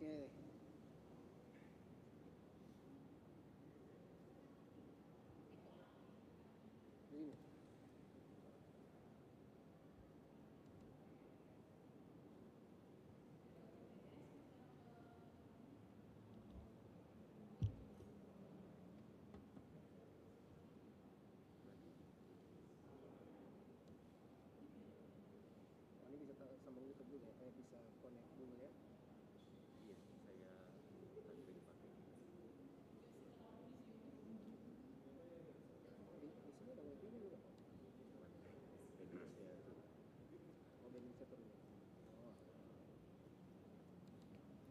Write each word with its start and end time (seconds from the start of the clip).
Oke. 0.00 0.28
Ini. 7.14 7.32
Oh, 26.02 26.08
ini 26.10 26.24
bisa 26.26 26.44
sambung 26.62 26.84
YouTube 26.84 27.08
dulu 27.10 27.24
ya, 27.24 27.32
eh, 27.40 27.50
bisa 27.54 27.78
connect 28.02 28.28
dulu 28.36 28.54
ya. 28.58 28.70
Iya, 29.84 29.96
saya 30.24 30.36
tadi 31.24 31.42
lagi 31.44 31.62
pakai. 31.62 31.90
Di, 36.14 36.28
di 36.30 36.50
sini 36.56 36.70
ada 36.72 36.82
wifi 36.84 37.06
nya 37.10 37.18
juga. 37.20 37.38
Cuman 38.98 39.20
Indonesia 39.20 39.64
tuh 39.66 39.78
Oh, 40.80 40.86
Indonesia 40.88 41.24
turun. 41.28 41.48
Oh. 42.18 42.32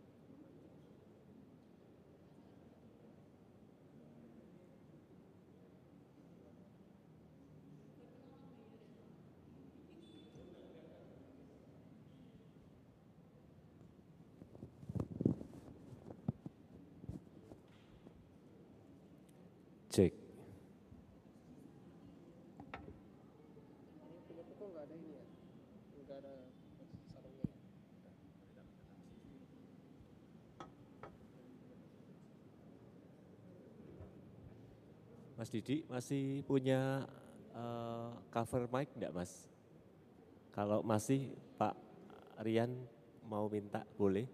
cek 19.91 20.13
Ini 24.05 24.19
punya 24.29 24.43
tuh 24.45 24.55
kok 24.55 24.69
nggak 24.73 24.85
ada 24.87 24.95
ini 24.95 25.11
ya? 25.17 25.25
Nggak 26.05 26.19
ada 26.21 26.33
sarungnya 27.11 27.45
ya? 27.49 27.59
Mas 35.37 35.53
Didi 35.53 35.85
masih 35.93 36.41
punya 36.49 37.05
eh, 37.53 38.11
cover 38.33 38.65
mic 38.73 38.89
enggak 38.97 39.13
Mas? 39.13 39.45
Kalau 40.49 40.81
masih 40.81 41.37
Pak 41.61 41.77
Rian 42.41 42.73
mau 43.29 43.45
minta 43.53 43.85
boleh? 44.01 44.25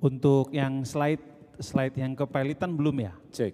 Untuk 0.00 0.48
yang 0.50 0.80
slide 0.82 1.20
slide 1.60 1.92
yang 2.00 2.16
kepelitan 2.16 2.72
belum 2.72 3.04
ya 3.04 3.12
Cek. 3.36 3.52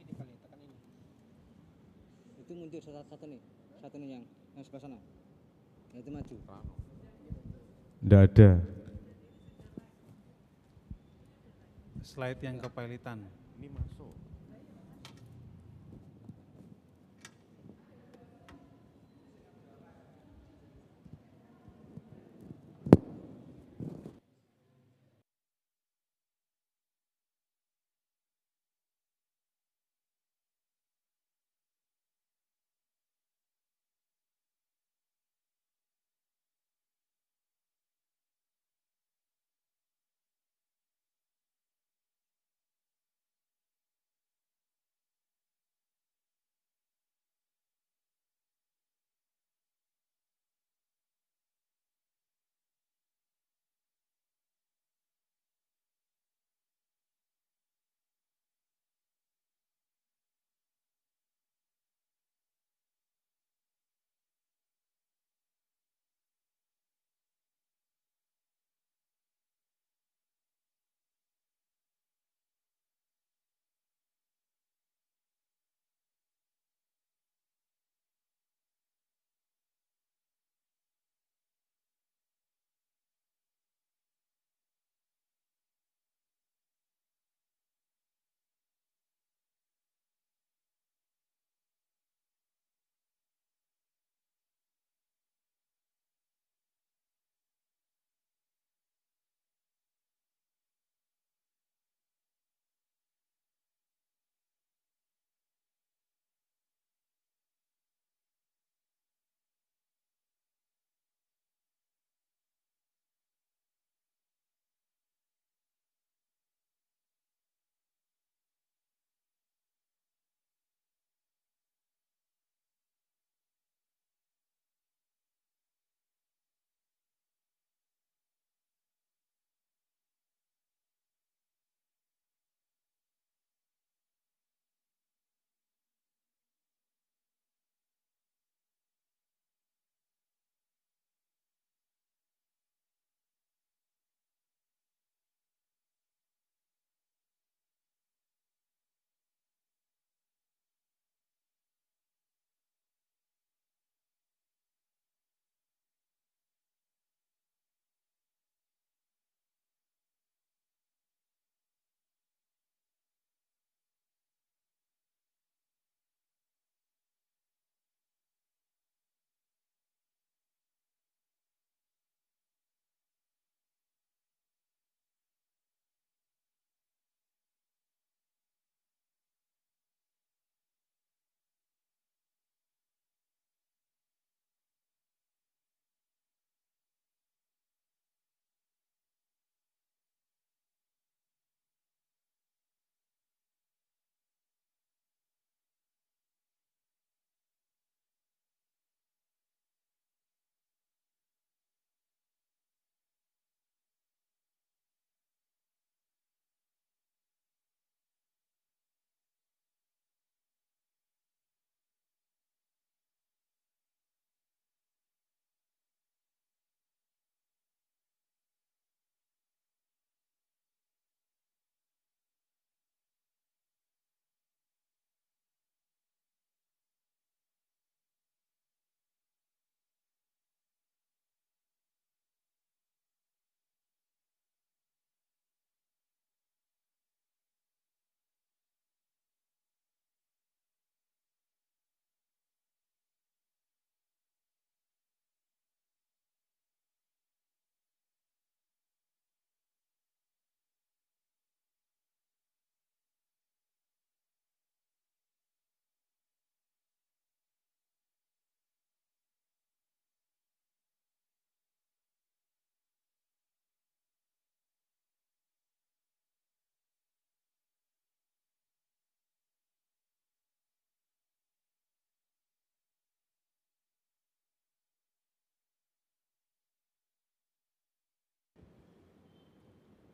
Ini 0.00 0.12
kali 0.16 0.34
tekan 0.40 0.58
ini. 0.64 0.76
Itu 2.40 2.52
mundur 2.56 2.80
satu 2.80 3.04
satu 3.04 3.24
nih, 3.28 3.40
satu 3.84 3.96
nih 4.00 4.08
yang 4.16 4.24
yang 4.56 4.64
sebelah 4.64 4.82
sana. 4.88 4.98
Ya, 5.92 6.00
itu 6.00 6.08
maju. 6.08 6.36
Tidak 8.02 8.22
ada 8.32 8.50
slide 12.02 12.40
yang 12.44 12.56
kepelitan 12.60 13.24
Ini 13.60 13.68
masuk. 13.72 13.91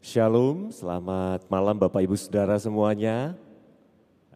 Shalom, 0.09 0.73
selamat 0.73 1.45
malam 1.53 1.77
Bapak 1.77 2.01
Ibu 2.01 2.17
Saudara 2.17 2.57
semuanya. 2.57 3.37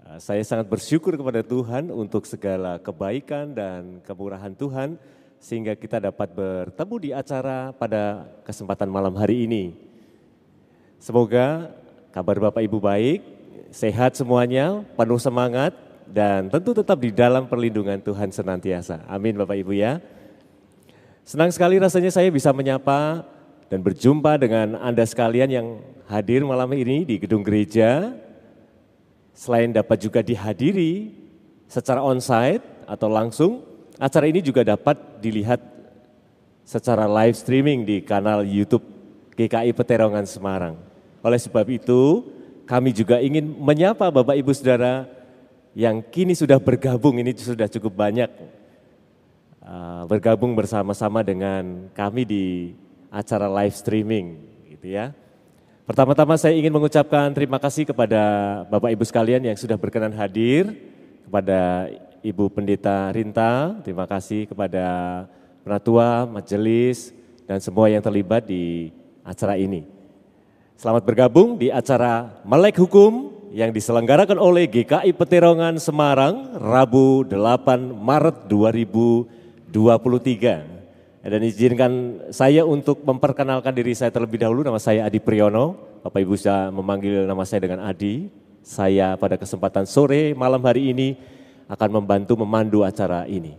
Uh, 0.05 0.21
Saya 0.21 0.45
sangat 0.45 0.69
bersyukur 0.69 1.17
kepada 1.17 1.41
Tuhan 1.41 1.89
untuk 1.89 2.29
segala 2.29 2.77
kebaikan 2.77 3.57
dan 3.57 4.05
kemurahan 4.05 4.53
Tuhan 4.53 5.01
sehingga 5.41 5.73
kita 5.73 5.97
dapat 5.97 6.29
bertemu 6.37 6.95
di 7.01 7.11
acara 7.17 7.73
pada 7.73 8.29
kesempatan 8.45 8.85
malam 8.93 9.17
hari 9.17 9.49
ini. 9.49 9.73
Semoga 11.01 11.73
kabar 12.13 12.37
Bapak 12.37 12.69
Ibu 12.69 12.77
baik, 12.77 13.25
sehat 13.73 14.13
semuanya, 14.13 14.85
penuh 14.93 15.17
semangat 15.25 15.73
dan 16.05 16.53
tentu 16.53 16.77
tetap 16.77 17.01
di 17.01 17.17
dalam 17.17 17.49
perlindungan 17.49 17.97
Tuhan 17.97 18.29
senantiasa. 18.29 19.09
Amin 19.09 19.41
Bapak 19.41 19.57
Ibu 19.57 19.73
ya. 19.73 20.05
Senang 21.25 21.49
sekali 21.49 21.81
rasanya 21.81 22.13
saya 22.13 22.29
bisa 22.29 22.53
menyapa 22.53 23.25
dan 23.73 23.81
berjumpa 23.81 24.37
dengan 24.37 24.77
Anda 24.77 25.01
sekalian 25.01 25.49
yang 25.49 25.67
hadir 26.05 26.45
malam 26.45 26.69
ini 26.77 27.09
di 27.09 27.17
gedung 27.17 27.41
gereja. 27.41 28.13
Selain 29.33 29.73
dapat 29.73 29.97
juga 29.97 30.21
dihadiri 30.21 31.17
secara 31.65 32.05
onsite 32.05 32.61
atau 32.85 33.09
langsung, 33.09 33.65
acara 33.97 34.29
ini 34.29 34.45
juga 34.45 34.61
dapat 34.61 35.01
dilihat 35.25 35.65
secara 36.69 37.09
live 37.09 37.33
streaming 37.33 37.89
di 37.89 38.05
kanal 38.05 38.45
YouTube 38.45 38.85
GKI 39.41 39.73
Peterongan 39.73 40.29
Semarang. 40.29 40.77
Oleh 41.25 41.41
sebab 41.41 41.65
itu, 41.73 42.29
kami 42.69 42.93
juga 42.93 43.25
ingin 43.25 43.57
menyapa 43.57 44.13
Bapak 44.13 44.37
Ibu 44.37 44.53
Saudara 44.53 45.09
yang 45.73 46.05
kini 46.05 46.37
sudah 46.37 46.61
bergabung, 46.61 47.17
ini 47.17 47.33
sudah 47.33 47.73
cukup 47.73 47.97
banyak 47.97 48.29
uh, 49.65 50.05
bergabung 50.05 50.53
bersama-sama 50.53 51.25
dengan 51.25 51.89
kami 51.97 52.29
di 52.29 52.45
acara 53.13 53.45
live 53.45 53.77
streaming 53.77 54.41
gitu 54.73 54.97
ya. 54.97 55.13
Pertama-tama 55.85 56.41
saya 56.41 56.57
ingin 56.57 56.73
mengucapkan 56.73 57.29
terima 57.37 57.61
kasih 57.61 57.85
kepada 57.85 58.65
Bapak 58.73 58.97
Ibu 58.97 59.05
sekalian 59.05 59.45
yang 59.45 59.61
sudah 59.61 59.77
berkenan 59.77 60.17
hadir, 60.17 60.73
kepada 61.29 61.93
Ibu 62.25 62.49
Pendeta 62.49 63.13
Rinta, 63.13 63.77
terima 63.85 64.09
kasih 64.09 64.49
kepada 64.49 64.85
Penatua, 65.61 66.25
Majelis, 66.25 67.13
dan 67.45 67.61
semua 67.61 67.93
yang 67.93 68.01
terlibat 68.01 68.49
di 68.49 68.89
acara 69.21 69.61
ini. 69.61 69.85
Selamat 70.81 71.05
bergabung 71.05 71.61
di 71.61 71.69
acara 71.69 72.41
Melek 72.49 72.81
Hukum 72.81 73.45
yang 73.53 73.69
diselenggarakan 73.69 74.41
oleh 74.41 74.65
GKI 74.65 75.13
Peterongan 75.13 75.77
Semarang, 75.77 76.57
Rabu 76.57 77.29
8 77.29 77.93
Maret 77.93 78.49
2023. 78.49 80.72
Dan 81.23 81.39
izinkan 81.47 82.19
saya 82.35 82.67
untuk 82.67 83.07
memperkenalkan 83.07 83.71
diri 83.71 83.95
saya 83.95 84.11
terlebih 84.11 84.43
dahulu, 84.43 84.67
nama 84.67 84.83
saya 84.83 85.07
Adi 85.07 85.23
Priyono. 85.23 85.79
Bapak 86.03 86.19
Ibu 86.19 86.35
bisa 86.35 86.67
memanggil 86.75 87.31
nama 87.31 87.47
saya 87.47 87.63
dengan 87.63 87.87
Adi. 87.87 88.27
Saya 88.67 89.15
pada 89.15 89.39
kesempatan 89.39 89.87
sore 89.87 90.35
malam 90.35 90.59
hari 90.67 90.91
ini 90.91 91.15
akan 91.71 92.03
membantu 92.03 92.35
memandu 92.35 92.83
acara 92.83 93.23
ini. 93.31 93.55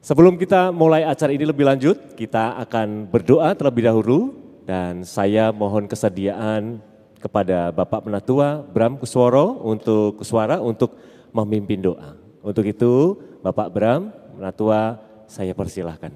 Sebelum 0.00 0.40
kita 0.40 0.72
mulai 0.72 1.04
acara 1.04 1.28
ini 1.28 1.44
lebih 1.44 1.68
lanjut, 1.68 2.16
kita 2.16 2.56
akan 2.56 3.08
berdoa 3.08 3.52
terlebih 3.52 3.88
dahulu 3.88 4.32
dan 4.64 5.04
saya 5.04 5.52
mohon 5.52 5.84
kesediaan 5.84 6.80
kepada 7.20 7.68
Bapak 7.72 8.04
Penatua 8.04 8.64
Bram 8.64 8.96
Kusworo 8.96 9.60
untuk 9.64 10.24
suara 10.24 10.56
untuk 10.60 10.96
memimpin 11.36 11.84
doa. 11.84 12.16
Untuk 12.44 12.64
itu, 12.68 13.16
Bapak 13.40 13.72
Bram, 13.72 14.12
Penatua, 14.36 15.00
saya 15.28 15.52
persilahkan. 15.56 16.12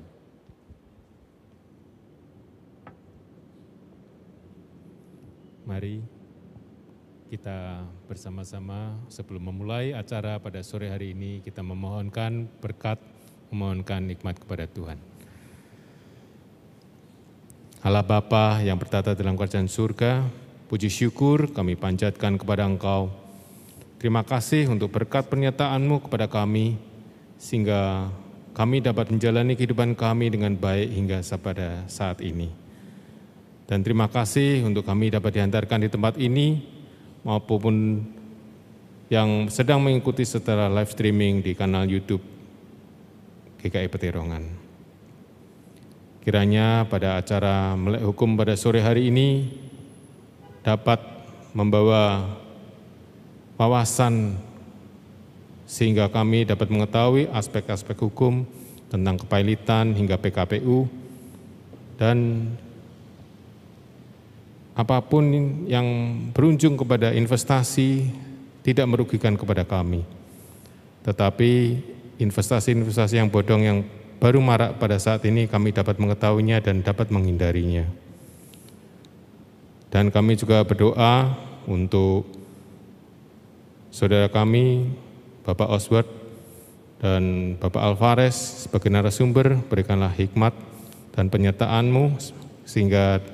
Mari 5.69 6.01
kita 7.29 7.85
bersama-sama 8.09 8.97
sebelum 9.13 9.53
memulai 9.53 9.93
acara 9.93 10.41
pada 10.41 10.65
sore 10.65 10.89
hari 10.89 11.13
ini 11.13 11.45
kita 11.45 11.61
memohonkan 11.61 12.49
berkat, 12.65 12.97
memohonkan 13.53 14.09
nikmat 14.09 14.41
kepada 14.41 14.65
Tuhan. 14.65 14.97
Allah 17.85 18.03
Bapa 18.03 18.65
yang 18.65 18.81
bertata 18.81 19.13
dalam 19.13 19.37
kerajaan 19.37 19.69
surga, 19.69 20.25
puji 20.73 20.89
syukur 20.89 21.53
kami 21.53 21.77
panjatkan 21.77 22.41
kepada 22.41 22.65
Engkau. 22.65 23.13
Terima 24.01 24.25
kasih 24.25 24.67
untuk 24.73 24.91
berkat 24.91 25.29
pernyataan-Mu 25.29 26.03
kepada 26.09 26.27
kami, 26.27 26.81
sehingga 27.37 28.11
kami 28.59 28.83
dapat 28.83 29.15
menjalani 29.15 29.55
kehidupan 29.55 29.95
kami 29.95 30.35
dengan 30.35 30.59
baik 30.59 30.91
hingga 30.91 31.23
pada 31.39 31.87
saat 31.87 32.19
ini. 32.19 32.51
Dan 33.71 33.87
terima 33.87 34.11
kasih 34.11 34.67
untuk 34.67 34.83
kami 34.83 35.15
dapat 35.15 35.39
diantarkan 35.39 35.87
di 35.87 35.89
tempat 35.93 36.19
ini 36.19 36.67
maupun 37.23 38.03
yang 39.07 39.47
sedang 39.47 39.79
mengikuti 39.79 40.27
secara 40.27 40.67
live 40.67 40.91
streaming 40.91 41.39
di 41.39 41.55
kanal 41.55 41.87
YouTube 41.87 42.25
GKI 43.63 43.87
Peterongan. 43.87 44.43
Kiranya 46.27 46.83
pada 46.91 47.23
acara 47.23 47.79
melek 47.79 48.11
hukum 48.11 48.35
pada 48.35 48.59
sore 48.59 48.83
hari 48.83 49.07
ini 49.07 49.55
dapat 50.67 50.99
membawa 51.55 52.27
wawasan 53.55 54.35
sehingga 55.69 56.09
kami 56.09 56.49
dapat 56.49 56.73
mengetahui 56.73 57.29
aspek-aspek 57.29 58.01
hukum 58.01 58.49
tentang 58.89 59.21
kepailitan 59.21 59.93
hingga 59.93 60.17
PKPU 60.17 60.89
dan 62.01 62.49
apa 64.73 65.05
pun 65.05 65.29
yang 65.69 65.85
berujung 66.33 66.81
kepada 66.81 67.13
investasi 67.13 68.09
tidak 68.65 68.89
merugikan 68.89 69.37
kepada 69.37 69.67
kami. 69.69 70.07
Tetapi 71.05 71.53
investasi-investasi 72.17 73.21
yang 73.21 73.29
bodong 73.29 73.63
yang 73.67 73.79
baru 74.23 74.41
marak 74.41 74.81
pada 74.81 74.97
saat 74.97 75.21
ini 75.29 75.51
kami 75.51 75.77
dapat 75.77 76.01
mengetahuinya 76.01 76.65
dan 76.65 76.81
dapat 76.81 77.13
menghindarinya. 77.13 77.85
Dan 79.93 80.09
kami 80.15 80.39
juga 80.39 80.65
berdoa 80.65 81.33
untuk 81.69 82.29
saudara 83.91 84.29
kami, 84.31 84.95
Bapak 85.49 85.73
Oswald 85.73 86.05
dan 87.01 87.57
Bapak 87.57 87.81
Alvarez 87.81 88.69
sebagai 88.69 88.93
narasumber, 88.93 89.57
berikanlah 89.73 90.13
hikmat 90.13 90.53
dan 91.17 91.33
penyertaanmu 91.33 92.21
sehingga 92.69 93.25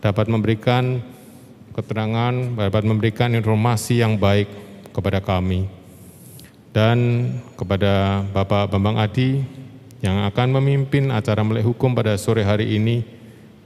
dapat 0.00 0.32
memberikan 0.32 1.04
keterangan, 1.76 2.56
dapat 2.56 2.88
memberikan 2.88 3.36
informasi 3.36 4.00
yang 4.00 4.16
baik 4.16 4.48
kepada 4.96 5.20
kami. 5.20 5.68
Dan 6.72 7.28
kepada 7.52 8.24
Bapak 8.32 8.72
Bambang 8.72 8.96
Adi 8.96 9.44
yang 10.00 10.24
akan 10.24 10.56
memimpin 10.56 11.12
acara 11.12 11.44
melek 11.44 11.68
hukum 11.68 11.92
pada 11.92 12.16
sore 12.16 12.48
hari 12.48 12.80
ini, 12.80 13.04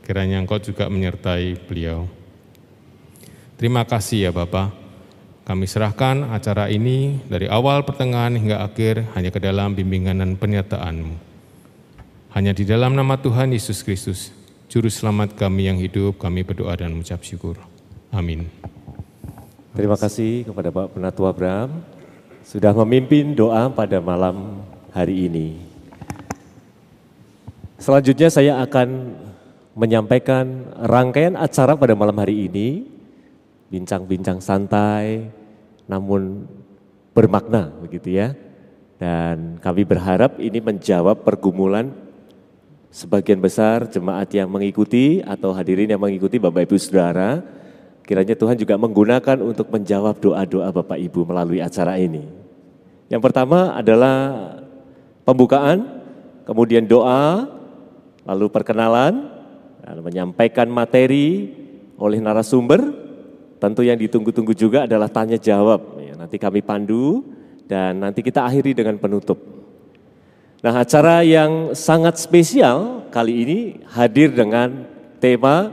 kiranya 0.02 0.43
engkau 0.43 0.59
juga 0.59 0.90
menyertai 0.90 1.55
beliau. 1.71 2.11
Terima 3.55 3.87
kasih 3.87 4.26
ya 4.26 4.33
Bapak. 4.35 4.86
Kami 5.47 5.62
serahkan 5.62 6.35
acara 6.35 6.67
ini 6.67 7.23
dari 7.31 7.47
awal 7.47 7.87
pertengahan 7.87 8.35
hingga 8.35 8.67
akhir 8.67 9.15
hanya 9.15 9.31
ke 9.31 9.38
dalam 9.38 9.79
bimbingan 9.79 10.19
dan 10.19 10.35
penyertaan-Mu. 10.35 11.15
Hanya 12.35 12.50
di 12.50 12.67
dalam 12.67 12.99
nama 12.99 13.15
Tuhan 13.15 13.55
Yesus 13.55 13.87
Kristus, 13.87 14.35
Juru 14.67 14.91
Selamat 14.91 15.38
kami 15.38 15.71
yang 15.71 15.79
hidup, 15.79 16.19
kami 16.19 16.43
berdoa 16.43 16.75
dan 16.75 16.91
mengucap 16.91 17.23
syukur. 17.23 17.62
Amin. 18.11 18.50
Terima 19.71 19.95
kasih 19.95 20.50
kepada 20.50 20.75
Pak 20.75 20.99
Penatua 20.99 21.31
Bram 21.31 21.79
sudah 22.43 22.75
memimpin 22.83 23.31
doa 23.31 23.71
pada 23.71 24.03
malam 24.03 24.67
hari 24.91 25.31
ini. 25.31 25.62
Selanjutnya 27.79 28.35
saya 28.35 28.59
akan 28.67 29.15
menyampaikan 29.79 30.75
rangkaian 30.91 31.38
acara 31.38 31.79
pada 31.79 31.95
malam 31.95 32.19
hari 32.19 32.50
ini, 32.50 32.83
bincang-bincang 33.71 34.43
santai 34.43 35.36
namun 35.87 36.47
bermakna 37.16 37.73
begitu 37.81 38.14
ya. 38.14 38.35
Dan 38.97 39.61
kami 39.61 39.85
berharap 39.85 40.40
ini 40.40 40.61
menjawab 40.61 41.21
pergumulan 41.21 41.93
sebagian 42.88 43.37
besar 43.45 43.85
jemaat 43.93 44.33
yang 44.33 44.49
mengikuti 44.49 45.21
atau 45.21 45.52
hadirin 45.52 45.93
yang 45.93 46.00
mengikuti 46.00 46.40
Bapak 46.40 46.64
Ibu 46.64 46.76
Saudara, 46.81 47.45
kiranya 48.09 48.33
Tuhan 48.33 48.57
juga 48.57 48.81
menggunakan 48.81 49.45
untuk 49.45 49.69
menjawab 49.69 50.16
doa-doa 50.16 50.73
Bapak 50.73 50.97
Ibu 50.97 51.28
melalui 51.28 51.61
acara 51.61 52.00
ini. 52.00 52.25
Yang 53.12 53.21
pertama 53.21 53.76
adalah 53.76 54.16
pembukaan, 55.28 56.00
kemudian 56.49 56.88
doa, 56.88 57.52
lalu 58.25 58.49
perkenalan, 58.49 59.28
dan 59.85 60.00
menyampaikan 60.00 60.66
materi 60.73 61.52
oleh 62.00 62.16
narasumber, 62.16 63.06
tentu 63.57 63.81
yang 63.85 63.97
ditunggu-tunggu 63.97 64.53
juga 64.53 64.85
adalah 64.85 65.09
tanya 65.09 65.41
jawab. 65.41 66.01
Ya, 66.01 66.15
nanti 66.17 66.37
kami 66.37 66.61
pandu 66.61 67.25
dan 67.67 67.99
nanti 67.99 68.23
kita 68.23 68.47
akhiri 68.47 68.77
dengan 68.77 68.97
penutup. 68.97 69.41
Nah 70.65 70.83
acara 70.83 71.21
yang 71.23 71.77
sangat 71.77 72.17
spesial 72.17 73.07
kali 73.13 73.45
ini 73.45 73.59
hadir 73.93 74.33
dengan 74.33 74.89
tema 75.23 75.71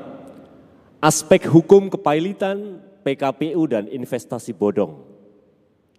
aspek 1.04 1.48
hukum 1.52 1.92
kepailitan, 1.92 2.80
PKPU 3.04 3.68
dan 3.68 3.92
investasi 3.92 4.56
bodong. 4.56 5.04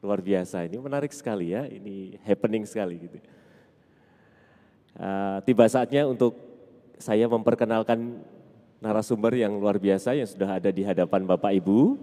Luar 0.04 0.20
biasa, 0.20 0.68
ini 0.68 0.76
menarik 0.76 1.12
sekali 1.16 1.56
ya, 1.56 1.64
ini 1.68 2.16
happening 2.24 2.64
sekali 2.68 3.00
gitu. 3.00 3.18
Uh, 4.94 5.42
tiba 5.42 5.64
saatnya 5.66 6.06
untuk 6.06 6.36
saya 7.00 7.26
memperkenalkan 7.26 8.20
narasumber 8.84 9.32
yang 9.32 9.56
luar 9.56 9.80
biasa 9.80 10.12
yang 10.12 10.28
sudah 10.28 10.60
ada 10.60 10.68
di 10.68 10.84
hadapan 10.84 11.24
Bapak 11.24 11.56
Ibu. 11.56 11.96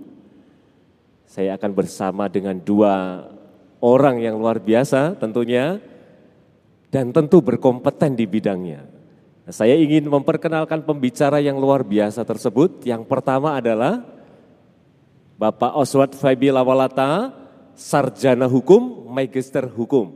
Saya 1.30 1.54
akan 1.56 1.72
bersama 1.78 2.26
dengan 2.26 2.58
dua 2.58 3.22
orang 3.86 4.18
yang 4.18 4.42
luar 4.42 4.58
biasa 4.58 5.14
tentunya 5.22 5.78
dan 6.90 7.14
tentu 7.14 7.40
berkompeten 7.40 8.18
di 8.18 8.26
bidangnya. 8.26 8.90
Saya 9.54 9.78
ingin 9.78 10.10
memperkenalkan 10.10 10.82
pembicara 10.82 11.38
yang 11.38 11.62
luar 11.62 11.86
biasa 11.86 12.26
tersebut. 12.26 12.82
Yang 12.84 13.06
pertama 13.06 13.58
adalah 13.58 14.02
Bapak 15.38 15.78
Oswald 15.78 16.14
Fabi 16.18 16.54
Lawalata, 16.54 17.34
Sarjana 17.78 18.46
Hukum, 18.46 19.10
Magister 19.10 19.66
Hukum. 19.66 20.14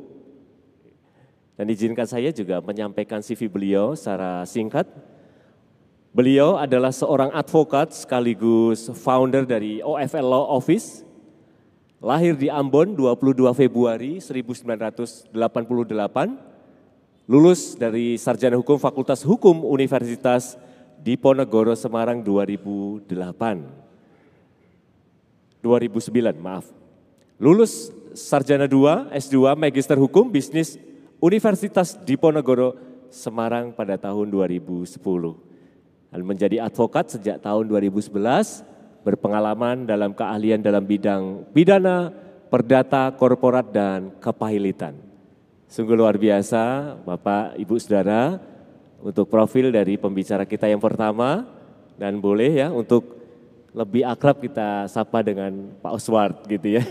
Dan 1.56 1.72
izinkan 1.72 2.06
saya 2.06 2.36
juga 2.36 2.60
menyampaikan 2.60 3.24
CV 3.24 3.48
beliau 3.48 3.96
secara 3.96 4.44
singkat. 4.44 4.86
Beliau 6.16 6.56
adalah 6.56 6.96
seorang 6.96 7.28
advokat 7.36 7.92
sekaligus 7.92 8.88
founder 9.04 9.44
dari 9.44 9.84
OFL 9.84 10.24
Law 10.24 10.48
Office. 10.48 11.04
Lahir 12.00 12.40
di 12.40 12.48
Ambon 12.48 12.96
22 12.96 13.36
Februari 13.52 14.24
1988. 14.24 15.36
Lulus 17.28 17.76
dari 17.76 18.16
Sarjana 18.16 18.56
Hukum 18.56 18.80
Fakultas 18.80 19.28
Hukum 19.28 19.68
Universitas 19.68 20.56
Diponegoro 21.04 21.76
Semarang 21.76 22.24
2008. 22.24 23.12
2009, 25.60 26.40
maaf. 26.40 26.72
Lulus 27.36 27.92
Sarjana 28.16 28.72
2, 28.72 29.12
S2, 29.12 29.36
Magister 29.60 30.00
Hukum 30.00 30.32
Bisnis 30.32 30.80
Universitas 31.20 32.00
Diponegoro 32.08 32.80
Semarang 33.12 33.76
pada 33.76 34.00
tahun 34.00 34.32
2010. 34.32 35.55
Dan 36.10 36.22
menjadi 36.24 36.64
advokat 36.64 37.12
sejak 37.12 37.44
tahun 37.44 37.68
2011, 37.68 38.64
berpengalaman 39.06 39.86
dalam 39.86 40.12
keahlian 40.18 40.66
dalam 40.66 40.82
bidang 40.82 41.46
pidana, 41.54 42.10
perdata, 42.50 43.14
korporat, 43.14 43.70
dan 43.70 44.16
kepahilitan. 44.18 44.98
Sungguh 45.70 45.94
luar 45.94 46.18
biasa 46.18 46.96
Bapak, 47.04 47.60
Ibu, 47.60 47.76
Saudara, 47.78 48.40
untuk 49.04 49.30
profil 49.30 49.70
dari 49.70 50.00
pembicara 50.00 50.48
kita 50.48 50.66
yang 50.66 50.82
pertama, 50.82 51.46
dan 52.00 52.18
boleh 52.18 52.66
ya 52.66 52.68
untuk 52.72 53.16
lebih 53.76 54.08
akrab 54.08 54.40
kita 54.40 54.88
sapa 54.88 55.20
dengan 55.20 55.76
Pak 55.84 55.92
Oswald 56.00 56.36
gitu 56.48 56.80
ya. 56.80 56.84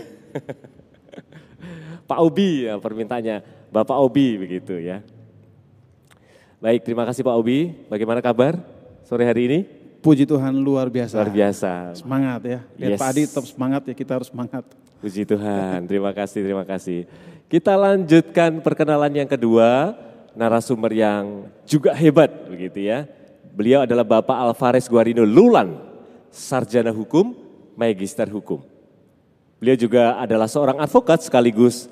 Pak 2.09 2.19
Obi 2.21 2.69
ya 2.69 2.77
permintaannya. 2.77 3.41
Bapak 3.73 3.97
Obi 3.97 4.37
begitu 4.37 4.77
ya. 4.77 5.01
Baik, 6.61 6.85
terima 6.85 7.03
kasih 7.09 7.25
Pak 7.25 7.35
Obi. 7.35 7.73
Bagaimana 7.89 8.21
kabar 8.21 8.61
sore 9.05 9.23
hari 9.23 9.41
ini? 9.47 9.59
Puji 10.01 10.25
Tuhan 10.29 10.53
luar 10.53 10.89
biasa. 10.89 11.17
Luar 11.17 11.33
biasa. 11.33 11.71
Semangat 11.97 12.41
ya. 12.45 12.59
Lihat 12.77 12.91
Yes. 12.93 13.01
Pak 13.01 13.09
Adi 13.09 13.21
tetap 13.25 13.45
semangat 13.49 13.81
ya, 13.89 13.93
kita 13.97 14.11
harus 14.21 14.29
semangat. 14.29 14.63
Puji 15.01 15.25
Tuhan, 15.25 15.85
terima 15.85 16.11
kasih, 16.13 16.41
terima 16.45 16.65
kasih. 16.65 17.09
Kita 17.45 17.73
lanjutkan 17.77 18.61
perkenalan 18.61 19.13
yang 19.13 19.29
kedua, 19.29 19.93
narasumber 20.33 20.93
yang 20.93 21.49
juga 21.65 21.93
hebat 21.93 22.29
begitu 22.49 22.85
ya. 22.85 23.05
Beliau 23.53 23.85
adalah 23.85 24.05
Bapak 24.05 24.33
Alvarez 24.33 24.89
Guarino 24.89 25.21
Lulan, 25.25 25.77
sarjana 26.33 26.89
hukum, 26.89 27.37
magister 27.77 28.29
hukum. 28.29 28.61
Beliau 29.61 29.77
juga 29.77 30.17
adalah 30.21 30.49
seorang 30.49 30.81
advokat 30.81 31.25
sekaligus 31.25 31.87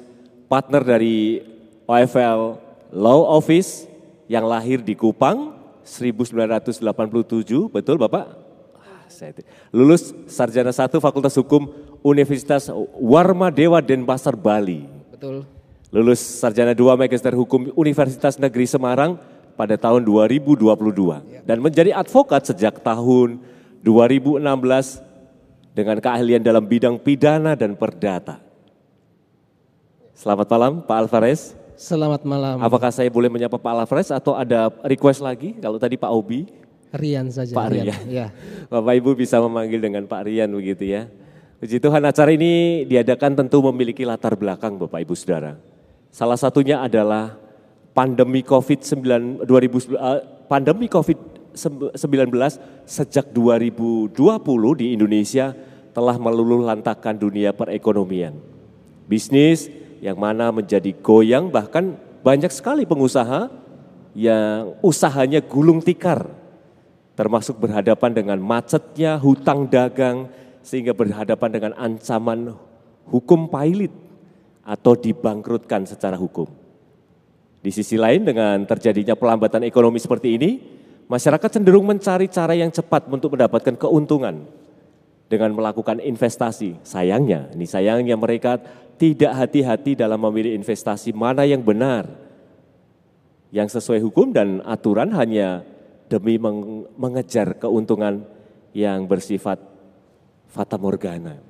partner 0.50 0.84
dari 0.86 1.42
OFL 1.90 2.60
Law 2.94 3.22
Office 3.38 3.90
yang 4.30 4.46
lahir 4.46 4.82
di 4.82 4.94
Kupang 4.94 5.53
1987, 5.84 7.68
betul 7.68 7.96
Bapak? 8.00 8.26
Ah. 8.80 9.04
Lulus 9.76 10.16
sarjana 10.32 10.72
1 10.72 11.00
Fakultas 11.00 11.36
Hukum 11.36 11.70
Universitas 12.02 12.72
Warma 12.98 13.52
Dewa 13.52 13.84
Denpasar 13.84 14.34
Bali. 14.40 14.88
Betul. 15.12 15.44
Lulus 15.94 16.20
sarjana 16.20 16.74
2 16.74 16.98
Magister 16.98 17.36
Hukum 17.36 17.70
Universitas 17.78 18.40
Negeri 18.42 18.66
Semarang 18.66 19.20
pada 19.54 19.78
tahun 19.78 20.02
2022 20.02 20.66
dan 21.46 21.58
menjadi 21.62 21.94
advokat 21.94 22.50
sejak 22.50 22.82
tahun 22.82 23.38
2016 23.86 24.42
dengan 25.74 25.98
keahlian 26.02 26.42
dalam 26.42 26.66
bidang 26.66 26.98
pidana 26.98 27.54
dan 27.54 27.78
perdata. 27.78 28.42
Selamat 30.14 30.48
malam 30.50 30.74
Pak 30.86 30.98
Alvarez. 31.06 31.54
Selamat 31.84 32.24
malam. 32.24 32.64
Apakah 32.64 32.96
saya 32.96 33.12
boleh 33.12 33.28
menyapa 33.28 33.60
Pak 33.60 33.72
Alvarez 33.76 34.08
atau 34.08 34.40
ada 34.40 34.72
request 34.88 35.20
lagi? 35.20 35.52
Kalau 35.60 35.76
tadi 35.76 36.00
Pak 36.00 36.16
Obi, 36.16 36.48
Rian 36.96 37.28
saja. 37.28 37.52
Pak 37.52 37.68
Rian. 37.76 37.92
Ya. 38.08 38.32
Bapak 38.72 38.96
Ibu 39.04 39.20
bisa 39.20 39.44
memanggil 39.44 39.84
dengan 39.84 40.08
Pak 40.08 40.24
Rian 40.24 40.48
begitu 40.48 40.88
ya. 40.88 41.12
Puji 41.60 41.84
Tuhan 41.84 42.00
acara 42.08 42.32
ini 42.32 42.88
diadakan 42.88 43.36
tentu 43.36 43.60
memiliki 43.68 44.08
latar 44.08 44.32
belakang 44.40 44.80
Bapak 44.80 45.04
Ibu 45.04 45.12
Saudara. 45.12 45.60
Salah 46.08 46.40
satunya 46.40 46.80
adalah 46.80 47.36
pandemi 47.92 48.48
COVID-19 48.48 49.44
2000 49.44 49.44
eh, 49.44 50.22
pandemi 50.48 50.88
COVID-19 50.88 52.32
sejak 52.88 53.28
2020 53.36 54.16
di 54.80 54.96
Indonesia 54.96 55.52
telah 55.92 56.16
meluluh 56.16 56.64
lantakan 56.64 57.20
dunia 57.20 57.52
perekonomian. 57.52 58.40
Bisnis 59.04 59.83
yang 60.04 60.20
mana 60.20 60.52
menjadi 60.52 60.92
goyang 61.00 61.48
bahkan 61.48 61.96
banyak 62.20 62.52
sekali 62.52 62.84
pengusaha 62.84 63.48
yang 64.12 64.76
usahanya 64.84 65.40
gulung 65.40 65.80
tikar 65.80 66.28
termasuk 67.16 67.56
berhadapan 67.56 68.12
dengan 68.12 68.38
macetnya 68.44 69.16
hutang 69.16 69.72
dagang 69.72 70.28
sehingga 70.60 70.92
berhadapan 70.92 71.50
dengan 71.56 71.72
ancaman 71.80 72.52
hukum 73.08 73.48
pailit 73.48 73.96
atau 74.64 74.96
dibangkrutkan 74.96 75.88
secara 75.88 76.20
hukum. 76.20 76.48
Di 77.64 77.72
sisi 77.72 77.96
lain 77.96 78.28
dengan 78.28 78.64
terjadinya 78.68 79.16
pelambatan 79.16 79.64
ekonomi 79.64 80.00
seperti 80.00 80.36
ini, 80.36 80.52
masyarakat 81.08 81.60
cenderung 81.60 81.88
mencari 81.88 82.28
cara 82.28 82.56
yang 82.56 82.72
cepat 82.72 83.08
untuk 83.08 83.40
mendapatkan 83.40 83.76
keuntungan 83.76 84.44
dengan 85.32 85.52
melakukan 85.56 86.00
investasi. 86.04 86.80
Sayangnya, 86.84 87.52
ini 87.56 87.64
sayangnya 87.68 88.16
mereka 88.20 88.60
tidak 88.98 89.34
hati-hati 89.36 89.98
dalam 89.98 90.22
memilih 90.22 90.54
investasi 90.58 91.12
mana 91.12 91.44
yang 91.44 91.62
benar, 91.62 92.08
yang 93.54 93.70
sesuai 93.70 94.02
hukum 94.02 94.34
dan 94.34 94.62
aturan 94.66 95.14
hanya 95.14 95.62
demi 96.10 96.38
meng- 96.38 96.90
mengejar 96.98 97.58
keuntungan 97.58 98.26
yang 98.74 99.06
bersifat 99.06 99.62
fata 100.50 100.78
morgana. 100.78 101.42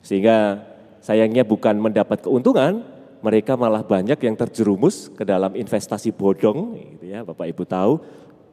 Sehingga 0.00 0.64
sayangnya 1.04 1.44
bukan 1.44 1.76
mendapat 1.76 2.24
keuntungan, 2.24 2.84
mereka 3.20 3.56
malah 3.56 3.84
banyak 3.84 4.16
yang 4.16 4.36
terjerumus 4.36 5.12
ke 5.12 5.24
dalam 5.28 5.52
investasi 5.52 6.12
bodong, 6.12 6.76
gitu 6.96 7.12
ya, 7.12 7.20
Bapak 7.20 7.52
Ibu 7.52 7.64
tahu, 7.68 8.00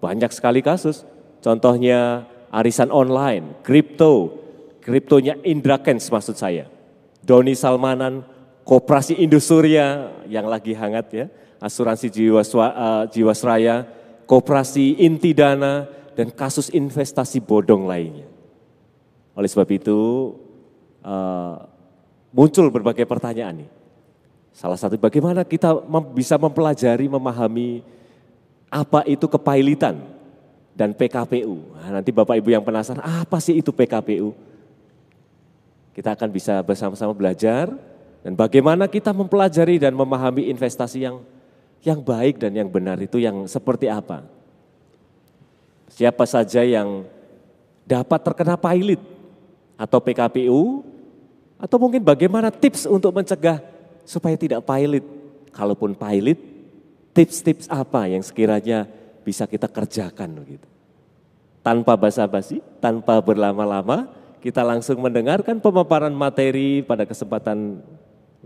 banyak 0.04 0.32
sekali 0.36 0.60
kasus. 0.60 1.08
Contohnya 1.40 2.28
arisan 2.52 2.92
online, 2.92 3.64
kripto, 3.64 4.36
kriptonya 4.84 5.40
Indra 5.44 5.80
Kents 5.80 6.12
maksud 6.12 6.36
saya. 6.36 6.68
Doni 7.28 7.60
Salmanan, 7.60 8.24
Koperasi 8.64 9.20
Indosuria 9.20 10.16
yang 10.32 10.48
lagi 10.48 10.72
hangat 10.72 11.08
ya, 11.12 11.26
asuransi 11.60 12.08
eh, 12.08 13.04
Jiwasraya, 13.12 13.84
Koperasi 14.24 15.04
Inti 15.04 15.36
Dana, 15.36 15.84
dan 16.16 16.32
kasus 16.32 16.72
investasi 16.72 17.44
bodong 17.44 17.84
lainnya. 17.84 18.26
Oleh 19.36 19.52
sebab 19.52 19.68
itu 19.76 20.00
eh, 21.04 21.56
muncul 22.32 22.72
berbagai 22.72 23.04
pertanyaan 23.04 23.68
nih. 23.68 23.70
Salah 24.56 24.80
satu 24.80 24.98
bagaimana 24.98 25.46
kita 25.46 25.84
bisa 26.16 26.40
mempelajari, 26.40 27.06
memahami 27.06 27.86
apa 28.74 29.06
itu 29.06 29.30
kepailitan 29.30 30.02
dan 30.74 30.98
PKPU. 30.98 31.78
Nah, 31.78 32.02
nanti 32.02 32.10
Bapak 32.10 32.42
Ibu 32.42 32.50
yang 32.56 32.66
penasaran, 32.66 33.06
apa 33.06 33.38
sih 33.38 33.62
itu 33.62 33.70
PKPU? 33.70 34.34
Kita 35.98 36.14
akan 36.14 36.30
bisa 36.30 36.62
bersama-sama 36.62 37.10
belajar 37.18 37.74
dan 38.22 38.38
bagaimana 38.38 38.86
kita 38.86 39.10
mempelajari 39.10 39.82
dan 39.82 39.98
memahami 39.98 40.46
investasi 40.54 41.10
yang 41.10 41.26
yang 41.82 42.06
baik 42.06 42.38
dan 42.38 42.54
yang 42.54 42.70
benar 42.70 43.02
itu 43.02 43.18
yang 43.18 43.50
seperti 43.50 43.90
apa. 43.90 44.22
Siapa 45.90 46.22
saja 46.30 46.62
yang 46.62 47.02
dapat 47.90 48.20
terkena 48.22 48.54
pailit 48.54 49.02
atau 49.74 49.98
PKPU 49.98 50.86
atau 51.58 51.78
mungkin 51.82 52.06
bagaimana 52.06 52.54
tips 52.54 52.86
untuk 52.86 53.10
mencegah 53.18 53.58
supaya 54.06 54.38
tidak 54.38 54.62
pailit. 54.70 55.02
Kalaupun 55.50 55.98
pailit, 55.98 56.38
tips-tips 57.18 57.66
apa 57.66 58.06
yang 58.06 58.22
sekiranya 58.22 58.86
bisa 59.26 59.50
kita 59.50 59.66
kerjakan 59.66 60.38
begitu. 60.38 60.68
tanpa 61.66 62.00
basa-basi, 62.00 62.64
tanpa 62.80 63.20
berlama-lama, 63.20 64.08
kita 64.42 64.62
langsung 64.62 65.02
mendengarkan 65.02 65.58
pemaparan 65.58 66.14
materi 66.14 66.86
pada 66.86 67.10
kesempatan 67.10 67.82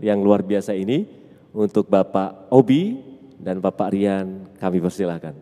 yang 0.00 0.24
luar 0.24 0.40
biasa 0.40 0.72
ini 0.72 1.04
untuk 1.52 1.88
Bapak 1.92 2.48
Obi 2.48 2.96
dan 3.36 3.60
Bapak 3.60 3.92
Rian 3.92 4.48
kami 4.56 4.80
persilahkan. 4.80 5.36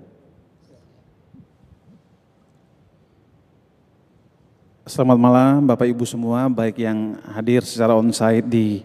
Selamat 4.90 5.18
malam 5.22 5.70
Bapak 5.70 5.86
Ibu 5.86 6.02
semua, 6.02 6.50
baik 6.50 6.82
yang 6.82 7.14
hadir 7.30 7.62
secara 7.62 7.94
onsite 7.94 8.42
di 8.50 8.82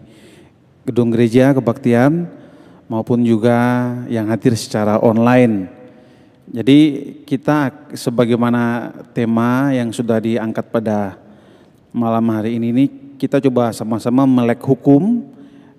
gedung 0.86 1.10
gereja 1.10 1.50
kebaktian 1.50 2.30
maupun 2.86 3.26
juga 3.26 3.90
yang 4.06 4.30
hadir 4.30 4.54
secara 4.54 5.02
online. 5.02 5.66
Jadi 6.46 6.78
kita 7.26 7.90
sebagaimana 7.90 8.94
tema 9.10 9.74
yang 9.74 9.90
sudah 9.90 10.22
diangkat 10.22 10.70
pada 10.70 11.25
malam 11.96 12.28
hari 12.28 12.60
ini 12.60 12.76
nih, 12.76 12.88
kita 13.16 13.40
coba 13.40 13.72
sama-sama 13.72 14.28
melek 14.28 14.60
hukum, 14.60 15.24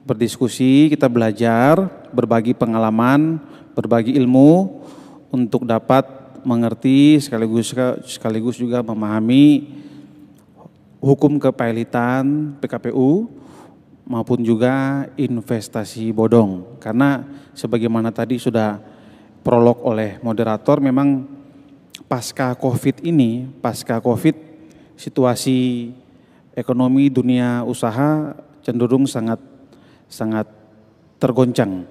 berdiskusi, 0.02 0.90
kita 0.90 1.06
belajar, 1.06 1.78
berbagi 2.10 2.58
pengalaman, 2.58 3.38
berbagi 3.78 4.18
ilmu 4.18 4.82
untuk 5.30 5.62
dapat 5.70 6.10
mengerti 6.42 7.22
sekaligus 7.22 7.70
sekaligus 8.10 8.58
juga 8.58 8.82
memahami 8.82 9.70
hukum 10.98 11.38
kepailitan 11.38 12.58
PKPU 12.66 13.30
maupun 14.10 14.42
juga 14.42 15.06
investasi 15.22 16.10
bodong. 16.10 16.82
Karena 16.82 17.22
sebagaimana 17.54 18.10
tadi 18.10 18.42
sudah 18.42 18.82
prolog 19.46 19.86
oleh 19.86 20.18
moderator 20.26 20.82
memang 20.82 21.30
pasca 22.10 22.58
Covid 22.58 23.06
ini, 23.06 23.46
pasca 23.62 24.02
Covid 24.02 24.48
situasi 24.98 25.94
ekonomi 26.58 27.14
dunia 27.14 27.62
usaha 27.62 28.34
cenderung 28.66 29.06
sangat 29.06 29.38
sangat 30.10 30.50
tergoncang. 31.22 31.86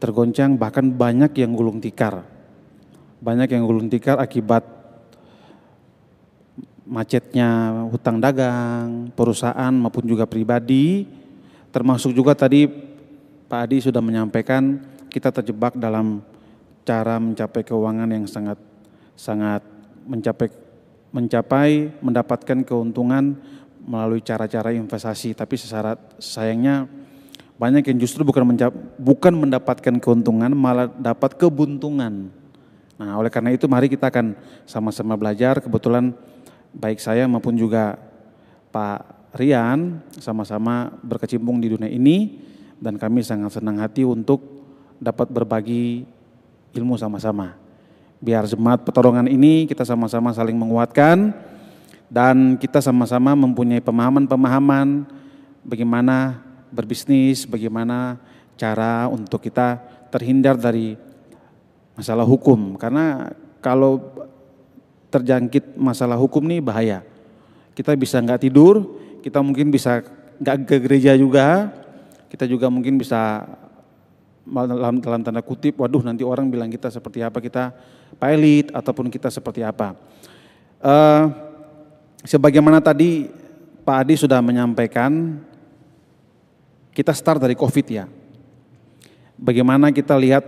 Tergoncang 0.00 0.56
bahkan 0.56 0.88
banyak 0.88 1.36
yang 1.36 1.52
gulung 1.52 1.84
tikar. 1.84 2.24
Banyak 3.20 3.52
yang 3.52 3.68
gulung 3.68 3.92
tikar 3.92 4.16
akibat 4.16 4.64
macetnya 6.88 7.84
hutang 7.92 8.16
dagang, 8.16 9.12
perusahaan 9.12 9.74
maupun 9.76 10.08
juga 10.08 10.24
pribadi, 10.24 11.04
termasuk 11.68 12.16
juga 12.16 12.32
tadi 12.32 12.64
Pak 13.44 13.60
Adi 13.68 13.84
sudah 13.84 14.00
menyampaikan 14.00 14.80
kita 15.12 15.28
terjebak 15.28 15.76
dalam 15.76 16.24
cara 16.88 17.20
mencapai 17.20 17.60
keuangan 17.60 18.08
yang 18.08 18.24
sangat 18.24 18.56
sangat 19.12 19.60
mencapai 20.08 20.48
mencapai 21.12 21.92
mendapatkan 22.00 22.64
keuntungan 22.64 23.36
melalui 23.88 24.20
cara-cara 24.20 24.76
investasi, 24.76 25.32
tapi 25.32 25.56
secara 25.56 25.96
sayangnya 26.20 26.84
banyak 27.56 27.88
yang 27.88 27.98
justru 28.04 28.20
bukan 28.20 28.44
bukan 29.00 29.32
mendapatkan 29.34 29.96
keuntungan 29.96 30.52
malah 30.52 30.92
dapat 30.92 31.40
kebuntungan. 31.40 32.28
Nah, 33.00 33.16
oleh 33.16 33.32
karena 33.32 33.56
itu 33.56 33.64
mari 33.64 33.88
kita 33.88 34.12
akan 34.12 34.36
sama-sama 34.68 35.16
belajar. 35.16 35.64
Kebetulan 35.64 36.12
baik 36.76 37.00
saya 37.00 37.24
maupun 37.24 37.56
juga 37.56 37.96
Pak 38.68 39.32
Rian 39.32 40.04
sama-sama 40.20 40.92
berkecimpung 41.00 41.56
di 41.58 41.72
dunia 41.72 41.88
ini 41.88 42.44
dan 42.76 43.00
kami 43.00 43.24
sangat 43.24 43.56
senang 43.56 43.80
hati 43.80 44.04
untuk 44.04 44.44
dapat 45.00 45.30
berbagi 45.32 46.04
ilmu 46.76 46.98
sama-sama. 47.00 47.56
Biar 48.18 48.44
jemaat 48.50 48.82
pertolongan 48.82 49.30
ini 49.30 49.64
kita 49.70 49.86
sama-sama 49.86 50.34
saling 50.34 50.58
menguatkan 50.58 51.32
dan 52.08 52.56
kita 52.56 52.80
sama-sama 52.80 53.36
mempunyai 53.36 53.84
pemahaman-pemahaman 53.84 55.04
bagaimana 55.60 56.40
berbisnis, 56.72 57.44
bagaimana 57.44 58.16
cara 58.56 59.06
untuk 59.12 59.44
kita 59.44 59.80
terhindar 60.08 60.56
dari 60.56 60.96
masalah 61.92 62.24
hukum. 62.24 62.80
Karena 62.80 63.28
kalau 63.60 64.00
terjangkit 65.12 65.76
masalah 65.76 66.16
hukum 66.16 66.44
nih 66.44 66.64
bahaya. 66.64 67.04
Kita 67.76 67.92
bisa 67.94 68.18
nggak 68.18 68.48
tidur, 68.48 68.84
kita 69.20 69.44
mungkin 69.44 69.68
bisa 69.68 70.02
nggak 70.40 70.56
ke 70.64 70.76
gereja 70.82 71.12
juga, 71.14 71.72
kita 72.32 72.44
juga 72.48 72.72
mungkin 72.72 72.98
bisa 72.98 73.44
dalam, 74.48 74.98
dalam 74.98 75.20
tanda 75.20 75.44
kutip, 75.44 75.76
waduh 75.80 76.00
nanti 76.00 76.24
orang 76.24 76.48
bilang 76.48 76.72
kita 76.72 76.88
seperti 76.88 77.20
apa, 77.20 77.38
kita 77.38 77.72
pilot 78.16 78.72
ataupun 78.72 79.12
kita 79.12 79.28
seperti 79.28 79.60
apa. 79.60 79.92
Uh, 80.78 81.47
sebagaimana 82.24 82.82
tadi 82.82 83.28
Pak 83.82 83.96
Adi 84.04 84.14
sudah 84.18 84.42
menyampaikan, 84.44 85.40
kita 86.92 87.14
start 87.14 87.42
dari 87.42 87.54
COVID 87.54 87.86
ya. 87.88 88.04
Bagaimana 89.38 89.94
kita 89.94 90.18
lihat 90.18 90.42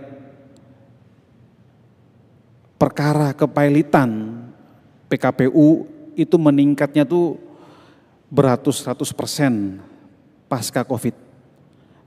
perkara 2.75 3.31
kepailitan 3.31 4.41
PKPU 5.07 5.87
itu 6.19 6.35
meningkatnya 6.35 7.07
tuh 7.07 7.39
beratus-ratus 8.27 9.15
persen 9.15 9.79
pasca 10.51 10.83
COVID. 10.83 11.15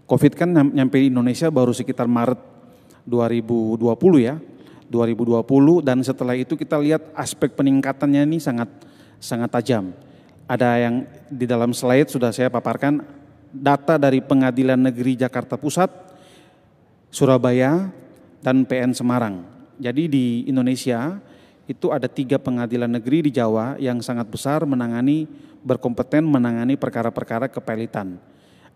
COVID 0.05 0.33
kan 0.37 0.53
nyampe 0.53 1.01
di 1.01 1.09
Indonesia 1.09 1.49
baru 1.49 1.73
sekitar 1.73 2.05
Maret 2.05 2.37
2020 3.09 3.81
ya, 4.21 4.37
2020 4.93 5.81
dan 5.81 6.05
setelah 6.05 6.37
itu 6.37 6.53
kita 6.53 6.77
lihat 6.77 7.09
aspek 7.17 7.57
peningkatannya 7.57 8.29
ini 8.29 8.37
sangat 8.37 8.69
sangat 9.25 9.49
tajam. 9.57 9.97
Ada 10.45 10.77
yang 10.77 11.09
di 11.33 11.49
dalam 11.49 11.73
slide 11.73 12.13
sudah 12.13 12.29
saya 12.29 12.53
paparkan 12.53 13.01
data 13.49 13.97
dari 13.97 14.21
Pengadilan 14.21 14.77
Negeri 14.77 15.17
Jakarta 15.17 15.57
Pusat, 15.57 15.89
Surabaya, 17.09 17.89
dan 18.45 18.69
PN 18.69 18.93
Semarang. 18.93 19.41
Jadi 19.81 20.05
di 20.05 20.27
Indonesia 20.45 21.17
itu 21.65 21.89
ada 21.89 22.05
tiga 22.05 22.37
pengadilan 22.37 22.93
negeri 22.93 23.25
di 23.25 23.31
Jawa 23.33 23.81
yang 23.81 24.05
sangat 24.05 24.29
besar 24.29 24.69
menangani, 24.69 25.25
berkompeten 25.65 26.29
menangani 26.29 26.77
perkara-perkara 26.77 27.49
kepailitan. 27.49 28.21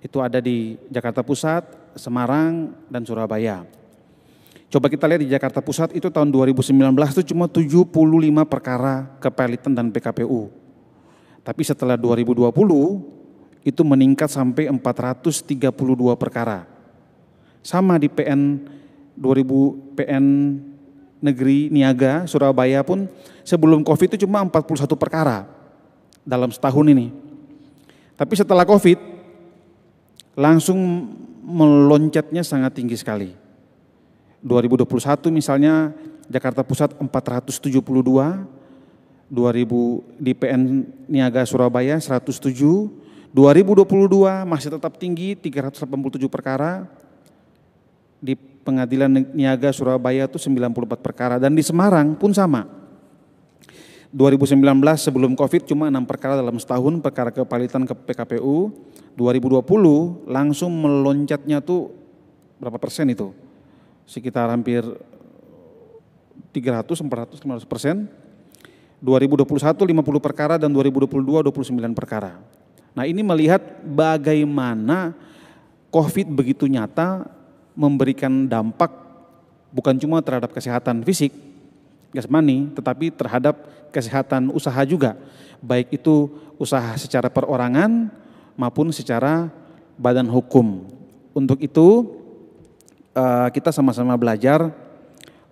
Itu 0.00 0.24
ada 0.24 0.40
di 0.40 0.80
Jakarta 0.88 1.20
Pusat, 1.20 1.92
Semarang, 2.00 2.72
dan 2.88 3.04
Surabaya. 3.04 3.68
Coba 4.68 4.92
kita 4.92 5.08
lihat 5.08 5.24
di 5.24 5.32
Jakarta 5.32 5.64
Pusat 5.64 5.96
itu 5.96 6.12
tahun 6.12 6.28
2019 6.28 6.76
itu 6.92 7.32
cuma 7.32 7.48
75 7.48 7.88
perkara 8.44 9.08
kepailitan 9.16 9.72
dan 9.72 9.88
PKPU. 9.88 10.52
Tapi 11.40 11.62
setelah 11.64 11.96
2020 11.96 12.52
itu 13.64 13.80
meningkat 13.80 14.28
sampai 14.28 14.68
432 14.68 15.72
perkara. 16.20 16.68
Sama 17.64 17.96
di 17.96 18.12
PN 18.12 18.60
2000 19.16 19.96
PN 19.96 20.24
negeri 21.24 21.72
Niaga, 21.72 22.28
Surabaya 22.28 22.84
pun 22.84 23.08
sebelum 23.48 23.80
Covid 23.80 24.14
itu 24.14 24.28
cuma 24.28 24.44
41 24.44 24.84
perkara 25.00 25.48
dalam 26.28 26.52
setahun 26.52 26.84
ini. 26.84 27.08
Tapi 28.20 28.34
setelah 28.36 28.68
Covid 28.68 29.00
langsung 30.36 30.76
meloncatnya 31.40 32.44
sangat 32.44 32.76
tinggi 32.76 33.00
sekali. 33.00 33.47
2021 34.42 35.34
misalnya 35.34 35.90
Jakarta 36.28 36.62
Pusat 36.62 37.00
472, 37.00 37.80
2000 39.32 40.20
di 40.20 40.32
PN 40.36 40.62
Niaga 41.08 41.42
Surabaya 41.48 41.96
107, 41.96 42.52
2022 43.32 43.84
masih 44.44 44.68
tetap 44.76 44.96
tinggi 45.00 45.34
387 45.36 45.88
perkara, 46.28 46.84
di 48.18 48.34
Pengadilan 48.36 49.08
Niaga 49.32 49.72
Surabaya 49.72 50.28
itu 50.28 50.36
94 50.36 51.00
perkara 51.00 51.40
dan 51.40 51.56
di 51.56 51.64
Semarang 51.64 52.12
pun 52.12 52.34
sama. 52.36 52.68
2019 54.12 54.56
sebelum 54.96 55.32
Covid 55.36 55.68
cuma 55.68 55.88
6 55.88 56.04
perkara 56.08 56.36
dalam 56.36 56.56
setahun 56.56 57.00
perkara 57.00 57.32
kepalitan 57.32 57.88
ke 57.88 57.94
PKPU. 57.96 58.72
2020 59.16 60.30
langsung 60.30 60.70
meloncatnya 60.70 61.58
tuh 61.64 61.90
berapa 62.60 62.76
persen 62.76 63.08
itu? 63.10 63.32
Sekitar 64.08 64.48
hampir 64.48 64.80
300, 66.56 67.04
400, 67.04 67.44
500 67.44 67.68
persen. 67.68 68.08
2021 69.04 69.46
50 69.46 70.18
perkara 70.18 70.56
dan 70.56 70.72
2022 70.72 71.22
29 71.22 71.92
perkara. 71.94 72.40
Nah 72.96 73.06
ini 73.06 73.22
melihat 73.22 73.62
bagaimana 73.86 75.14
COVID 75.94 76.34
begitu 76.34 76.66
nyata 76.66 77.30
memberikan 77.78 78.50
dampak 78.50 78.90
bukan 79.70 79.94
cuma 80.02 80.18
terhadap 80.18 80.50
kesehatan 80.50 81.06
fisik, 81.06 81.30
jasmani, 82.10 82.74
tetapi 82.74 83.14
terhadap 83.14 83.54
kesehatan 83.94 84.50
usaha 84.50 84.82
juga. 84.82 85.14
Baik 85.62 86.02
itu 86.02 86.26
usaha 86.58 86.96
secara 86.98 87.30
perorangan 87.30 88.10
maupun 88.58 88.90
secara 88.90 89.46
badan 89.94 90.26
hukum. 90.26 90.90
Untuk 91.30 91.62
itu 91.62 92.17
eh, 93.18 93.48
kita 93.50 93.74
sama-sama 93.74 94.14
belajar 94.14 94.70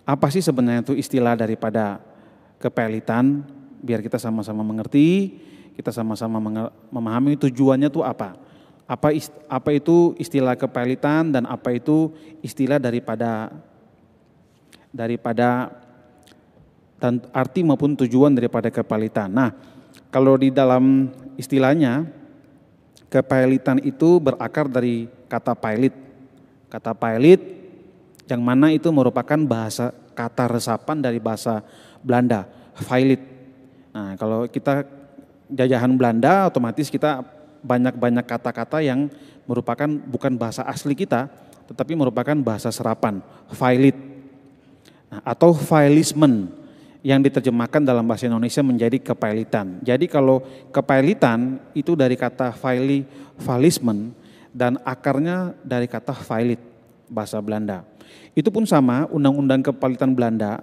apa 0.07 0.31
sih 0.31 0.39
sebenarnya 0.39 0.87
itu 0.87 0.95
istilah 0.95 1.35
daripada 1.35 1.99
kepelitan 2.63 3.43
biar 3.83 4.01
kita 4.03 4.23
sama-sama 4.23 4.63
mengerti, 4.63 5.35
kita 5.75 5.91
sama-sama 5.91 6.39
memahami 6.91 7.35
tujuannya 7.35 7.91
itu 7.91 8.07
apa. 8.07 8.39
Apa 8.87 9.11
apa 9.51 9.71
itu 9.75 10.15
istilah 10.15 10.55
kepelitan 10.55 11.35
dan 11.35 11.43
apa 11.51 11.75
itu 11.75 12.15
istilah 12.39 12.79
daripada 12.79 13.51
daripada 14.95 15.75
dan 17.03 17.19
arti 17.35 17.67
maupun 17.67 17.99
tujuan 17.99 18.31
daripada 18.31 18.71
kepelitan. 18.71 19.27
Nah, 19.27 19.51
kalau 20.15 20.39
di 20.39 20.55
dalam 20.55 21.11
istilahnya 21.35 22.07
kepelitan 23.11 23.83
itu 23.83 24.23
berakar 24.23 24.71
dari 24.71 25.11
kata 25.27 25.59
pailit. 25.59 25.93
Kata 26.71 26.95
pailit 26.95 27.56
yang 28.27 28.43
mana 28.43 28.75
itu 28.75 28.91
merupakan 28.91 29.39
bahasa 29.47 29.95
kata 30.15 30.51
resapan 30.51 30.99
dari 30.99 31.23
bahasa 31.23 31.63
Belanda, 32.03 32.47
violet. 32.87 33.23
Nah, 33.95 34.19
kalau 34.19 34.51
kita 34.51 34.83
jajahan 35.47 35.95
Belanda 35.95 36.51
otomatis 36.51 36.91
kita 36.91 37.23
banyak-banyak 37.63 38.27
kata-kata 38.27 38.83
yang 38.83 39.07
merupakan 39.47 39.87
bukan 39.87 40.35
bahasa 40.35 40.67
asli 40.67 40.99
kita, 40.99 41.31
tetapi 41.71 41.95
merupakan 41.95 42.35
bahasa 42.43 42.75
serapan, 42.75 43.23
violet. 43.55 43.97
Nah, 45.07 45.23
atau 45.23 45.55
filismen 45.55 46.51
yang 47.07 47.23
diterjemahkan 47.23 47.87
dalam 47.87 48.03
bahasa 48.03 48.27
Indonesia 48.27 48.67
menjadi 48.67 48.99
kepailitan. 48.99 49.79
Jadi 49.87 50.11
kalau 50.11 50.43
kepailitan 50.75 51.63
itu 51.71 51.95
dari 51.95 52.19
kata 52.19 52.51
fili, 52.51 53.07
falismen 53.39 54.11
dan 54.51 54.75
akarnya 54.83 55.55
dari 55.63 55.87
kata 55.87 56.11
violet 56.11 56.59
bahasa 57.07 57.39
Belanda. 57.39 57.87
Itu 58.37 58.53
pun 58.53 58.69
sama 58.69 59.09
undang-undang 59.09 59.65
kepalitan 59.65 60.13
Belanda 60.13 60.61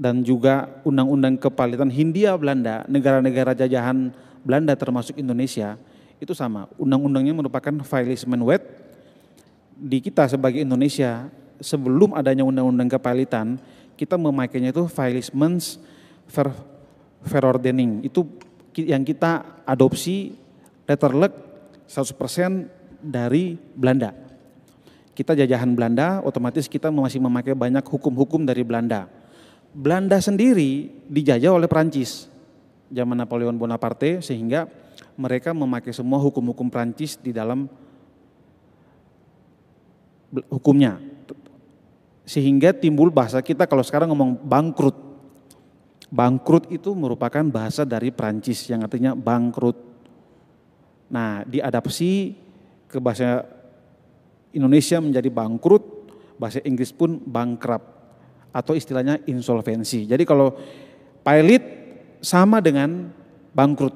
dan 0.00 0.24
juga 0.24 0.80
undang-undang 0.80 1.36
kepalitan 1.36 1.92
Hindia 1.92 2.32
Belanda, 2.40 2.88
negara-negara 2.88 3.52
jajahan 3.52 4.08
Belanda 4.40 4.72
termasuk 4.72 5.20
Indonesia, 5.20 5.76
itu 6.16 6.32
sama. 6.32 6.64
Undang-undangnya 6.80 7.36
merupakan 7.36 7.84
wet 8.48 8.64
Di 9.80 10.00
kita 10.00 10.28
sebagai 10.28 10.64
Indonesia, 10.64 11.28
sebelum 11.60 12.16
adanya 12.16 12.44
undang-undang 12.44 12.88
kepalitan, 12.88 13.60
kita 13.96 14.16
memakainya 14.16 14.72
itu 14.72 14.88
Filismens 14.88 15.80
ver, 16.28 16.52
verordening. 17.24 18.04
Itu 18.04 18.28
yang 18.76 19.04
kita 19.04 19.64
adopsi 19.68 20.36
letterlek 20.88 21.32
100% 21.88 22.68
dari 23.00 23.56
Belanda 23.56 24.29
kita 25.20 25.36
jajahan 25.36 25.76
Belanda, 25.76 26.24
otomatis 26.24 26.64
kita 26.64 26.88
masih 26.88 27.20
memakai 27.20 27.52
banyak 27.52 27.84
hukum-hukum 27.84 28.48
dari 28.48 28.64
Belanda. 28.64 29.04
Belanda 29.76 30.16
sendiri 30.16 30.88
dijajah 31.12 31.52
oleh 31.52 31.68
Prancis 31.68 32.24
zaman 32.88 33.20
Napoleon 33.20 33.52
Bonaparte 33.60 34.24
sehingga 34.24 34.64
mereka 35.20 35.52
memakai 35.52 35.92
semua 35.92 36.16
hukum-hukum 36.24 36.72
Prancis 36.72 37.20
di 37.20 37.36
dalam 37.36 37.68
hukumnya. 40.48 40.96
Sehingga 42.24 42.72
timbul 42.72 43.12
bahasa 43.12 43.44
kita 43.44 43.68
kalau 43.68 43.84
sekarang 43.84 44.08
ngomong 44.16 44.40
bangkrut. 44.40 44.96
Bangkrut 46.08 46.72
itu 46.72 46.96
merupakan 46.96 47.44
bahasa 47.44 47.84
dari 47.84 48.08
Prancis 48.08 48.64
yang 48.72 48.88
artinya 48.88 49.12
bangkrut. 49.12 49.76
Nah, 51.12 51.44
diadapsi 51.44 52.32
ke 52.88 52.96
bahasa 52.96 53.59
Indonesia 54.50 54.98
menjadi 54.98 55.30
bangkrut, 55.30 55.84
bahasa 56.40 56.58
Inggris 56.66 56.90
pun 56.90 57.20
bankrupt 57.22 57.86
atau 58.50 58.74
istilahnya 58.74 59.22
insolvensi. 59.30 60.10
Jadi 60.10 60.26
kalau 60.26 60.54
pilot 61.22 61.64
sama 62.18 62.58
dengan 62.58 63.10
bangkrut. 63.54 63.94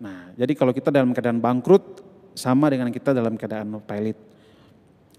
Nah, 0.00 0.34
jadi 0.36 0.52
kalau 0.52 0.76
kita 0.76 0.92
dalam 0.92 1.16
keadaan 1.16 1.40
bangkrut 1.40 2.04
sama 2.36 2.68
dengan 2.68 2.92
kita 2.92 3.16
dalam 3.16 3.40
keadaan 3.40 3.80
pilot. 3.80 4.18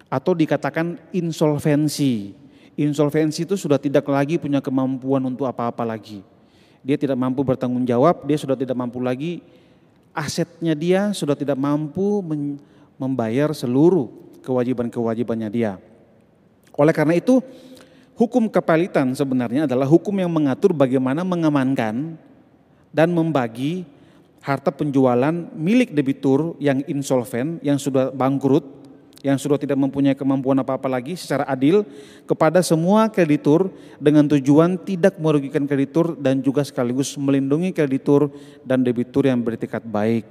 Atau 0.06 0.38
dikatakan 0.38 1.02
insolvensi. 1.10 2.38
Insolvensi 2.78 3.48
itu 3.48 3.58
sudah 3.58 3.82
tidak 3.82 4.06
lagi 4.06 4.38
punya 4.38 4.62
kemampuan 4.62 5.24
untuk 5.26 5.50
apa-apa 5.50 5.82
lagi. 5.82 6.22
Dia 6.86 7.02
tidak 7.02 7.18
mampu 7.18 7.42
bertanggung 7.42 7.82
jawab, 7.88 8.30
dia 8.30 8.38
sudah 8.38 8.54
tidak 8.54 8.78
mampu 8.78 9.02
lagi 9.02 9.42
asetnya 10.16 10.72
dia 10.72 11.12
sudah 11.12 11.36
tidak 11.36 11.60
mampu 11.60 12.24
membayar 12.96 13.52
seluruh 13.52 14.08
kewajiban-kewajibannya 14.46 15.50
dia. 15.52 15.82
Oleh 16.76 16.94
karena 16.94 17.16
itu, 17.16 17.40
hukum 18.20 18.48
kepalitan 18.52 19.16
sebenarnya 19.16 19.66
adalah 19.68 19.88
hukum 19.88 20.16
yang 20.16 20.32
mengatur 20.32 20.72
bagaimana 20.76 21.24
mengamankan 21.24 22.20
dan 22.96 23.10
membagi 23.12 23.88
harta 24.46 24.70
penjualan 24.70 25.34
milik 25.58 25.92
debitur 25.92 26.54
yang 26.62 26.86
insolven, 26.86 27.58
yang 27.66 27.82
sudah 27.82 28.14
bangkrut, 28.14 28.64
yang 29.26 29.42
sudah 29.42 29.58
tidak 29.58 29.74
mempunyai 29.82 30.14
kemampuan 30.14 30.62
apa-apa 30.62 30.86
lagi 30.86 31.18
secara 31.18 31.50
adil 31.50 31.82
kepada 32.30 32.62
semua 32.62 33.10
kreditur 33.10 33.74
dengan 33.98 34.30
tujuan 34.30 34.78
tidak 34.78 35.18
merugikan 35.18 35.66
kreditur 35.66 36.14
dan 36.14 36.46
juga 36.46 36.62
sekaligus 36.62 37.18
melindungi 37.18 37.74
kreditur 37.74 38.30
dan 38.62 38.86
debitur 38.86 39.26
yang 39.26 39.42
beretikat 39.42 39.82
baik. 39.82 40.30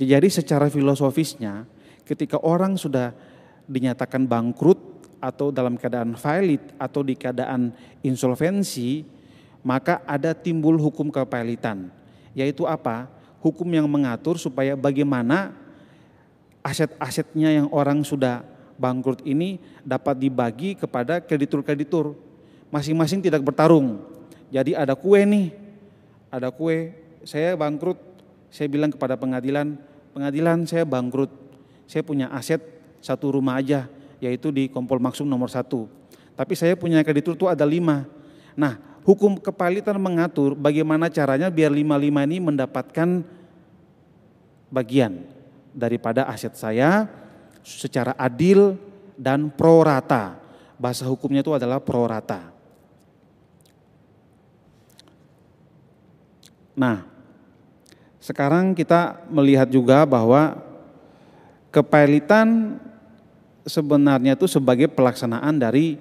Jadi 0.00 0.28
secara 0.32 0.72
filosofisnya 0.72 1.68
ketika 2.06 2.38
orang 2.40 2.78
sudah 2.78 3.10
dinyatakan 3.66 4.24
bangkrut 4.30 4.78
atau 5.18 5.50
dalam 5.50 5.74
keadaan 5.74 6.14
valid 6.14 6.62
atau 6.78 7.02
di 7.02 7.18
keadaan 7.18 7.74
insolvensi, 8.06 9.02
maka 9.66 10.06
ada 10.06 10.30
timbul 10.30 10.78
hukum 10.78 11.10
kepalitan. 11.10 11.90
Yaitu 12.30 12.62
apa? 12.62 13.10
Hukum 13.42 13.66
yang 13.66 13.90
mengatur 13.90 14.38
supaya 14.38 14.78
bagaimana 14.78 15.50
aset-asetnya 16.62 17.62
yang 17.62 17.68
orang 17.74 18.06
sudah 18.06 18.46
bangkrut 18.78 19.26
ini 19.26 19.58
dapat 19.82 20.18
dibagi 20.18 20.78
kepada 20.78 21.18
kreditur-kreditur. 21.18 22.14
Masing-masing 22.70 23.22
tidak 23.22 23.42
bertarung. 23.42 24.02
Jadi 24.50 24.78
ada 24.78 24.94
kue 24.94 25.22
nih, 25.26 25.50
ada 26.30 26.50
kue, 26.54 26.94
saya 27.26 27.58
bangkrut, 27.58 27.98
saya 28.50 28.70
bilang 28.70 28.94
kepada 28.94 29.18
pengadilan, 29.18 29.74
pengadilan 30.14 30.66
saya 30.66 30.86
bangkrut, 30.86 31.30
saya 31.86 32.02
punya 32.02 32.26
aset 32.34 32.58
satu 33.00 33.38
rumah 33.38 33.58
aja, 33.62 33.86
yaitu 34.18 34.50
di 34.50 34.66
Kompol 34.66 34.98
Maksum 34.98 35.26
nomor 35.26 35.50
satu. 35.50 35.86
Tapi 36.36 36.52
saya 36.58 36.76
punya 36.76 37.00
kreditur 37.00 37.38
itu 37.38 37.46
ada 37.48 37.64
lima. 37.64 38.04
Nah, 38.58 38.76
hukum 39.06 39.38
kepalitan 39.38 39.96
mengatur 39.96 40.52
bagaimana 40.52 41.08
caranya 41.08 41.48
biar 41.48 41.72
lima-lima 41.72 42.26
ini 42.26 42.42
mendapatkan 42.42 43.24
bagian 44.68 45.24
daripada 45.70 46.26
aset 46.26 46.52
saya 46.58 47.06
secara 47.62 48.12
adil 48.18 48.74
dan 49.16 49.48
pro 49.48 49.80
rata. 49.86 50.36
Bahasa 50.76 51.08
hukumnya 51.08 51.40
itu 51.40 51.56
adalah 51.56 51.80
pro 51.80 52.04
rata. 52.04 52.52
Nah, 56.76 57.08
sekarang 58.20 58.76
kita 58.76 59.24
melihat 59.32 59.70
juga 59.70 60.04
bahwa 60.04 60.65
Kepailitan 61.76 62.80
sebenarnya 63.68 64.32
itu 64.32 64.48
sebagai 64.48 64.88
pelaksanaan 64.88 65.60
dari 65.60 66.00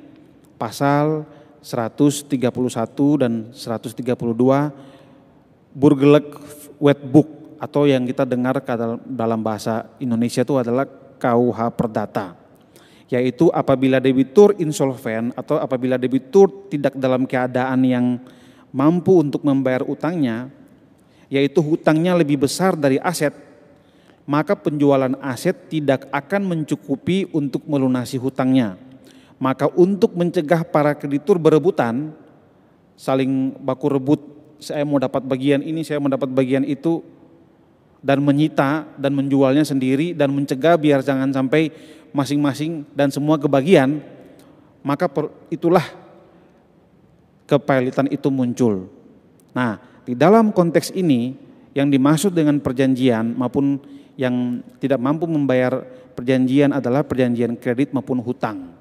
pasal 0.55 1.27
131 1.59 2.31
dan 3.19 3.51
132 3.51 4.15
Burgelek 5.75 6.31
Wetbook 6.79 7.59
atau 7.59 7.83
yang 7.83 8.07
kita 8.07 8.23
dengar 8.23 8.63
dalam 9.03 9.43
bahasa 9.43 9.91
Indonesia 9.99 10.47
itu 10.47 10.55
adalah 10.55 10.87
KUH 11.19 11.59
Perdata 11.75 12.39
yaitu 13.11 13.51
apabila 13.51 13.99
debitur 13.99 14.55
insolven 14.55 15.35
atau 15.35 15.59
apabila 15.59 15.99
debitur 15.99 16.71
tidak 16.71 16.95
dalam 16.95 17.27
keadaan 17.27 17.83
yang 17.83 18.05
mampu 18.71 19.19
untuk 19.19 19.43
membayar 19.43 19.83
utangnya 19.83 20.47
yaitu 21.27 21.59
hutangnya 21.59 22.15
lebih 22.15 22.47
besar 22.47 22.79
dari 22.79 22.95
aset 23.03 23.44
maka 24.25 24.57
penjualan 24.57 25.13
aset 25.21 25.53
tidak 25.69 26.09
akan 26.09 26.49
mencukupi 26.49 27.29
untuk 27.29 27.61
melunasi 27.69 28.17
hutangnya. 28.17 28.77
Maka 29.37 29.69
untuk 29.77 30.17
mencegah 30.17 30.65
para 30.65 30.97
kreditur 30.97 31.37
berebutan, 31.37 32.09
saling 32.97 33.53
baku 33.61 33.93
rebut, 33.93 34.21
saya 34.57 34.81
mau 34.81 34.97
dapat 34.97 35.21
bagian 35.21 35.61
ini, 35.61 35.85
saya 35.85 36.01
mau 36.01 36.09
dapat 36.09 36.33
bagian 36.33 36.65
itu, 36.65 37.05
dan 38.05 38.21
menyita 38.21 38.85
dan 39.01 39.17
menjualnya 39.17 39.65
sendiri 39.65 40.13
dan 40.13 40.29
mencegah 40.29 40.77
biar 40.77 41.01
jangan 41.01 41.33
sampai 41.33 41.73
masing-masing 42.13 42.85
dan 42.93 43.09
semua 43.09 43.41
kebagian, 43.41 44.01
maka 44.85 45.09
itulah 45.49 45.83
kepailitan 47.45 48.09
itu 48.09 48.29
muncul. 48.29 48.89
Nah, 49.53 49.81
di 50.05 50.13
dalam 50.13 50.53
konteks 50.53 50.93
ini 50.93 51.33
yang 51.73 51.89
dimaksud 51.89 52.31
dengan 52.31 52.61
perjanjian 52.61 53.35
maupun 53.35 53.81
yang 54.15 54.63
tidak 54.79 54.99
mampu 54.99 55.27
membayar 55.27 55.83
perjanjian 56.15 56.71
adalah 56.71 57.03
perjanjian 57.03 57.59
kredit 57.59 57.91
maupun 57.91 58.23
hutang. 58.23 58.71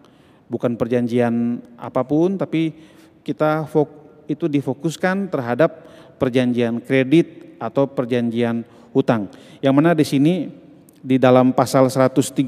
Bukan 0.47 0.79
perjanjian 0.79 1.59
apa 1.75 2.07
pun 2.07 2.39
tapi 2.39 2.71
kita 3.27 3.67
itu 4.31 4.47
difokuskan 4.47 5.29
terhadap 5.29 5.83
perjanjian 6.17 6.79
kredit 6.79 7.59
atau 7.59 7.91
perjanjian 7.91 8.63
hutang. 8.95 9.27
Yang 9.59 9.75
mana 9.75 9.91
di 9.97 10.07
sini 10.07 10.35
di 11.03 11.19
dalam 11.19 11.51
pasal 11.51 11.91
132 11.91 12.47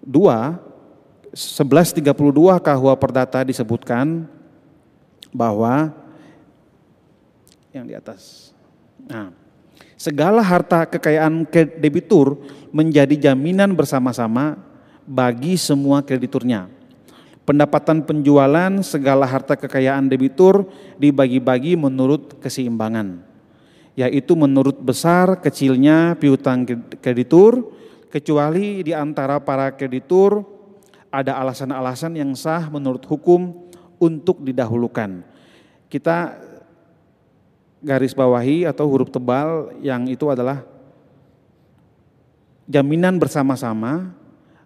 1132 0.00 2.56
KUH 2.58 2.90
Perdata 2.98 3.46
disebutkan 3.46 4.26
bahwa 5.30 5.94
yang 7.70 7.86
di 7.86 7.94
atas. 7.94 8.50
Nah, 9.06 9.30
segala 10.00 10.40
harta 10.40 10.88
kekayaan 10.88 11.44
debitur 11.76 12.40
menjadi 12.72 13.28
jaminan 13.28 13.76
bersama-sama 13.76 14.56
bagi 15.04 15.60
semua 15.60 16.00
krediturnya. 16.00 16.72
Pendapatan 17.44 18.00
penjualan 18.08 18.80
segala 18.80 19.28
harta 19.28 19.60
kekayaan 19.60 20.08
debitur 20.08 20.64
dibagi-bagi 20.96 21.76
menurut 21.76 22.40
keseimbangan, 22.40 23.20
yaitu 23.92 24.32
menurut 24.32 24.80
besar 24.80 25.36
kecilnya 25.44 26.16
piutang 26.16 26.64
kreditur, 27.04 27.68
kecuali 28.08 28.80
di 28.80 28.96
antara 28.96 29.36
para 29.44 29.76
kreditur 29.76 30.40
ada 31.12 31.36
alasan-alasan 31.44 32.16
yang 32.16 32.32
sah 32.32 32.72
menurut 32.72 33.04
hukum 33.04 33.68
untuk 34.00 34.40
didahulukan. 34.40 35.26
Kita 35.90 36.48
garis 37.80 38.12
bawahi 38.12 38.68
atau 38.68 38.84
huruf 38.86 39.08
tebal 39.08 39.72
yang 39.80 40.04
itu 40.08 40.28
adalah 40.28 40.64
jaminan 42.68 43.16
bersama-sama 43.16 44.12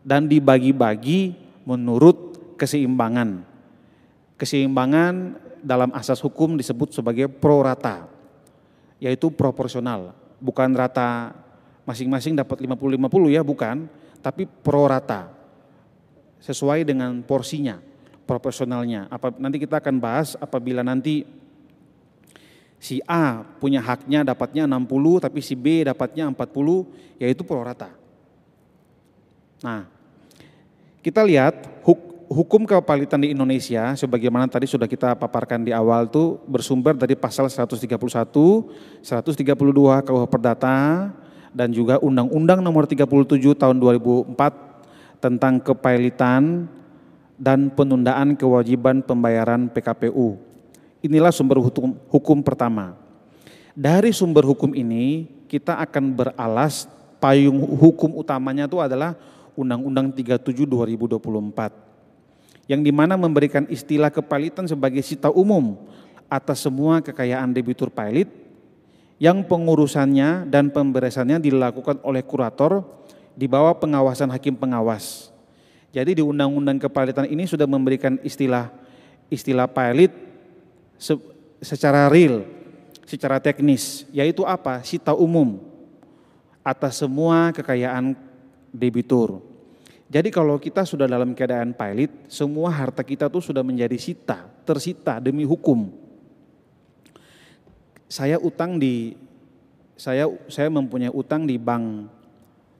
dan 0.05 0.29
dibagi-bagi 0.29 1.33
menurut 1.64 2.37
keseimbangan. 2.61 3.40
Keseimbangan 4.37 5.40
dalam 5.64 5.90
asas 5.96 6.20
hukum 6.20 6.61
disebut 6.61 6.92
sebagai 6.92 7.31
pro 7.31 7.64
rata, 7.64 8.05
yaitu 9.00 9.33
proporsional, 9.33 10.12
bukan 10.42 10.68
rata 10.77 11.33
masing-masing 11.88 12.37
dapat 12.37 12.61
50-50 12.61 13.33
ya, 13.33 13.40
bukan, 13.40 13.88
tapi 14.20 14.44
pro 14.44 14.85
rata, 14.85 15.33
sesuai 16.44 16.85
dengan 16.85 17.24
porsinya, 17.24 17.81
proporsionalnya. 18.29 19.09
Apa, 19.09 19.33
nanti 19.40 19.57
kita 19.57 19.81
akan 19.81 19.96
bahas 19.96 20.37
apabila 20.37 20.85
nanti 20.85 21.24
si 22.84 23.00
A 23.08 23.40
punya 23.56 23.80
haknya 23.80 24.20
dapatnya 24.20 24.68
60, 24.68 25.24
tapi 25.24 25.40
si 25.40 25.56
B 25.56 25.88
dapatnya 25.88 26.28
40, 26.28 26.84
yaitu 27.16 27.40
pro 27.40 27.64
rata. 27.64 27.88
Nah, 29.64 29.88
kita 31.00 31.24
lihat 31.24 31.64
hukum 32.28 32.68
kepalitan 32.68 33.24
di 33.24 33.32
Indonesia 33.32 33.96
sebagaimana 33.96 34.52
tadi 34.52 34.68
sudah 34.68 34.84
kita 34.84 35.16
paparkan 35.16 35.64
di 35.64 35.72
awal 35.72 36.12
itu 36.12 36.36
bersumber 36.44 36.92
dari 36.92 37.16
pasal 37.16 37.48
131, 37.48 37.88
132 37.88 40.04
KUH 40.04 40.24
Perdata 40.28 41.08
dan 41.56 41.72
juga 41.72 41.96
Undang-Undang 42.04 42.60
Nomor 42.60 42.84
37 42.84 43.56
Tahun 43.56 43.80
2004 43.80 45.24
tentang 45.24 45.56
kepailitan 45.56 46.68
dan 47.40 47.72
penundaan 47.72 48.36
kewajiban 48.36 49.00
pembayaran 49.00 49.72
PKPU. 49.72 50.52
Inilah 51.04 51.36
sumber 51.36 51.60
hukum, 51.60 51.92
hukum 52.08 52.40
pertama. 52.40 52.96
Dari 53.76 54.08
sumber 54.08 54.40
hukum 54.48 54.72
ini 54.72 55.28
kita 55.52 55.76
akan 55.76 56.16
beralas 56.16 56.88
payung 57.20 57.60
hukum 57.60 58.16
utamanya 58.16 58.64
itu 58.64 58.80
adalah 58.80 59.12
Undang-Undang 59.52 60.16
37 60.16 60.64
2024 60.64 62.64
yang 62.64 62.80
di 62.80 62.88
mana 62.88 63.20
memberikan 63.20 63.68
istilah 63.68 64.08
kepalitan 64.08 64.64
sebagai 64.64 65.04
sita 65.04 65.28
umum 65.28 65.76
atas 66.32 66.64
semua 66.64 67.04
kekayaan 67.04 67.52
debitur 67.52 67.92
pailit 67.92 68.32
yang 69.20 69.44
pengurusannya 69.44 70.48
dan 70.48 70.72
pemberesannya 70.72 71.36
dilakukan 71.36 72.00
oleh 72.00 72.24
kurator 72.24 72.80
di 73.36 73.44
bawah 73.44 73.76
pengawasan 73.76 74.32
hakim 74.32 74.56
pengawas. 74.56 75.28
Jadi 75.92 76.18
di 76.18 76.22
undang-undang 76.24 76.80
kepalitan 76.80 77.28
ini 77.28 77.44
sudah 77.44 77.68
memberikan 77.68 78.16
istilah 78.24 78.72
istilah 79.28 79.68
pailit 79.68 80.33
secara 81.60 82.08
real, 82.08 82.44
secara 83.04 83.36
teknis, 83.40 84.08
yaitu 84.08 84.44
apa? 84.48 84.80
Sita 84.80 85.12
umum 85.12 85.60
atas 86.64 87.04
semua 87.04 87.52
kekayaan 87.52 88.16
debitur. 88.72 89.44
Jadi 90.08 90.28
kalau 90.32 90.56
kita 90.56 90.84
sudah 90.84 91.04
dalam 91.04 91.36
keadaan 91.36 91.76
pilot, 91.76 92.28
semua 92.28 92.72
harta 92.72 93.04
kita 93.04 93.28
tuh 93.28 93.44
sudah 93.44 93.60
menjadi 93.60 93.96
sita, 94.00 94.48
tersita 94.64 95.20
demi 95.20 95.44
hukum. 95.44 95.92
Saya 98.08 98.38
utang 98.38 98.78
di, 98.78 99.16
saya 99.98 100.28
saya 100.46 100.68
mempunyai 100.70 101.10
utang 101.10 101.48
di 101.48 101.58
bank, 101.58 102.08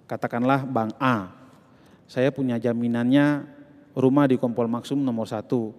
katakanlah 0.07 0.63
bank 0.69 0.95
A. 1.01 1.33
Saya 2.05 2.29
punya 2.29 2.61
jaminannya 2.61 3.49
rumah 3.97 4.29
di 4.29 4.37
Kompol 4.37 4.69
Maksum 4.69 5.01
nomor 5.01 5.27
satu. 5.27 5.73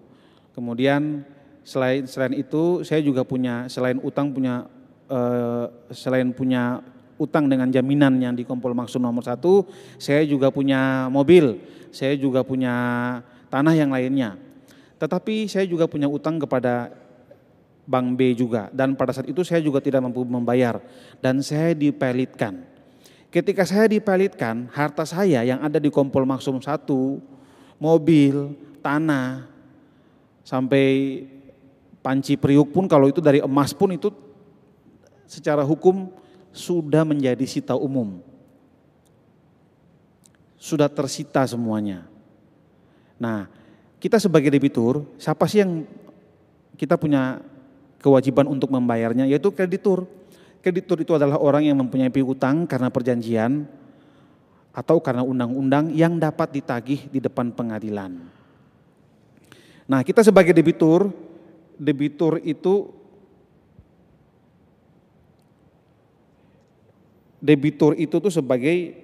Kemudian 0.58 1.23
selain 1.65 2.06
selain 2.06 2.38
itu 2.38 2.86
saya 2.86 3.01
juga 3.01 3.25
punya 3.25 3.65
selain 3.65 3.97
utang 4.06 4.30
punya 4.30 4.69
eh, 5.10 5.65
selain 5.89 6.30
punya 6.30 6.86
utang 7.15 7.47
dengan 7.47 7.71
jaminan 7.71 8.19
yang 8.19 8.36
di 8.36 8.43
Kompol 8.43 8.75
Maksum 8.75 8.99
nomor 8.99 9.23
satu, 9.23 9.63
saya 9.95 10.28
juga 10.28 10.51
punya 10.51 11.08
mobil, 11.08 11.60
saya 11.89 12.13
juga 12.19 12.43
punya 12.43 12.75
tanah 13.47 13.71
yang 13.71 13.91
lainnya. 13.91 14.36
Tetapi 14.99 15.47
saya 15.47 15.63
juga 15.67 15.88
punya 15.88 16.12
utang 16.12 16.39
kepada 16.39 16.91
Bank 17.86 18.17
B 18.17 18.34
juga 18.34 18.67
dan 18.73 18.97
pada 18.97 19.13
saat 19.13 19.30
itu 19.30 19.45
saya 19.45 19.62
juga 19.62 19.78
tidak 19.80 20.01
mampu 20.04 20.25
membayar 20.25 20.82
dan 21.21 21.39
saya 21.39 21.71
dipelitkan. 21.71 22.65
Ketika 23.30 23.67
saya 23.67 23.91
dipelitkan, 23.91 24.71
harta 24.71 25.04
saya 25.04 25.43
yang 25.43 25.60
ada 25.60 25.75
di 25.75 25.91
Kompol 25.91 26.23
Maksum 26.23 26.63
satu, 26.63 27.19
mobil, 27.75 28.56
tanah, 28.80 29.43
sampai 30.47 31.19
panci 32.06 32.38
periuk 32.38 32.70
pun 32.70 32.86
kalau 32.86 33.10
itu 33.10 33.18
dari 33.18 33.41
emas 33.41 33.74
pun 33.74 33.89
itu 33.89 34.13
secara 35.26 35.65
hukum 35.65 36.13
sudah 36.54 37.02
menjadi 37.02 37.41
sita 37.50 37.74
umum. 37.74 38.22
Sudah 40.62 40.86
tersita 40.86 41.41
semuanya. 41.50 42.06
Nah, 43.18 43.50
kita 43.98 44.22
sebagai 44.22 44.54
debitur, 44.54 45.02
siapa 45.18 45.50
sih 45.50 45.65
yang 45.65 45.82
kita 46.78 46.94
punya 46.94 47.41
kewajiban 47.98 48.46
untuk 48.54 48.70
membayarnya? 48.70 49.26
Yaitu 49.26 49.50
kreditur. 49.50 50.06
Kreditur 50.62 51.02
itu 51.02 51.18
adalah 51.18 51.41
orang 51.41 51.65
yang 51.65 51.78
mempunyai 51.82 52.13
piutang 52.13 52.70
karena 52.70 52.94
perjanjian 52.94 53.65
atau 54.74 55.02
karena 55.02 55.26
undang-undang 55.26 55.89
yang 55.89 56.22
dapat 56.22 56.54
ditagih 56.54 57.10
di 57.10 57.18
depan 57.18 57.50
pengadilan. 57.50 58.13
Nah, 59.86 60.02
kita 60.02 60.26
sebagai 60.26 60.50
debitur, 60.50 61.13
debitur 61.77 62.39
itu 62.43 62.89
debitur 67.45 67.93
itu 67.93 68.17
tuh 68.17 68.33
sebagai 68.33 68.97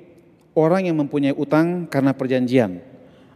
orang 0.57 0.89
yang 0.89 0.97
mempunyai 0.97 1.35
utang 1.37 1.85
karena 1.85 2.11
perjanjian 2.15 2.81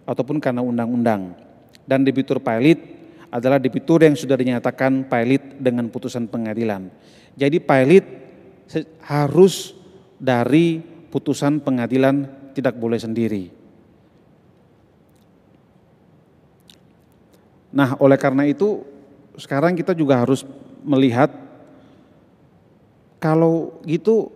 ataupun 0.07 0.41
karena 0.41 0.65
undang-undang. 0.65 1.37
Dan 1.85 2.01
debitur 2.01 2.41
pilot 2.41 2.81
adalah 3.29 3.61
debitur 3.61 4.01
yang 4.01 4.17
sudah 4.17 4.33
dinyatakan 4.33 5.05
pilot 5.05 5.61
dengan 5.61 5.85
putusan 5.93 6.25
pengadilan. 6.25 6.89
Jadi 7.37 7.61
pilot 7.61 8.05
harus 9.05 9.77
dari 10.17 10.81
putusan 11.13 11.61
pengadilan 11.61 12.25
tidak 12.57 12.73
boleh 12.79 12.97
sendiri. 12.97 13.53
Nah, 17.75 17.99
oleh 17.99 18.15
karena 18.15 18.47
itu 18.47 18.94
sekarang 19.35 19.75
kita 19.75 19.91
juga 19.91 20.23
harus 20.23 20.47
melihat 20.85 21.31
kalau 23.19 23.81
gitu 23.83 24.29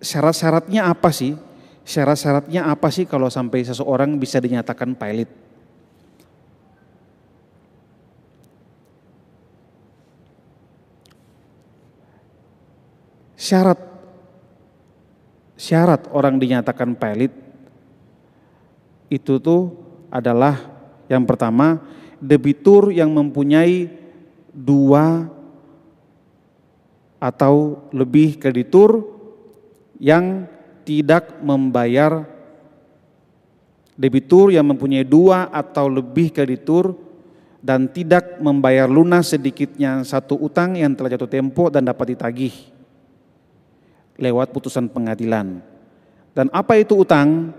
syarat-syaratnya 0.00 0.88
apa 0.88 1.10
sih? 1.12 1.36
Syarat-syaratnya 1.84 2.64
apa 2.64 2.88
sih 2.88 3.04
kalau 3.04 3.28
sampai 3.28 3.60
seseorang 3.60 4.16
bisa 4.16 4.40
dinyatakan 4.40 4.96
pilot? 4.96 5.28
Syarat 13.36 13.76
syarat 15.60 16.08
orang 16.16 16.40
dinyatakan 16.40 16.96
pilot 16.96 17.32
itu 19.12 19.36
tuh 19.36 19.68
adalah 20.08 20.56
yang 21.12 21.28
pertama 21.28 21.78
debitur 22.24 22.88
yang 22.88 23.12
mempunyai 23.12 23.92
dua 24.48 25.28
atau 27.20 27.84
lebih 27.92 28.40
kreditur 28.40 29.04
yang 30.00 30.48
tidak 30.84 31.40
membayar 31.44 32.24
debitur 33.96 34.50
yang 34.50 34.66
mempunyai 34.66 35.04
dua 35.04 35.48
atau 35.52 35.86
lebih 35.88 36.32
kreditur 36.32 36.96
dan 37.64 37.88
tidak 37.88 38.40
membayar 38.44 38.84
lunas 38.84 39.32
sedikitnya 39.32 40.04
satu 40.04 40.36
utang 40.36 40.76
yang 40.76 40.92
telah 40.92 41.16
jatuh 41.16 41.30
tempo 41.30 41.72
dan 41.72 41.88
dapat 41.88 42.12
ditagih 42.12 42.52
lewat 44.20 44.52
putusan 44.52 44.92
pengadilan. 44.92 45.64
Dan 46.36 46.52
apa 46.52 46.76
itu 46.76 47.00
utang? 47.00 47.56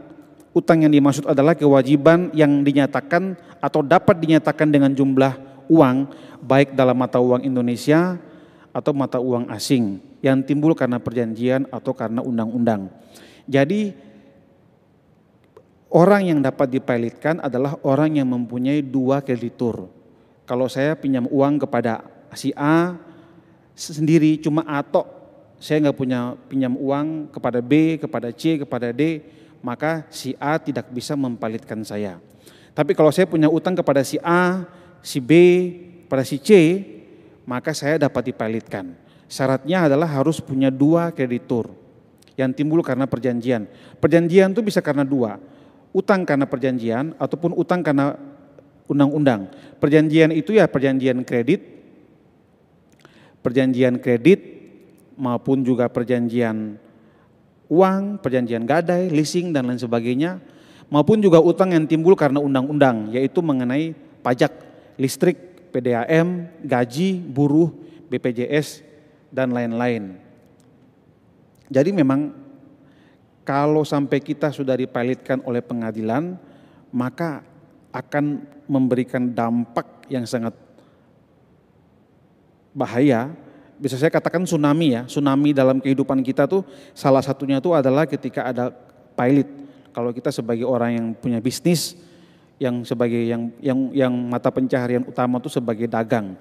Utang 0.55 0.87
yang 0.87 0.95
dimaksud 0.95 1.27
adalah 1.27 1.51
kewajiban 1.51 2.31
yang 2.31 2.63
dinyatakan 2.63 3.35
atau 3.59 3.83
dapat 3.83 4.15
dinyatakan 4.23 4.71
dengan 4.71 4.95
jumlah 4.95 5.35
uang 5.67 6.07
baik 6.39 6.71
dalam 6.79 6.95
mata 6.95 7.19
uang 7.19 7.43
Indonesia 7.43 8.15
atau 8.71 8.95
mata 8.95 9.19
uang 9.19 9.51
asing 9.51 9.99
yang 10.23 10.39
timbul 10.47 10.71
karena 10.71 10.95
perjanjian 10.95 11.67
atau 11.67 11.91
karena 11.91 12.23
undang-undang. 12.23 12.87
Jadi 13.43 13.91
orang 15.91 16.31
yang 16.31 16.39
dapat 16.39 16.71
dipilotkan 16.71 17.43
adalah 17.43 17.75
orang 17.83 18.15
yang 18.15 18.31
mempunyai 18.31 18.79
dua 18.79 19.19
kreditur. 19.19 19.91
Kalau 20.47 20.71
saya 20.71 20.95
pinjam 20.95 21.27
uang 21.27 21.67
kepada 21.67 22.07
si 22.31 22.55
A 22.55 22.95
sendiri 23.75 24.39
cuma 24.39 24.63
atau 24.63 25.03
saya 25.59 25.83
nggak 25.83 25.99
punya 25.99 26.39
pinjam 26.47 26.79
uang 26.79 27.27
kepada 27.27 27.59
B, 27.59 27.99
kepada 27.99 28.31
C, 28.31 28.55
kepada 28.63 28.95
D, 28.95 29.19
maka 29.65 30.05
si 30.13 30.37
A 30.37 30.61
tidak 30.61 30.93
bisa 30.93 31.17
mempalitkan 31.17 31.81
saya. 31.81 32.21
Tapi 32.77 32.93
kalau 32.93 33.09
saya 33.09 33.25
punya 33.25 33.49
utang 33.49 33.73
kepada 33.73 34.05
si 34.05 34.21
A, 34.21 34.61
si 35.01 35.17
B, 35.17 35.31
pada 36.05 36.21
si 36.21 36.37
C, 36.37 36.49
maka 37.49 37.73
saya 37.73 37.97
dapat 37.97 38.29
dipalitkan. 38.29 38.93
Syaratnya 39.25 39.89
adalah 39.89 40.05
harus 40.05 40.37
punya 40.37 40.69
dua 40.69 41.09
kreditur 41.09 41.73
yang 42.37 42.53
timbul 42.53 42.85
karena 42.85 43.09
perjanjian. 43.09 43.65
Perjanjian 43.97 44.53
itu 44.53 44.61
bisa 44.61 44.85
karena 44.85 45.01
dua, 45.01 45.41
utang 45.89 46.21
karena 46.29 46.45
perjanjian 46.45 47.17
ataupun 47.17 47.57
utang 47.57 47.81
karena 47.81 48.13
undang-undang. 48.85 49.49
Perjanjian 49.81 50.29
itu 50.29 50.53
ya 50.53 50.69
perjanjian 50.69 51.25
kredit, 51.25 51.65
perjanjian 53.41 53.97
kredit 53.97 54.45
maupun 55.17 55.65
juga 55.65 55.89
perjanjian 55.89 56.84
uang, 57.69 58.21
perjanjian 58.21 58.63
gadai, 58.63 59.09
leasing 59.09 59.53
dan 59.53 59.65
lain 59.65 59.79
sebagainya, 59.79 60.37
maupun 60.89 61.21
juga 61.21 61.41
utang 61.41 61.73
yang 61.73 61.85
timbul 61.89 62.13
karena 62.13 62.37
undang-undang, 62.41 63.09
yaitu 63.13 63.41
mengenai 63.41 63.97
pajak, 64.21 64.53
listrik, 64.97 65.69
PDAM, 65.73 66.49
gaji, 66.63 67.19
buruh, 67.19 67.73
BPJS, 68.07 68.85
dan 69.33 69.51
lain-lain. 69.51 70.15
Jadi 71.67 71.89
memang 71.91 72.31
kalau 73.45 73.83
sampai 73.83 74.21
kita 74.21 74.53
sudah 74.53 74.77
dipilotkan 74.77 75.41
oleh 75.45 75.61
pengadilan, 75.61 76.37
maka 76.93 77.43
akan 77.93 78.45
memberikan 78.65 79.33
dampak 79.33 80.09
yang 80.09 80.25
sangat 80.25 80.53
bahaya 82.75 83.31
bisa 83.75 83.99
saya 83.99 84.07
katakan 84.07 84.47
tsunami 84.47 84.95
ya, 84.95 85.01
tsunami 85.03 85.51
dalam 85.51 85.83
kehidupan 85.83 86.23
kita 86.23 86.47
tuh 86.47 86.63
salah 86.95 87.19
satunya 87.19 87.59
tuh 87.59 87.75
adalah 87.75 88.07
ketika 88.07 88.47
ada 88.47 88.71
pilot. 89.15 89.47
Kalau 89.91 90.11
kita 90.11 90.31
sebagai 90.31 90.67
orang 90.67 90.91
yang 90.95 91.07
punya 91.15 91.39
bisnis, 91.39 91.95
yang 92.55 92.83
sebagai 92.87 93.19
yang 93.19 93.51
yang 93.59 93.79
yang 93.91 94.13
mata 94.15 94.47
pencaharian 94.51 95.03
utama 95.03 95.39
tuh 95.43 95.51
sebagai 95.51 95.87
dagang. 95.87 96.35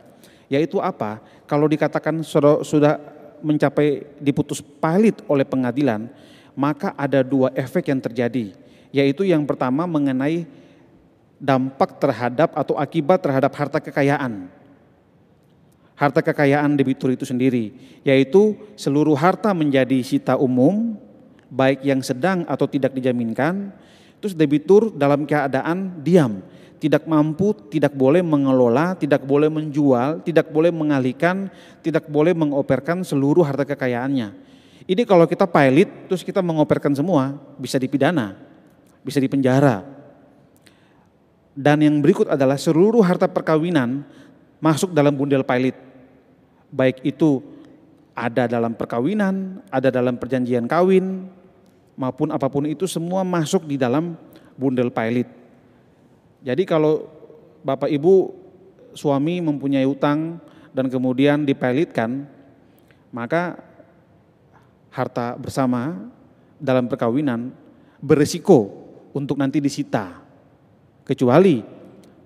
Yaitu 0.46 0.78
apa? 0.78 1.18
Kalau 1.46 1.66
dikatakan 1.66 2.22
sudah 2.62 2.98
mencapai 3.42 4.06
diputus 4.22 4.62
pilot 4.62 5.22
oleh 5.26 5.46
pengadilan, 5.46 6.06
maka 6.54 6.94
ada 6.94 7.22
dua 7.22 7.50
efek 7.54 7.90
yang 7.90 7.98
terjadi. 7.98 8.54
Yaitu 8.94 9.26
yang 9.26 9.42
pertama 9.42 9.90
mengenai 9.90 10.46
dampak 11.42 11.98
terhadap 11.98 12.54
atau 12.54 12.78
akibat 12.78 13.18
terhadap 13.18 13.50
harta 13.58 13.82
kekayaan 13.82 14.46
harta 15.94 16.20
kekayaan 16.20 16.74
debitur 16.74 17.14
itu 17.14 17.22
sendiri, 17.22 17.74
yaitu 18.02 18.58
seluruh 18.74 19.14
harta 19.14 19.54
menjadi 19.54 20.02
sita 20.02 20.34
umum, 20.34 20.98
baik 21.50 21.86
yang 21.86 22.02
sedang 22.02 22.42
atau 22.50 22.66
tidak 22.66 22.90
dijaminkan, 22.94 23.70
terus 24.18 24.34
debitur 24.34 24.90
dalam 24.90 25.22
keadaan 25.22 26.02
diam, 26.02 26.42
tidak 26.82 27.06
mampu, 27.06 27.54
tidak 27.70 27.94
boleh 27.94 28.20
mengelola, 28.20 28.98
tidak 28.98 29.22
boleh 29.22 29.46
menjual, 29.48 30.20
tidak 30.26 30.50
boleh 30.50 30.74
mengalihkan, 30.74 31.48
tidak 31.80 32.10
boleh 32.10 32.34
mengoperkan 32.34 33.06
seluruh 33.06 33.46
harta 33.46 33.62
kekayaannya. 33.64 34.34
Ini 34.84 35.02
kalau 35.08 35.24
kita 35.24 35.48
pilot, 35.48 36.12
terus 36.12 36.20
kita 36.20 36.44
mengoperkan 36.44 36.92
semua, 36.92 37.40
bisa 37.56 37.80
dipidana, 37.80 38.36
bisa 39.00 39.16
dipenjara. 39.16 39.80
Dan 41.54 41.86
yang 41.86 42.02
berikut 42.02 42.26
adalah 42.28 42.58
seluruh 42.58 43.00
harta 43.00 43.30
perkawinan 43.30 44.04
masuk 44.64 44.96
dalam 44.96 45.12
bundel 45.12 45.44
pilot. 45.44 45.76
Baik 46.72 47.04
itu 47.04 47.44
ada 48.16 48.48
dalam 48.48 48.72
perkawinan, 48.72 49.60
ada 49.68 49.92
dalam 49.92 50.16
perjanjian 50.16 50.64
kawin, 50.64 51.28
maupun 52.00 52.32
apa 52.32 52.48
pun 52.48 52.64
itu 52.64 52.88
semua 52.88 53.20
masuk 53.20 53.68
di 53.68 53.76
dalam 53.76 54.16
bundel 54.56 54.88
pilot. 54.88 55.28
Jadi 56.40 56.64
kalau 56.64 57.04
Bapak 57.60 57.92
Ibu 57.92 58.32
suami 58.96 59.44
mempunyai 59.44 59.84
utang 59.84 60.40
dan 60.72 60.88
kemudian 60.88 61.44
dipilotkan, 61.44 62.24
maka 63.12 63.60
harta 64.88 65.36
bersama 65.36 66.08
dalam 66.56 66.88
perkawinan 66.88 67.52
beresiko 68.00 68.72
untuk 69.12 69.36
nanti 69.36 69.60
disita. 69.60 70.22
Kecuali 71.04 71.60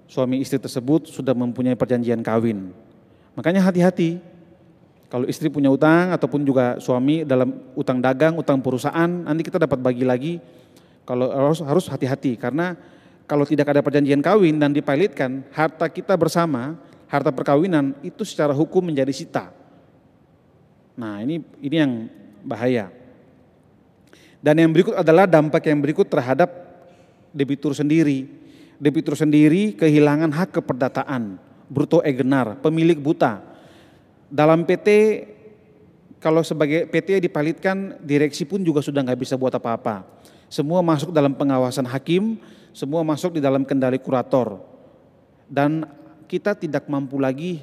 suami 0.08 0.40
istri 0.40 0.56
tersebut 0.56 1.12
sudah 1.12 1.36
mempunyai 1.36 1.76
perjanjian 1.76 2.24
kawin. 2.24 2.72
Makanya 3.36 3.62
hati-hati. 3.62 4.18
Kalau 5.08 5.24
istri 5.24 5.48
punya 5.48 5.72
utang 5.72 6.12
ataupun 6.12 6.44
juga 6.44 6.76
suami 6.80 7.24
dalam 7.24 7.72
utang 7.72 7.96
dagang, 7.96 8.36
utang 8.36 8.60
perusahaan, 8.60 9.08
nanti 9.08 9.40
kita 9.40 9.56
dapat 9.56 9.80
bagi 9.80 10.04
lagi. 10.04 10.34
Kalau 11.08 11.32
harus 11.32 11.64
harus 11.64 11.84
hati-hati 11.88 12.36
karena 12.36 12.76
kalau 13.24 13.48
tidak 13.48 13.72
ada 13.72 13.80
perjanjian 13.80 14.20
kawin 14.20 14.60
dan 14.60 14.72
dipilotkan, 14.72 15.48
harta 15.52 15.88
kita 15.88 16.12
bersama, 16.16 16.76
harta 17.08 17.32
perkawinan 17.32 17.96
itu 18.04 18.20
secara 18.24 18.52
hukum 18.52 18.84
menjadi 18.84 19.12
sita. 19.12 19.48
Nah, 20.92 21.24
ini 21.24 21.40
ini 21.64 21.76
yang 21.76 21.92
bahaya. 22.44 22.92
Dan 24.44 24.60
yang 24.60 24.70
berikut 24.72 24.92
adalah 24.92 25.24
dampak 25.24 25.64
yang 25.72 25.80
berikut 25.80 26.04
terhadap 26.04 26.52
debitur 27.32 27.72
sendiri 27.72 28.28
debitur 28.78 29.18
sendiri 29.18 29.74
kehilangan 29.74 30.30
hak 30.30 30.62
keperdataan, 30.62 31.36
bruto 31.66 32.00
egenar, 32.06 32.58
pemilik 32.62 32.96
buta. 32.96 33.42
Dalam 34.30 34.64
PT 34.64 34.88
kalau 36.18 36.42
sebagai 36.42 36.86
PT 36.90 37.22
dipalitkan 37.22 37.98
direksi 38.02 38.42
pun 38.42 38.62
juga 38.62 38.82
sudah 38.82 39.06
nggak 39.06 39.20
bisa 39.22 39.38
buat 39.38 39.54
apa-apa. 39.54 40.02
Semua 40.50 40.82
masuk 40.82 41.14
dalam 41.14 41.34
pengawasan 41.34 41.86
hakim, 41.86 42.40
semua 42.74 43.06
masuk 43.06 43.38
di 43.38 43.40
dalam 43.42 43.62
kendali 43.62 44.02
kurator. 44.02 44.58
Dan 45.46 45.86
kita 46.26 46.58
tidak 46.58 46.90
mampu 46.90 47.22
lagi 47.22 47.62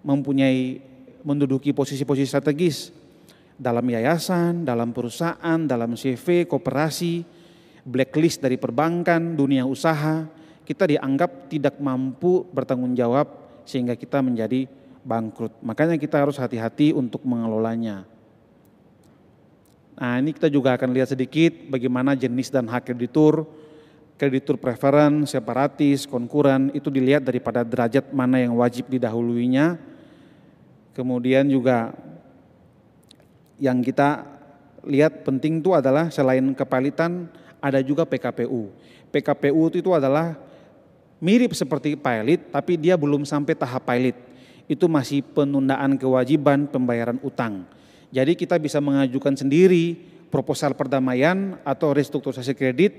mempunyai 0.00 0.80
menduduki 1.26 1.74
posisi-posisi 1.74 2.30
strategis 2.30 2.94
dalam 3.58 3.84
yayasan, 3.84 4.62
dalam 4.62 4.94
perusahaan, 4.94 5.58
dalam 5.66 5.98
CV, 5.98 6.46
kooperasi, 6.46 7.35
blacklist 7.86 8.42
dari 8.42 8.58
perbankan, 8.58 9.38
dunia 9.38 9.62
usaha, 9.62 10.26
kita 10.66 10.90
dianggap 10.90 11.46
tidak 11.46 11.78
mampu 11.78 12.42
bertanggung 12.50 12.98
jawab 12.98 13.30
sehingga 13.62 13.94
kita 13.94 14.18
menjadi 14.18 14.66
bangkrut. 15.06 15.62
Makanya 15.62 15.94
kita 15.94 16.18
harus 16.18 16.34
hati-hati 16.42 16.90
untuk 16.90 17.22
mengelolanya. 17.22 18.02
Nah 19.96 20.18
ini 20.18 20.34
kita 20.34 20.50
juga 20.50 20.74
akan 20.74 20.90
lihat 20.92 21.14
sedikit 21.14 21.54
bagaimana 21.70 22.18
jenis 22.18 22.50
dan 22.50 22.66
hak 22.66 22.90
kreditur, 22.90 23.46
kreditur 24.18 24.58
preferen, 24.58 25.24
separatis, 25.24 26.04
konkuren, 26.04 26.74
itu 26.74 26.90
dilihat 26.90 27.22
daripada 27.22 27.62
derajat 27.62 28.10
mana 28.10 28.42
yang 28.42 28.58
wajib 28.58 28.90
didahuluinya. 28.90 29.78
Kemudian 30.92 31.48
juga 31.48 31.94
yang 33.56 33.80
kita 33.80 34.26
lihat 34.84 35.24
penting 35.24 35.64
itu 35.64 35.72
adalah 35.72 36.12
selain 36.12 36.44
kepalitan 36.52 37.30
ada 37.66 37.82
juga 37.82 38.06
PKPU. 38.06 38.70
PKPU 39.10 39.62
itu 39.74 39.90
adalah 39.90 40.38
mirip 41.18 41.50
seperti 41.56 41.98
pilot 41.98 42.54
tapi 42.54 42.78
dia 42.78 42.94
belum 42.94 43.26
sampai 43.26 43.58
tahap 43.58 43.82
pilot. 43.82 44.16
Itu 44.70 44.86
masih 44.86 45.22
penundaan 45.22 45.98
kewajiban 45.98 46.70
pembayaran 46.70 47.18
utang. 47.22 47.66
Jadi 48.14 48.38
kita 48.38 48.58
bisa 48.62 48.78
mengajukan 48.78 49.34
sendiri 49.34 49.98
proposal 50.30 50.74
perdamaian 50.78 51.58
atau 51.66 51.94
restrukturisasi 51.94 52.54
kredit 52.54 52.92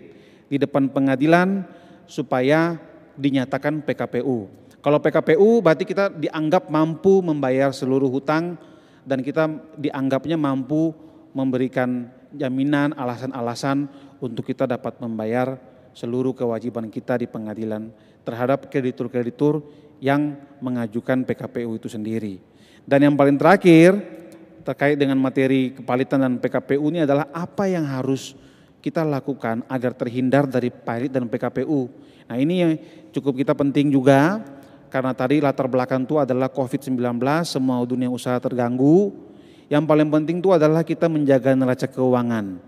di 0.47 0.55
depan 0.59 0.87
pengadilan 0.91 1.63
supaya 2.07 2.79
dinyatakan 3.19 3.83
PKPU. 3.83 4.47
Kalau 4.79 4.99
PKPU 5.03 5.59
berarti 5.59 5.83
kita 5.83 6.07
dianggap 6.13 6.71
mampu 6.71 7.19
membayar 7.19 7.75
seluruh 7.75 8.07
hutang 8.07 8.55
dan 9.03 9.19
kita 9.19 9.51
dianggapnya 9.75 10.39
mampu 10.39 10.95
memberikan 11.35 12.07
jaminan 12.31 12.95
alasan-alasan 12.95 13.87
untuk 14.21 14.47
kita 14.47 14.65
dapat 14.65 14.97
membayar 15.01 15.57
seluruh 15.97 16.33
kewajiban 16.33 16.89
kita 16.93 17.17
di 17.17 17.25
pengadilan 17.25 17.89
terhadap 18.21 18.69
kreditur-kreditur 18.69 19.65
yang 19.97 20.37
mengajukan 20.61 21.25
PKPU 21.25 21.77
itu 21.77 21.89
sendiri. 21.89 22.37
Dan 22.85 23.09
yang 23.09 23.15
paling 23.17 23.35
terakhir 23.35 23.97
terkait 24.61 24.99
dengan 24.99 25.15
materi 25.17 25.73
kepalitan 25.73 26.21
dan 26.21 26.33
PKPU 26.37 26.91
ini 26.91 27.07
adalah 27.07 27.31
apa 27.31 27.71
yang 27.71 27.87
harus 27.87 28.35
kita 28.83 29.01
lakukan 29.01 29.65
agar 29.67 29.95
terhindar 29.95 30.45
dari 30.45 30.69
pilot 30.69 31.11
dan 31.11 31.25
PKPU. 31.27 31.87
Nah 32.27 32.37
ini 32.37 32.55
yang 32.61 32.71
cukup 33.15 33.39
kita 33.39 33.55
penting 33.55 33.89
juga 33.89 34.43
karena 34.87 35.11
tadi 35.11 35.43
latar 35.43 35.67
belakang 35.67 36.07
itu 36.07 36.15
adalah 36.19 36.47
COVID-19, 36.47 36.95
semua 37.43 37.83
dunia 37.83 38.07
usaha 38.07 38.39
terganggu. 38.39 39.11
Yang 39.67 39.83
paling 39.83 40.07
penting 40.07 40.39
itu 40.39 40.55
adalah 40.55 40.83
kita 40.83 41.11
menjaga 41.11 41.51
neraca 41.51 41.87
keuangan. 41.91 42.66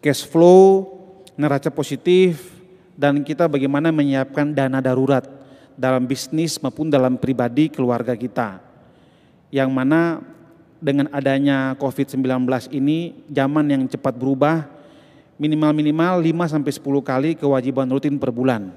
Cash 0.00 0.24
flow, 0.24 0.88
neraca 1.36 1.68
positif, 1.68 2.56
dan 2.96 3.20
kita 3.20 3.44
bagaimana 3.48 3.92
menyiapkan 3.92 4.56
dana 4.56 4.80
darurat 4.80 5.28
dalam 5.76 6.08
bisnis 6.08 6.56
maupun 6.60 6.88
dalam 6.88 7.20
pribadi 7.20 7.68
keluarga 7.68 8.16
kita. 8.16 8.64
Yang 9.52 9.70
mana 9.72 10.24
dengan 10.80 11.12
adanya 11.12 11.76
COVID-19 11.76 12.48
ini 12.72 13.24
zaman 13.28 13.68
yang 13.68 13.82
cepat 13.88 14.16
berubah, 14.16 14.64
minimal-minimal 15.36 16.20
5 16.20 16.52
sampai 16.56 16.72
10 16.72 17.00
kali 17.04 17.30
kewajiban 17.36 17.88
rutin 17.88 18.16
per 18.16 18.32
bulan. 18.32 18.72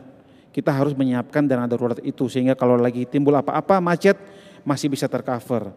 Kita 0.52 0.76
harus 0.76 0.92
menyiapkan 0.92 1.48
dana 1.48 1.68
darurat 1.68 2.00
itu 2.04 2.28
sehingga 2.28 2.56
kalau 2.56 2.76
lagi 2.76 3.08
timbul 3.08 3.36
apa-apa 3.36 3.80
macet 3.80 4.20
masih 4.68 4.92
bisa 4.92 5.08
tercover. 5.08 5.72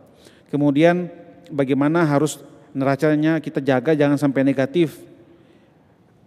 Kemudian 0.51 1.11
bagaimana 1.51 2.03
harus 2.03 2.43
neracanya 2.71 3.39
kita 3.43 3.59
jaga 3.63 3.95
jangan 3.95 4.19
sampai 4.19 4.43
negatif. 4.47 5.16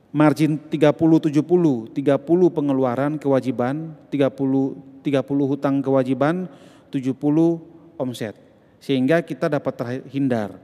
Margin 0.09 0.57
30 0.57 1.29
70, 1.29 1.93
30 1.93 1.93
pengeluaran 2.49 3.21
kewajiban, 3.21 3.93
30 4.09 4.89
30 5.03 5.51
hutang 5.51 5.79
kewajiban, 5.79 6.49
70 6.91 7.15
omset. 7.95 8.35
Sehingga 8.79 9.23
kita 9.23 9.51
dapat 9.51 9.73
terhindar. 9.75 10.59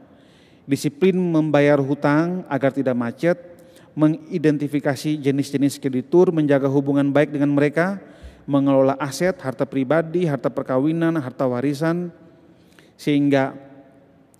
Disiplin 0.65 1.13
membayar 1.13 1.77
hutang 1.77 2.41
agar 2.49 2.73
tidak 2.73 2.97
macet, 2.97 3.37
mengidentifikasi 3.93 5.21
jenis-jenis 5.21 5.77
kreditur, 5.77 6.33
menjaga 6.33 6.65
hubungan 6.65 7.13
baik 7.13 7.31
dengan 7.31 7.53
mereka, 7.53 8.01
mengelola 8.49 8.97
aset, 8.97 9.37
harta 9.45 9.63
pribadi, 9.69 10.25
harta 10.25 10.49
perkawinan, 10.49 11.21
harta 11.21 11.45
warisan, 11.45 12.09
sehingga 12.97 13.53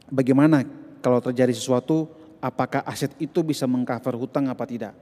bagaimana 0.10 0.66
kalau 1.00 1.22
terjadi 1.22 1.54
sesuatu, 1.54 2.10
apakah 2.46 2.86
aset 2.86 3.10
itu 3.18 3.42
bisa 3.42 3.66
mengcover 3.66 4.14
hutang 4.14 4.46
apa 4.54 4.70
tidak. 4.70 4.94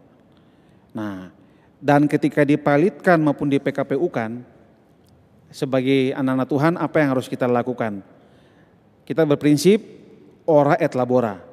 Nah, 0.96 1.36
dan 1.84 2.08
ketika 2.08 2.48
dipalitkan 2.48 3.20
maupun 3.20 3.52
di 3.52 3.60
PKPU 3.60 4.08
kan, 4.08 4.39
sebagai 5.52 6.16
anak-anak 6.16 6.48
Tuhan 6.48 6.74
apa 6.80 6.96
yang 7.04 7.10
harus 7.12 7.28
kita 7.28 7.44
lakukan? 7.44 8.00
Kita 9.04 9.28
berprinsip 9.28 9.84
ora 10.48 10.80
et 10.80 10.96
labora. 10.96 11.44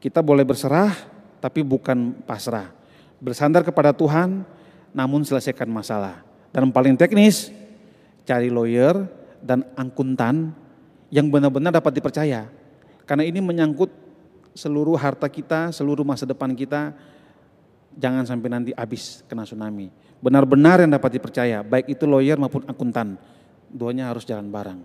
Kita 0.00 0.24
boleh 0.24 0.48
berserah, 0.48 0.96
tapi 1.44 1.60
bukan 1.60 2.24
pasrah. 2.24 2.72
Bersandar 3.20 3.60
kepada 3.60 3.92
Tuhan, 3.92 4.48
namun 4.96 5.20
selesaikan 5.28 5.68
masalah. 5.68 6.24
Dan 6.48 6.72
paling 6.72 6.96
teknis, 6.96 7.52
cari 8.24 8.48
lawyer 8.48 9.04
dan 9.44 9.68
angkuntan 9.76 10.56
yang 11.12 11.28
benar-benar 11.28 11.76
dapat 11.76 12.00
dipercaya. 12.00 12.48
Karena 13.04 13.28
ini 13.28 13.44
menyangkut 13.44 14.09
seluruh 14.60 15.00
harta 15.00 15.24
kita, 15.24 15.72
seluruh 15.72 16.04
masa 16.04 16.28
depan 16.28 16.52
kita, 16.52 16.92
jangan 17.96 18.28
sampai 18.28 18.48
nanti 18.52 18.70
habis 18.76 19.24
kena 19.24 19.48
tsunami. 19.48 19.88
Benar-benar 20.20 20.84
yang 20.84 20.92
dapat 20.92 21.16
dipercaya, 21.16 21.64
baik 21.64 21.96
itu 21.96 22.04
lawyer 22.04 22.36
maupun 22.36 22.68
akuntan, 22.68 23.16
duanya 23.72 24.12
harus 24.12 24.28
jalan 24.28 24.52
bareng. 24.52 24.84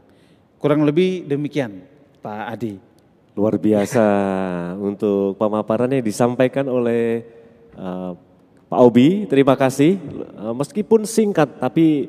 Kurang 0.55 0.87
lebih 0.87 1.27
demikian, 1.27 1.83
Pak 2.23 2.43
Adi. 2.55 2.79
Luar 3.35 3.59
biasa 3.59 4.05
untuk 4.79 5.35
pemaparan 5.35 5.91
yang 5.91 5.99
disampaikan 5.99 6.71
oleh 6.71 7.27
uh, 7.75 8.15
Pak 8.71 8.79
Obi. 8.79 9.27
Terima 9.27 9.59
kasih. 9.59 9.99
Uh, 10.39 10.55
meskipun 10.55 11.03
singkat, 11.03 11.59
tapi 11.59 12.07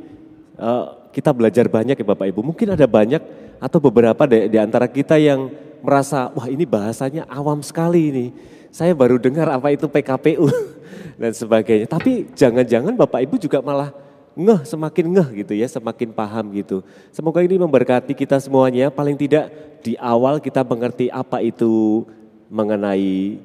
uh, 0.54 1.10
kita 1.10 1.34
belajar 1.34 1.66
banyak 1.66 1.98
ya 1.98 2.06
Bapak 2.06 2.30
Ibu. 2.30 2.46
Mungkin 2.54 2.78
ada 2.78 2.86
banyak 2.86 3.18
atau 3.58 3.82
beberapa 3.82 4.22
di, 4.30 4.46
di 4.46 4.58
antara 4.62 4.86
kita 4.86 5.18
yang 5.18 5.50
merasa, 5.80 6.32
wah 6.32 6.48
ini 6.48 6.64
bahasanya 6.64 7.24
awam 7.26 7.60
sekali 7.60 8.12
ini. 8.12 8.26
Saya 8.70 8.92
baru 8.92 9.16
dengar 9.16 9.48
apa 9.48 9.72
itu 9.72 9.88
PKPU 9.88 10.48
dan 11.20 11.32
sebagainya. 11.32 11.88
Tapi 11.88 12.28
jangan-jangan 12.36 12.92
Bapak 12.92 13.24
Ibu 13.24 13.40
juga 13.40 13.64
malah 13.64 13.90
ngeh, 14.36 14.68
semakin 14.68 15.06
ngeh 15.16 15.28
gitu 15.44 15.52
ya, 15.56 15.64
semakin 15.64 16.12
paham 16.12 16.52
gitu. 16.52 16.84
Semoga 17.08 17.40
ini 17.40 17.56
memberkati 17.56 18.12
kita 18.12 18.36
semuanya, 18.36 18.92
paling 18.92 19.16
tidak 19.16 19.48
di 19.80 19.96
awal 19.96 20.36
kita 20.38 20.60
mengerti 20.60 21.08
apa 21.08 21.40
itu 21.40 22.04
mengenai 22.52 23.40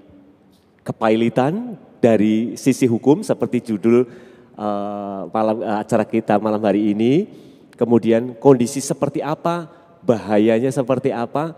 kepailitan 0.84 1.80
dari 2.04 2.58
sisi 2.60 2.90
hukum 2.90 3.22
seperti 3.22 3.72
judul 3.72 4.10
uh, 4.58 5.30
malam 5.30 5.62
uh, 5.64 5.80
acara 5.80 6.04
kita 6.04 6.36
malam 6.42 6.60
hari 6.60 6.92
ini. 6.92 7.30
Kemudian 7.80 8.38
kondisi 8.38 8.78
seperti 8.84 9.24
apa, 9.24 9.66
bahayanya 10.06 10.70
seperti 10.70 11.10
apa, 11.10 11.56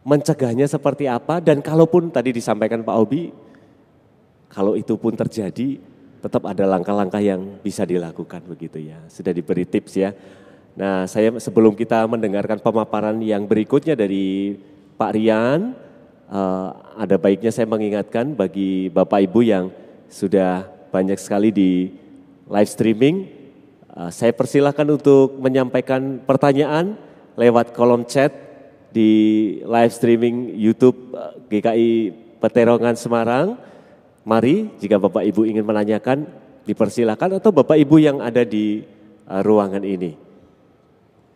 mencegahnya 0.00 0.64
seperti 0.64 1.04
apa 1.04 1.44
dan 1.44 1.60
kalaupun 1.60 2.08
tadi 2.08 2.32
disampaikan 2.32 2.80
Pak 2.80 2.96
Obi 2.96 3.32
kalau 4.50 4.74
itu 4.74 4.96
pun 4.96 5.12
terjadi 5.14 5.78
tetap 6.20 6.44
ada 6.44 6.68
langkah-langkah 6.68 7.20
yang 7.20 7.60
bisa 7.64 7.88
dilakukan 7.88 8.44
begitu 8.44 8.76
ya. 8.92 9.00
Sudah 9.08 9.32
diberi 9.32 9.64
tips 9.64 9.92
ya. 9.96 10.12
Nah, 10.76 11.08
saya 11.08 11.32
sebelum 11.40 11.72
kita 11.74 12.04
mendengarkan 12.06 12.60
pemaparan 12.60 13.16
yang 13.24 13.48
berikutnya 13.48 13.96
dari 13.96 14.56
Pak 15.00 15.10
Rian, 15.16 15.72
uh, 16.28 16.68
ada 16.94 17.16
baiknya 17.16 17.50
saya 17.50 17.66
mengingatkan 17.66 18.36
bagi 18.36 18.92
Bapak 18.92 19.24
Ibu 19.28 19.40
yang 19.42 19.72
sudah 20.12 20.68
banyak 20.92 21.16
sekali 21.16 21.50
di 21.50 21.70
live 22.50 22.70
streaming, 22.70 23.30
uh, 23.96 24.12
saya 24.12 24.34
persilahkan 24.36 24.86
untuk 24.90 25.40
menyampaikan 25.40 26.20
pertanyaan 26.22 26.98
lewat 27.38 27.72
kolom 27.72 28.04
chat 28.04 28.49
di 28.90 29.10
live 29.62 29.92
streaming 29.94 30.54
YouTube 30.54 31.14
uh, 31.14 31.34
GKI 31.46 32.14
Peterongan 32.42 32.94
Semarang. 32.98 33.58
Mari 34.20 34.68
jika 34.78 35.00
Bapak 35.00 35.24
Ibu 35.24 35.48
ingin 35.48 35.64
menanyakan 35.64 36.28
dipersilahkan 36.68 37.40
atau 37.40 37.50
Bapak 37.50 37.80
Ibu 37.80 37.96
yang 37.98 38.18
ada 38.20 38.44
di 38.44 38.84
uh, 39.26 39.40
ruangan 39.40 39.82
ini. 39.82 40.14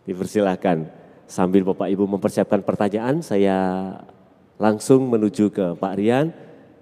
Dipersilahkan. 0.05 1.03
Sambil 1.25 1.65
Bapak 1.65 1.89
Ibu 1.89 2.05
mempersiapkan 2.05 2.61
pertanyaan, 2.61 3.25
saya 3.25 3.89
langsung 4.61 5.09
menuju 5.09 5.49
ke 5.49 5.73
Pak 5.73 5.93
Rian. 5.97 6.29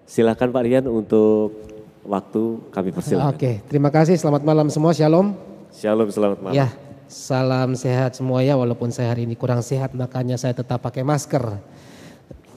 Silakan 0.03 0.51
Pak 0.51 0.63
Rian 0.67 0.85
untuk 0.91 1.63
waktu 2.03 2.59
kami 2.75 2.91
persilakan. 2.91 3.31
Oke, 3.31 3.63
terima 3.71 3.87
kasih. 3.87 4.19
Selamat 4.19 4.43
malam 4.43 4.67
semua. 4.67 4.91
Shalom. 4.91 5.31
Shalom, 5.71 6.11
selamat 6.11 6.43
malam. 6.43 6.55
Ya, 6.59 6.67
salam 7.13 7.77
sehat 7.77 8.17
semua 8.17 8.41
ya. 8.41 8.57
Walaupun 8.57 8.89
saya 8.89 9.13
hari 9.13 9.29
ini 9.29 9.37
kurang 9.37 9.61
sehat, 9.61 9.93
makanya 9.93 10.35
saya 10.35 10.57
tetap 10.57 10.81
pakai 10.81 11.05
masker. 11.05 11.61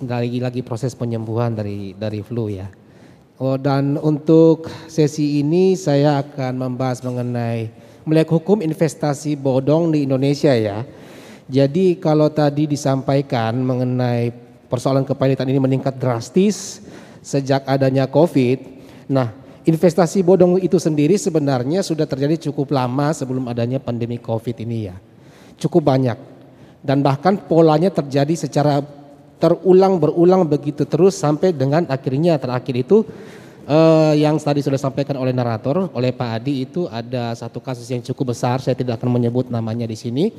Lagi-lagi 0.00 0.64
proses 0.64 0.96
penyembuhan 0.96 1.52
dari 1.52 1.92
dari 1.92 2.24
flu 2.24 2.48
ya. 2.48 2.72
Oh, 3.36 3.60
dan 3.60 4.00
untuk 4.00 4.72
sesi 4.88 5.44
ini 5.44 5.76
saya 5.76 6.24
akan 6.24 6.56
membahas 6.56 7.04
mengenai 7.04 7.68
melek 8.08 8.32
hukum 8.32 8.64
investasi 8.64 9.36
bodong 9.36 9.92
di 9.92 10.08
Indonesia 10.08 10.56
ya. 10.56 10.88
Jadi 11.46 12.00
kalau 12.00 12.32
tadi 12.32 12.64
disampaikan 12.64 13.60
mengenai 13.60 14.32
persoalan 14.72 15.04
kepilitan 15.04 15.46
ini 15.52 15.60
meningkat 15.60 16.00
drastis 16.00 16.80
sejak 17.20 17.68
adanya 17.68 18.08
COVID. 18.08 18.58
Nah, 19.12 19.30
investasi 19.66 20.22
bodong 20.22 20.62
itu 20.62 20.78
sendiri 20.78 21.18
sebenarnya 21.18 21.82
sudah 21.82 22.06
terjadi 22.06 22.48
cukup 22.50 22.70
lama 22.70 23.10
sebelum 23.10 23.50
adanya 23.50 23.82
pandemi 23.82 24.16
COVID 24.22 24.62
ini 24.62 24.78
ya. 24.86 24.96
Cukup 25.58 25.82
banyak. 25.82 26.14
Dan 26.86 27.02
bahkan 27.02 27.34
polanya 27.34 27.90
terjadi 27.90 28.46
secara 28.46 28.78
terulang 29.42 29.98
berulang 29.98 30.46
begitu 30.46 30.86
terus 30.86 31.18
sampai 31.18 31.50
dengan 31.50 31.84
akhirnya 31.90 32.38
terakhir 32.38 32.74
itu 32.78 33.04
Uh, 33.66 34.14
yang 34.14 34.38
tadi 34.38 34.62
sudah 34.62 34.78
sampaikan 34.78 35.18
oleh 35.18 35.34
narator, 35.34 35.90
oleh 35.90 36.14
Pak 36.14 36.38
Adi 36.38 36.62
itu 36.62 36.86
ada 36.86 37.34
satu 37.34 37.58
kasus 37.58 37.90
yang 37.90 37.98
cukup 37.98 38.30
besar, 38.30 38.62
saya 38.62 38.78
tidak 38.78 39.02
akan 39.02 39.18
menyebut 39.18 39.50
namanya 39.50 39.90
di 39.90 39.98
sini. 39.98 40.30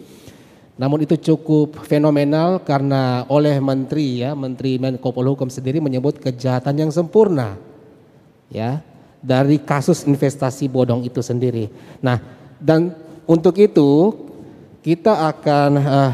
Namun 0.80 1.04
itu 1.04 1.20
cukup 1.20 1.76
fenomenal 1.84 2.64
karena 2.64 3.28
oleh 3.28 3.60
Menteri 3.60 4.24
ya, 4.24 4.32
Menteri 4.32 4.80
Menko 4.80 5.12
Polhukam 5.12 5.52
sendiri 5.52 5.84
menyebut 5.84 6.24
kejahatan 6.24 6.88
yang 6.88 6.88
sempurna. 6.88 7.60
Ya, 8.48 8.80
dari 9.22 9.58
kasus 9.62 10.06
investasi 10.06 10.70
bodong 10.70 11.04
itu 11.04 11.20
sendiri. 11.22 11.70
Nah, 12.00 12.22
dan 12.62 12.94
untuk 13.26 13.58
itu 13.58 14.14
kita 14.86 15.28
akan 15.36 15.72
uh, 15.82 16.14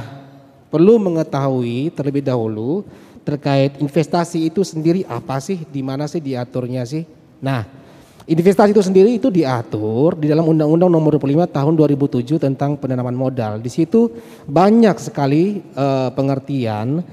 perlu 0.73 0.97
mengetahui 0.97 1.93
terlebih 1.93 2.25
dahulu 2.25 2.81
terkait 3.23 3.79
investasi 3.79 4.51
itu 4.51 4.65
sendiri 4.65 5.07
apa 5.07 5.39
sih, 5.39 5.63
di 5.69 5.79
mana 5.79 6.09
sih 6.09 6.19
diaturnya 6.19 6.83
sih? 6.83 7.07
Nah, 7.39 7.83
Investasi 8.23 8.71
itu 8.71 8.79
sendiri 8.79 9.19
itu 9.19 9.27
diatur 9.27 10.15
di 10.15 10.31
dalam 10.31 10.47
Undang-Undang 10.47 10.87
Nomor 10.87 11.19
25 11.19 11.43
Tahun 11.43 11.73
2007 11.75 12.39
tentang 12.39 12.79
penanaman 12.79 13.11
modal. 13.11 13.59
Di 13.59 13.67
situ 13.67 14.07
banyak 14.47 14.95
sekali 14.95 15.59
uh, 15.75 16.07
pengertian 16.15 17.03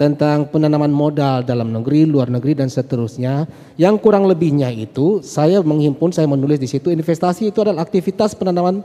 tentang 0.00 0.48
penanaman 0.48 0.88
modal 0.88 1.44
dalam 1.44 1.68
negeri, 1.76 2.08
luar 2.08 2.32
negeri 2.32 2.56
dan 2.56 2.72
seterusnya. 2.72 3.44
Yang 3.76 4.00
kurang 4.00 4.24
lebihnya 4.24 4.72
itu 4.72 5.20
saya 5.20 5.60
menghimpun, 5.60 6.08
saya 6.08 6.24
menulis 6.24 6.56
di 6.56 6.64
situ 6.64 6.88
investasi 6.88 7.52
itu 7.52 7.60
adalah 7.60 7.84
aktivitas 7.84 8.32
penanaman 8.32 8.80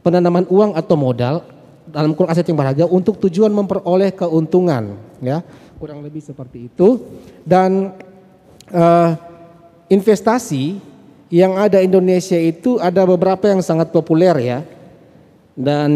penanaman 0.00 0.48
uang 0.48 0.72
atau 0.80 0.96
modal 0.96 1.44
dalam 1.84 2.16
kurang 2.16 2.32
aset 2.32 2.48
yang 2.48 2.56
berharga 2.56 2.88
untuk 2.88 3.20
tujuan 3.28 3.52
memperoleh 3.52 4.16
keuntungan, 4.16 4.96
ya 5.20 5.44
kurang 5.76 6.00
lebih 6.00 6.24
seperti 6.24 6.72
itu. 6.72 7.04
Dan 7.44 7.92
uh, 8.72 9.10
investasi 9.92 10.80
yang 11.28 11.60
ada 11.60 11.84
Indonesia 11.84 12.40
itu 12.40 12.80
ada 12.80 13.04
beberapa 13.04 13.44
yang 13.52 13.60
sangat 13.60 13.92
populer 13.92 14.32
ya. 14.40 14.64
Dan 15.54 15.90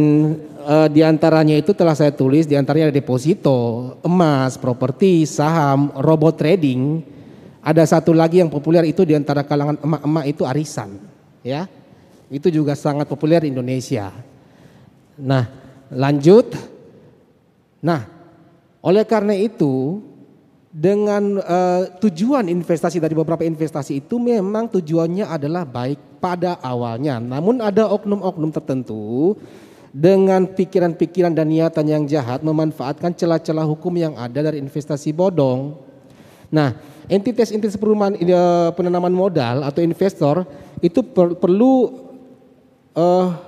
e, 0.62 0.74
di 0.94 1.02
antaranya 1.02 1.58
itu 1.58 1.74
telah 1.74 1.98
saya 1.98 2.14
tulis, 2.14 2.46
di 2.46 2.54
antaranya 2.54 2.94
ada 2.94 2.98
deposito, 3.02 3.98
emas, 4.06 4.54
properti, 4.54 5.26
saham, 5.26 5.90
robot 5.98 6.38
trading. 6.38 7.02
Ada 7.58 7.98
satu 7.98 8.14
lagi 8.14 8.38
yang 8.38 8.48
populer 8.48 8.86
itu 8.86 9.02
di 9.02 9.18
antara 9.18 9.42
kalangan 9.42 9.82
emak-emak 9.82 10.24
itu 10.30 10.42
arisan, 10.46 10.94
ya. 11.42 11.66
Itu 12.30 12.54
juga 12.54 12.78
sangat 12.78 13.10
populer 13.10 13.42
di 13.44 13.50
Indonesia. 13.50 14.14
Nah, 15.18 15.44
lanjut. 15.90 16.54
Nah, 17.82 18.06
oleh 18.78 19.02
karena 19.02 19.34
itu 19.34 20.00
dengan 20.68 21.40
uh, 21.40 21.82
tujuan 21.96 22.44
investasi 22.44 23.00
dari 23.00 23.16
beberapa 23.16 23.40
investasi 23.40 24.04
itu 24.04 24.20
memang 24.20 24.68
tujuannya 24.68 25.24
adalah 25.24 25.64
baik 25.64 26.20
pada 26.20 26.60
awalnya. 26.60 27.16
Namun 27.16 27.64
ada 27.64 27.88
oknum-oknum 27.88 28.52
tertentu 28.52 29.32
dengan 29.88 30.44
pikiran-pikiran 30.44 31.32
dan 31.32 31.48
niatan 31.48 31.86
yang 31.88 32.04
jahat 32.04 32.44
memanfaatkan 32.44 33.16
celah-celah 33.16 33.64
hukum 33.64 33.96
yang 33.96 34.14
ada 34.20 34.44
dari 34.44 34.60
investasi 34.60 35.16
bodong. 35.16 35.80
Nah, 36.52 36.76
entitas-entitas 37.08 37.80
perumahan 37.80 38.12
uh, 38.16 38.70
penanaman 38.76 39.12
modal 39.12 39.64
atau 39.64 39.80
investor 39.80 40.44
itu 40.84 41.00
per, 41.00 41.32
perlu 41.40 42.04
uh, 42.92 43.47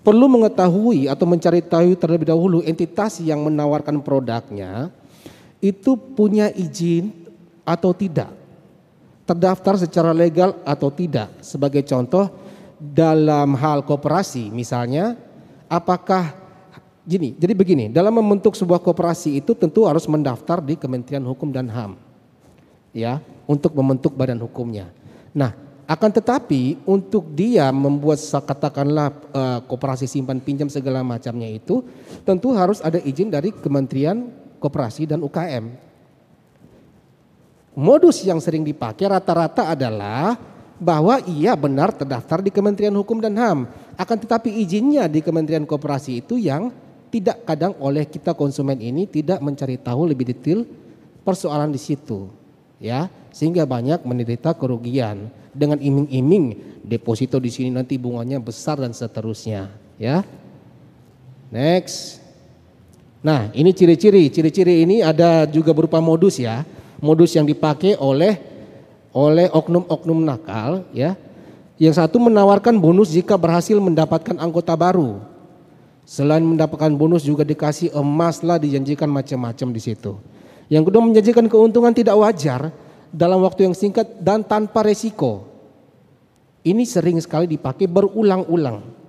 perlu 0.00 0.26
mengetahui 0.28 1.06
atau 1.08 1.28
mencari 1.28 1.60
tahu 1.60 1.92
terlebih 1.96 2.32
dahulu 2.32 2.64
entitas 2.64 3.20
yang 3.20 3.44
menawarkan 3.44 4.00
produknya 4.00 4.88
itu 5.60 5.92
punya 6.16 6.48
izin 6.56 7.12
atau 7.68 7.92
tidak, 7.92 8.32
terdaftar 9.28 9.76
secara 9.76 10.10
legal 10.16 10.56
atau 10.64 10.88
tidak. 10.88 11.28
Sebagai 11.44 11.84
contoh 11.84 12.32
dalam 12.80 13.52
hal 13.60 13.84
kooperasi 13.84 14.48
misalnya, 14.48 15.20
apakah 15.68 16.32
gini, 17.04 17.36
jadi 17.36 17.52
begini, 17.52 17.84
dalam 17.92 18.16
membentuk 18.16 18.56
sebuah 18.56 18.80
kooperasi 18.80 19.36
itu 19.36 19.52
tentu 19.52 19.84
harus 19.84 20.08
mendaftar 20.08 20.64
di 20.64 20.80
Kementerian 20.80 21.22
Hukum 21.28 21.52
dan 21.52 21.68
HAM. 21.68 22.00
Ya, 22.90 23.22
untuk 23.46 23.70
membentuk 23.78 24.18
badan 24.18 24.42
hukumnya. 24.42 24.90
Nah, 25.30 25.54
akan 25.90 26.10
tetapi 26.14 26.86
untuk 26.86 27.34
dia 27.34 27.66
membuat 27.74 28.22
katakanlah 28.22 29.10
uh, 29.34 29.58
kooperasi 29.66 30.06
simpan 30.06 30.38
pinjam 30.38 30.70
segala 30.70 31.02
macamnya 31.02 31.50
itu 31.50 31.82
tentu 32.22 32.54
harus 32.54 32.78
ada 32.78 33.02
izin 33.02 33.26
dari 33.26 33.50
Kementerian 33.50 34.30
koperasi 34.62 35.10
dan 35.10 35.18
UKM. 35.18 35.66
Modus 37.74 38.22
yang 38.22 38.38
sering 38.38 38.62
dipakai 38.62 39.10
rata-rata 39.10 39.74
adalah 39.74 40.38
bahwa 40.78 41.18
ia 41.26 41.58
benar 41.58 41.90
terdaftar 41.90 42.38
di 42.38 42.54
Kementerian 42.54 42.94
Hukum 42.94 43.18
dan 43.18 43.34
HAM. 43.34 43.66
Akan 43.98 44.14
tetapi 44.14 44.62
izinnya 44.62 45.10
di 45.10 45.26
Kementerian 45.26 45.66
Koperasi 45.66 46.22
itu 46.22 46.38
yang 46.38 46.70
tidak 47.10 47.42
kadang 47.42 47.74
oleh 47.82 48.06
kita 48.06 48.38
konsumen 48.38 48.78
ini 48.78 49.10
tidak 49.10 49.42
mencari 49.42 49.74
tahu 49.74 50.06
lebih 50.06 50.30
detail 50.30 50.62
persoalan 51.26 51.74
di 51.74 51.82
situ. 51.82 52.39
Ya, 52.80 53.12
sehingga 53.28 53.68
banyak 53.68 54.02
menderita 54.08 54.56
kerugian 54.56 55.28
dengan 55.52 55.76
iming-iming 55.76 56.56
deposito 56.80 57.36
di 57.36 57.52
sini 57.52 57.68
nanti 57.68 58.00
bunganya 58.00 58.40
besar 58.40 58.80
dan 58.80 58.96
seterusnya, 58.96 59.68
ya. 60.00 60.24
Next. 61.52 62.22
Nah, 63.20 63.52
ini 63.52 63.76
ciri-ciri. 63.76 64.32
Ciri-ciri 64.32 64.86
ini 64.86 65.04
ada 65.04 65.44
juga 65.44 65.76
berupa 65.76 66.00
modus 66.00 66.40
ya. 66.40 66.64
Modus 67.04 67.36
yang 67.36 67.44
dipakai 67.44 67.98
oleh 68.00 68.40
oleh 69.12 69.50
oknum-oknum 69.52 70.24
nakal 70.24 70.86
ya. 70.94 71.18
Yang 71.76 72.00
satu 72.00 72.16
menawarkan 72.16 72.76
bonus 72.80 73.12
jika 73.12 73.36
berhasil 73.36 73.76
mendapatkan 73.76 74.36
anggota 74.40 74.72
baru. 74.72 75.20
Selain 76.08 76.42
mendapatkan 76.42 76.92
bonus 76.96 77.26
juga 77.26 77.44
dikasih 77.44 77.92
emas 77.92 78.40
lah 78.40 78.56
dijanjikan 78.56 79.08
macam-macam 79.08 79.68
di 79.74 79.80
situ. 79.80 80.16
Yang 80.70 80.88
kedua 80.88 81.02
menjanjikan 81.02 81.50
keuntungan 81.50 81.90
tidak 81.90 82.14
wajar 82.14 82.70
dalam 83.10 83.42
waktu 83.42 83.66
yang 83.66 83.74
singkat 83.74 84.06
dan 84.22 84.46
tanpa 84.46 84.86
resiko. 84.86 85.50
Ini 86.62 86.86
sering 86.86 87.18
sekali 87.18 87.50
dipakai 87.50 87.90
berulang-ulang. 87.90 89.02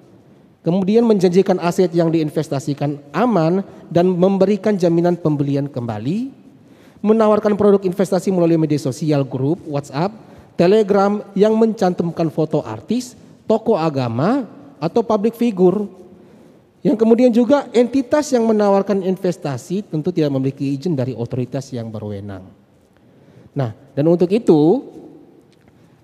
Kemudian 0.66 1.06
menjanjikan 1.06 1.62
aset 1.62 1.94
yang 1.94 2.10
diinvestasikan 2.10 2.98
aman 3.14 3.62
dan 3.90 4.10
memberikan 4.10 4.74
jaminan 4.74 5.18
pembelian 5.18 5.70
kembali, 5.70 6.34
menawarkan 7.02 7.58
produk 7.58 7.82
investasi 7.82 8.30
melalui 8.34 8.62
media 8.62 8.78
sosial 8.78 9.26
grup, 9.26 9.62
WhatsApp, 9.66 10.14
Telegram 10.58 11.22
yang 11.34 11.58
mencantumkan 11.58 12.30
foto 12.30 12.62
artis, 12.62 13.18
tokoh 13.50 13.78
agama, 13.78 14.46
atau 14.78 15.02
public 15.02 15.34
figure. 15.38 15.86
Yang 16.82 16.98
kemudian 16.98 17.30
juga 17.30 17.70
entitas 17.78 18.34
yang 18.34 18.50
menawarkan 18.50 19.06
investasi 19.06 19.86
tentu 19.86 20.10
tidak 20.10 20.34
memiliki 20.34 20.66
izin 20.74 20.98
dari 20.98 21.14
otoritas 21.14 21.70
yang 21.70 21.94
berwenang. 21.94 22.42
Nah, 23.54 23.78
dan 23.94 24.06
untuk 24.10 24.34
itu 24.34 24.82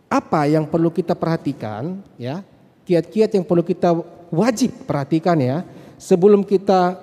apa 0.05 0.45
yang 0.45 0.69
perlu 0.69 0.93
kita 0.93 1.17
perhatikan 1.17 1.97
ya? 2.21 2.45
Kiat-kiat 2.85 3.35
yang 3.35 3.43
perlu 3.43 3.65
kita 3.65 3.91
wajib 4.29 4.85
perhatikan 4.87 5.35
ya 5.41 5.65
sebelum 5.97 6.45
kita 6.45 6.95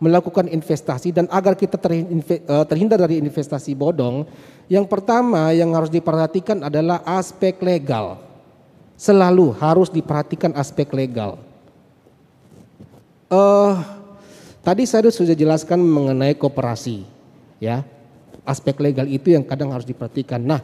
melakukan 0.00 0.48
investasi 0.48 1.12
dan 1.12 1.28
agar 1.30 1.54
kita 1.54 1.76
eh, 1.86 2.64
terhindar 2.66 2.98
dari 2.98 3.20
investasi 3.20 3.76
bodong, 3.76 4.26
yang 4.66 4.88
pertama 4.88 5.52
yang 5.54 5.70
harus 5.76 5.92
diperhatikan 5.92 6.66
adalah 6.66 7.04
aspek 7.06 7.54
legal. 7.62 8.18
Selalu 8.98 9.54
harus 9.60 9.88
diperhatikan 9.88 10.52
aspek 10.56 10.88
legal. 10.92 11.49
Uh, 13.30 13.78
tadi 14.66 14.84
saya 14.84 15.06
sudah 15.08 15.38
jelaskan 15.38 15.78
mengenai 15.78 16.34
kooperasi, 16.34 17.06
ya 17.62 17.86
aspek 18.42 18.74
legal 18.82 19.06
itu 19.06 19.30
yang 19.30 19.46
kadang 19.46 19.70
harus 19.70 19.86
diperhatikan. 19.86 20.42
Nah, 20.42 20.58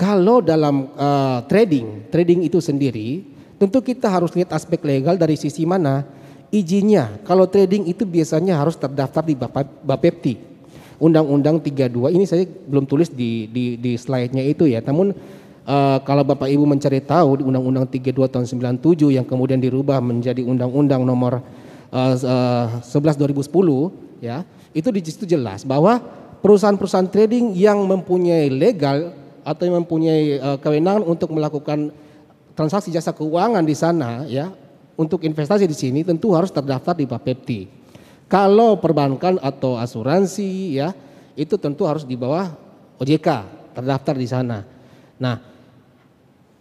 kalau 0.00 0.40
dalam 0.40 0.88
uh, 0.96 1.44
trading, 1.44 2.08
trading 2.08 2.48
itu 2.48 2.64
sendiri 2.64 3.32
Tentu 3.62 3.78
kita 3.78 4.10
harus 4.10 4.34
lihat 4.34 4.50
aspek 4.58 4.82
legal 4.82 5.14
dari 5.14 5.38
sisi 5.38 5.62
mana 5.62 6.02
izinnya. 6.50 7.22
Kalau 7.22 7.46
trading 7.46 7.86
itu 7.86 8.02
biasanya 8.02 8.58
harus 8.58 8.74
terdaftar 8.74 9.22
di 9.22 9.38
Bapepti. 9.86 10.34
Undang-Undang 10.98 11.62
32 11.62 12.10
ini 12.10 12.26
saya 12.26 12.42
belum 12.42 12.90
tulis 12.90 13.14
di 13.14 13.46
di, 13.46 13.78
di 13.78 13.94
slide-nya 13.94 14.42
itu 14.42 14.66
ya. 14.66 14.82
Namun 14.82 15.14
uh, 15.62 15.98
kalau 16.02 16.26
Bapak 16.26 16.50
Ibu 16.50 16.66
mencari 16.66 17.06
tahu 17.06 17.38
di 17.38 17.42
Undang-Undang 17.46 17.86
32 17.86 18.34
tahun 18.34 18.46
97 18.82 19.14
yang 19.14 19.22
kemudian 19.30 19.62
dirubah 19.62 20.02
menjadi 20.02 20.42
Undang-Undang 20.42 21.06
nomor 21.06 21.38
uh, 21.92 22.16
uh, 22.16 22.66
11 22.80 23.20
2010 23.20 24.24
ya, 24.24 24.42
itu 24.72 24.88
di 24.88 25.00
situ 25.04 25.24
jelas 25.28 25.62
bahwa 25.62 26.00
perusahaan-perusahaan 26.40 27.06
trading 27.06 27.54
yang 27.54 27.78
mempunyai 27.84 28.48
legal 28.50 29.14
atau 29.44 29.62
yang 29.68 29.84
mempunyai 29.84 30.40
uh, 30.40 30.58
kewenangan 30.58 31.04
untuk 31.04 31.30
melakukan 31.30 31.92
transaksi 32.56 32.90
jasa 32.90 33.12
keuangan 33.12 33.62
di 33.62 33.76
sana 33.76 34.24
ya 34.26 34.50
untuk 34.96 35.24
investasi 35.24 35.64
di 35.68 35.76
sini 35.76 36.00
tentu 36.02 36.32
harus 36.32 36.50
terdaftar 36.50 36.96
di 36.96 37.06
Bapepti. 37.06 37.60
Kalau 38.26 38.80
perbankan 38.80 39.36
atau 39.44 39.76
asuransi 39.76 40.80
ya 40.80 40.96
itu 41.36 41.56
tentu 41.60 41.84
harus 41.84 42.08
di 42.08 42.16
bawah 42.16 42.48
OJK 42.96 43.28
terdaftar 43.76 44.14
di 44.16 44.28
sana. 44.28 44.64
Nah, 45.20 45.51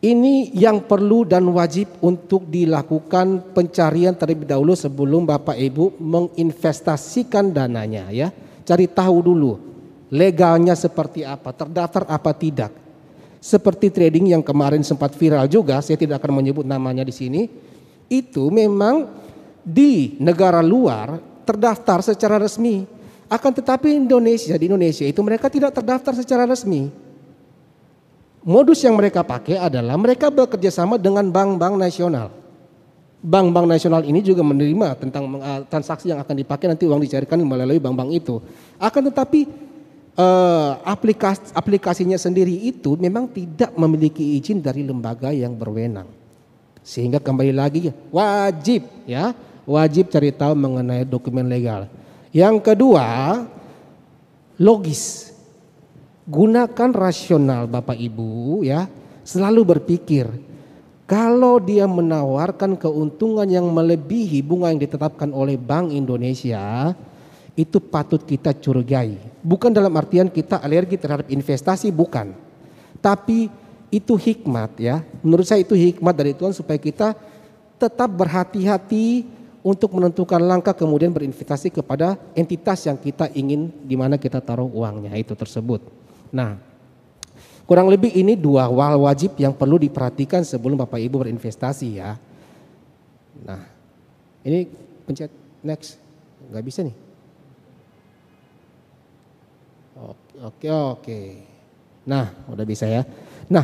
ini 0.02 0.50
yang 0.58 0.82
perlu 0.86 1.24
dan 1.30 1.46
wajib 1.54 2.02
untuk 2.02 2.50
dilakukan 2.50 3.54
pencarian 3.54 4.18
terlebih 4.18 4.50
dahulu 4.50 4.74
sebelum 4.74 5.30
Bapak 5.30 5.58
Ibu 5.58 6.02
menginvestasikan 6.02 7.54
dananya 7.54 8.10
ya. 8.10 8.34
Cari 8.66 8.90
tahu 8.90 9.18
dulu 9.22 9.52
legalnya 10.10 10.74
seperti 10.74 11.22
apa, 11.22 11.54
terdaftar 11.54 12.10
apa 12.10 12.34
tidak 12.34 12.82
seperti 13.42 13.90
trading 13.90 14.38
yang 14.38 14.46
kemarin 14.46 14.86
sempat 14.86 15.18
viral 15.18 15.50
juga, 15.50 15.82
saya 15.82 15.98
tidak 15.98 16.22
akan 16.22 16.46
menyebut 16.46 16.62
namanya 16.62 17.02
di 17.02 17.10
sini, 17.10 17.50
itu 18.06 18.54
memang 18.54 19.10
di 19.66 20.14
negara 20.22 20.62
luar 20.62 21.18
terdaftar 21.42 22.06
secara 22.06 22.38
resmi. 22.38 22.86
Akan 23.26 23.50
tetapi 23.50 23.98
Indonesia 23.98 24.54
di 24.54 24.70
Indonesia 24.70 25.10
itu 25.10 25.18
mereka 25.26 25.50
tidak 25.50 25.74
terdaftar 25.74 26.14
secara 26.14 26.46
resmi. 26.46 26.94
Modus 28.42 28.82
yang 28.82 28.98
mereka 28.98 29.22
pakai 29.22 29.62
adalah 29.62 29.94
mereka 30.02 30.34
bekerja 30.34 30.74
sama 30.74 30.98
dengan 30.98 31.30
bank-bank 31.30 31.78
nasional. 31.78 32.34
Bank-bank 33.22 33.70
nasional 33.70 34.02
ini 34.02 34.18
juga 34.26 34.42
menerima 34.42 34.98
tentang 34.98 35.30
uh, 35.38 35.62
transaksi 35.70 36.10
yang 36.10 36.18
akan 36.26 36.36
dipakai 36.42 36.66
nanti 36.66 36.90
uang 36.90 37.06
dicairkan 37.06 37.38
melalui 37.46 37.78
bank-bank 37.78 38.10
itu. 38.18 38.42
Akan 38.82 39.06
tetapi 39.06 39.46
uh, 40.18 40.82
aplikasi, 40.82 41.54
aplikasinya 41.54 42.18
sendiri 42.18 42.66
itu 42.66 42.98
memang 42.98 43.30
tidak 43.30 43.78
memiliki 43.78 44.42
izin 44.42 44.58
dari 44.58 44.82
lembaga 44.82 45.30
yang 45.30 45.54
berwenang. 45.54 46.10
Sehingga 46.82 47.22
kembali 47.22 47.54
lagi 47.54 47.94
wajib 48.10 48.90
ya, 49.06 49.38
wajib 49.70 50.10
cari 50.10 50.34
tahu 50.34 50.58
mengenai 50.58 51.06
dokumen 51.06 51.46
legal. 51.46 51.86
Yang 52.34 52.74
kedua, 52.74 53.06
logis. 54.58 55.31
Gunakan 56.32 56.90
rasional 56.96 57.68
Bapak 57.68 58.00
Ibu 58.00 58.64
ya. 58.64 58.88
Selalu 59.28 59.76
berpikir 59.76 60.32
kalau 61.04 61.60
dia 61.60 61.84
menawarkan 61.84 62.80
keuntungan 62.80 63.44
yang 63.44 63.68
melebihi 63.68 64.40
bunga 64.40 64.72
yang 64.72 64.80
ditetapkan 64.80 65.28
oleh 65.36 65.60
Bank 65.60 65.92
Indonesia, 65.92 66.96
itu 67.60 67.84
patut 67.84 68.24
kita 68.24 68.56
curigai. 68.56 69.20
Bukan 69.44 69.76
dalam 69.76 69.92
artian 70.00 70.32
kita 70.32 70.64
alergi 70.64 70.96
terhadap 70.96 71.28
investasi, 71.28 71.92
bukan. 71.92 72.32
Tapi 73.04 73.52
itu 73.92 74.16
hikmat 74.16 74.80
ya. 74.80 75.04
Menurut 75.20 75.44
saya 75.44 75.68
itu 75.68 75.76
hikmat 75.76 76.16
dari 76.16 76.32
Tuhan 76.32 76.56
supaya 76.56 76.80
kita 76.80 77.12
tetap 77.76 78.08
berhati-hati 78.08 79.28
untuk 79.68 79.94
menentukan 80.00 80.40
langkah 80.40 80.74
kemudian 80.74 81.12
berinvestasi 81.12 81.76
kepada 81.76 82.16
entitas 82.34 82.88
yang 82.88 82.96
kita 82.96 83.30
ingin 83.36 83.68
di 83.84 84.00
mana 84.00 84.16
kita 84.16 84.40
taruh 84.40 84.72
uangnya 84.72 85.14
itu 85.20 85.36
tersebut. 85.36 86.01
Nah, 86.32 86.56
kurang 87.68 87.92
lebih 87.92 88.12
ini 88.16 88.40
dua 88.40 88.72
wal 88.72 89.04
wajib 89.04 89.36
yang 89.36 89.52
perlu 89.52 89.76
diperhatikan 89.76 90.44
sebelum 90.48 90.80
Bapak 90.80 91.00
Ibu 91.00 91.28
berinvestasi 91.28 91.88
ya. 92.00 92.16
Nah, 93.44 93.62
ini 94.48 94.68
pencet 95.04 95.32
next. 95.62 96.00
Nggak 96.50 96.66
bisa 96.66 96.80
nih. 96.88 96.96
Oke, 100.42 100.68
oke. 100.74 101.22
Nah, 102.10 102.34
udah 102.50 102.66
bisa 102.66 102.90
ya. 102.90 103.06
Nah, 103.46 103.62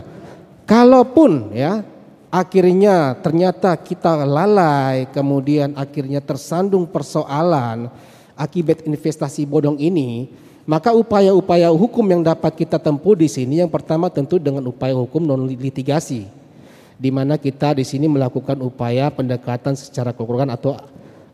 kalaupun 0.70 1.50
ya 1.58 1.82
akhirnya 2.30 3.18
ternyata 3.18 3.74
kita 3.74 4.22
lalai, 4.28 5.10
kemudian 5.10 5.74
akhirnya 5.74 6.22
tersandung 6.22 6.86
persoalan 6.86 7.90
akibat 8.38 8.86
investasi 8.86 9.50
bodong 9.50 9.82
ini, 9.82 10.30
maka 10.68 10.92
upaya-upaya 10.92 11.72
hukum 11.72 12.04
yang 12.12 12.20
dapat 12.20 12.52
kita 12.52 12.76
tempuh 12.76 13.16
di 13.16 13.32
sini 13.32 13.64
yang 13.64 13.72
pertama 13.72 14.12
tentu 14.12 14.36
dengan 14.36 14.68
upaya 14.68 14.92
hukum 14.92 15.24
non 15.24 15.48
litigasi. 15.48 16.28
Di 17.00 17.08
mana 17.08 17.40
kita 17.40 17.72
di 17.72 17.88
sini 17.88 18.12
melakukan 18.12 18.60
upaya 18.60 19.08
pendekatan 19.08 19.80
secara 19.80 20.12
kekeluargaan 20.12 20.52
atau 20.52 20.76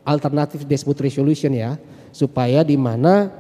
alternatif 0.06 0.70
dispute 0.70 1.02
resolution 1.02 1.50
ya, 1.50 1.82
supaya 2.14 2.62
di 2.62 2.78
mana 2.78 3.34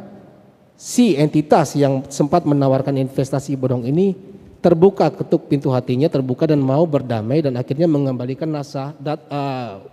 si 0.73 1.13
entitas 1.13 1.77
yang 1.77 2.01
sempat 2.09 2.41
menawarkan 2.41 2.97
investasi 2.97 3.53
bodong 3.53 3.85
ini 3.85 4.17
terbuka 4.65 5.13
ketuk 5.13 5.45
pintu 5.45 5.69
hatinya 5.69 6.09
terbuka 6.09 6.49
dan 6.49 6.57
mau 6.57 6.89
berdamai 6.89 7.45
dan 7.45 7.53
akhirnya 7.53 7.85
mengembalikan 7.85 8.49
nasa 8.49 8.95
dat, 8.97 9.21
uh, 9.29 9.83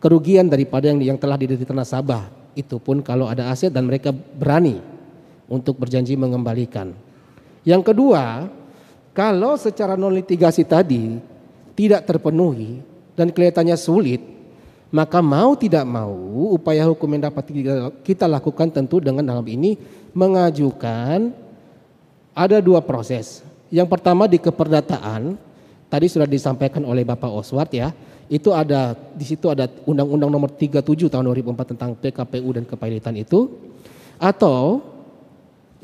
kerugian 0.00 0.48
daripada 0.48 0.88
yang 0.88 1.02
yang 1.02 1.18
telah 1.20 1.36
diderita 1.36 1.74
nasabah 1.74 2.32
itu 2.54 2.78
pun 2.78 3.02
kalau 3.02 3.26
ada 3.26 3.50
aset 3.50 3.74
dan 3.74 3.84
mereka 3.84 4.14
berani 4.14 4.93
untuk 5.48 5.80
berjanji 5.80 6.16
mengembalikan. 6.16 6.92
Yang 7.64 7.92
kedua, 7.92 8.48
kalau 9.16 9.54
secara 9.56 9.96
non 9.96 10.12
litigasi 10.12 10.66
tadi 10.66 11.16
tidak 11.78 12.04
terpenuhi 12.04 12.82
dan 13.14 13.30
kelihatannya 13.30 13.78
sulit, 13.78 14.20
maka 14.94 15.18
mau 15.18 15.58
tidak 15.58 15.82
mau 15.82 16.14
upaya 16.54 16.86
hukum 16.86 17.18
yang 17.18 17.26
dapat 17.30 17.50
kita 18.06 18.30
lakukan 18.30 18.70
tentu 18.70 19.02
dengan 19.02 19.26
dalam 19.26 19.46
ini 19.46 19.74
mengajukan 20.14 21.34
ada 22.34 22.58
dua 22.62 22.82
proses. 22.82 23.42
Yang 23.74 23.88
pertama 23.90 24.30
di 24.30 24.38
keperdataan, 24.38 25.34
tadi 25.90 26.06
sudah 26.06 26.30
disampaikan 26.30 26.86
oleh 26.86 27.02
Bapak 27.02 27.26
Oswald 27.26 27.74
ya, 27.74 27.90
itu 28.30 28.54
ada 28.54 28.94
di 28.94 29.26
situ 29.26 29.50
ada 29.50 29.66
Undang-Undang 29.86 30.30
Nomor 30.30 30.50
37 30.54 31.10
tahun 31.10 31.26
2004 31.26 31.74
tentang 31.74 31.90
PKPU 31.98 32.48
dan 32.54 32.64
kepailitan 32.66 33.14
itu, 33.18 33.50
atau 34.18 34.78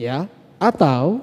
ya 0.00 0.24
atau 0.56 1.20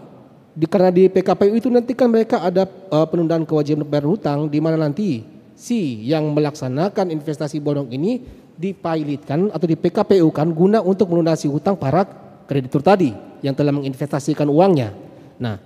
di, 0.54 0.70
karena 0.70 0.94
di 0.94 1.10
PKPU 1.10 1.54
itu 1.58 1.70
nanti 1.74 1.98
kan 1.98 2.14
mereka 2.14 2.46
ada 2.46 2.70
uh, 2.94 3.06
penundaan 3.10 3.46
kewajiban 3.46 3.82
bayar 3.86 4.06
hutang 4.06 4.46
di 4.46 4.62
mana 4.62 4.78
nanti 4.78 5.26
si 5.58 6.06
yang 6.06 6.30
melaksanakan 6.38 7.10
investasi 7.10 7.58
bodong 7.58 7.90
ini 7.90 8.22
dipailitkan 8.58 9.50
atau 9.50 9.66
di 9.66 9.78
PKPU 9.78 10.30
kan 10.30 10.50
guna 10.54 10.82
untuk 10.82 11.10
melunasi 11.10 11.50
hutang 11.50 11.74
para 11.78 12.06
kreditur 12.46 12.82
tadi 12.82 13.14
yang 13.46 13.54
telah 13.54 13.70
menginvestasikan 13.70 14.50
uangnya. 14.50 14.94
Nah, 15.38 15.62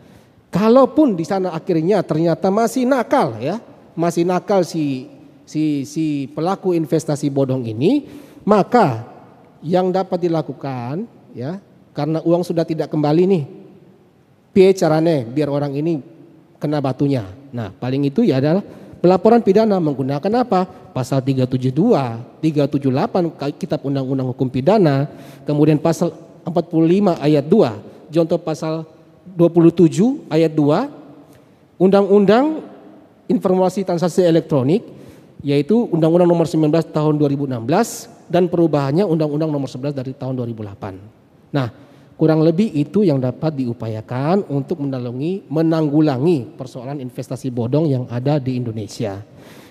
kalaupun 0.52 1.16
di 1.16 1.24
sana 1.24 1.56
akhirnya 1.56 2.04
ternyata 2.04 2.52
masih 2.52 2.84
nakal 2.84 3.40
ya, 3.40 3.64
masih 3.96 4.28
nakal 4.28 4.68
si 4.68 5.08
si 5.48 5.88
si 5.88 6.28
pelaku 6.36 6.76
investasi 6.76 7.32
bodong 7.32 7.64
ini, 7.64 8.12
maka 8.44 9.08
yang 9.64 9.88
dapat 9.88 10.20
dilakukan 10.20 11.08
ya 11.32 11.64
karena 11.92 12.20
uang 12.24 12.44
sudah 12.44 12.64
tidak 12.64 12.92
kembali 12.92 13.24
nih. 13.28 13.44
Piye 14.52 14.76
carane 14.76 15.24
biar 15.24 15.48
orang 15.48 15.72
ini 15.76 16.04
kena 16.60 16.84
batunya. 16.84 17.24
Nah, 17.56 17.72
paling 17.72 18.08
itu 18.08 18.24
ya 18.24 18.40
adalah 18.40 18.64
pelaporan 19.00 19.40
pidana 19.40 19.80
menggunakan 19.80 20.44
apa? 20.44 20.68
Pasal 20.92 21.24
372, 21.24 22.44
378 22.44 23.56
Kitab 23.56 23.80
Undang-Undang 23.88 24.36
Hukum 24.36 24.52
Pidana, 24.52 25.08
kemudian 25.48 25.80
pasal 25.80 26.12
45 26.44 27.16
ayat 27.16 27.48
2, 27.48 28.12
contoh 28.12 28.40
pasal 28.44 28.84
27 29.40 30.28
ayat 30.28 30.52
2, 30.52 31.80
Undang-Undang 31.80 32.68
Informasi 33.32 33.88
Transaksi 33.88 34.22
Elektronik 34.22 34.84
yaitu 35.42 35.88
Undang-Undang 35.90 36.30
Nomor 36.30 36.46
19 36.46 36.70
Tahun 36.92 37.16
2016 37.16 38.30
dan 38.30 38.52
perubahannya 38.52 39.08
Undang-Undang 39.08 39.50
Nomor 39.50 39.72
11 39.72 39.96
dari 39.96 40.12
tahun 40.12 40.38
2008. 40.38 41.21
Nah, 41.52 41.68
kurang 42.16 42.44
lebih 42.44 42.72
itu 42.72 43.04
yang 43.04 43.20
dapat 43.20 43.60
diupayakan 43.60 44.48
untuk 44.52 44.84
menanggulangi, 44.84 45.48
menanggulangi 45.52 46.38
persoalan 46.56 47.04
investasi 47.04 47.52
bodong 47.52 47.86
yang 47.92 48.04
ada 48.08 48.40
di 48.40 48.56
Indonesia. 48.56 49.20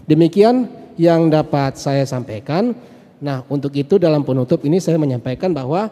Demikian 0.04 0.68
yang 1.00 1.32
dapat 1.32 1.80
saya 1.80 2.04
sampaikan. 2.04 2.76
Nah, 3.20 3.44
untuk 3.48 3.72
itu 3.76 3.96
dalam 3.96 4.24
penutup 4.24 4.64
ini 4.64 4.80
saya 4.80 4.96
menyampaikan 4.96 5.52
bahwa 5.52 5.88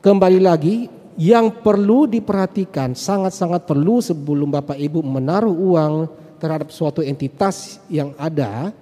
kembali 0.00 0.40
lagi 0.40 0.88
yang 1.16 1.48
perlu 1.64 2.04
diperhatikan 2.04 2.92
sangat-sangat 2.92 3.64
perlu 3.64 4.04
sebelum 4.04 4.52
Bapak 4.52 4.76
Ibu 4.76 5.00
menaruh 5.00 5.52
uang 5.52 5.94
terhadap 6.36 6.68
suatu 6.68 7.00
entitas 7.00 7.80
yang 7.88 8.12
ada, 8.20 8.72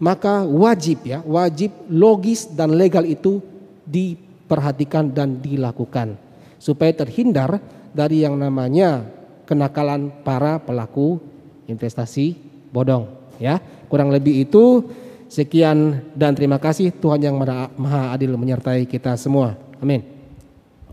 maka 0.00 0.44
wajib 0.48 1.04
ya, 1.04 1.20
wajib 1.24 1.70
logis 1.92 2.48
dan 2.48 2.72
legal 2.72 3.04
itu 3.04 3.44
di 3.84 4.16
perhatikan 4.54 5.10
dan 5.10 5.42
dilakukan 5.42 6.14
supaya 6.62 6.94
terhindar 6.94 7.58
dari 7.90 8.22
yang 8.22 8.38
namanya 8.38 9.02
kenakalan 9.50 10.14
para 10.22 10.62
pelaku 10.62 11.18
investasi 11.66 12.38
bodong 12.70 13.10
ya. 13.42 13.58
Kurang 13.90 14.14
lebih 14.14 14.46
itu. 14.46 14.86
Sekian 15.24 15.98
dan 16.14 16.30
terima 16.38 16.62
kasih. 16.62 16.94
Tuhan 16.94 17.18
yang 17.18 17.34
maha 17.74 18.14
adil 18.14 18.38
menyertai 18.38 18.86
kita 18.86 19.18
semua. 19.18 19.58
Amin. 19.82 20.06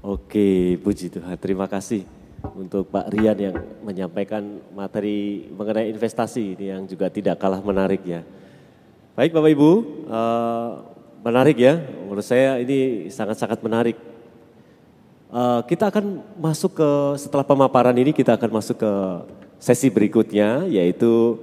Oke 0.02 0.82
puji 0.82 1.14
Tuhan. 1.14 1.38
Terima 1.38 1.70
kasih 1.70 2.02
untuk 2.58 2.90
Pak 2.90 3.14
Rian 3.14 3.38
yang 3.38 3.58
menyampaikan 3.86 4.42
materi 4.74 5.46
mengenai 5.54 5.94
investasi 5.94 6.58
ini 6.58 6.74
yang 6.74 6.90
juga 6.90 7.14
tidak 7.14 7.38
kalah 7.38 7.62
menarik 7.62 8.02
ya. 8.02 8.26
Baik 9.14 9.36
Bapak 9.38 9.52
Ibu, 9.54 9.72
uh, 10.10 10.91
Menarik 11.22 11.54
ya, 11.62 11.78
menurut 11.78 12.26
saya 12.26 12.58
ini 12.58 13.06
sangat-sangat 13.14 13.62
menarik. 13.62 13.94
Uh, 15.30 15.62
kita 15.70 15.94
akan 15.94 16.26
masuk 16.34 16.82
ke 16.82 16.90
setelah 17.22 17.46
pemaparan 17.46 17.94
ini 17.94 18.10
kita 18.10 18.34
akan 18.34 18.58
masuk 18.58 18.82
ke 18.82 18.92
sesi 19.62 19.88
berikutnya 19.88 20.68
yaitu 20.68 21.40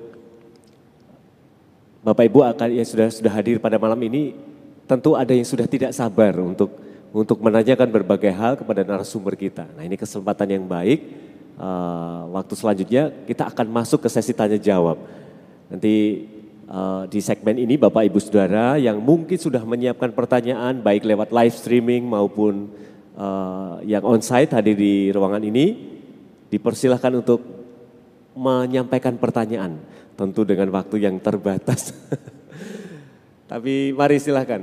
Bapak 2.05 2.27
Ibu 2.29 2.45
akan 2.45 2.69
yang 2.75 2.85
sudah 2.85 3.09
sudah 3.09 3.33
hadir 3.33 3.57
pada 3.63 3.81
malam 3.81 3.97
ini 4.05 4.37
tentu 4.85 5.17
ada 5.17 5.31
yang 5.33 5.47
sudah 5.47 5.65
tidak 5.65 5.95
sabar 5.95 6.37
untuk 6.43 6.75
untuk 7.15 7.39
menanyakan 7.41 7.89
berbagai 7.89 8.35
hal 8.35 8.59
kepada 8.59 8.85
narasumber 8.85 9.39
kita. 9.39 9.65
Nah 9.73 9.87
ini 9.87 9.95
kesempatan 9.97 10.59
yang 10.59 10.67
baik. 10.67 11.01
Uh, 11.55 12.29
waktu 12.35 12.55
selanjutnya 12.59 13.15
kita 13.25 13.47
akan 13.47 13.67
masuk 13.71 14.05
ke 14.05 14.09
sesi 14.11 14.35
tanya 14.35 14.59
jawab. 14.59 15.01
Nanti 15.71 16.27
uh, 16.69 17.03
di 17.09 17.21
segmen 17.25 17.57
ini 17.57 17.81
Bapak 17.81 18.05
Ibu 18.07 18.19
Saudara 18.21 18.77
yang 18.77 19.01
mungkin 19.01 19.37
sudah 19.41 19.65
menyiapkan 19.65 20.13
pertanyaan 20.13 20.79
baik 20.85 21.09
lewat 21.09 21.33
live 21.33 21.55
streaming 21.57 22.05
maupun 22.07 22.69
uh, 23.17 23.81
yang 23.83 24.05
onsite 24.05 24.53
hadir 24.53 24.77
di 24.77 25.09
ruangan 25.11 25.43
ini 25.43 25.97
dipersilahkan 26.49 27.13
untuk 27.19 27.41
menyampaikan 28.39 29.19
pertanyaan, 29.19 29.83
tentu 30.15 30.47
dengan 30.47 30.71
waktu 30.71 31.03
yang 31.03 31.19
terbatas. 31.19 31.91
Tapi 33.51 33.91
mari 33.97 34.17
silahkan. 34.23 34.63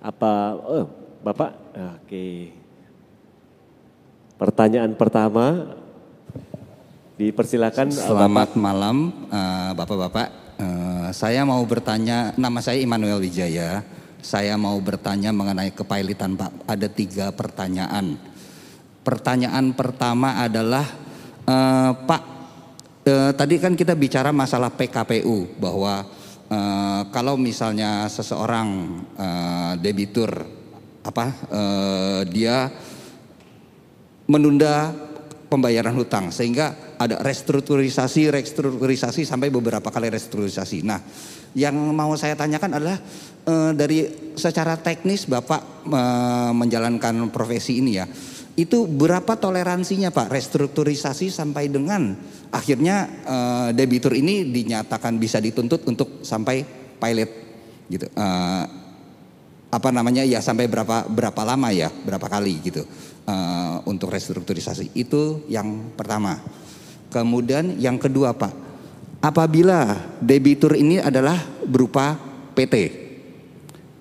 Apa, 0.00 0.56
oh, 0.64 0.86
Bapak, 1.20 1.52
oke. 2.00 2.26
Pertanyaan 4.40 4.96
pertama, 4.96 5.76
dipersilakan. 7.20 7.92
Selamat 7.92 8.56
malam 8.56 9.12
Bapak-bapak. 9.76 10.49
Saya 11.10 11.42
mau 11.42 11.62
bertanya, 11.66 12.30
nama 12.38 12.62
saya 12.62 12.78
Immanuel 12.78 13.18
Wijaya. 13.18 13.82
Saya 14.20 14.54
mau 14.54 14.76
bertanya 14.78 15.34
mengenai 15.34 15.74
kepailitan 15.74 16.38
Pak. 16.38 16.70
Ada 16.70 16.86
tiga 16.86 17.34
pertanyaan. 17.34 18.20
Pertanyaan 19.02 19.74
pertama 19.74 20.38
adalah 20.38 20.86
eh, 21.48 21.92
Pak, 21.94 22.22
eh, 23.06 23.32
tadi 23.34 23.54
kan 23.58 23.74
kita 23.74 23.96
bicara 23.96 24.30
masalah 24.30 24.70
PKPU 24.70 25.58
bahwa 25.58 26.04
eh, 26.46 27.02
kalau 27.10 27.34
misalnya 27.40 28.06
seseorang 28.06 28.68
eh, 29.16 29.72
debitur 29.80 30.30
apa 31.00 31.26
eh, 31.48 32.20
dia 32.28 32.68
menunda 34.28 34.92
pembayaran 35.48 35.96
hutang 35.96 36.30
sehingga 36.30 36.89
ada 37.00 37.16
restrukturisasi 37.24 38.28
restrukturisasi 38.28 39.24
sampai 39.24 39.48
beberapa 39.48 39.88
kali 39.88 40.12
restrukturisasi. 40.12 40.84
Nah, 40.84 41.00
yang 41.56 41.72
mau 41.96 42.12
saya 42.20 42.36
tanyakan 42.36 42.76
adalah 42.76 43.00
eh, 43.48 43.72
dari 43.72 43.98
secara 44.36 44.76
teknis 44.76 45.24
Bapak 45.24 45.88
eh, 45.88 46.52
menjalankan 46.52 47.32
profesi 47.32 47.80
ini 47.80 47.96
ya. 47.96 48.04
Itu 48.52 48.84
berapa 48.84 49.40
toleransinya 49.40 50.12
Pak 50.12 50.28
restrukturisasi 50.28 51.32
sampai 51.32 51.72
dengan 51.72 52.12
akhirnya 52.52 53.08
eh, 53.24 53.68
debitur 53.72 54.12
ini 54.12 54.52
dinyatakan 54.52 55.16
bisa 55.16 55.40
dituntut 55.40 55.88
untuk 55.88 56.20
sampai 56.20 56.60
pilot 57.00 57.30
gitu. 57.88 58.06
Eh, 58.12 58.64
apa 59.70 59.88
namanya 59.94 60.26
ya 60.26 60.42
sampai 60.42 60.66
berapa 60.66 61.06
berapa 61.06 61.42
lama 61.46 61.70
ya 61.70 61.88
berapa 61.88 62.26
kali 62.28 62.60
gitu 62.60 62.84
eh, 63.24 63.76
untuk 63.88 64.12
restrukturisasi 64.12 64.92
itu 65.00 65.48
yang 65.48 65.96
pertama 65.96 66.36
kemudian 67.10 67.76
yang 67.76 67.98
kedua 67.98 68.32
pak 68.32 68.54
apabila 69.20 69.98
debitur 70.22 70.78
ini 70.78 71.02
adalah 71.02 71.36
berupa 71.66 72.16
PT 72.56 72.74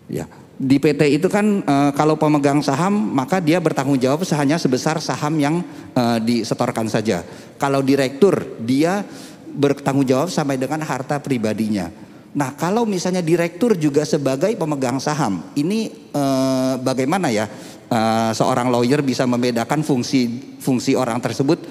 ya 0.09 0.25
di 0.59 0.75
PT 0.75 1.15
itu 1.15 1.31
kan 1.31 1.63
eh, 1.63 1.91
kalau 1.95 2.19
pemegang 2.19 2.59
saham 2.59 2.91
maka 2.91 3.39
dia 3.39 3.63
bertanggung 3.63 3.95
jawab 3.95 4.27
hanya 4.35 4.59
sebesar 4.59 4.99
saham 4.99 5.39
yang 5.39 5.63
eh, 5.95 6.19
disetorkan 6.19 6.91
saja. 6.91 7.23
Kalau 7.55 7.79
direktur 7.79 8.59
dia 8.59 9.07
bertanggung 9.55 10.03
jawab 10.03 10.27
sampai 10.27 10.59
dengan 10.59 10.83
harta 10.83 11.23
pribadinya. 11.23 11.87
Nah, 12.29 12.53
kalau 12.53 12.85
misalnya 12.85 13.25
direktur 13.25 13.73
juga 13.73 14.05
sebagai 14.05 14.53
pemegang 14.53 14.99
saham, 14.99 15.47
ini 15.55 16.11
eh, 16.11 16.73
bagaimana 16.83 17.31
ya 17.31 17.47
eh, 17.87 18.31
seorang 18.35 18.67
lawyer 18.67 18.99
bisa 18.99 19.23
membedakan 19.23 19.79
fungsi 19.79 20.59
fungsi 20.59 20.91
orang 20.91 21.23
tersebut, 21.23 21.63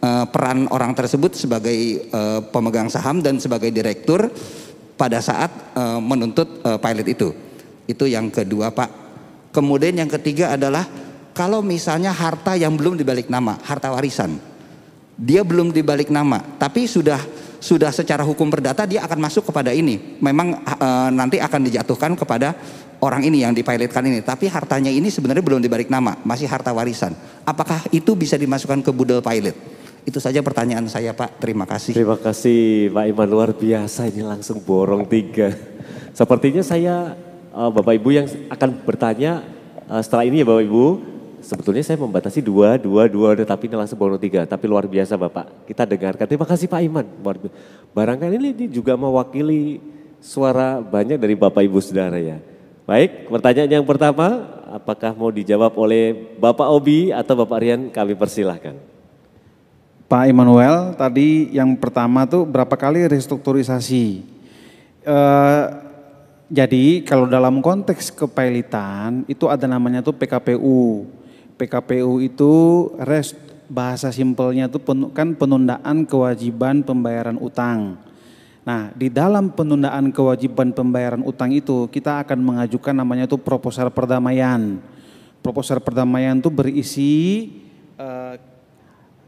eh, 0.00 0.26
peran 0.28 0.68
orang 0.72 0.92
tersebut 0.92 1.36
sebagai 1.36 1.76
eh, 2.06 2.40
pemegang 2.50 2.88
saham 2.88 3.20
dan 3.20 3.40
sebagai 3.40 3.70
direktur 3.70 4.28
pada 4.96 5.20
saat 5.20 5.52
eh, 5.76 6.00
menuntut 6.00 6.64
eh, 6.64 6.78
pilot 6.80 7.06
itu. 7.06 7.28
Itu 7.86 8.04
yang 8.08 8.32
kedua, 8.32 8.74
Pak. 8.74 8.90
Kemudian 9.54 9.96
yang 9.96 10.10
ketiga 10.10 10.52
adalah 10.52 10.84
kalau 11.36 11.60
misalnya 11.60 12.16
harta 12.16 12.56
yang 12.56 12.74
belum 12.74 12.96
dibalik 12.96 13.28
nama, 13.28 13.60
harta 13.60 13.92
warisan, 13.92 14.40
dia 15.16 15.44
belum 15.44 15.72
dibalik 15.72 16.08
nama, 16.08 16.40
tapi 16.56 16.84
sudah 16.88 17.20
sudah 17.56 17.88
secara 17.88 18.24
hukum 18.24 18.52
perdata 18.52 18.84
dia 18.84 19.04
akan 19.04 19.20
masuk 19.20 19.48
kepada 19.48 19.72
ini. 19.72 20.16
Memang 20.20 20.60
e, 20.60 20.88
nanti 21.12 21.40
akan 21.40 21.60
dijatuhkan 21.68 22.12
kepada 22.16 22.52
orang 23.00 23.24
ini 23.24 23.44
yang 23.44 23.56
dipilotkan 23.56 24.04
ini. 24.08 24.20
Tapi 24.20 24.48
hartanya 24.48 24.92
ini 24.92 25.08
sebenarnya 25.08 25.44
belum 25.44 25.60
dibalik 25.60 25.88
nama, 25.88 26.16
masih 26.24 26.48
harta 26.48 26.72
warisan. 26.72 27.16
Apakah 27.44 27.84
itu 27.92 28.12
bisa 28.16 28.36
dimasukkan 28.36 28.84
ke 28.84 28.90
budel 28.92 29.24
pilot? 29.24 29.56
Itu 30.06 30.22
saja 30.22 30.38
pertanyaan 30.38 30.86
saya 30.86 31.10
Pak. 31.10 31.42
Terima 31.42 31.66
kasih. 31.66 31.90
Terima 31.90 32.14
kasih 32.14 32.94
Pak 32.94 33.04
Iman 33.10 33.26
luar 33.26 33.50
biasa 33.50 34.06
ini 34.06 34.22
langsung 34.22 34.62
borong 34.62 35.02
tiga. 35.10 35.50
Sepertinya 36.14 36.62
saya 36.62 37.18
eh, 37.50 37.70
Bapak 37.74 37.98
Ibu 37.98 38.08
yang 38.14 38.26
akan 38.46 38.86
bertanya 38.86 39.42
eh, 39.90 40.00
setelah 40.06 40.22
ini 40.22 40.40
ya 40.40 40.46
Bapak 40.46 40.62
Ibu. 40.62 40.86
Sebetulnya 41.42 41.82
saya 41.82 41.98
membatasi 41.98 42.42
dua, 42.42 42.74
dua, 42.74 43.06
dua, 43.06 43.34
tapi 43.42 43.66
ini 43.66 43.78
langsung 43.78 43.98
borong 43.98 44.18
tiga. 44.18 44.46
Tapi 44.46 44.70
luar 44.70 44.86
biasa 44.86 45.18
Bapak. 45.18 45.66
Kita 45.66 45.82
dengarkan. 45.82 46.26
Terima 46.30 46.46
kasih 46.46 46.70
Pak 46.70 46.80
Iman. 46.86 47.06
Barangkali 47.90 48.38
ini 48.38 48.66
juga 48.70 48.94
mewakili 48.94 49.82
suara 50.22 50.78
banyak 50.82 51.18
dari 51.18 51.34
Bapak 51.34 51.66
Ibu 51.66 51.82
Saudara 51.82 52.18
ya. 52.18 52.38
Baik, 52.86 53.26
pertanyaan 53.26 53.82
yang 53.82 53.86
pertama, 53.86 54.46
apakah 54.70 55.10
mau 55.18 55.34
dijawab 55.34 55.74
oleh 55.74 56.14
Bapak 56.38 56.70
Obi 56.70 57.10
atau 57.10 57.34
Bapak 57.34 57.58
Rian? 57.58 57.90
Kami 57.90 58.14
persilahkan. 58.14 58.95
Pak 60.06 60.30
Immanuel, 60.30 60.94
tadi 60.94 61.50
yang 61.50 61.74
pertama 61.74 62.22
tuh 62.30 62.46
berapa 62.46 62.70
kali 62.78 63.10
restrukturisasi? 63.10 64.22
Eh, 65.02 65.64
jadi 66.46 67.02
kalau 67.02 67.26
dalam 67.26 67.58
konteks 67.58 68.14
kepailitan 68.14 69.26
itu 69.26 69.50
ada 69.50 69.66
namanya 69.66 70.06
tuh 70.06 70.14
PKPU. 70.14 71.10
PKPU 71.58 72.22
itu 72.22 72.52
rest, 73.02 73.34
bahasa 73.66 74.14
simpelnya 74.14 74.70
itu 74.70 74.78
pen, 74.78 75.10
kan 75.10 75.34
penundaan 75.34 76.06
kewajiban 76.06 76.86
pembayaran 76.86 77.42
utang. 77.42 77.98
Nah, 78.62 78.94
di 78.94 79.10
dalam 79.10 79.50
penundaan 79.50 80.14
kewajiban 80.14 80.70
pembayaran 80.70 81.26
utang 81.26 81.50
itu 81.50 81.90
kita 81.90 82.22
akan 82.22 82.38
mengajukan 82.46 82.94
namanya 82.94 83.26
itu 83.26 83.42
proposal 83.42 83.90
perdamaian. 83.90 84.78
Proposal 85.42 85.82
perdamaian 85.82 86.38
itu 86.38 86.50
berisi 86.50 87.14
eh, 87.98 88.38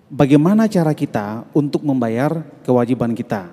bagaimana 0.09 0.65
cara 0.67 0.97
kita 0.97 1.45
untuk 1.53 1.85
membayar 1.85 2.41
kewajiban 2.65 3.13
kita. 3.13 3.49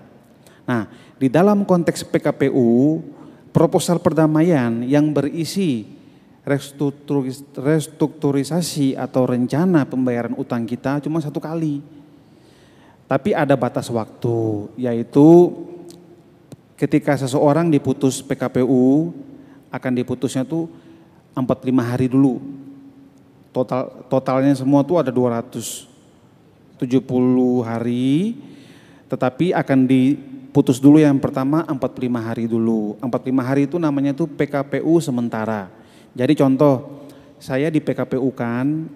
Nah, 0.65 0.89
di 1.19 1.27
dalam 1.29 1.67
konteks 1.67 2.01
PKPU, 2.07 3.03
proposal 3.51 4.01
perdamaian 4.01 4.83
yang 4.83 5.11
berisi 5.11 5.85
restrukturis- 6.47 7.45
restrukturisasi 7.55 8.95
atau 8.95 9.27
rencana 9.29 9.85
pembayaran 9.85 10.33
utang 10.39 10.63
kita 10.63 11.03
cuma 11.03 11.19
satu 11.19 11.37
kali. 11.37 11.83
Tapi 13.05 13.37
ada 13.37 13.53
batas 13.53 13.85
waktu, 13.93 14.65
yaitu 14.81 15.53
ketika 16.73 17.13
seseorang 17.15 17.69
diputus 17.69 18.25
PKPU 18.25 19.13
akan 19.69 19.93
diputusnya 19.93 20.41
tuh 20.41 20.65
45 21.37 21.85
hari 21.85 22.09
dulu. 22.09 22.41
Total 23.53 23.87
totalnya 24.09 24.57
semua 24.57 24.81
tuh 24.81 24.99
ada 24.99 25.13
270 26.79 27.63
hari 27.63 28.35
tetapi 29.05 29.53
akan 29.53 29.85
diputus 29.85 30.81
dulu 30.81 30.97
yang 30.97 31.21
pertama 31.21 31.61
45 31.63 32.09
hari 32.19 32.45
dulu. 32.49 32.97
45 32.99 33.47
hari 33.47 33.61
itu 33.69 33.77
namanya 33.77 34.17
tuh 34.17 34.27
PKPU 34.27 34.97
sementara. 34.99 35.69
Jadi 36.17 36.33
contoh 36.33 37.05
saya 37.37 37.69
di 37.69 37.79
PKPU 37.83 38.33
kan 38.33 38.89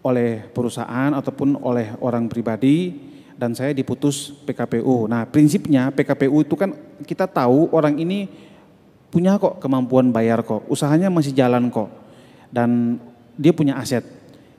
oleh 0.00 0.48
perusahaan 0.50 1.12
ataupun 1.12 1.60
oleh 1.60 1.92
orang 2.00 2.26
pribadi 2.26 2.96
dan 3.36 3.56
saya 3.56 3.72
diputus 3.72 4.32
PKPU. 4.44 5.08
Nah, 5.08 5.24
prinsipnya 5.28 5.92
PKPU 5.92 6.44
itu 6.44 6.56
kan 6.56 6.76
kita 7.04 7.24
tahu 7.24 7.72
orang 7.72 7.96
ini 8.00 8.28
punya 9.08 9.40
kok 9.40 9.60
kemampuan 9.60 10.12
bayar 10.12 10.44
kok, 10.44 10.64
usahanya 10.68 11.08
masih 11.08 11.32
jalan 11.32 11.72
kok. 11.72 11.88
Dan 12.52 13.00
dia 13.40 13.56
punya 13.56 13.80
aset. 13.80 14.04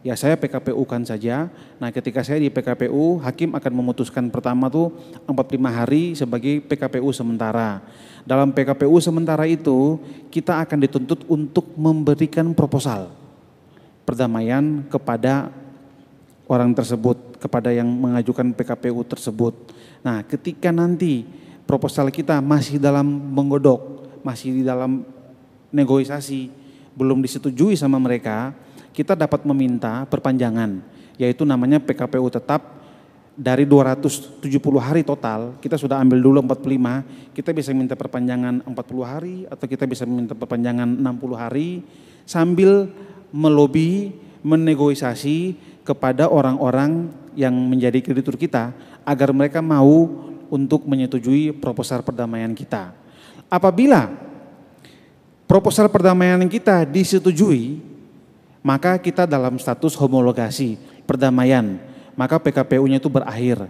Ya 0.01 0.17
saya 0.17 0.33
PKPU 0.33 0.81
kan 0.89 1.05
saja. 1.05 1.45
Nah 1.77 1.93
ketika 1.93 2.25
saya 2.25 2.41
di 2.41 2.49
PKPU, 2.49 3.21
hakim 3.21 3.53
akan 3.53 3.71
memutuskan 3.73 4.33
pertama 4.33 4.65
tuh 4.65 4.89
45 5.29 5.61
hari 5.69 6.03
sebagai 6.17 6.57
PKPU 6.65 7.13
sementara. 7.13 7.85
Dalam 8.25 8.49
PKPU 8.49 8.97
sementara 8.97 9.45
itu 9.45 10.01
kita 10.33 10.57
akan 10.65 10.77
dituntut 10.81 11.21
untuk 11.29 11.69
memberikan 11.77 12.49
proposal 12.57 13.13
perdamaian 14.01 14.81
kepada 14.89 15.53
orang 16.49 16.73
tersebut, 16.73 17.37
kepada 17.37 17.69
yang 17.69 17.85
mengajukan 17.85 18.57
PKPU 18.57 19.05
tersebut. 19.05 19.53
Nah 20.01 20.25
ketika 20.25 20.73
nanti 20.73 21.29
proposal 21.69 22.09
kita 22.09 22.41
masih 22.41 22.81
dalam 22.81 23.05
menggodok, 23.05 24.09
masih 24.25 24.49
di 24.59 24.63
dalam 24.65 25.05
negosiasi, 25.69 26.49
belum 26.97 27.21
disetujui 27.21 27.77
sama 27.77 28.01
mereka, 28.01 28.51
kita 28.91 29.15
dapat 29.15 29.43
meminta 29.47 30.03
perpanjangan, 30.07 30.83
yaitu 31.15 31.47
namanya 31.47 31.79
PKPU 31.79 32.27
tetap 32.31 32.81
dari 33.31 33.63
270 33.63 34.43
hari 34.77 35.01
total, 35.07 35.55
kita 35.63 35.79
sudah 35.79 35.97
ambil 36.03 36.19
dulu 36.19 36.37
45, 36.43 37.31
kita 37.31 37.49
bisa 37.55 37.71
minta 37.71 37.95
perpanjangan 37.95 38.61
40 38.67 38.75
hari 39.07 39.35
atau 39.47 39.65
kita 39.65 39.87
bisa 39.87 40.03
minta 40.03 40.35
perpanjangan 40.35 40.99
60 40.99 41.33
hari 41.39 41.81
sambil 42.27 42.91
melobi, 43.31 44.11
menegosiasi 44.43 45.55
kepada 45.87 46.27
orang-orang 46.27 47.09
yang 47.33 47.55
menjadi 47.55 48.03
kreditur 48.03 48.35
kita 48.35 48.75
agar 49.07 49.31
mereka 49.31 49.63
mau 49.63 50.11
untuk 50.51 50.83
menyetujui 50.83 51.55
proposal 51.55 52.03
perdamaian 52.03 52.51
kita. 52.51 52.91
Apabila 53.47 54.11
proposal 55.47 55.87
perdamaian 55.87 56.43
kita 56.51 56.83
disetujui, 56.83 57.90
maka 58.61 58.97
kita 59.01 59.25
dalam 59.25 59.57
status 59.57 59.97
homologasi 59.97 60.77
perdamaian, 61.09 61.81
maka 62.13 62.37
PKPU-nya 62.37 63.01
itu 63.01 63.09
berakhir. 63.09 63.65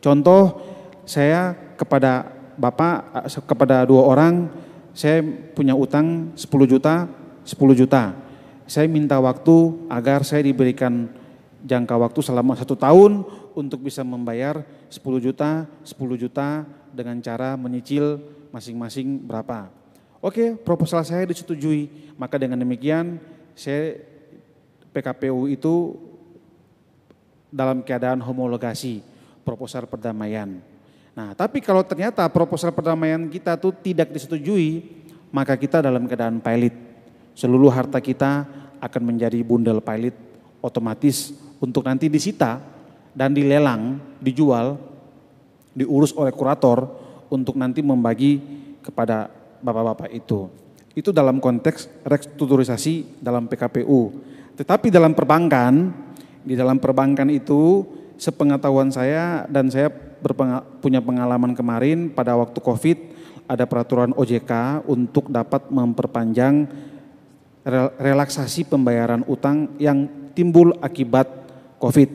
Contoh 0.00 0.60
saya 1.08 1.56
kepada 1.76 2.32
Bapak 2.54 3.26
kepada 3.50 3.82
dua 3.82 4.06
orang 4.06 4.46
saya 4.94 5.26
punya 5.58 5.74
utang 5.74 6.30
10 6.38 6.70
juta, 6.70 7.10
10 7.42 7.74
juta. 7.74 8.14
Saya 8.64 8.86
minta 8.86 9.18
waktu 9.18 9.74
agar 9.90 10.22
saya 10.22 10.46
diberikan 10.46 11.10
jangka 11.66 11.98
waktu 11.98 12.20
selama 12.22 12.54
satu 12.54 12.78
tahun 12.78 13.26
untuk 13.58 13.82
bisa 13.82 14.06
membayar 14.06 14.62
10 14.86 15.02
juta, 15.18 15.66
10 15.82 16.14
juta 16.14 16.62
dengan 16.94 17.18
cara 17.18 17.58
menyicil 17.58 18.22
masing-masing 18.54 19.18
berapa. 19.26 19.66
Oke, 20.22 20.54
proposal 20.62 21.02
saya 21.02 21.26
disetujui. 21.26 22.14
Maka 22.14 22.38
dengan 22.38 22.62
demikian 22.62 23.18
saya 23.58 23.98
PKPU 24.94 25.50
itu 25.50 25.98
dalam 27.50 27.82
keadaan 27.82 28.22
homologasi 28.22 29.02
proposal 29.42 29.90
perdamaian. 29.90 30.62
Nah, 31.14 31.34
tapi 31.34 31.62
kalau 31.62 31.82
ternyata 31.86 32.26
proposal 32.30 32.74
perdamaian 32.74 33.26
kita 33.30 33.54
itu 33.54 33.70
tidak 33.82 34.10
disetujui, 34.10 34.82
maka 35.30 35.54
kita 35.54 35.82
dalam 35.82 36.06
keadaan 36.06 36.38
pilot. 36.38 36.74
Seluruh 37.34 37.70
harta 37.70 37.98
kita 37.98 38.46
akan 38.78 39.02
menjadi 39.02 39.38
bundel 39.42 39.82
pilot 39.82 40.14
otomatis 40.62 41.34
untuk 41.58 41.86
nanti 41.86 42.06
disita 42.10 42.58
dan 43.14 43.30
dilelang, 43.30 43.98
dijual, 44.18 44.78
diurus 45.74 46.10
oleh 46.14 46.34
kurator 46.34 46.86
untuk 47.30 47.54
nanti 47.58 47.82
membagi 47.82 48.42
kepada 48.82 49.30
bapak-bapak 49.62 50.10
itu. 50.14 50.50
Itu 50.94 51.10
dalam 51.10 51.42
konteks 51.42 52.06
restrukturisasi 52.06 53.22
dalam 53.22 53.50
PKPU. 53.50 54.33
Tetapi 54.54 54.86
dalam 54.90 55.12
perbankan, 55.12 55.90
di 56.46 56.54
dalam 56.54 56.78
perbankan 56.78 57.26
itu 57.30 57.82
sepengetahuan 58.14 58.94
saya 58.94 59.48
dan 59.50 59.66
saya 59.66 59.90
punya 60.78 61.02
pengalaman 61.02 61.52
kemarin 61.52 62.08
pada 62.08 62.38
waktu 62.38 62.56
COVID 62.62 62.98
ada 63.44 63.68
peraturan 63.68 64.16
OJK 64.16 64.84
untuk 64.88 65.28
dapat 65.28 65.68
memperpanjang 65.68 66.64
relaksasi 67.98 68.68
pembayaran 68.68 69.24
utang 69.28 69.72
yang 69.80 70.08
timbul 70.32 70.72
akibat 70.80 71.28
COVID. 71.80 72.10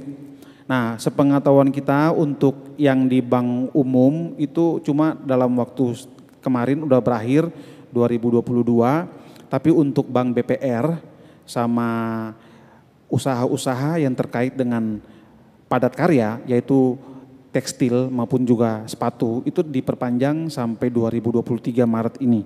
Nah, 0.69 1.01
sepengetahuan 1.01 1.73
kita 1.73 2.13
untuk 2.13 2.77
yang 2.77 3.09
di 3.09 3.25
bank 3.25 3.73
umum 3.73 4.37
itu 4.37 4.77
cuma 4.85 5.17
dalam 5.25 5.57
waktu 5.57 5.97
kemarin 6.45 6.85
udah 6.85 7.01
berakhir 7.01 7.49
2022, 7.89 9.49
tapi 9.49 9.69
untuk 9.73 10.05
bank 10.13 10.37
BPR 10.37 11.08
sama 11.49 11.89
usaha-usaha 13.09 13.97
yang 13.97 14.13
terkait 14.13 14.53
dengan 14.53 15.01
padat 15.65 15.97
karya 15.97 16.37
yaitu 16.45 16.93
tekstil 17.49 18.13
maupun 18.13 18.45
juga 18.45 18.85
sepatu 18.85 19.41
itu 19.49 19.65
diperpanjang 19.65 20.53
sampai 20.53 20.93
2023 20.93 21.81
Maret 21.89 22.21
ini. 22.21 22.45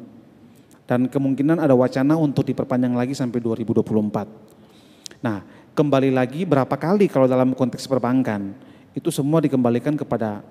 Dan 0.87 1.11
kemungkinan 1.11 1.59
ada 1.59 1.75
wacana 1.75 2.15
untuk 2.15 2.47
diperpanjang 2.47 2.95
lagi 2.95 3.11
sampai 3.11 3.43
2024. 3.43 5.23
Nah, 5.23 5.43
kembali 5.75 6.11
lagi 6.11 6.47
berapa 6.47 6.75
kali 6.75 7.11
kalau 7.11 7.27
dalam 7.27 7.51
konteks 7.51 7.87
perbankan 7.87 8.55
itu 8.95 9.11
semua 9.11 9.43
dikembalikan 9.43 9.99
kepada 9.99 10.43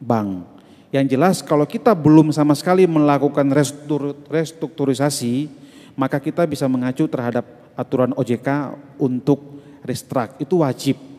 bank. 0.00 0.44
Yang 0.92 1.06
jelas 1.16 1.36
kalau 1.40 1.64
kita 1.64 1.96
belum 1.96 2.32
sama 2.32 2.52
sekali 2.56 2.84
melakukan 2.84 3.48
restrukturisasi, 4.28 5.48
maka 5.96 6.20
kita 6.20 6.46
bisa 6.46 6.68
mengacu 6.70 7.08
terhadap 7.10 7.63
aturan 7.74 8.14
OJK 8.14 8.48
untuk 9.02 9.62
restruct. 9.84 10.40
Itu 10.40 10.62
wajib 10.62 11.14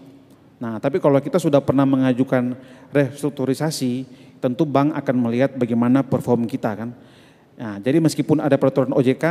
Nah, 0.55 0.79
tapi 0.79 1.03
kalau 1.03 1.19
kita 1.19 1.35
sudah 1.35 1.59
pernah 1.59 1.83
mengajukan 1.83 2.55
restrukturisasi, 2.95 4.07
tentu 4.39 4.63
bank 4.63 4.95
akan 4.95 5.15
melihat 5.27 5.51
bagaimana 5.53 5.99
perform 6.01 6.47
kita 6.47 6.71
kan. 6.73 6.89
Nah, 7.55 7.75
jadi 7.79 7.99
meskipun 7.99 8.39
ada 8.39 8.55
peraturan 8.55 8.95
OJK, 8.95 9.25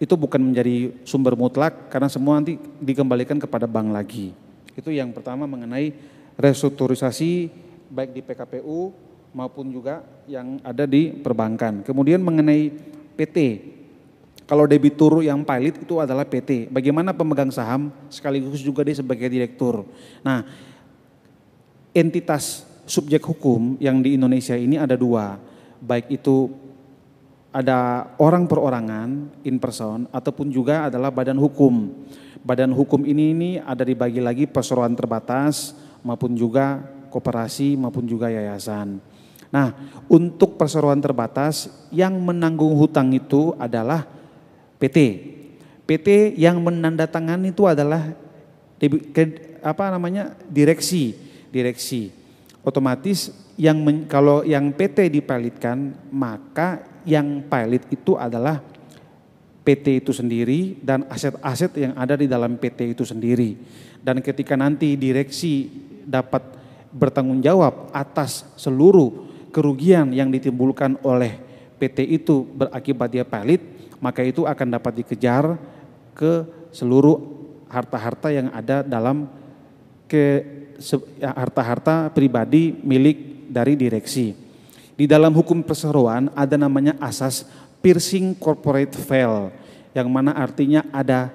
itu 0.00 0.14
bukan 0.16 0.40
menjadi 0.40 0.96
sumber 1.06 1.36
mutlak 1.38 1.92
karena 1.92 2.08
semua 2.10 2.40
nanti 2.40 2.58
dikembalikan 2.82 3.38
kepada 3.38 3.68
bank 3.68 3.88
lagi. 3.94 4.34
Itu 4.74 4.90
yang 4.90 5.14
pertama 5.14 5.46
mengenai 5.46 5.92
restrukturisasi 6.40 7.52
baik 7.90 8.10
di 8.16 8.20
PKPU 8.24 8.90
maupun 9.30 9.70
juga 9.70 10.02
yang 10.26 10.58
ada 10.66 10.88
di 10.88 11.14
perbankan. 11.14 11.86
Kemudian 11.86 12.18
mengenai 12.24 12.74
PT, 13.14 13.36
kalau 14.50 14.66
debitur 14.66 15.22
yang 15.22 15.46
pilot 15.46 15.86
itu 15.86 16.02
adalah 16.02 16.26
PT. 16.26 16.66
Bagaimana 16.74 17.14
pemegang 17.14 17.54
saham 17.54 17.94
sekaligus 18.10 18.58
juga 18.58 18.82
dia 18.82 18.98
sebagai 18.98 19.30
direktur. 19.30 19.86
Nah, 20.26 20.42
entitas 21.94 22.66
subjek 22.82 23.22
hukum 23.22 23.78
yang 23.78 24.02
di 24.02 24.18
Indonesia 24.18 24.58
ini 24.58 24.74
ada 24.74 24.98
dua. 24.98 25.38
Baik 25.78 26.18
itu 26.18 26.50
ada 27.54 28.10
orang 28.18 28.50
perorangan, 28.50 29.30
in 29.46 29.62
person, 29.62 30.10
ataupun 30.10 30.50
juga 30.50 30.90
adalah 30.90 31.14
badan 31.14 31.38
hukum. 31.38 31.86
Badan 32.42 32.74
hukum 32.74 33.06
ini 33.06 33.30
ini 33.30 33.50
ada 33.62 33.86
dibagi 33.86 34.18
lagi 34.18 34.50
perseroan 34.50 34.98
terbatas 34.98 35.78
maupun 36.02 36.34
juga 36.34 36.82
koperasi 37.14 37.78
maupun 37.78 38.02
juga 38.02 38.26
yayasan. 38.26 38.98
Nah, 39.54 39.78
untuk 40.10 40.58
perseroan 40.58 40.98
terbatas 40.98 41.70
yang 41.94 42.18
menanggung 42.18 42.74
hutang 42.74 43.14
itu 43.14 43.54
adalah 43.54 44.18
PT. 44.80 44.98
PT 45.84 46.38
yang 46.40 46.56
menandatangani 46.64 47.52
itu 47.52 47.68
adalah 47.68 48.16
apa 49.60 49.84
namanya 49.92 50.32
direksi, 50.48 51.12
direksi. 51.52 52.08
Otomatis 52.64 53.32
yang 53.60 53.76
men, 53.80 54.08
kalau 54.08 54.40
yang 54.40 54.72
PT 54.72 55.12
dipilotkan 55.12 55.92
maka 56.08 56.80
yang 57.04 57.44
pilot 57.44 57.84
itu 57.92 58.16
adalah 58.16 58.60
PT 59.60 60.00
itu 60.04 60.12
sendiri 60.16 60.80
dan 60.80 61.04
aset-aset 61.08 61.76
yang 61.76 61.92
ada 61.92 62.16
di 62.16 62.24
dalam 62.24 62.56
PT 62.56 62.96
itu 62.96 63.04
sendiri. 63.04 63.56
Dan 64.00 64.24
ketika 64.24 64.56
nanti 64.56 64.96
direksi 64.96 65.68
dapat 66.08 66.40
bertanggung 66.88 67.44
jawab 67.44 67.92
atas 67.92 68.48
seluruh 68.56 69.28
kerugian 69.52 70.10
yang 70.16 70.32
ditimbulkan 70.32 70.96
oleh 71.04 71.36
PT 71.76 72.04
itu 72.08 72.44
berakibat 72.44 73.08
dia 73.12 73.24
pilot, 73.24 73.60
maka 74.00 74.24
itu 74.24 74.48
akan 74.48 74.68
dapat 74.80 75.04
dikejar 75.04 75.60
ke 76.16 76.48
seluruh 76.72 77.20
harta-harta 77.68 78.32
yang 78.32 78.48
ada 78.50 78.82
dalam 78.82 79.28
ke 80.10 80.42
ya, 81.20 81.30
harta-harta 81.36 82.10
pribadi 82.10 82.74
milik 82.82 83.46
dari 83.52 83.78
direksi. 83.78 84.34
Di 84.96 85.04
dalam 85.08 85.32
hukum 85.32 85.62
perseroan 85.62 86.32
ada 86.34 86.56
namanya 86.56 86.96
asas 86.98 87.46
piercing 87.80 88.36
corporate 88.36 88.96
veil 89.06 89.52
yang 89.96 90.08
mana 90.10 90.36
artinya 90.36 90.84
ada 90.92 91.30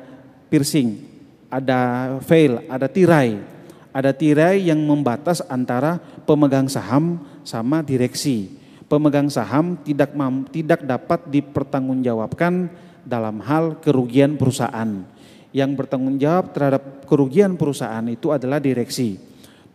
piercing, 0.50 1.02
ada 1.50 2.14
veil, 2.26 2.62
ada 2.68 2.90
tirai. 2.90 3.56
Ada 3.96 4.12
tirai 4.12 4.60
yang 4.68 4.84
membatas 4.84 5.40
antara 5.48 6.04
pemegang 6.28 6.68
saham 6.68 7.16
sama 7.48 7.80
direksi 7.80 8.65
pemegang 8.96 9.28
saham 9.28 9.76
tidak 9.84 10.16
mam, 10.16 10.48
tidak 10.48 10.88
dapat 10.88 11.28
dipertanggungjawabkan 11.28 12.72
dalam 13.04 13.44
hal 13.44 13.84
kerugian 13.84 14.40
perusahaan. 14.40 15.04
Yang 15.52 15.72
bertanggung 15.76 16.16
jawab 16.16 16.56
terhadap 16.56 17.04
kerugian 17.04 17.60
perusahaan 17.60 18.08
itu 18.08 18.32
adalah 18.32 18.64
direksi. 18.64 19.20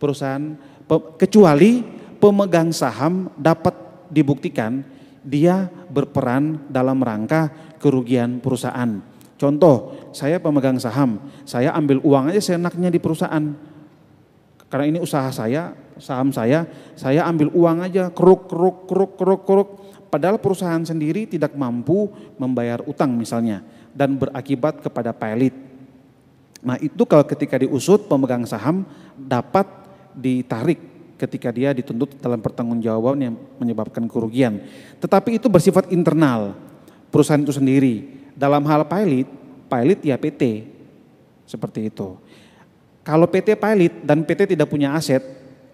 Perusahaan 0.01 0.57
kecuali 1.21 1.85
pemegang 2.17 2.73
saham 2.73 3.29
dapat 3.37 3.77
dibuktikan 4.09 4.81
dia 5.21 5.69
berperan 5.93 6.65
dalam 6.73 6.97
rangka 7.05 7.77
kerugian 7.77 8.41
perusahaan. 8.41 9.05
Contoh, 9.37 10.09
saya 10.17 10.41
pemegang 10.41 10.81
saham, 10.81 11.21
saya 11.45 11.77
ambil 11.77 12.01
uang 12.01 12.33
aja 12.33 12.41
seenaknya 12.41 12.89
di 12.89 12.97
perusahaan. 12.97 13.53
Karena 14.73 14.85
ini 14.89 14.99
usaha 15.01 15.29
saya, 15.29 15.77
saham 16.01 16.35
saya, 16.35 16.67
saya 16.97 17.29
ambil 17.29 17.53
uang 17.55 17.85
aja, 17.85 18.09
keruk, 18.11 18.49
keruk, 18.49 18.89
keruk, 18.89 19.13
keruk, 19.15 19.43
keruk. 19.47 19.69
Padahal 20.11 20.43
perusahaan 20.43 20.83
sendiri 20.83 21.29
tidak 21.29 21.55
mampu 21.55 22.11
membayar 22.35 22.83
utang 22.83 23.15
misalnya 23.15 23.63
dan 23.95 24.19
berakibat 24.19 24.83
kepada 24.83 25.15
pilot. 25.15 25.55
Nah 26.61 26.77
itu 26.83 27.07
kalau 27.07 27.23
ketika 27.23 27.57
diusut 27.61 28.11
pemegang 28.11 28.43
saham 28.45 28.83
dapat 29.15 29.65
ditarik 30.17 30.91
ketika 31.21 31.53
dia 31.53 31.77
dituntut 31.77 32.17
dalam 32.17 32.41
pertanggungjawaban 32.41 33.21
yang 33.21 33.35
menyebabkan 33.61 34.09
kerugian. 34.09 34.65
Tetapi 35.05 35.37
itu 35.37 35.53
bersifat 35.53 35.93
internal 35.93 36.57
perusahaan 37.13 37.45
itu 37.45 37.53
sendiri. 37.53 38.25
Dalam 38.33 38.65
hal 38.65 38.89
pilot, 38.89 39.29
pilot 39.69 40.01
ya 40.01 40.17
PT 40.17 40.65
seperti 41.45 41.93
itu. 41.93 42.17
Kalau 43.05 43.29
PT 43.29 43.53
pilot 43.61 43.95
dan 44.01 44.25
PT 44.25 44.57
tidak 44.57 44.69
punya 44.73 44.97
aset, 44.97 45.21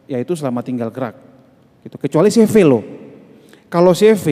yaitu 0.07 0.35
selama 0.39 0.63
tinggal 0.63 0.91
gerak. 0.91 1.19
Gitu. 1.87 1.97
Kecuali 1.99 2.31
CV 2.31 2.55
loh. 2.67 2.83
Kalau 3.67 3.95
CV, 3.95 4.27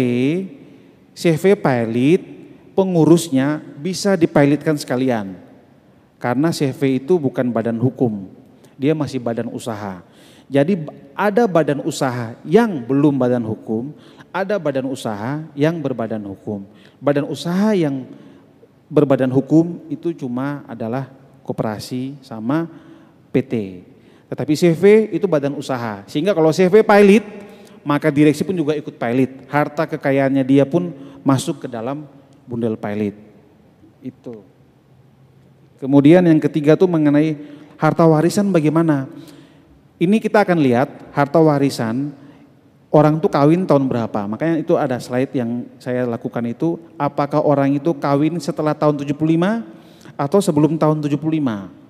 CV 1.15 1.59
pilot, 1.59 2.23
pengurusnya 2.75 3.63
bisa 3.79 4.19
dipilotkan 4.19 4.75
sekalian. 4.75 5.39
Karena 6.19 6.51
CV 6.51 7.05
itu 7.05 7.21
bukan 7.21 7.53
badan 7.53 7.77
hukum, 7.79 8.27
dia 8.81 8.97
masih 8.97 9.21
badan 9.21 9.51
usaha. 9.53 10.03
Jadi 10.49 10.89
ada 11.17 11.45
badan 11.49 11.85
usaha 11.85 12.37
yang 12.45 12.81
belum 12.83 13.17
badan 13.17 13.45
hukum, 13.45 13.93
ada 14.35 14.59
badan 14.59 14.89
usaha 14.89 15.45
yang 15.55 15.79
berbadan 15.79 16.21
hukum. 16.25 16.67
Badan 16.99 17.29
usaha 17.29 17.77
yang 17.77 18.09
berbadan 18.91 19.31
hukum 19.33 19.85
itu 19.89 20.13
cuma 20.17 20.67
adalah 20.67 21.09
koperasi 21.47 22.19
sama 22.25 22.67
PT. 23.31 23.85
Tetapi 24.29 24.53
CV 24.57 24.83
itu 25.13 25.27
badan 25.29 25.55
usaha. 25.55 26.03
Sehingga 26.09 26.33
kalau 26.33 26.51
CV 26.51 26.81
pilot, 26.81 27.25
maka 27.85 28.09
direksi 28.09 28.43
pun 28.43 28.57
juga 28.57 28.73
ikut 28.73 28.97
pilot. 28.97 29.45
Harta 29.47 29.85
kekayaannya 29.85 30.43
dia 30.43 30.65
pun 30.65 30.91
masuk 31.21 31.65
ke 31.65 31.69
dalam 31.69 32.09
bundel 32.49 32.77
pilot. 32.81 33.15
Itu. 34.01 34.45
Kemudian 35.81 36.25
yang 36.25 36.41
ketiga 36.41 36.77
tuh 36.81 36.89
mengenai 36.89 37.37
harta 37.77 38.09
warisan 38.09 38.49
bagaimana? 38.49 39.05
Ini 40.01 40.17
kita 40.19 40.43
akan 40.43 40.59
lihat 40.59 40.89
harta 41.13 41.39
warisan 41.39 42.17
orang 42.95 43.19
tuh 43.19 43.29
kawin 43.29 43.67
tahun 43.67 43.91
berapa. 43.91 44.25
Makanya 44.31 44.63
itu 44.63 44.79
ada 44.79 44.97
slide 45.03 45.35
yang 45.35 45.67
saya 45.83 46.07
lakukan 46.07 46.47
itu 46.47 46.81
apakah 46.95 47.43
orang 47.43 47.75
itu 47.75 47.91
kawin 47.99 48.39
setelah 48.39 48.73
tahun 48.73 49.03
75 49.03 49.19
atau 50.15 50.39
sebelum 50.39 50.79
tahun 50.79 51.03
75. 51.03 51.84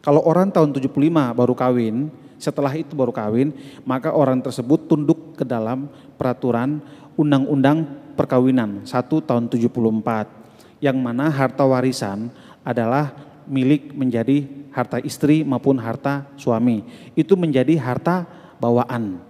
Kalau 0.00 0.24
orang 0.24 0.48
tahun 0.48 0.72
75 0.72 1.36
baru 1.36 1.52
kawin, 1.52 2.08
setelah 2.40 2.72
itu 2.72 2.96
baru 2.96 3.12
kawin, 3.12 3.52
maka 3.84 4.16
orang 4.16 4.40
tersebut 4.40 4.88
tunduk 4.88 5.36
ke 5.36 5.44
dalam 5.44 5.92
peraturan 6.16 6.80
undang-undang 7.20 7.84
perkawinan 8.16 8.88
1 8.88 9.28
tahun 9.28 9.44
74 9.52 10.80
yang 10.80 10.96
mana 10.96 11.28
harta 11.28 11.68
warisan 11.68 12.32
adalah 12.64 13.12
milik 13.44 13.92
menjadi 13.92 14.48
harta 14.72 14.96
istri 15.04 15.44
maupun 15.44 15.76
harta 15.76 16.24
suami. 16.40 16.80
Itu 17.12 17.36
menjadi 17.36 17.76
harta 17.76 18.24
bawaan. 18.56 19.20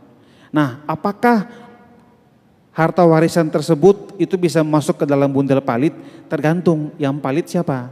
Nah, 0.55 0.83
apakah 0.87 1.51
harta 2.71 3.03
warisan 3.03 3.51
tersebut 3.51 4.15
itu 4.23 4.39
bisa 4.39 4.63
masuk 4.63 5.03
ke 5.03 5.05
dalam 5.07 5.27
bundel 5.27 5.59
palit? 5.59 5.95
Tergantung 6.31 6.95
yang 6.95 7.19
palit 7.19 7.51
siapa. 7.51 7.91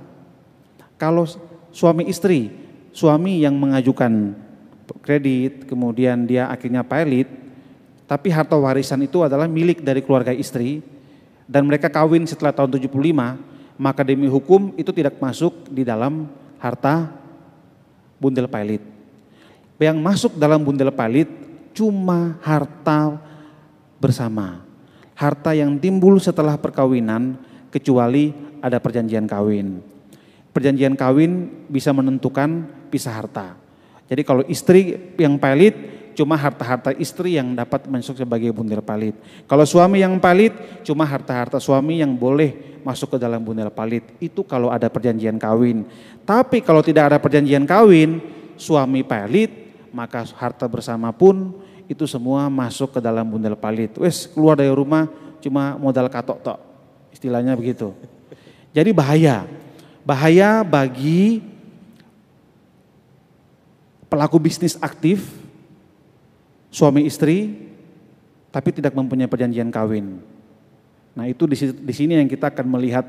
Kalau 0.95 1.27
suami 1.75 2.07
istri, 2.11 2.68
suami 2.99 3.47
yang 3.47 3.55
mengajukan 3.55 4.35
kredit, 5.07 5.71
kemudian 5.71 6.27
dia 6.27 6.51
akhirnya 6.51 6.83
palit, 6.83 7.31
tapi 8.11 8.35
harta 8.35 8.59
warisan 8.59 9.07
itu 9.07 9.23
adalah 9.23 9.47
milik 9.47 9.87
dari 9.87 10.03
keluarga 10.03 10.35
istri, 10.35 10.83
dan 11.47 11.63
mereka 11.63 11.87
kawin 11.87 12.27
setelah 12.27 12.51
tahun 12.51 12.75
75, 12.75 12.91
maka 13.79 14.03
demi 14.03 14.27
hukum 14.27 14.75
itu 14.75 14.91
tidak 14.91 15.15
masuk 15.23 15.71
di 15.71 15.87
dalam 15.87 16.27
harta 16.59 17.15
bundel 18.19 18.51
pailit. 18.51 18.83
Yang 19.79 19.99
masuk 20.03 20.33
dalam 20.35 20.59
bundel 20.67 20.91
pailit 20.91 21.31
cuma 21.71 22.35
harta 22.43 23.23
bersama. 24.03 24.67
Harta 25.15 25.55
yang 25.55 25.79
timbul 25.79 26.19
setelah 26.19 26.59
perkawinan 26.59 27.39
kecuali 27.71 28.35
ada 28.59 28.83
perjanjian 28.83 29.31
kawin. 29.31 29.98
Perjanjian 30.53 30.97
kawin 30.99 31.49
bisa 31.69 31.93
menentukan 31.93 32.67
pisah 32.89 33.15
harta. 33.15 33.55
Jadi 34.09 34.23
kalau 34.25 34.43
istri 34.49 34.97
yang 35.21 35.37
pailit 35.37 35.77
cuma 36.19 36.35
harta-harta 36.35 36.91
istri 36.99 37.39
yang 37.39 37.55
dapat 37.55 37.87
masuk 37.87 38.19
sebagai 38.19 38.51
bundel 38.51 38.83
palit. 38.83 39.15
Kalau 39.47 39.63
suami 39.63 40.03
yang 40.03 40.19
palit, 40.19 40.51
cuma 40.83 41.07
harta-harta 41.07 41.63
suami 41.63 42.03
yang 42.03 42.11
boleh 42.19 42.83
masuk 42.83 43.15
ke 43.15 43.19
dalam 43.23 43.39
bundel 43.39 43.71
palit. 43.71 44.03
Itu 44.19 44.43
kalau 44.43 44.75
ada 44.75 44.91
perjanjian 44.91 45.39
kawin. 45.39 45.87
Tapi 46.27 46.59
kalau 46.59 46.83
tidak 46.83 47.15
ada 47.15 47.19
perjanjian 47.23 47.63
kawin, 47.63 48.19
suami 48.59 49.07
palit, 49.07 49.71
maka 49.95 50.27
harta 50.35 50.67
bersama 50.67 51.15
pun 51.15 51.55
itu 51.87 52.03
semua 52.11 52.51
masuk 52.51 52.99
ke 52.99 53.01
dalam 53.01 53.23
bundel 53.23 53.55
palit. 53.55 53.95
Wes 53.95 54.27
keluar 54.27 54.59
dari 54.59 54.75
rumah 54.75 55.07
cuma 55.39 55.79
modal 55.79 56.11
katok 56.11 56.43
tok. 56.43 56.59
Istilahnya 57.15 57.55
begitu. 57.55 57.95
Jadi 58.75 58.91
bahaya. 58.91 59.47
Bahaya 60.09 60.65
bagi 60.65 61.45
pelaku 64.09 64.41
bisnis 64.41 64.81
aktif 64.81 65.21
suami 66.73 67.05
istri 67.05 67.69
tapi 68.49 68.73
tidak 68.73 68.97
mempunyai 68.97 69.29
perjanjian 69.29 69.69
kawin. 69.69 70.25
Nah 71.13 71.29
itu 71.29 71.45
di 71.45 71.93
sini 71.93 72.17
yang 72.17 72.25
kita 72.25 72.49
akan 72.49 72.67
melihat 72.73 73.05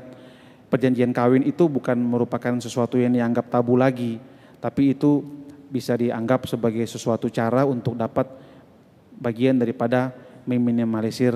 perjanjian 0.68 1.16
kawin 1.16 1.48
itu 1.48 1.72
bukan 1.72 1.96
merupakan 1.96 2.60
sesuatu 2.60 3.00
yang 3.00 3.16
dianggap 3.16 3.48
tabu 3.48 3.80
lagi, 3.80 4.20
tapi 4.60 4.92
itu 4.92 5.24
bisa 5.72 5.96
dianggap 5.96 6.44
sebagai 6.44 6.84
sesuatu 6.84 7.32
cara 7.32 7.64
untuk 7.64 7.96
dapat 7.96 8.28
bagian 9.16 9.56
daripada 9.56 10.12
meminimalisir 10.44 11.32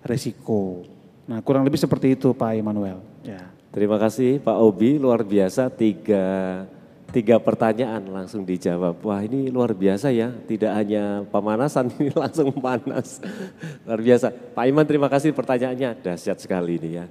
resiko. 0.00 0.88
Nah 1.28 1.44
kurang 1.44 1.68
lebih 1.68 1.76
seperti 1.76 2.16
itu 2.16 2.32
Pak 2.32 2.56
Immanuel. 2.56 3.04
Ya. 3.20 3.52
Terima 3.68 4.00
kasih 4.00 4.40
Pak 4.40 4.58
Obi, 4.58 4.96
luar 4.96 5.20
biasa 5.22 5.68
tiga 5.68 6.64
Tiga 7.08 7.40
pertanyaan 7.40 8.04
langsung 8.04 8.44
dijawab. 8.44 9.00
Wah 9.00 9.24
ini 9.24 9.48
luar 9.48 9.72
biasa 9.72 10.12
ya, 10.12 10.28
tidak 10.44 10.76
hanya 10.76 11.24
pemanasan 11.32 11.88
ini 11.96 12.12
langsung 12.12 12.52
panas. 12.60 13.24
luar 13.88 14.00
biasa. 14.04 14.28
Pak 14.28 14.64
Iman 14.68 14.84
terima 14.84 15.08
kasih 15.08 15.32
pertanyaannya, 15.32 16.04
dahsyat 16.04 16.36
sekali 16.36 16.76
ini 16.76 17.00
ya. 17.00 17.08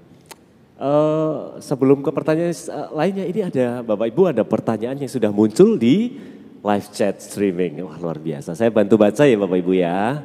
Uh, 0.78 1.58
sebelum 1.58 2.06
ke 2.06 2.14
pertanyaan 2.14 2.54
uh, 2.70 2.94
lainnya, 2.94 3.26
ini 3.26 3.42
ada 3.42 3.82
Bapak 3.82 4.14
Ibu 4.14 4.22
ada 4.30 4.46
pertanyaan 4.46 5.02
yang 5.02 5.10
sudah 5.10 5.34
muncul 5.34 5.82
di 5.82 6.14
live 6.62 6.88
chat 6.94 7.18
streaming. 7.18 7.82
Wah 7.82 7.98
luar 7.98 8.22
biasa, 8.22 8.54
saya 8.54 8.70
bantu 8.70 9.02
baca 9.02 9.26
ya 9.26 9.34
Bapak 9.34 9.58
Ibu 9.66 9.74
ya. 9.82 10.22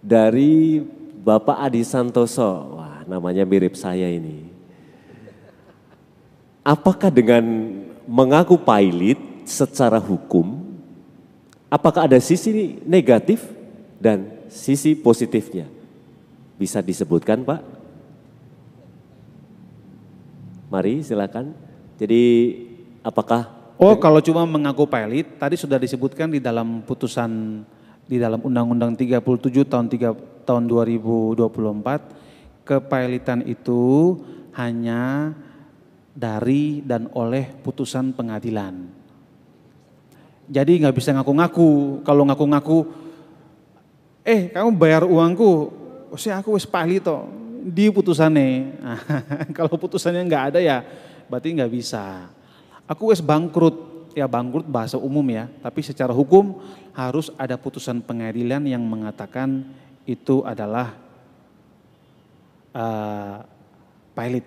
Dari 0.00 0.80
Bapak 1.20 1.68
Adi 1.68 1.84
Santoso, 1.84 2.80
wah 2.80 3.04
namanya 3.04 3.44
mirip 3.44 3.76
saya 3.76 4.08
ini. 4.08 4.41
Apakah 6.62 7.10
dengan 7.10 7.42
mengaku 8.06 8.54
pilot 8.54 9.18
secara 9.42 9.98
hukum, 9.98 10.62
apakah 11.66 12.06
ada 12.06 12.18
sisi 12.22 12.78
negatif 12.86 13.42
dan 13.98 14.46
sisi 14.46 14.94
positifnya? 14.94 15.66
Bisa 16.54 16.78
disebutkan 16.78 17.42
Pak? 17.42 17.60
Mari 20.70 21.02
silakan. 21.02 21.50
Jadi 21.98 22.22
apakah 23.02 23.62
Oh, 23.82 23.98
kalau 23.98 24.22
cuma 24.22 24.46
mengaku 24.46 24.86
pilot, 24.86 25.42
tadi 25.42 25.58
sudah 25.58 25.74
disebutkan 25.74 26.30
di 26.30 26.38
dalam 26.38 26.86
putusan 26.86 27.64
di 28.06 28.14
dalam 28.14 28.38
Undang-Undang 28.38 28.94
37 28.94 29.66
tahun 29.66 29.90
3 29.90 30.46
tahun 30.46 30.70
2024, 30.70 32.62
kepilotan 32.62 33.42
itu 33.42 33.82
hanya 34.54 35.34
dari 36.12 36.84
dan 36.84 37.08
oleh 37.16 37.48
putusan 37.64 38.12
pengadilan. 38.12 38.88
Jadi 40.52 40.72
nggak 40.84 40.96
bisa 40.96 41.16
ngaku-ngaku. 41.16 42.02
Kalau 42.04 42.22
ngaku-ngaku, 42.28 42.78
eh 44.20 44.52
kamu 44.52 44.70
bayar 44.76 45.02
uangku, 45.08 45.72
saya 46.20 46.44
aku 46.44 46.60
wis 46.60 46.68
pahli 46.68 47.00
toh 47.00 47.24
di 47.64 47.88
putusannya. 47.88 48.48
Nah, 48.82 49.00
kalau 49.56 49.74
putusannya 49.80 50.22
nggak 50.28 50.44
ada 50.52 50.60
ya 50.60 50.84
berarti 51.30 51.56
nggak 51.56 51.72
bisa. 51.72 52.28
Aku 52.84 53.08
wis 53.08 53.24
bangkrut, 53.24 54.12
ya 54.12 54.28
bangkrut 54.28 54.68
bahasa 54.68 55.00
umum 55.00 55.24
ya. 55.32 55.48
Tapi 55.64 55.80
secara 55.80 56.12
hukum 56.12 56.60
harus 56.92 57.32
ada 57.40 57.56
putusan 57.56 58.04
pengadilan 58.04 58.60
yang 58.68 58.84
mengatakan 58.84 59.64
itu 60.04 60.44
adalah 60.44 60.92
uh, 62.76 63.46
pilot 64.12 64.44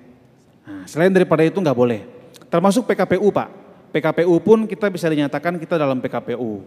Nah, 0.66 0.84
selain 0.90 1.14
daripada 1.14 1.46
itu 1.46 1.62
nggak 1.62 1.78
boleh. 1.78 2.02
Termasuk 2.50 2.90
PKPU 2.90 3.30
Pak. 3.30 3.50
PKPU 3.94 4.36
pun 4.42 4.66
kita 4.66 4.90
bisa 4.90 5.06
dinyatakan 5.08 5.62
kita 5.62 5.78
dalam 5.78 6.02
PKPU. 6.02 6.66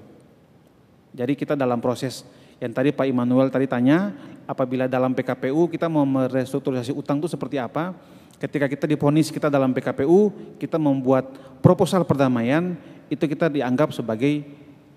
Jadi 1.13 1.35
kita 1.35 1.59
dalam 1.59 1.83
proses 1.83 2.23
yang 2.63 2.71
tadi 2.71 2.95
Pak 2.95 3.07
Immanuel 3.11 3.51
tadi 3.51 3.67
tanya, 3.67 4.15
apabila 4.47 4.87
dalam 4.87 5.13
PKPU 5.13 5.67
kita 5.67 5.91
mau 5.91 6.07
merestrukturisasi 6.07 6.95
utang 6.95 7.19
itu 7.19 7.27
seperti 7.27 7.59
apa? 7.59 7.93
Ketika 8.39 8.71
kita 8.71 8.87
diponis 8.87 9.35
kita 9.35 9.51
dalam 9.51 9.75
PKPU, 9.75 10.31
kita 10.63 10.79
membuat 10.79 11.27
proposal 11.59 12.07
perdamaian, 12.07 12.79
itu 13.11 13.27
kita 13.27 13.51
dianggap 13.51 13.91
sebagai 13.91 14.47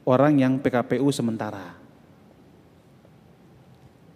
orang 0.05 0.37
yang 0.37 0.53
PKPU 0.61 1.09
sementara. 1.09 1.73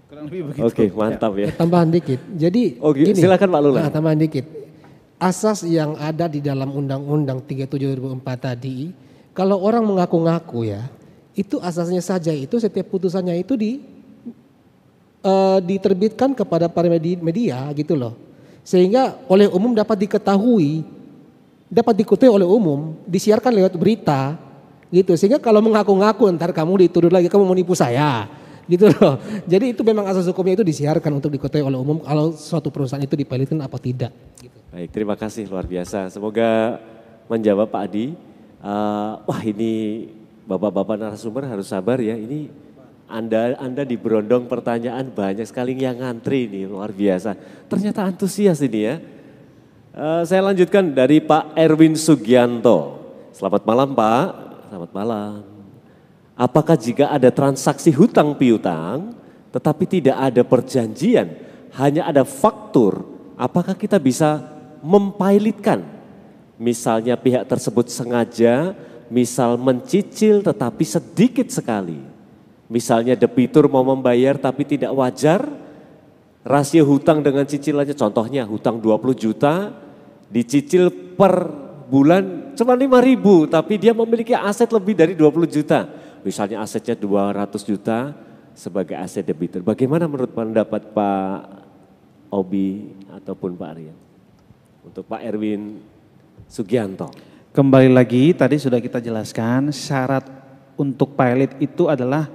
Kurang 0.06 0.30
lebih 0.30 0.54
begitu. 0.54 0.62
Oke, 0.62 0.86
mantap 0.94 1.34
ya. 1.42 1.50
Tambahan 1.58 1.90
dikit. 1.90 2.22
Jadi 2.38 2.78
oh, 2.78 2.94
gini, 2.94 3.18
silakan 3.18 3.50
Pak 3.50 3.62
Lula. 3.66 3.80
Nah, 3.82 3.90
tambahan 3.90 4.22
dikit 4.22 4.65
asas 5.20 5.64
yang 5.64 5.96
ada 5.96 6.28
di 6.28 6.44
dalam 6.44 6.72
Undang-Undang 6.72 7.44
37 7.48 8.00
2004 8.00 8.22
tadi, 8.36 8.92
kalau 9.36 9.60
orang 9.64 9.84
mengaku-ngaku 9.84 10.72
ya, 10.72 10.88
itu 11.36 11.60
asasnya 11.60 12.00
saja 12.00 12.32
itu 12.32 12.56
setiap 12.56 12.88
putusannya 12.88 13.36
itu 13.36 13.60
di 13.60 13.84
uh, 15.24 15.60
diterbitkan 15.60 16.32
kepada 16.32 16.72
para 16.72 16.88
media, 17.00 17.68
gitu 17.76 17.96
loh. 17.96 18.16
Sehingga 18.66 19.20
oleh 19.30 19.46
umum 19.52 19.78
dapat 19.78 20.08
diketahui, 20.08 20.82
dapat 21.70 22.02
diketahui 22.02 22.34
oleh 22.34 22.48
umum, 22.48 22.98
disiarkan 23.06 23.54
lewat 23.54 23.74
berita 23.78 24.40
gitu. 24.90 25.14
Sehingga 25.14 25.38
kalau 25.38 25.62
mengaku-ngaku 25.62 26.30
ntar 26.34 26.50
kamu 26.56 26.90
dituduh 26.90 27.12
lagi 27.14 27.30
kamu 27.30 27.46
menipu 27.46 27.78
saya 27.78 28.26
gitu 28.66 28.90
loh. 28.90 29.22
Jadi 29.52 29.78
itu 29.78 29.82
memang 29.86 30.10
asas 30.10 30.26
hukumnya 30.26 30.58
itu 30.58 30.66
disiarkan 30.66 31.22
untuk 31.22 31.30
diketahui 31.30 31.62
oleh 31.62 31.78
umum 31.78 32.02
kalau 32.02 32.34
suatu 32.34 32.74
perusahaan 32.74 33.02
itu 33.02 33.14
dipilotkan 33.14 33.62
apa 33.62 33.78
tidak. 33.78 34.12
Gitu. 34.42 34.58
Baik, 34.76 34.92
terima 34.92 35.16
kasih 35.16 35.48
luar 35.48 35.64
biasa. 35.64 36.12
Semoga 36.12 36.84
menjawab 37.32 37.72
Pak 37.72 37.80
Adi. 37.88 38.12
Uh, 38.60 39.24
wah 39.24 39.40
ini 39.40 40.04
bapak-bapak 40.44 41.00
narasumber 41.00 41.48
harus 41.48 41.72
sabar 41.72 41.96
ya. 42.04 42.12
Ini 42.12 42.52
anda 43.08 43.56
Anda 43.56 43.88
di 43.88 43.96
berondong 43.96 44.52
pertanyaan 44.52 45.16
banyak 45.16 45.48
sekali 45.48 45.80
yang 45.80 46.04
ngantri 46.04 46.52
ini 46.52 46.68
luar 46.68 46.92
biasa. 46.92 47.40
Ternyata 47.72 48.04
antusias 48.04 48.60
ini 48.60 48.80
ya. 48.84 49.00
Uh, 49.96 50.28
saya 50.28 50.44
lanjutkan 50.44 50.92
dari 50.92 51.24
Pak 51.24 51.56
Erwin 51.56 51.96
Sugianto. 51.96 53.00
Selamat 53.32 53.64
malam 53.64 53.96
Pak. 53.96 54.28
Selamat 54.68 54.92
malam. 54.92 55.40
Apakah 56.36 56.76
jika 56.76 57.16
ada 57.16 57.32
transaksi 57.32 57.96
hutang 57.96 58.36
piutang 58.36 59.16
tetapi 59.56 59.88
tidak 59.88 60.20
ada 60.20 60.44
perjanjian, 60.44 61.32
hanya 61.80 62.12
ada 62.12 62.28
faktur, 62.28 63.08
apakah 63.40 63.72
kita 63.72 63.96
bisa 64.04 64.55
mempailitkan? 64.86 65.82
Misalnya 66.62 67.18
pihak 67.18 67.50
tersebut 67.50 67.90
sengaja 67.90 68.78
misal 69.10 69.58
mencicil 69.58 70.46
tetapi 70.46 70.86
sedikit 70.86 71.50
sekali 71.50 72.16
Misalnya 72.66 73.14
debitur 73.14 73.70
mau 73.70 73.86
membayar 73.86 74.42
tapi 74.42 74.66
tidak 74.66 74.90
wajar, 74.98 75.46
rasio 76.42 76.82
hutang 76.82 77.22
dengan 77.22 77.46
cicilannya 77.46 77.94
contohnya 77.94 78.42
hutang 78.50 78.82
20 78.82 79.14
juta 79.14 79.70
dicicil 80.34 80.90
per 81.14 81.46
bulan 81.86 82.58
cuma 82.58 82.74
5 82.74 82.90
ribu 83.06 83.46
tapi 83.46 83.78
dia 83.78 83.94
memiliki 83.94 84.34
aset 84.34 84.74
lebih 84.74 84.98
dari 84.98 85.14
20 85.14 85.46
juta. 85.46 85.86
Misalnya 86.26 86.66
asetnya 86.66 86.98
200 86.98 87.54
juta 87.62 88.18
sebagai 88.58 88.98
aset 88.98 89.22
debitur. 89.22 89.62
Bagaimana 89.62 90.10
menurut 90.10 90.34
pendapat 90.34 90.90
Pak 90.90 91.38
Obi 92.34 92.98
ataupun 93.14 93.54
Pak 93.54 93.70
Aryan? 93.78 94.05
Untuk 94.86 95.10
Pak 95.10 95.18
Erwin 95.26 95.82
Sugianto. 96.46 97.10
Kembali 97.50 97.90
lagi 97.90 98.38
tadi 98.38 98.62
sudah 98.62 98.78
kita 98.78 99.02
jelaskan 99.02 99.74
syarat 99.74 100.30
untuk 100.78 101.18
pilot 101.18 101.58
itu 101.58 101.90
adalah 101.90 102.30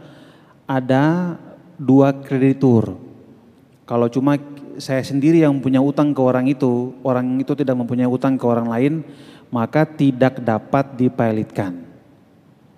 ada 0.67 1.39
dua 1.79 2.11
kreditur. 2.11 2.99
Kalau 3.87 4.11
cuma 4.11 4.35
saya 4.83 4.99
sendiri 5.07 5.47
yang 5.47 5.63
punya 5.63 5.79
utang 5.79 6.11
ke 6.11 6.19
orang 6.19 6.51
itu, 6.51 6.91
orang 7.07 7.39
itu 7.39 7.55
tidak 7.55 7.79
mempunyai 7.79 8.11
utang 8.11 8.35
ke 8.35 8.43
orang 8.43 8.67
lain, 8.67 9.07
maka 9.55 9.87
tidak 9.87 10.43
dapat 10.43 10.99
dipilotkan. 10.99 11.87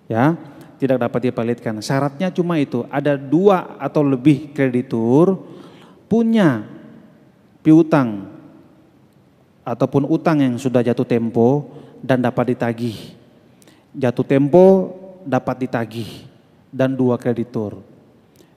Ya, 0.04 0.36
tidak 0.76 1.00
dapat 1.00 1.32
dipilotkan. 1.32 1.80
Syaratnya 1.80 2.28
cuma 2.28 2.60
itu, 2.60 2.84
ada 2.92 3.16
dua 3.16 3.80
atau 3.80 4.04
lebih 4.04 4.52
kreditur 4.52 5.40
punya 6.12 6.68
piutang 7.64 8.31
ataupun 9.62 10.06
utang 10.10 10.42
yang 10.42 10.54
sudah 10.58 10.82
jatuh 10.82 11.06
tempo 11.06 11.70
dan 12.02 12.18
dapat 12.18 12.54
ditagih. 12.54 13.14
Jatuh 13.94 14.26
tempo 14.26 14.94
dapat 15.22 15.66
ditagih 15.66 16.26
dan 16.74 16.94
dua 16.98 17.14
kreditur. 17.18 17.78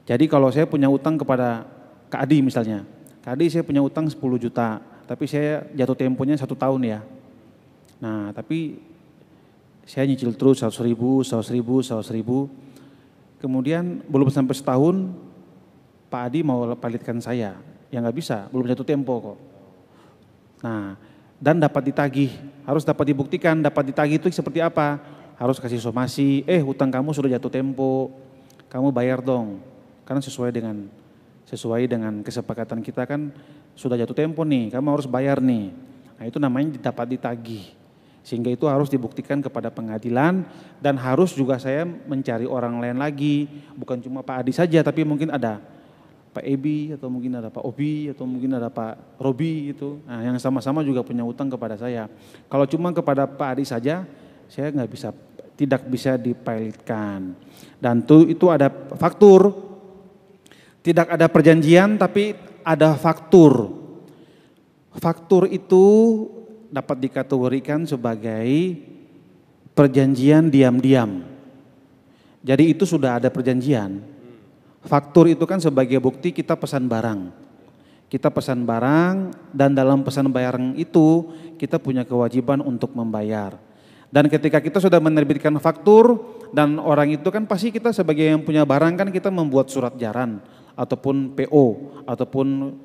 Jadi 0.05 0.25
kalau 0.29 0.49
saya 0.49 0.65
punya 0.69 0.89
utang 0.89 1.17
kepada 1.17 1.65
Kak 2.09 2.25
Adi 2.25 2.41
misalnya, 2.41 2.85
Kak 3.25 3.37
Adi 3.37 3.49
saya 3.49 3.65
punya 3.65 3.81
utang 3.81 4.05
10 4.05 4.17
juta, 4.37 4.77
tapi 5.09 5.25
saya 5.25 5.65
jatuh 5.73 5.97
temponya 5.97 6.37
satu 6.37 6.53
tahun 6.53 6.81
ya. 6.85 6.99
Nah 8.01 8.29
tapi 8.33 8.77
saya 9.85 10.05
nyicil 10.09 10.33
terus 10.33 10.61
100 10.61 10.73
ribu, 10.85 11.21
100 11.21 11.45
ribu, 11.53 11.81
100 11.81 12.05
ribu. 12.13 12.49
Kemudian 13.41 14.01
belum 14.09 14.29
sampai 14.33 14.57
setahun 14.57 15.09
Pak 16.09 16.21
Adi 16.29 16.41
mau 16.41 16.65
palitkan 16.77 17.17
saya. 17.21 17.57
Ya 17.93 18.01
nggak 18.01 18.17
bisa, 18.17 18.49
belum 18.49 18.65
jatuh 18.69 18.85
tempo 18.85 19.13
kok. 19.21 19.54
Nah 20.63 20.95
dan 21.35 21.59
dapat 21.59 21.91
ditagih, 21.91 22.31
harus 22.63 22.87
dapat 22.87 23.11
dibuktikan, 23.11 23.59
dapat 23.59 23.91
ditagih 23.91 24.21
itu 24.21 24.31
seperti 24.31 24.63
apa? 24.63 25.15
harus 25.35 25.59
kasih 25.59 25.79
somasi, 25.83 26.47
eh 26.47 26.63
hutang 26.63 26.87
kamu 26.87 27.11
sudah 27.11 27.35
jatuh 27.35 27.51
tempo, 27.51 28.11
kamu 28.71 28.91
bayar 28.95 29.19
dong. 29.19 29.59
Karena 30.07 30.23
sesuai 30.23 30.51
dengan 30.55 30.87
sesuai 31.45 31.85
dengan 31.85 32.23
kesepakatan 32.25 32.81
kita 32.81 33.05
kan 33.05 33.29
sudah 33.75 33.99
jatuh 33.99 34.15
tempo 34.15 34.47
nih, 34.47 34.71
kamu 34.71 34.87
harus 34.95 35.07
bayar 35.07 35.43
nih. 35.43 35.75
Nah 36.15 36.23
itu 36.25 36.39
namanya 36.39 36.79
dapat 36.79 37.19
ditagih. 37.19 37.75
Sehingga 38.25 38.49
itu 38.49 38.65
harus 38.65 38.89
dibuktikan 38.89 39.37
kepada 39.37 39.69
pengadilan 39.69 40.41
dan 40.81 40.97
harus 40.97 41.37
juga 41.37 41.61
saya 41.61 41.85
mencari 41.85 42.49
orang 42.49 42.81
lain 42.81 42.97
lagi. 42.97 43.45
Bukan 43.77 44.01
cuma 44.01 44.25
Pak 44.25 44.41
Adi 44.41 44.53
saja 44.55 44.81
tapi 44.81 45.05
mungkin 45.05 45.29
ada 45.29 45.61
Pak 46.35 46.43
Ebi 46.43 46.91
atau 46.91 47.07
mungkin 47.07 47.39
ada 47.39 47.47
Pak 47.47 47.63
Obi 47.63 48.11
atau 48.11 48.27
mungkin 48.27 48.51
ada 48.59 48.67
Pak 48.67 49.15
Robi 49.15 49.71
itu. 49.71 50.03
Nah 50.03 50.19
yang 50.19 50.35
sama-sama 50.35 50.83
juga 50.83 50.99
punya 50.99 51.23
utang 51.23 51.47
kepada 51.47 51.79
saya. 51.79 52.11
Kalau 52.51 52.67
cuma 52.67 52.91
kepada 52.91 53.23
Pak 53.23 53.55
Adi 53.55 53.63
saja 53.63 54.03
saya 54.51 54.67
nggak 54.75 54.91
bisa 54.91 55.15
tidak 55.55 55.87
bisa 55.87 56.19
dipilotkan. 56.19 57.31
Dan 57.79 58.03
itu, 58.03 58.35
itu 58.35 58.45
ada 58.51 58.67
faktur, 58.99 59.55
tidak 60.83 61.15
ada 61.15 61.31
perjanjian 61.31 61.95
tapi 61.95 62.35
ada 62.67 62.99
faktur. 62.99 63.71
Faktur 64.95 65.47
itu 65.47 65.83
dapat 66.67 67.07
dikategorikan 67.07 67.87
sebagai 67.87 68.75
perjanjian 69.71 70.51
diam-diam. 70.51 71.23
Jadi 72.43 72.75
itu 72.75 72.83
sudah 72.83 73.23
ada 73.23 73.31
perjanjian. 73.31 74.14
Faktur 74.85 75.25
itu 75.25 75.43
kan 75.49 75.57
sebagai 75.57 75.97
bukti 75.97 76.29
kita 76.29 76.53
pesan 76.53 76.85
barang. 76.85 77.33
Kita 78.05 78.29
pesan 78.29 78.69
barang 78.69 79.33
dan 79.49 79.73
dalam 79.73 80.05
pesan 80.05 80.29
barang 80.29 80.77
itu 80.77 81.33
kita 81.57 81.81
punya 81.81 82.05
kewajiban 82.05 82.61
untuk 82.61 82.93
membayar. 82.93 83.57
Dan 84.13 84.29
ketika 84.29 84.61
kita 84.61 84.77
sudah 84.77 85.01
menerbitkan 85.01 85.57
faktur 85.57 86.21
dan 86.53 86.77
orang 86.77 87.17
itu 87.17 87.27
kan 87.33 87.43
pasti 87.49 87.73
kita 87.73 87.89
sebagai 87.89 88.23
yang 88.23 88.45
punya 88.45 88.61
barang 88.61 88.93
kan 88.95 89.09
kita 89.09 89.33
membuat 89.33 89.73
surat 89.73 89.97
jaran 89.97 90.37
ataupun 90.77 91.33
PO 91.33 91.65
ataupun 92.05 92.77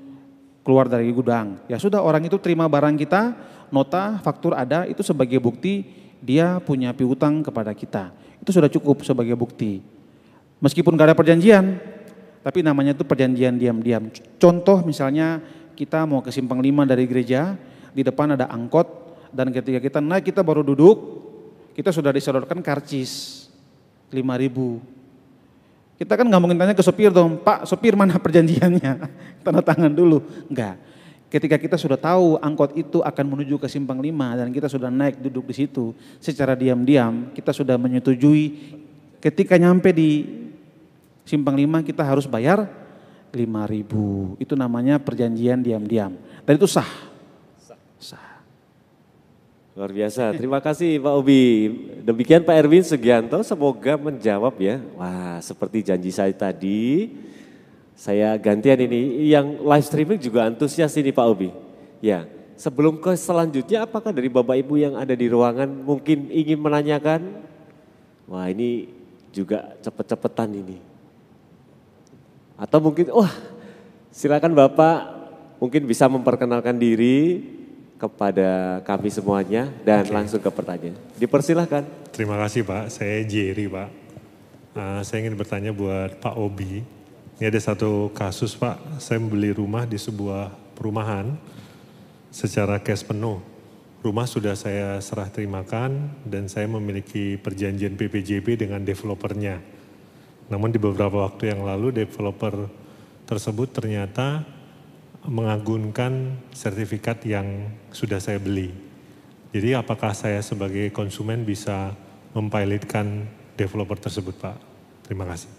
keluar 0.65 0.89
dari 0.89 1.13
gudang. 1.13 1.61
Ya 1.69 1.77
sudah 1.77 2.01
orang 2.01 2.25
itu 2.25 2.41
terima 2.41 2.65
barang 2.65 2.97
kita, 2.97 3.37
nota, 3.69 4.17
faktur 4.25 4.57
ada 4.57 4.89
itu 4.89 5.05
sebagai 5.05 5.37
bukti 5.37 5.85
dia 6.25 6.57
punya 6.65 6.97
piutang 6.97 7.45
kepada 7.45 7.77
kita. 7.77 8.09
Itu 8.41 8.57
sudah 8.57 8.73
cukup 8.73 9.05
sebagai 9.05 9.37
bukti. 9.37 10.00
Meskipun 10.61 10.93
gak 10.93 11.13
ada 11.13 11.17
perjanjian, 11.17 11.81
tapi 12.45 12.61
namanya 12.61 12.93
itu 12.93 13.05
perjanjian 13.05 13.57
diam-diam. 13.57 14.13
Contoh 14.37 14.85
misalnya 14.85 15.41
kita 15.77 16.05
mau 16.05 16.21
ke 16.21 16.29
simpang 16.29 16.61
lima 16.61 16.85
dari 16.85 17.09
gereja, 17.09 17.57
di 17.97 18.05
depan 18.05 18.37
ada 18.37 18.49
angkot, 18.53 18.89
dan 19.33 19.49
ketika 19.49 19.81
kita 19.81 19.99
naik 20.05 20.29
kita 20.29 20.45
baru 20.45 20.61
duduk, 20.61 21.21
kita 21.73 21.95
sudah 21.95 22.13
disodorkan 22.13 22.61
karcis 22.61 23.47
5 24.13 24.21
ribu. 24.37 24.83
Kita 26.01 26.17
kan 26.17 26.25
nggak 26.29 26.41
mungkin 26.41 26.57
tanya 26.61 26.75
ke 26.77 26.85
sopir 26.85 27.13
dong, 27.13 27.41
Pak 27.41 27.69
sopir 27.69 27.93
mana 27.97 28.17
perjanjiannya? 28.17 28.93
Tanda 29.45 29.61
tangan 29.61 29.93
dulu. 29.93 30.25
Enggak. 30.49 30.81
Ketika 31.31 31.57
kita 31.61 31.77
sudah 31.79 31.95
tahu 31.95 32.43
angkot 32.43 32.75
itu 32.75 32.99
akan 33.07 33.25
menuju 33.37 33.55
ke 33.61 33.71
simpang 33.71 34.03
5 34.03 34.41
dan 34.41 34.49
kita 34.51 34.67
sudah 34.67 34.91
naik 34.91 35.23
duduk 35.23 35.47
di 35.53 35.63
situ 35.63 35.95
secara 36.19 36.59
diam-diam, 36.59 37.31
kita 37.31 37.55
sudah 37.55 37.79
menyetujui 37.79 38.75
ketika 39.23 39.55
nyampe 39.61 39.95
di 39.95 40.40
simpang 41.31 41.55
5 41.55 41.87
kita 41.87 42.03
harus 42.03 42.27
bayar 42.27 42.67
5 43.31 43.39
ribu. 43.71 44.35
Itu 44.43 44.59
namanya 44.59 44.99
perjanjian 44.99 45.63
diam-diam. 45.63 46.19
Dan 46.43 46.53
itu 46.59 46.67
sah. 46.67 47.11
Luar 49.71 49.95
biasa, 49.95 50.35
terima 50.35 50.59
kasih 50.59 50.99
Pak 50.99 51.15
Obi. 51.15 51.43
Demikian 52.03 52.43
Pak 52.43 52.53
Erwin 52.53 52.83
Sugianto, 52.83 53.39
semoga 53.47 53.95
menjawab 53.97 54.59
ya. 54.59 54.83
Wah 54.99 55.39
seperti 55.41 55.87
janji 55.87 56.11
saya 56.11 56.35
tadi, 56.35 57.15
saya 57.95 58.35
gantian 58.37 58.77
ini. 58.83 59.31
Yang 59.31 59.63
live 59.63 59.87
streaming 59.87 60.21
juga 60.21 60.51
antusias 60.51 60.93
ini 60.99 61.15
Pak 61.15 61.23
Obi. 61.23 61.55
Ya, 62.03 62.27
sebelum 62.59 62.99
ke 62.99 63.15
selanjutnya 63.15 63.87
apakah 63.87 64.11
dari 64.11 64.29
Bapak 64.29 64.59
Ibu 64.59 64.75
yang 64.75 64.95
ada 64.99 65.15
di 65.15 65.31
ruangan 65.31 65.71
mungkin 65.71 66.29
ingin 66.29 66.61
menanyakan? 66.61 67.41
Wah 68.27 68.51
ini 68.51 68.91
juga 69.31 69.81
cepet-cepetan 69.81 70.51
ini. 70.61 70.90
Atau 72.61 72.85
mungkin, 72.85 73.09
wah 73.17 73.33
silakan 74.13 74.53
Bapak 74.53 74.99
mungkin 75.57 75.89
bisa 75.89 76.05
memperkenalkan 76.13 76.77
diri, 76.77 77.41
kepada 78.01 78.81
kami 78.89 79.13
semuanya 79.13 79.69
dan 79.85 80.09
langsung 80.09 80.41
ke 80.41 80.49
pertanyaan. 80.49 80.97
Dipersilahkan. 81.21 81.85
Terima 82.09 82.41
kasih 82.41 82.65
Pak, 82.65 82.89
saya 82.89 83.21
Jerry 83.29 83.69
Pak. 83.69 83.89
Uh, 84.73 85.01
saya 85.05 85.29
ingin 85.29 85.37
bertanya 85.37 85.77
buat 85.77 86.17
Pak 86.17 86.35
Obi. 86.41 86.81
Ini 87.37 87.45
ada 87.53 87.61
satu 87.61 88.09
kasus 88.17 88.57
Pak, 88.57 88.81
saya 88.97 89.21
membeli 89.21 89.53
rumah 89.53 89.85
di 89.85 90.01
sebuah 90.01 90.49
perumahan 90.73 91.37
secara 92.33 92.81
cash 92.81 93.05
penuh. 93.05 93.45
Rumah 94.01 94.25
sudah 94.25 94.57
saya 94.57 94.97
serah 95.05 95.29
terimakan 95.29 96.09
dan 96.25 96.49
saya 96.49 96.65
memiliki 96.65 97.37
perjanjian 97.37 98.01
PPJB 98.01 98.65
dengan 98.65 98.81
developernya. 98.81 99.61
Namun 100.51 100.75
di 100.75 100.83
beberapa 100.83 101.31
waktu 101.31 101.55
yang 101.55 101.63
lalu 101.63 101.95
developer 101.95 102.67
tersebut 103.25 103.71
ternyata 103.71 104.43
mengagunkan 105.23 106.35
sertifikat 106.51 107.23
yang 107.23 107.71
sudah 107.95 108.19
saya 108.19 108.43
beli. 108.43 108.75
Jadi 109.55 109.79
apakah 109.79 110.11
saya 110.11 110.43
sebagai 110.43 110.91
konsumen 110.91 111.47
bisa 111.47 111.95
mempilotkan 112.35 113.31
developer 113.55 113.99
tersebut 113.99 114.35
Pak? 114.43 114.59
Terima 115.07 115.27
kasih. 115.31 115.51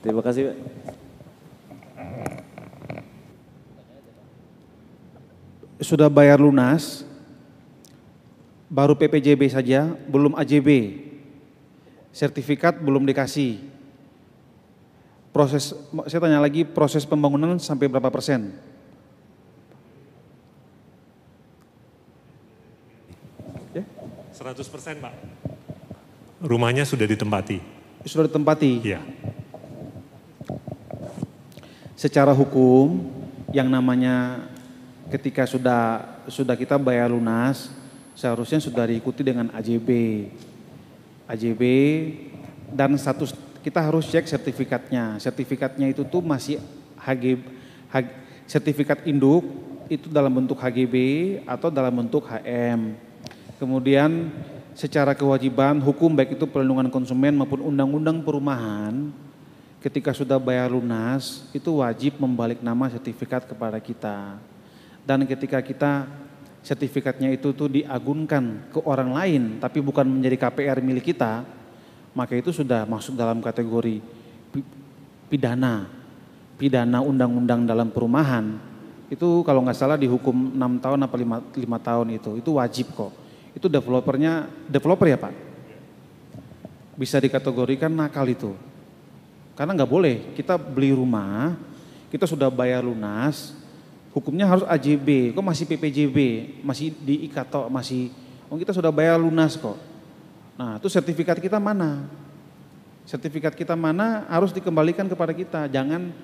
Terima 0.00 0.22
kasih 0.24 0.42
Pak. 0.48 0.56
Sudah 5.84 6.08
bayar 6.08 6.40
lunas, 6.40 7.04
baru 8.72 8.96
PPJB 8.96 9.52
saja, 9.52 9.92
belum 10.08 10.32
AJB. 10.40 10.68
Sertifikat 12.14 12.78
belum 12.78 13.02
dikasih. 13.02 13.58
Proses, 15.34 15.74
saya 16.06 16.22
tanya 16.22 16.38
lagi, 16.38 16.62
proses 16.62 17.02
pembangunan 17.02 17.58
sampai 17.58 17.90
berapa 17.90 18.06
persen? 18.06 18.54
Ya? 23.74 23.82
100 24.30 24.62
persen 24.70 25.02
Pak. 25.02 25.14
Rumahnya 26.38 26.86
sudah 26.86 27.02
ditempati. 27.02 27.58
Sudah 28.06 28.30
ditempati? 28.30 28.86
Iya. 28.86 29.02
Secara 31.98 32.30
hukum, 32.30 33.10
yang 33.50 33.66
namanya 33.66 34.46
ketika 35.10 35.50
sudah 35.50 36.06
sudah 36.30 36.54
kita 36.54 36.78
bayar 36.78 37.10
lunas, 37.10 37.74
seharusnya 38.14 38.62
sudah 38.62 38.86
diikuti 38.86 39.26
dengan 39.26 39.50
AJB. 39.50 39.90
AJB 41.28 41.62
dan 42.72 42.96
status 43.00 43.32
kita 43.64 43.80
harus 43.80 44.10
cek 44.12 44.28
sertifikatnya. 44.28 45.16
Sertifikatnya 45.16 45.88
itu 45.88 46.04
tuh 46.04 46.20
masih 46.20 46.60
HG, 47.00 47.40
HG 47.88 48.08
sertifikat 48.44 49.00
induk 49.08 49.44
itu 49.88 50.08
dalam 50.12 50.32
bentuk 50.32 50.60
HGB 50.60 50.94
atau 51.48 51.72
dalam 51.72 51.92
bentuk 52.04 52.28
HM. 52.28 52.96
Kemudian 53.56 54.28
secara 54.76 55.16
kewajiban 55.16 55.80
hukum 55.80 56.12
baik 56.12 56.36
itu 56.36 56.44
perlindungan 56.44 56.92
konsumen 56.92 57.32
maupun 57.36 57.64
undang-undang 57.64 58.20
perumahan 58.20 59.12
ketika 59.80 60.16
sudah 60.16 60.40
bayar 60.40 60.72
lunas 60.72 61.44
itu 61.52 61.80
wajib 61.80 62.16
membalik 62.16 62.60
nama 62.60 62.88
sertifikat 62.88 63.44
kepada 63.48 63.76
kita. 63.80 64.40
Dan 65.04 65.28
ketika 65.28 65.60
kita 65.60 66.08
sertifikatnya 66.64 67.28
itu 67.28 67.52
tuh 67.52 67.68
diagunkan 67.68 68.72
ke 68.72 68.80
orang 68.88 69.12
lain 69.12 69.42
tapi 69.60 69.84
bukan 69.84 70.08
menjadi 70.08 70.48
KPR 70.48 70.80
milik 70.80 71.12
kita, 71.12 71.44
maka 72.16 72.32
itu 72.32 72.50
sudah 72.56 72.88
masuk 72.88 73.14
dalam 73.14 73.44
kategori 73.44 74.00
pidana. 75.28 75.84
Pidana 76.56 77.04
undang-undang 77.04 77.68
dalam 77.68 77.92
perumahan. 77.92 78.56
Itu 79.12 79.44
kalau 79.44 79.60
nggak 79.60 79.76
salah 79.76 80.00
dihukum 80.00 80.56
6 80.56 80.80
tahun 80.80 81.00
apa 81.04 81.16
5, 81.18 81.52
5 81.52 81.88
tahun 81.90 82.06
itu. 82.16 82.30
Itu 82.40 82.56
wajib 82.56 82.94
kok. 82.96 83.12
Itu 83.52 83.68
developernya, 83.68 84.48
developer 84.66 85.06
ya 85.06 85.18
Pak? 85.20 85.34
Bisa 86.94 87.20
dikategorikan 87.20 87.90
nakal 87.90 88.24
itu. 88.30 88.54
Karena 89.58 89.74
nggak 89.74 89.90
boleh, 89.90 90.16
kita 90.34 90.58
beli 90.58 90.94
rumah, 90.94 91.54
kita 92.10 92.26
sudah 92.26 92.50
bayar 92.50 92.82
lunas, 92.82 93.54
hukumnya 94.14 94.46
harus 94.46 94.62
AJB, 94.70 95.34
kok 95.34 95.42
masih 95.42 95.66
PPJB, 95.66 96.18
masih 96.62 96.94
di 97.02 97.26
IKATO, 97.26 97.66
masih, 97.66 98.14
oh 98.46 98.54
kita 98.54 98.70
sudah 98.70 98.94
bayar 98.94 99.18
lunas 99.18 99.58
kok. 99.58 99.74
Nah 100.54 100.78
itu 100.78 100.86
sertifikat 100.86 101.42
kita 101.42 101.58
mana? 101.58 102.06
Sertifikat 103.04 103.58
kita 103.58 103.74
mana 103.74 104.22
harus 104.30 104.54
dikembalikan 104.54 105.10
kepada 105.10 105.34
kita, 105.34 105.66
jangan 105.66 106.14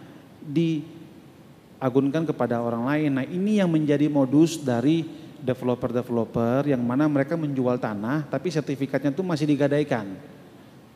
diagunkan 0.47 2.23
kepada 2.31 2.63
orang 2.63 2.87
lain. 2.87 3.11
Nah 3.11 3.27
ini 3.27 3.59
yang 3.59 3.69
menjadi 3.69 4.07
modus 4.07 4.63
dari 4.63 5.05
developer-developer 5.43 6.71
yang 6.71 6.81
mana 6.85 7.09
mereka 7.11 7.35
menjual 7.35 7.81
tanah 7.81 8.29
tapi 8.31 8.55
sertifikatnya 8.55 9.11
itu 9.11 9.27
masih 9.27 9.51
digadaikan. 9.51 10.07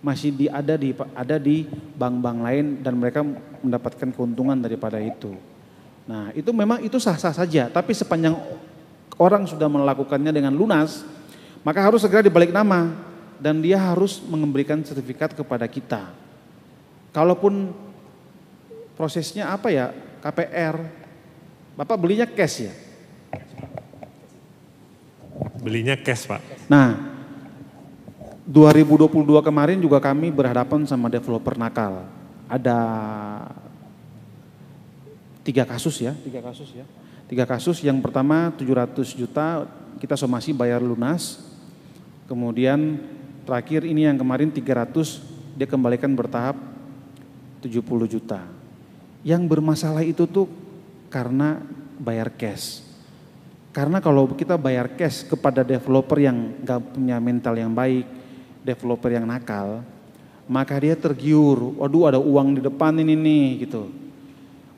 Masih 0.05 0.31
di, 0.37 0.47
ada 0.53 0.77
di 0.77 0.93
ada 1.17 1.37
di 1.41 1.65
bank-bank 1.97 2.39
lain 2.45 2.67
dan 2.85 2.93
mereka 2.93 3.25
mendapatkan 3.65 4.13
keuntungan 4.13 4.61
daripada 4.61 5.01
itu. 5.01 5.33
Nah 6.05 6.31
itu 6.37 6.53
memang 6.53 6.85
itu 6.85 7.01
sah-sah 7.01 7.33
saja 7.33 7.73
tapi 7.73 7.97
sepanjang 7.97 8.37
orang 9.17 9.49
sudah 9.49 9.71
melakukannya 9.71 10.35
dengan 10.35 10.53
lunas 10.53 11.07
maka 11.65 11.81
harus 11.81 12.05
segera 12.05 12.21
dibalik 12.21 12.53
nama 12.53 12.93
dan 13.41 13.59
dia 13.65 13.81
harus 13.81 14.21
memberikan 14.21 14.85
sertifikat 14.85 15.33
kepada 15.33 15.65
kita. 15.65 16.13
Kalaupun 17.11 17.73
prosesnya 18.95 19.49
apa 19.49 19.73
ya 19.73 19.91
KPR, 20.21 20.77
Bapak 21.75 21.99
belinya 21.99 22.29
cash 22.29 22.69
ya? 22.69 22.75
Belinya 25.59 25.97
cash 25.99 26.29
Pak. 26.29 26.69
Nah 26.71 27.17
2022 28.45 29.09
kemarin 29.41 29.81
juga 29.81 29.99
kami 30.05 30.29
berhadapan 30.29 30.85
sama 30.85 31.09
developer 31.09 31.57
nakal. 31.57 32.05
Ada 32.45 32.79
tiga 35.45 35.69
kasus 35.69 36.01
ya, 36.01 36.17
tiga 36.25 36.41
kasus 36.41 36.73
ya. 36.73 36.85
Tiga 37.25 37.49
kasus, 37.49 37.81
yang 37.81 38.05
pertama 38.05 38.53
700 38.53 39.17
juta 39.17 39.65
kita 39.97 40.13
somasi 40.13 40.53
bayar 40.53 40.85
lunas. 40.85 41.41
Kemudian 42.29 43.01
terakhir 43.49 43.89
ini 43.89 44.05
yang 44.05 44.21
kemarin 44.21 44.53
300 44.53 45.57
dia 45.57 45.65
kembalikan 45.65 46.13
bertahap 46.13 46.57
70 47.65 47.81
juta. 48.05 48.45
Yang 49.25 49.43
bermasalah 49.49 50.05
itu 50.05 50.29
tuh 50.29 50.53
karena 51.09 51.65
bayar 51.97 52.29
cash. 52.37 52.85
Karena 53.73 54.05
kalau 54.05 54.29
kita 54.37 54.61
bayar 54.61 54.93
cash 54.95 55.25
kepada 55.25 55.65
developer 55.65 56.21
yang 56.21 56.61
gak 56.61 56.93
punya 56.93 57.17
mental 57.25 57.57
yang 57.57 57.73
baik, 57.73 58.05
developer 58.63 59.11
yang 59.11 59.25
nakal, 59.25 59.81
maka 60.45 60.77
dia 60.77 60.93
tergiur, 60.93 61.81
waduh 61.81 62.13
ada 62.13 62.21
uang 62.21 62.61
di 62.61 62.63
depan 62.63 63.01
ini 63.01 63.17
nih 63.17 63.47
gitu. 63.65 64.04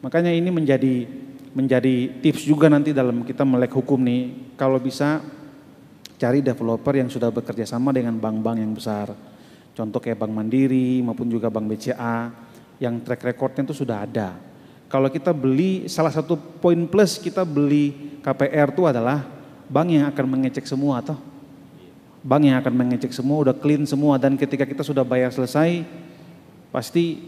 Makanya 0.07 0.31
ini 0.31 0.55
menjadi 0.55 1.03
menjadi 1.51 2.23
tips 2.23 2.47
juga 2.47 2.71
nanti 2.71 2.95
dalam 2.95 3.27
kita 3.27 3.43
melek 3.43 3.75
hukum 3.75 3.99
nih, 3.99 4.55
kalau 4.55 4.79
bisa 4.79 5.19
cari 6.15 6.47
developer 6.47 6.95
yang 6.95 7.11
sudah 7.11 7.35
bekerja 7.35 7.67
sama 7.67 7.91
dengan 7.91 8.15
bank-bank 8.15 8.63
yang 8.63 8.71
besar. 8.71 9.11
Contoh 9.75 9.99
kayak 9.99 10.23
Bank 10.23 10.31
Mandiri 10.31 11.03
maupun 11.03 11.27
juga 11.27 11.51
Bank 11.51 11.67
BCA 11.67 12.31
yang 12.79 13.03
track 13.03 13.35
recordnya 13.35 13.67
itu 13.67 13.83
sudah 13.83 14.07
ada. 14.07 14.39
Kalau 14.87 15.11
kita 15.11 15.35
beli, 15.35 15.91
salah 15.91 16.15
satu 16.15 16.39
poin 16.39 16.87
plus 16.87 17.19
kita 17.19 17.43
beli 17.43 18.21
KPR 18.23 18.71
itu 18.71 18.87
adalah 18.87 19.27
bank 19.67 19.89
yang 19.91 20.07
akan 20.07 20.27
mengecek 20.39 20.71
semua 20.71 21.03
toh. 21.03 21.19
Bank 22.23 22.47
yang 22.47 22.63
akan 22.63 22.75
mengecek 22.79 23.11
semua, 23.11 23.43
udah 23.43 23.55
clean 23.59 23.83
semua 23.83 24.23
dan 24.23 24.39
ketika 24.39 24.63
kita 24.63 24.87
sudah 24.87 25.03
bayar 25.03 25.35
selesai, 25.35 25.83
pasti 26.71 27.27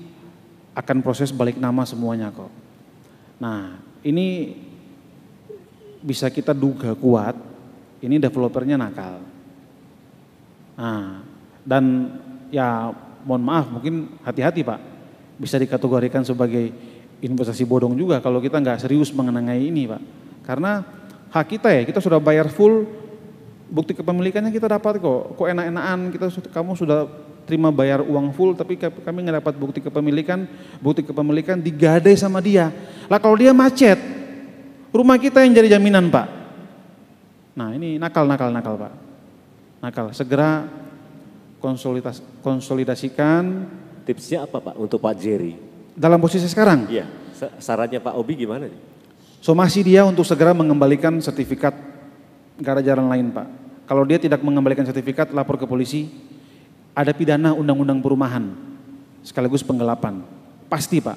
akan 0.78 1.02
proses 1.02 1.34
balik 1.34 1.58
nama 1.58 1.82
semuanya 1.82 2.30
kok. 2.30 2.67
Nah 3.38 3.78
ini 4.02 4.54
bisa 5.98 6.30
kita 6.30 6.54
duga 6.54 6.94
kuat, 6.94 7.34
ini 8.02 8.22
developernya 8.22 8.78
nakal. 8.78 9.18
Nah, 10.78 11.26
dan 11.66 11.84
ya 12.54 12.94
mohon 13.26 13.42
maaf 13.42 13.66
mungkin 13.66 14.14
hati-hati 14.22 14.62
Pak, 14.62 14.80
bisa 15.42 15.58
dikategorikan 15.58 16.22
sebagai 16.22 16.70
investasi 17.18 17.66
bodong 17.66 17.98
juga 17.98 18.22
kalau 18.22 18.38
kita 18.38 18.62
nggak 18.62 18.78
serius 18.78 19.10
mengenai 19.10 19.58
ini 19.58 19.90
Pak. 19.90 20.02
Karena 20.46 20.86
hak 21.28 21.46
kita 21.58 21.68
ya, 21.74 21.82
kita 21.82 21.98
sudah 21.98 22.22
bayar 22.22 22.46
full, 22.48 22.86
bukti 23.68 23.92
kepemilikannya 23.92 24.54
kita 24.54 24.70
dapat 24.70 25.02
kok. 25.02 25.34
Kok 25.34 25.48
enak-enakan 25.50 25.98
kita 26.14 26.26
kamu 26.54 26.72
sudah 26.78 27.04
terima 27.48 27.72
bayar 27.72 28.04
uang 28.04 28.36
full 28.36 28.52
tapi 28.52 28.76
kami 28.76 29.24
nggak 29.24 29.40
dapat 29.40 29.54
bukti 29.56 29.80
kepemilikan, 29.80 30.44
bukti 30.84 31.00
kepemilikan 31.00 31.56
digadai 31.56 32.12
sama 32.12 32.44
dia. 32.44 32.68
Lah 33.08 33.16
kalau 33.16 33.40
dia 33.40 33.56
macet, 33.56 33.96
rumah 34.92 35.16
kita 35.16 35.40
yang 35.40 35.56
jadi 35.56 35.80
jaminan 35.80 36.12
Pak. 36.12 36.28
Nah 37.56 37.72
ini 37.72 37.96
nakal, 37.96 38.28
nakal, 38.28 38.52
nakal 38.52 38.76
Pak. 38.76 38.92
Nakal, 39.80 40.06
segera 40.12 40.68
konsolidas, 41.56 42.20
konsolidasikan. 42.44 43.64
Tipsnya 44.04 44.44
apa 44.44 44.60
Pak 44.60 44.76
untuk 44.76 45.00
Pak 45.00 45.16
Jerry? 45.16 45.56
Dalam 45.96 46.20
posisi 46.20 46.48
sekarang? 46.48 46.88
Iya, 46.88 47.08
sarannya 47.60 48.00
Pak 48.00 48.14
Obi 48.16 48.44
gimana 48.44 48.68
nih? 48.68 48.80
Somasi 49.40 49.84
dia 49.84 50.04
untuk 50.04 50.24
segera 50.24 50.56
mengembalikan 50.56 51.16
sertifikat, 51.20 51.76
ada 52.60 52.82
jalan 52.84 53.08
lain 53.08 53.28
Pak. 53.32 53.46
Kalau 53.84 54.04
dia 54.04 54.16
tidak 54.20 54.40
mengembalikan 54.44 54.84
sertifikat, 54.84 55.32
lapor 55.32 55.56
ke 55.60 55.64
polisi, 55.64 56.08
ada 56.98 57.14
pidana 57.14 57.54
undang-undang 57.54 58.02
perumahan, 58.02 58.50
sekaligus 59.22 59.62
penggelapan. 59.62 60.18
Pasti 60.66 60.98
Pak, 60.98 61.14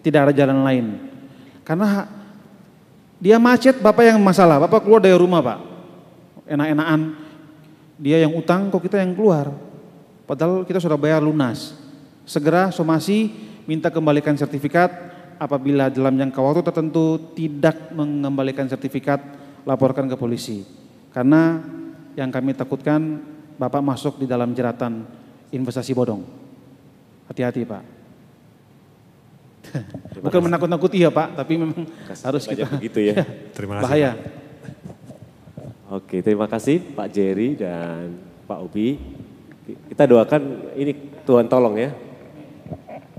tidak 0.00 0.24
ada 0.24 0.32
jalan 0.32 0.64
lain. 0.64 0.86
Karena 1.68 2.08
dia 3.20 3.36
macet, 3.36 3.76
Bapak 3.76 4.08
yang 4.08 4.24
masalah, 4.24 4.56
Bapak 4.56 4.88
keluar 4.88 5.04
dari 5.04 5.12
rumah 5.12 5.44
Pak. 5.44 5.58
Enak-enakan, 6.48 7.00
dia 8.00 8.24
yang 8.24 8.32
utang, 8.32 8.72
kok 8.72 8.80
kita 8.80 9.04
yang 9.04 9.12
keluar. 9.12 9.52
Padahal 10.24 10.64
kita 10.64 10.80
sudah 10.80 10.96
bayar 10.96 11.20
lunas. 11.20 11.76
Segera 12.24 12.72
somasi, 12.72 13.28
minta 13.68 13.92
kembalikan 13.92 14.32
sertifikat, 14.32 14.88
apabila 15.36 15.92
dalam 15.92 16.16
jangka 16.16 16.40
waktu 16.40 16.64
tertentu 16.64 17.36
tidak 17.36 17.92
mengembalikan 17.92 18.64
sertifikat, 18.64 19.20
laporkan 19.68 20.08
ke 20.08 20.16
polisi. 20.16 20.64
Karena 21.12 21.60
yang 22.16 22.32
kami 22.32 22.56
takutkan 22.56 23.20
Bapak 23.60 23.82
masuk 23.84 24.22
di 24.22 24.26
dalam 24.30 24.54
jeratan 24.54 25.17
investasi 25.52 25.92
bodong. 25.96 26.24
Hati-hati 27.28 27.64
Pak. 27.64 27.82
Bukan 30.24 30.40
menakut-nakuti 30.48 31.04
ya 31.04 31.10
Pak, 31.12 31.36
tapi 31.36 31.60
memang 31.60 31.84
Kasih 31.84 32.24
harus 32.24 32.42
kita 32.48 32.64
begitu 32.68 33.12
ya. 33.12 33.14
Terima 33.56 33.80
kasih. 33.80 33.84
bahaya. 33.84 34.12
Oke, 35.88 36.20
terima 36.20 36.44
kasih 36.44 36.84
Pak 36.92 37.08
Jerry 37.08 37.56
dan 37.56 38.12
Pak 38.44 38.60
Ubi. 38.60 39.00
Kita 39.88 40.04
doakan 40.04 40.68
ini 40.76 40.92
Tuhan 41.24 41.48
tolong 41.48 41.80
ya. 41.80 41.96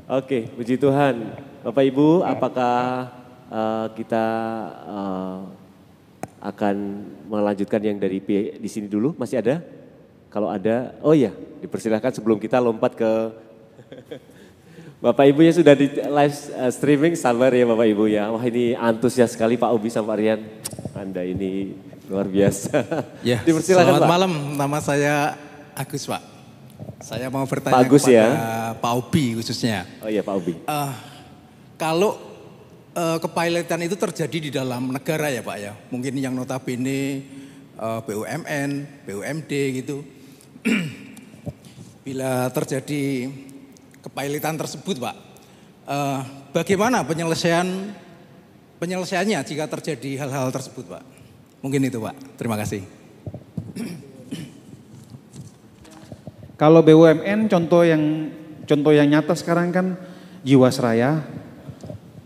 Oke, 0.06 0.46
puji 0.54 0.78
Tuhan. 0.78 1.34
Bapak 1.66 1.82
Ibu, 1.90 2.22
apakah 2.22 3.10
eh, 3.50 3.88
kita 3.98 4.26
eh, 4.86 5.40
akan 6.46 6.76
melanjutkan 7.26 7.82
yang 7.82 7.98
dari 7.98 8.22
di 8.62 8.70
sini 8.70 8.86
dulu? 8.86 9.18
Masih 9.18 9.42
ada? 9.42 9.66
Kalau 10.30 10.46
ada, 10.46 10.94
oh 11.02 11.18
iya, 11.18 11.34
dipersilahkan 11.60 12.14
sebelum 12.14 12.38
kita 12.38 12.62
lompat 12.62 12.94
ke 12.94 13.12
Bapak 15.00 15.26
Ibu 15.32 15.42
yang 15.48 15.56
sudah 15.56 15.74
di 15.80 15.88
live 15.90 16.36
eh, 16.60 16.72
streaming, 16.76 17.14
sabar 17.16 17.50
ya 17.56 17.64
Bapak 17.64 17.88
Ibu 17.88 18.06
ya. 18.12 18.30
Wah 18.30 18.44
ini 18.44 18.76
antusias 18.76 19.32
sekali 19.34 19.56
Pak 19.56 19.72
Ubi 19.72 19.88
sama 19.88 20.14
Rian. 20.14 20.44
Anda 20.92 21.24
ini 21.24 21.72
luar 22.12 22.28
biasa. 22.28 22.84
Ya, 23.26 23.40
Dipersilakan 23.42 23.96
selamat 23.96 24.04
Pak. 24.04 24.12
malam. 24.12 24.32
Nama 24.60 24.78
saya 24.84 25.16
Agus, 25.72 26.04
Pak. 26.04 26.22
Saya 27.00 27.32
mau 27.32 27.48
bertanya 27.48 27.80
Pak 27.80 27.88
Agus, 27.88 28.04
kepada 28.04 28.20
ya. 28.20 28.28
Pak 28.76 28.94
Obi 29.00 29.26
khususnya. 29.40 29.88
Oh 30.04 30.12
iya 30.12 30.20
Pak 30.20 30.36
Ubi. 30.36 30.54
Eh, 30.60 30.92
kalau 31.80 32.20
kepilotan 33.00 33.80
itu 33.88 33.96
terjadi 33.96 34.38
di 34.38 34.50
dalam 34.52 34.92
negara 34.92 35.32
ya 35.32 35.40
Pak 35.40 35.58
ya. 35.58 35.72
Mungkin 35.88 36.20
yang 36.20 36.36
notabene 36.36 37.24
BUMN, 37.80 38.70
BUMD 39.08 39.52
gitu. 39.80 40.19
Bila 42.06 42.52
terjadi 42.52 43.32
kepilotan 44.04 44.60
tersebut 44.60 45.00
Pak, 45.00 45.16
eh, 45.88 46.20
bagaimana 46.52 47.04
penyelesaian 47.08 47.96
penyelesaiannya 48.80 49.40
jika 49.44 49.68
terjadi 49.68 50.26
hal-hal 50.26 50.52
tersebut 50.52 50.88
Pak? 50.88 51.04
Mungkin 51.64 51.88
itu 51.88 52.00
Pak. 52.00 52.16
Terima 52.36 52.60
kasih. 52.60 52.84
Kalau 56.62 56.84
BUMN 56.84 57.48
contoh 57.48 57.88
yang 57.88 58.32
contoh 58.68 58.92
yang 58.92 59.08
nyata 59.08 59.32
sekarang 59.36 59.72
kan 59.72 59.96
Jiwasraya 60.44 61.24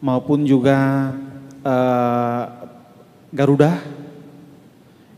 maupun 0.02 0.46
juga 0.46 1.10
eh, 1.62 2.44
Garuda 3.34 3.82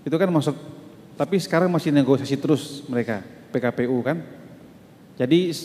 itu 0.05 0.15
kan 0.15 0.29
masuk 0.31 0.74
tapi 1.15 1.39
sekarang 1.39 1.71
masih 1.71 1.95
negosiasi 1.95 2.35
terus 2.35 2.83
mereka 2.91 3.23
PKPU 3.55 4.03
kan. 4.03 4.19
Jadi 5.15 5.55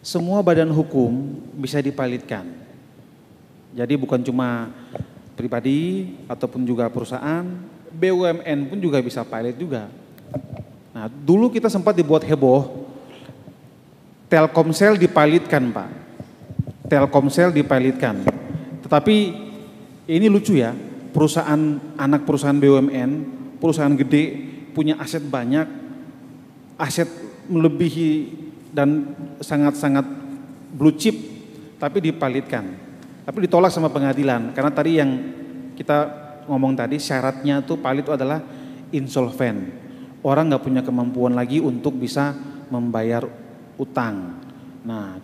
semua 0.00 0.40
badan 0.40 0.72
hukum 0.72 1.40
bisa 1.56 1.80
dipalitkan. 1.84 2.48
Jadi 3.76 3.94
bukan 4.00 4.24
cuma 4.24 4.72
pribadi 5.36 6.14
ataupun 6.24 6.64
juga 6.64 6.88
perusahaan, 6.88 7.44
BUMN 7.92 8.58
pun 8.72 8.78
juga 8.80 9.02
bisa 9.04 9.20
pilot 9.26 9.56
juga. 9.58 9.90
Nah, 10.94 11.10
dulu 11.10 11.50
kita 11.50 11.66
sempat 11.68 11.92
dibuat 11.98 12.22
heboh, 12.22 12.86
Telkomsel 14.30 14.96
dipilotkan 14.96 15.74
Pak. 15.74 15.90
Telkomsel 16.88 17.50
dipilotkan. 17.52 18.24
Tetapi 18.86 19.16
ini 20.08 20.26
lucu 20.30 20.56
ya, 20.56 20.72
perusahaan 21.10 21.80
anak 21.98 22.22
perusahaan 22.22 22.56
BUMN, 22.56 23.10
perusahaan 23.58 23.92
gede, 23.96 24.53
punya 24.74 24.98
aset 24.98 25.22
banyak, 25.22 25.64
aset 26.76 27.06
melebihi 27.46 28.34
dan 28.74 29.14
sangat-sangat 29.38 30.02
blue 30.74 30.98
chip, 30.98 31.14
tapi 31.78 32.02
dipilotkan. 32.02 32.82
Tapi 33.24 33.38
ditolak 33.48 33.72
sama 33.72 33.88
pengadilan, 33.88 34.52
karena 34.52 34.68
tadi 34.74 35.00
yang 35.00 35.10
kita 35.78 36.24
ngomong 36.44 36.76
tadi 36.76 37.00
syaratnya 37.00 37.64
tuh 37.64 37.80
pilot 37.80 38.04
itu 38.04 38.12
adalah 38.12 38.42
insolven. 38.92 39.72
Orang 40.20 40.52
nggak 40.52 40.64
punya 40.64 40.82
kemampuan 40.84 41.32
lagi 41.32 41.60
untuk 41.60 41.96
bisa 41.96 42.36
membayar 42.68 43.24
utang. 43.76 44.40
Nah, 44.84 45.20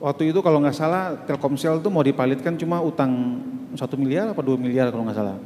waktu 0.00 0.32
itu 0.32 0.40
kalau 0.44 0.60
nggak 0.60 0.76
salah 0.76 1.16
Telkomsel 1.24 1.80
tuh 1.80 1.92
mau 1.92 2.04
dipalitkan 2.04 2.56
cuma 2.56 2.80
utang 2.80 3.40
satu 3.76 3.96
miliar 3.96 4.32
apa 4.32 4.40
dua 4.40 4.56
miliar 4.56 4.92
kalau 4.92 5.04
nggak 5.08 5.18
salah. 5.18 5.36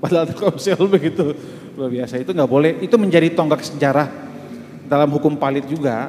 Padahal 0.00 0.24
Telkomsel 0.30 0.80
begitu 0.88 1.36
luar 1.76 1.90
biasa 1.92 2.20
itu 2.20 2.30
nggak 2.32 2.50
boleh. 2.50 2.72
Itu 2.80 2.96
menjadi 2.96 3.32
tonggak 3.32 3.64
sejarah 3.64 4.08
dalam 4.88 5.08
hukum 5.12 5.36
palit 5.36 5.68
juga 5.68 6.08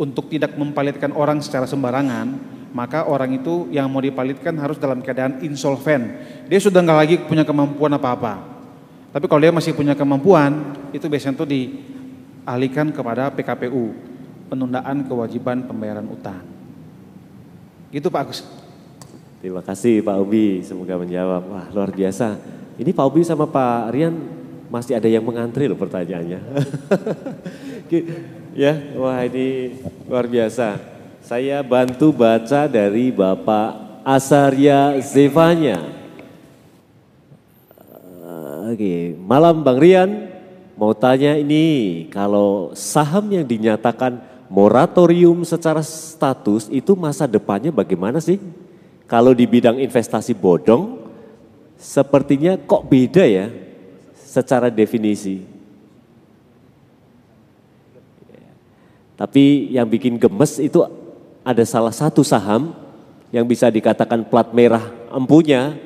untuk 0.00 0.32
tidak 0.32 0.56
mempalitkan 0.56 1.14
orang 1.14 1.38
secara 1.44 1.68
sembarangan. 1.68 2.58
Maka 2.70 3.10
orang 3.10 3.34
itu 3.34 3.66
yang 3.74 3.90
mau 3.90 3.98
dipalitkan 3.98 4.54
harus 4.54 4.78
dalam 4.78 5.02
keadaan 5.02 5.42
insolven. 5.42 6.14
Dia 6.46 6.62
sudah 6.62 6.78
nggak 6.78 6.98
lagi 6.98 7.14
punya 7.18 7.42
kemampuan 7.42 7.90
apa-apa. 7.98 8.46
Tapi 9.10 9.26
kalau 9.26 9.42
dia 9.42 9.50
masih 9.50 9.74
punya 9.74 9.98
kemampuan, 9.98 10.78
itu 10.94 11.02
biasanya 11.10 11.34
tuh 11.34 11.50
dialihkan 11.50 12.94
kepada 12.94 13.26
PKPU, 13.34 13.90
penundaan 14.46 15.02
kewajiban 15.02 15.66
pembayaran 15.66 16.06
utang. 16.06 16.46
Gitu 17.90 18.06
Pak 18.06 18.22
Agus. 18.22 18.46
Terima 19.42 19.66
kasih 19.66 19.98
Pak 20.06 20.16
Ubi, 20.22 20.62
semoga 20.62 20.94
menjawab. 20.94 21.42
Wah 21.50 21.66
luar 21.74 21.90
biasa. 21.90 22.38
Ini 22.80 22.96
Pak 22.96 23.12
Ubi 23.12 23.20
sama 23.20 23.44
Pak 23.44 23.92
Rian 23.92 24.16
masih 24.72 24.96
ada 24.96 25.04
yang 25.04 25.20
mengantri 25.20 25.68
loh 25.68 25.76
pertanyaannya. 25.76 26.40
ya, 28.64 28.72
wah 28.96 29.20
ini 29.20 29.76
luar 30.08 30.24
biasa. 30.24 30.80
Saya 31.20 31.60
bantu 31.60 32.08
baca 32.16 32.64
dari 32.64 33.12
Bapak 33.12 34.00
Asaria 34.00 34.96
Zevanya. 35.04 35.76
Eh, 38.24 38.72
Oke, 38.72 39.12
malam 39.28 39.60
Bang 39.60 39.76
Rian, 39.76 40.32
mau 40.72 40.96
tanya 40.96 41.36
ini, 41.36 42.08
kalau 42.08 42.72
saham 42.72 43.28
yang 43.28 43.44
dinyatakan 43.44 44.24
moratorium 44.48 45.44
secara 45.44 45.84
status 45.84 46.72
itu 46.72 46.96
masa 46.96 47.28
depannya 47.28 47.68
bagaimana 47.68 48.24
sih? 48.24 48.40
Kalau 49.04 49.36
di 49.36 49.44
bidang 49.44 49.76
investasi 49.76 50.32
bodong, 50.32 50.99
sepertinya 51.80 52.60
kok 52.60 52.84
beda 52.84 53.24
ya 53.24 53.48
secara 54.14 54.68
definisi. 54.68 55.42
Tapi 59.16 59.74
yang 59.74 59.88
bikin 59.88 60.16
gemes 60.20 60.60
itu 60.60 60.84
ada 61.44 61.64
salah 61.64 61.92
satu 61.92 62.20
saham 62.20 62.72
yang 63.32 63.44
bisa 63.48 63.68
dikatakan 63.72 64.28
plat 64.28 64.48
merah 64.52 64.92
empunya 65.12 65.76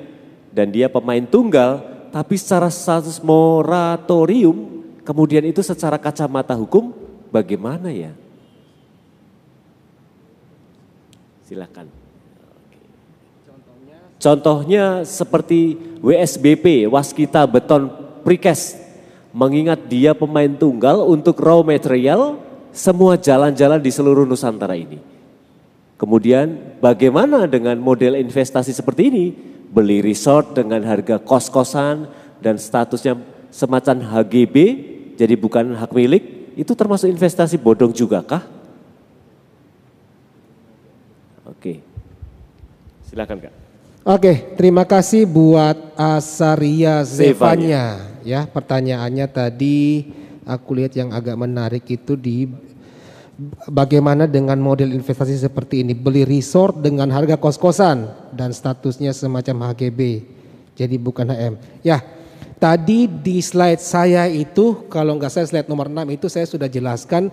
dan 0.55 0.71
dia 0.71 0.87
pemain 0.87 1.23
tunggal 1.23 1.83
tapi 2.15 2.39
secara 2.39 2.71
status 2.71 3.19
moratorium 3.19 4.87
kemudian 5.03 5.43
itu 5.43 5.66
secara 5.66 5.99
kacamata 5.99 6.55
hukum 6.55 6.95
bagaimana 7.35 7.91
ya? 7.91 8.15
Silakan. 11.43 12.03
Contohnya 14.24 15.05
seperti 15.05 15.76
WSBP, 16.01 16.88
Waskita 16.88 17.44
Beton 17.44 17.92
Precast. 18.24 18.80
Mengingat 19.36 19.84
dia 19.84 20.16
pemain 20.16 20.48
tunggal 20.48 21.05
untuk 21.05 21.36
raw 21.44 21.60
material 21.60 22.40
semua 22.72 23.20
jalan-jalan 23.20 23.76
di 23.84 23.92
seluruh 23.92 24.24
Nusantara 24.24 24.80
ini. 24.80 24.96
Kemudian 26.01 26.56
bagaimana 26.80 27.44
dengan 27.44 27.76
model 27.76 28.16
investasi 28.16 28.72
seperti 28.72 29.12
ini? 29.12 29.26
Beli 29.68 30.01
resort 30.01 30.56
dengan 30.56 30.80
harga 30.88 31.20
kos-kosan 31.20 32.09
dan 32.40 32.56
statusnya 32.56 33.20
semacam 33.52 34.09
HGB, 34.09 34.56
jadi 35.20 35.34
bukan 35.36 35.76
hak 35.76 35.92
milik, 35.92 36.55
itu 36.56 36.72
termasuk 36.72 37.12
investasi 37.12 37.60
bodong 37.60 37.92
juga 37.92 38.24
kah? 38.24 38.44
Oke, 41.44 41.84
silakan 43.05 43.51
kak. 43.51 43.64
Oke, 44.05 44.52
terima 44.60 44.85
kasih 44.85 45.24
buat 45.24 45.97
Asaria 45.97 47.01
Zevanya. 47.09 48.05
Ya, 48.20 48.44
pertanyaannya 48.44 49.24
tadi 49.32 50.12
aku 50.44 50.76
lihat 50.76 50.93
yang 50.93 51.09
agak 51.09 51.32
menarik 51.40 51.89
itu 51.89 52.12
di 52.12 52.44
bagaimana 53.64 54.28
dengan 54.28 54.60
model 54.60 54.93
investasi 54.93 55.40
seperti 55.40 55.81
ini, 55.81 55.97
beli 55.97 56.28
resort 56.28 56.85
dengan 56.85 57.09
harga 57.16 57.40
kos-kosan 57.40 58.28
dan 58.36 58.52
statusnya 58.52 59.16
semacam 59.16 59.72
HGB. 59.72 60.20
Jadi 60.76 61.01
bukan 61.01 61.32
HM. 61.32 61.55
Ya, 61.81 62.05
tadi 62.60 63.09
di 63.09 63.40
slide 63.40 63.81
saya 63.81 64.28
itu 64.28 64.85
kalau 64.93 65.16
nggak 65.16 65.32
saya 65.32 65.48
slide 65.48 65.72
nomor 65.72 65.89
6 65.89 66.12
itu 66.12 66.28
saya 66.28 66.44
sudah 66.44 66.68
jelaskan 66.68 67.32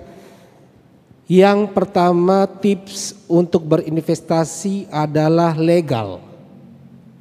yang 1.28 1.68
pertama 1.76 2.48
tips 2.48 3.28
untuk 3.28 3.68
berinvestasi 3.68 4.88
adalah 4.88 5.52
legal 5.60 6.31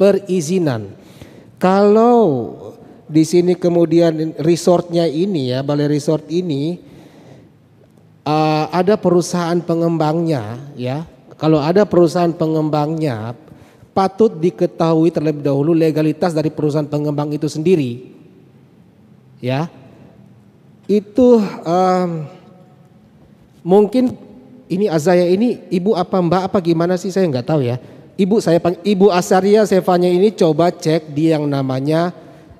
perizinan. 0.00 0.96
Kalau 1.60 2.56
di 3.04 3.20
sini 3.28 3.52
kemudian 3.52 4.32
resortnya 4.40 5.04
ini 5.04 5.52
ya, 5.52 5.60
balai 5.60 5.92
resort 5.92 6.24
ini 6.32 6.80
uh, 8.24 8.72
ada 8.72 8.96
perusahaan 8.96 9.60
pengembangnya 9.60 10.72
ya. 10.72 11.04
Kalau 11.36 11.60
ada 11.60 11.84
perusahaan 11.84 12.32
pengembangnya 12.32 13.36
patut 13.92 14.32
diketahui 14.32 15.12
terlebih 15.12 15.44
dahulu 15.44 15.76
legalitas 15.76 16.32
dari 16.32 16.48
perusahaan 16.48 16.88
pengembang 16.88 17.28
itu 17.36 17.44
sendiri. 17.44 18.16
Ya. 19.44 19.68
Itu 20.88 21.40
um, 21.44 22.24
mungkin 23.60 24.16
ini 24.70 24.86
Azaya 24.88 25.28
ini 25.28 25.60
ibu 25.68 25.92
apa 25.98 26.16
mbak 26.22 26.42
apa 26.50 26.58
gimana 26.62 26.94
sih 26.96 27.10
saya 27.10 27.26
nggak 27.26 27.46
tahu 27.46 27.62
ya 27.66 27.76
Ibu 28.20 28.36
saya 28.44 28.60
Ibu 28.60 29.08
Asaria 29.08 29.64
Sevanya 29.64 30.12
ini 30.12 30.28
coba 30.36 30.68
cek 30.68 31.16
di 31.16 31.32
yang 31.32 31.48
namanya 31.48 32.12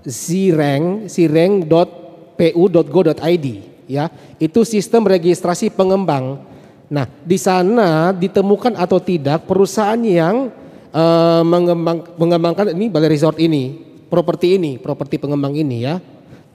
sireng 0.09 1.05
sireng.pu.go.id 1.05 3.47
ya. 3.85 4.09
Itu 4.41 4.65
sistem 4.65 5.05
registrasi 5.05 5.69
pengembang. 5.69 6.49
Nah, 6.89 7.05
di 7.21 7.37
sana 7.37 8.17
ditemukan 8.17 8.73
atau 8.73 9.05
tidak 9.05 9.45
perusahaan 9.45 10.01
yang 10.01 10.49
uh, 10.97 11.45
mengembang, 11.45 12.09
mengembangkan 12.17 12.73
ini 12.73 12.89
balai 12.89 13.13
resort 13.13 13.37
ini, 13.37 13.77
properti 14.09 14.57
ini, 14.57 14.81
properti 14.81 15.21
pengembang 15.21 15.53
ini 15.53 15.85
ya. 15.85 16.01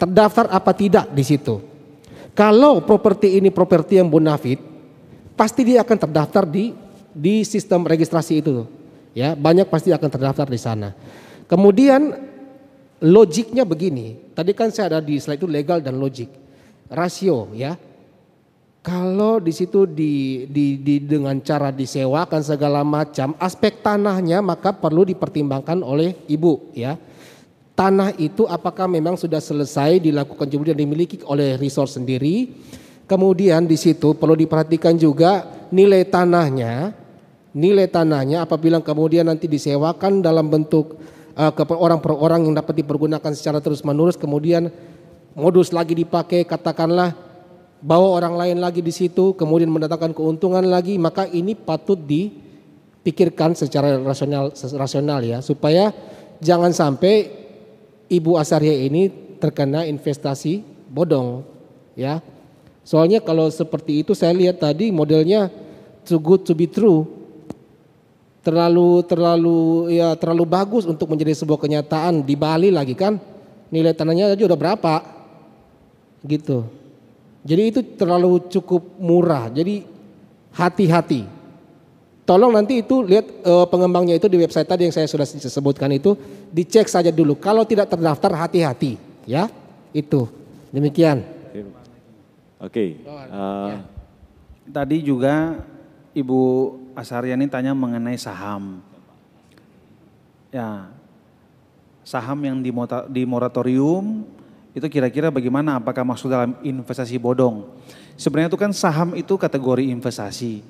Terdaftar 0.01 0.49
apa 0.49 0.73
tidak 0.73 1.13
di 1.13 1.21
situ. 1.21 1.61
Kalau 2.33 2.81
properti 2.81 3.37
ini 3.37 3.53
properti 3.53 4.01
yang 4.01 4.09
bonafit, 4.09 4.57
pasti 5.37 5.61
dia 5.61 5.85
akan 5.85 6.09
terdaftar 6.09 6.49
di 6.49 6.73
di 7.15 7.47
sistem 7.47 7.85
registrasi 7.85 8.43
itu 8.43 8.74
ya 9.15 9.33
banyak 9.33 9.65
pasti 9.71 9.95
akan 9.95 10.09
terdaftar 10.11 10.45
di 10.51 10.59
sana. 10.59 10.91
Kemudian 11.47 12.11
logiknya 12.99 13.63
begini, 13.63 14.35
tadi 14.35 14.51
kan 14.51 14.69
saya 14.69 14.97
ada 14.97 14.99
di 14.99 15.15
slide 15.17 15.39
itu 15.39 15.49
legal 15.49 15.79
dan 15.79 15.95
logik, 15.95 16.29
rasio 16.91 17.49
ya. 17.55 17.79
Kalau 18.85 19.41
di 19.41 19.49
situ 19.49 19.89
di, 19.89 20.45
di, 20.45 20.77
di 20.77 21.01
dengan 21.01 21.41
cara 21.41 21.73
disewakan 21.73 22.45
segala 22.45 22.85
macam 22.85 23.33
aspek 23.41 23.81
tanahnya 23.81 24.45
maka 24.45 24.77
perlu 24.77 25.01
dipertimbangkan 25.09 25.81
oleh 25.81 26.13
ibu 26.29 26.69
ya. 26.69 26.93
Tanah 27.73 28.13
itu 28.21 28.45
apakah 28.45 28.85
memang 28.85 29.17
sudah 29.17 29.41
selesai 29.41 29.97
dilakukan 29.97 30.45
kemudian 30.47 30.77
dimiliki 30.77 31.17
oleh 31.25 31.57
resort 31.57 31.97
sendiri. 31.97 32.53
Kemudian 33.09 33.65
di 33.65 33.73
situ 33.73 34.13
perlu 34.13 34.37
diperhatikan 34.37 34.93
juga 35.01 35.49
nilai 35.73 36.05
tanahnya 36.05 37.04
nilai 37.55 37.87
tanahnya 37.87 38.43
apabila 38.43 38.83
kemudian 38.83 39.31
nanti 39.31 39.47
disewakan 39.47 40.19
dalam 40.19 40.51
bentuk 40.51 40.99
uh, 41.39 41.55
ke 41.55 41.63
orang 41.71 42.03
per 42.03 42.11
orang 42.11 42.43
yang 42.43 42.53
dapat 42.59 42.83
dipergunakan 42.83 43.31
secara 43.31 43.63
terus 43.63 43.79
menerus 43.79 44.19
kemudian 44.19 44.67
modus 45.39 45.71
lagi 45.71 45.95
dipakai 45.95 46.43
katakanlah 46.43 47.15
bawa 47.79 48.19
orang 48.19 48.35
lain 48.35 48.57
lagi 48.59 48.83
di 48.83 48.91
situ 48.91 49.31
kemudian 49.39 49.71
mendatangkan 49.71 50.11
keuntungan 50.11 50.67
lagi 50.67 50.99
maka 50.99 51.31
ini 51.31 51.55
patut 51.55 51.95
dipikirkan 51.95 53.55
secara 53.55 54.03
rasional 54.03 54.51
rasional 54.75 55.23
ya. 55.23 55.39
Supaya 55.39 55.95
jangan 56.43 56.75
sampai 56.75 57.31
ibu 58.11 58.35
Asaria 58.35 58.75
ini 58.83 59.07
terkena 59.39 59.87
investasi 59.87 60.59
bodong 60.91 61.47
ya. 61.95 62.19
Soalnya 62.83 63.23
kalau 63.23 63.47
seperti 63.47 64.03
itu 64.03 64.11
saya 64.11 64.35
lihat 64.35 64.59
tadi 64.59 64.91
modelnya 64.91 65.47
too 66.03 66.19
good 66.21 66.43
to 66.43 66.53
be 66.53 66.69
true 66.69 67.14
terlalu 68.45 69.01
terlalu 69.09 69.59
ya 69.97 70.13
terlalu 70.13 70.45
bagus 70.45 70.85
untuk 70.85 71.09
menjadi 71.09 71.33
sebuah 71.33 71.57
kenyataan 71.57 72.21
di 72.21 72.37
Bali 72.37 72.69
lagi 72.69 72.93
kan? 72.93 73.17
Nilai 73.73 73.97
tanahnya 73.97 74.29
aja 74.29 74.45
udah 74.45 74.59
berapa? 74.59 74.95
Gitu. 76.21 76.61
Jadi 77.41 77.61
itu 77.65 77.81
terlalu 77.97 78.45
cukup 78.53 79.01
murah. 79.01 79.49
Jadi 79.49 79.81
hati-hati. 80.53 81.25
Tolong 82.25 82.53
nanti 82.53 82.81
itu 82.81 83.05
lihat 83.05 83.25
uh, 83.45 83.65
pengembangnya 83.69 84.17
itu 84.17 84.25
di 84.25 84.37
website 84.41 84.65
tadi 84.65 84.89
yang 84.89 84.93
saya 84.93 85.05
sudah 85.05 85.25
sebutkan 85.25 85.89
itu 85.93 86.13
dicek 86.53 86.85
saja 86.85 87.09
dulu. 87.09 87.37
Kalau 87.37 87.65
tidak 87.65 87.89
terdaftar 87.89 88.45
hati-hati 88.45 88.97
ya. 89.25 89.49
Itu. 89.89 90.29
Demikian. 90.69 91.21
Oke. 92.61 92.97
Okay. 93.01 93.05
uh, 93.05 93.69
ya. 93.69 93.77
tadi 94.69 94.97
juga 95.05 95.61
Ibu 96.15 96.41
Asaryani 96.95 97.51
tanya 97.51 97.75
mengenai 97.75 98.15
saham. 98.15 98.79
Ya, 100.49 100.87
saham 102.07 102.39
yang 102.39 102.57
di, 102.63 103.21
moratorium 103.27 104.23
itu 104.71 104.87
kira-kira 104.87 105.27
bagaimana? 105.27 105.75
Apakah 105.75 106.07
masuk 106.07 106.31
dalam 106.31 106.55
investasi 106.63 107.19
bodong? 107.19 107.67
Sebenarnya 108.15 108.47
itu 108.47 108.59
kan 108.59 108.71
saham 108.71 109.11
itu 109.19 109.35
kategori 109.35 109.83
investasi. 109.91 110.63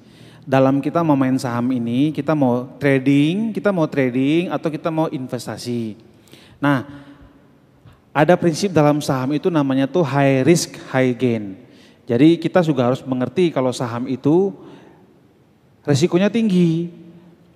Dalam 0.46 0.82
kita 0.82 1.06
mau 1.06 1.18
main 1.18 1.38
saham 1.38 1.70
ini, 1.70 2.10
kita 2.10 2.34
mau 2.34 2.70
trading, 2.82 3.54
kita 3.54 3.70
mau 3.70 3.86
trading 3.86 4.50
atau 4.50 4.70
kita 4.70 4.90
mau 4.90 5.10
investasi. 5.10 5.98
Nah, 6.58 6.86
ada 8.14 8.34
prinsip 8.38 8.74
dalam 8.74 9.02
saham 9.02 9.34
itu 9.38 9.54
namanya 9.54 9.86
tuh 9.86 10.06
high 10.06 10.46
risk, 10.46 10.78
high 10.90 11.14
gain. 11.14 11.58
Jadi 12.06 12.38
kita 12.38 12.62
juga 12.62 12.94
harus 12.94 13.02
mengerti 13.02 13.50
kalau 13.50 13.74
saham 13.74 14.06
itu 14.06 14.54
resikonya 15.86 16.34
tinggi, 16.34 16.90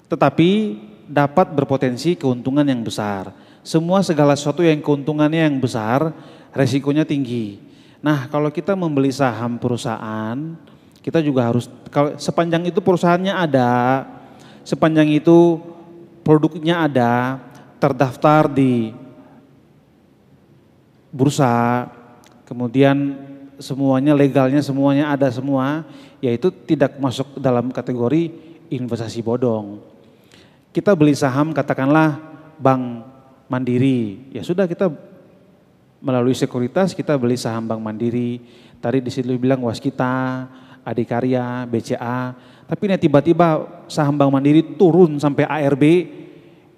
tetapi 0.08 0.78
dapat 1.10 1.52
berpotensi 1.52 2.14
keuntungan 2.14 2.64
yang 2.64 2.86
besar. 2.86 3.34
Semua 3.66 4.06
segala 4.06 4.38
sesuatu 4.38 4.62
yang 4.62 4.80
keuntungannya 4.80 5.50
yang 5.50 5.58
besar, 5.58 6.14
resikonya 6.54 7.04
tinggi. 7.04 7.60
Nah, 8.00 8.32
kalau 8.32 8.48
kita 8.54 8.78
membeli 8.78 9.12
saham 9.12 9.60
perusahaan, 9.60 10.38
kita 11.04 11.20
juga 11.20 11.52
harus 11.52 11.68
kalau 11.92 12.16
sepanjang 12.16 12.70
itu 12.70 12.80
perusahaannya 12.80 13.34
ada, 13.34 14.06
sepanjang 14.64 15.10
itu 15.12 15.60
produknya 16.24 16.86
ada, 16.86 17.42
terdaftar 17.82 18.48
di 18.48 18.94
bursa, 21.10 21.90
kemudian 22.46 23.18
semuanya 23.60 24.16
legalnya 24.16 24.64
semuanya 24.64 25.12
ada 25.12 25.28
semua, 25.30 25.84
yaitu 26.24 26.50
tidak 26.66 26.98
masuk 26.98 27.38
dalam 27.38 27.70
kategori 27.70 28.32
investasi 28.72 29.20
bodong. 29.20 29.84
Kita 30.72 30.96
beli 30.96 31.14
saham 31.14 31.52
katakanlah 31.52 32.18
bank 32.58 33.04
mandiri, 33.52 34.32
ya 34.32 34.42
sudah 34.42 34.66
kita 34.66 34.88
melalui 36.00 36.32
sekuritas 36.32 36.96
kita 36.96 37.20
beli 37.20 37.36
saham 37.36 37.68
bank 37.68 37.84
mandiri. 37.84 38.40
Tadi 38.80 39.04
di 39.04 39.12
situ 39.12 39.36
bilang 39.36 39.68
waskita, 39.68 40.48
adikarya, 40.88 41.68
BCA, 41.68 42.32
tapi 42.64 42.88
ini 42.88 42.96
tiba-tiba 42.96 43.68
saham 43.92 44.16
bank 44.16 44.32
mandiri 44.32 44.64
turun 44.80 45.20
sampai 45.20 45.44
ARB 45.44 45.84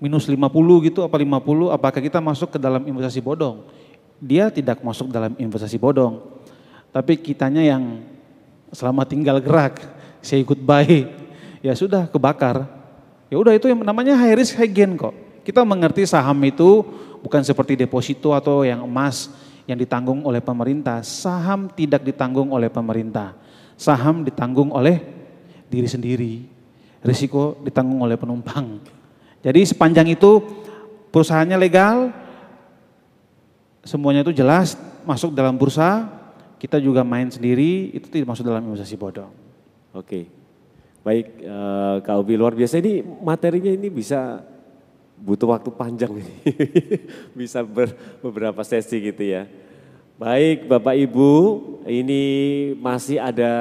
minus 0.02 0.26
50 0.26 0.42
gitu 0.90 1.06
apa 1.06 1.14
50, 1.14 1.78
apakah 1.78 2.02
kita 2.02 2.18
masuk 2.18 2.58
ke 2.58 2.60
dalam 2.60 2.82
investasi 2.82 3.22
bodong? 3.22 3.70
Dia 4.18 4.50
tidak 4.50 4.82
masuk 4.82 5.14
dalam 5.14 5.38
investasi 5.38 5.78
bodong 5.78 6.41
tapi 6.92 7.16
kitanya 7.16 7.64
yang 7.64 8.04
selama 8.72 9.08
tinggal 9.08 9.40
gerak, 9.40 9.80
saya 10.20 10.44
ikut 10.44 10.60
baik, 10.60 11.08
ya 11.64 11.72
sudah 11.76 12.08
kebakar. 12.08 12.68
Ya 13.32 13.40
udah 13.40 13.56
itu 13.56 13.72
yang 13.72 13.80
namanya 13.80 14.20
high 14.20 14.36
risk 14.36 14.60
high 14.60 14.68
gain 14.68 15.00
kok. 15.00 15.16
Kita 15.48 15.64
mengerti 15.64 16.04
saham 16.04 16.38
itu 16.44 16.84
bukan 17.24 17.42
seperti 17.48 17.80
deposito 17.80 18.36
atau 18.36 18.68
yang 18.68 18.84
emas 18.84 19.32
yang 19.64 19.80
ditanggung 19.80 20.28
oleh 20.28 20.44
pemerintah. 20.44 21.00
Saham 21.00 21.72
tidak 21.72 22.04
ditanggung 22.04 22.52
oleh 22.52 22.68
pemerintah. 22.68 23.34
Saham 23.80 24.28
ditanggung 24.28 24.76
oleh 24.76 25.00
diri 25.72 25.88
sendiri. 25.88 26.34
Risiko 27.02 27.58
ditanggung 27.64 28.04
oleh 28.04 28.20
penumpang. 28.20 28.84
Jadi 29.42 29.66
sepanjang 29.66 30.12
itu 30.14 30.44
perusahaannya 31.10 31.58
legal, 31.58 32.14
semuanya 33.82 34.22
itu 34.22 34.36
jelas 34.36 34.78
masuk 35.02 35.34
dalam 35.34 35.58
bursa, 35.58 36.21
kita 36.62 36.78
juga 36.78 37.02
main 37.02 37.26
sendiri 37.26 37.90
itu 37.90 38.06
tidak 38.06 38.38
masuk 38.38 38.46
dalam 38.46 38.62
investasi 38.62 38.94
bodong. 38.94 39.34
Oke, 39.98 40.30
baik 41.02 41.42
uh, 41.42 41.98
Kak 42.06 42.22
Obi 42.22 42.38
luar 42.38 42.54
biasa 42.54 42.78
ini 42.78 43.02
materinya 43.02 43.74
ini 43.74 43.90
bisa 43.90 44.46
butuh 45.18 45.58
waktu 45.58 45.70
panjang 45.74 46.14
ini. 46.18 46.36
Bisa 47.40 47.62
ber, 47.62 47.94
beberapa 48.26 48.66
sesi 48.66 48.98
gitu 48.98 49.22
ya. 49.22 49.46
Baik 50.18 50.66
Bapak 50.66 50.98
Ibu, 50.98 51.32
ini 51.86 52.24
masih 52.78 53.22
ada 53.22 53.54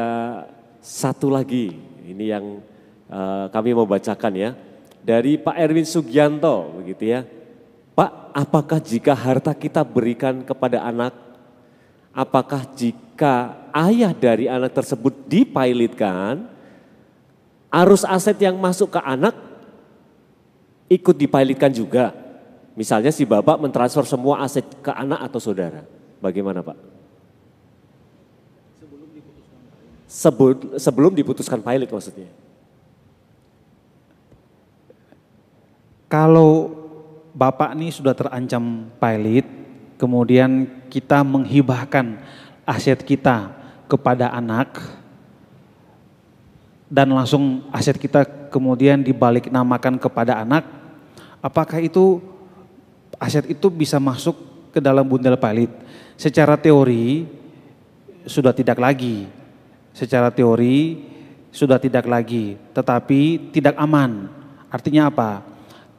satu 0.81 1.29
lagi. 1.29 1.77
Ini 2.05 2.25
yang 2.37 2.65
uh, 3.13 3.53
kami 3.53 3.77
mau 3.77 3.85
bacakan 3.85 4.33
ya. 4.37 4.51
Dari 5.01 5.37
Pak 5.37 5.57
Erwin 5.57 5.89
Sugianto 5.89 6.81
begitu 6.81 7.13
ya. 7.13 7.25
Pak, 7.93 8.33
apakah 8.33 8.81
jika 8.81 9.13
harta 9.13 9.53
kita 9.53 9.85
berikan 9.85 10.41
kepada 10.41 10.85
anak, 10.85 11.30
apakah 12.15 12.67
jika 12.75 13.59
ayah 13.71 14.11
dari 14.15 14.51
anak 14.51 14.75
tersebut 14.75 15.15
dipilotkan, 15.31 16.47
arus 17.71 18.03
aset 18.03 18.37
yang 18.43 18.59
masuk 18.59 18.99
ke 18.99 19.01
anak 19.03 19.35
ikut 20.91 21.15
dipilotkan 21.15 21.71
juga. 21.71 22.11
Misalnya 22.75 23.15
si 23.15 23.27
bapak 23.27 23.61
mentransfer 23.61 24.07
semua 24.07 24.43
aset 24.43 24.65
ke 24.83 24.91
anak 24.91 25.21
atau 25.31 25.39
saudara. 25.43 25.87
Bagaimana 26.19 26.65
pak? 26.65 26.79
Sebelum, 30.11 30.75
sebelum 30.75 31.13
diputuskan 31.15 31.63
pilot 31.63 31.87
maksudnya. 31.87 32.31
Kalau 36.11 36.75
bapak 37.31 37.79
ini 37.79 37.95
sudah 37.95 38.11
terancam 38.19 38.91
pilot, 38.99 39.47
kemudian 39.95 40.80
kita 40.91 41.23
menghibahkan 41.23 42.19
aset 42.67 42.99
kita 43.07 43.55
kepada 43.87 44.35
anak, 44.35 44.83
dan 46.91 47.07
langsung 47.15 47.63
aset 47.71 47.95
kita 47.95 48.27
kemudian 48.51 48.99
dibalik 48.99 49.47
namakan 49.47 49.95
kepada 49.95 50.43
anak, 50.43 50.67
apakah 51.39 51.79
itu 51.79 52.19
aset 53.23 53.47
itu 53.47 53.71
bisa 53.71 54.03
masuk 54.03 54.35
ke 54.75 54.83
dalam 54.83 55.07
bundel 55.07 55.39
pilot? 55.39 55.71
Secara 56.19 56.59
teori 56.59 57.31
sudah 58.27 58.51
tidak 58.51 58.83
lagi, 58.83 59.31
secara 59.95 60.35
teori 60.35 61.07
sudah 61.55 61.79
tidak 61.79 62.11
lagi, 62.11 62.59
tetapi 62.75 63.51
tidak 63.55 63.79
aman. 63.79 64.27
Artinya 64.67 65.11
apa? 65.11 65.47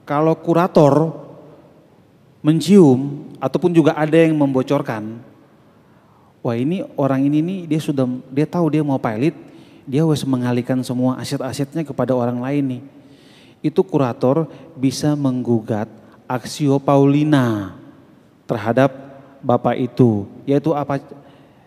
Kalau 0.03 0.35
kurator 0.43 1.15
mencium 2.41 3.29
ataupun 3.37 3.71
juga 3.71 3.93
ada 3.93 4.17
yang 4.17 4.33
membocorkan, 4.33 5.21
wah 6.41 6.57
ini 6.57 6.81
orang 6.97 7.25
ini 7.25 7.39
nih 7.41 7.59
dia 7.69 7.79
sudah 7.81 8.05
dia 8.33 8.49
tahu 8.49 8.73
dia 8.73 8.81
mau 8.81 8.97
pilot, 8.97 9.37
dia 9.85 10.01
harus 10.01 10.25
mengalihkan 10.25 10.81
semua 10.81 11.21
aset-asetnya 11.21 11.85
kepada 11.85 12.17
orang 12.17 12.41
lain 12.41 12.63
nih. 12.77 12.83
Itu 13.61 13.85
kurator 13.85 14.49
bisa 14.73 15.13
menggugat 15.13 15.85
aksio 16.25 16.81
Paulina 16.81 17.77
terhadap 18.49 18.89
bapak 19.45 19.77
itu, 19.77 20.25
yaitu 20.49 20.73
apa 20.73 20.97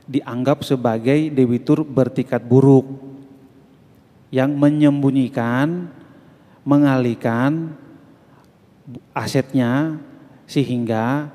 dianggap 0.04 0.66
sebagai 0.66 1.30
debitur 1.30 1.86
bertikat 1.86 2.42
buruk 2.42 2.84
yang 4.34 4.50
menyembunyikan, 4.58 5.86
mengalihkan 6.66 7.78
asetnya 9.14 10.02
sehingga 10.44 11.28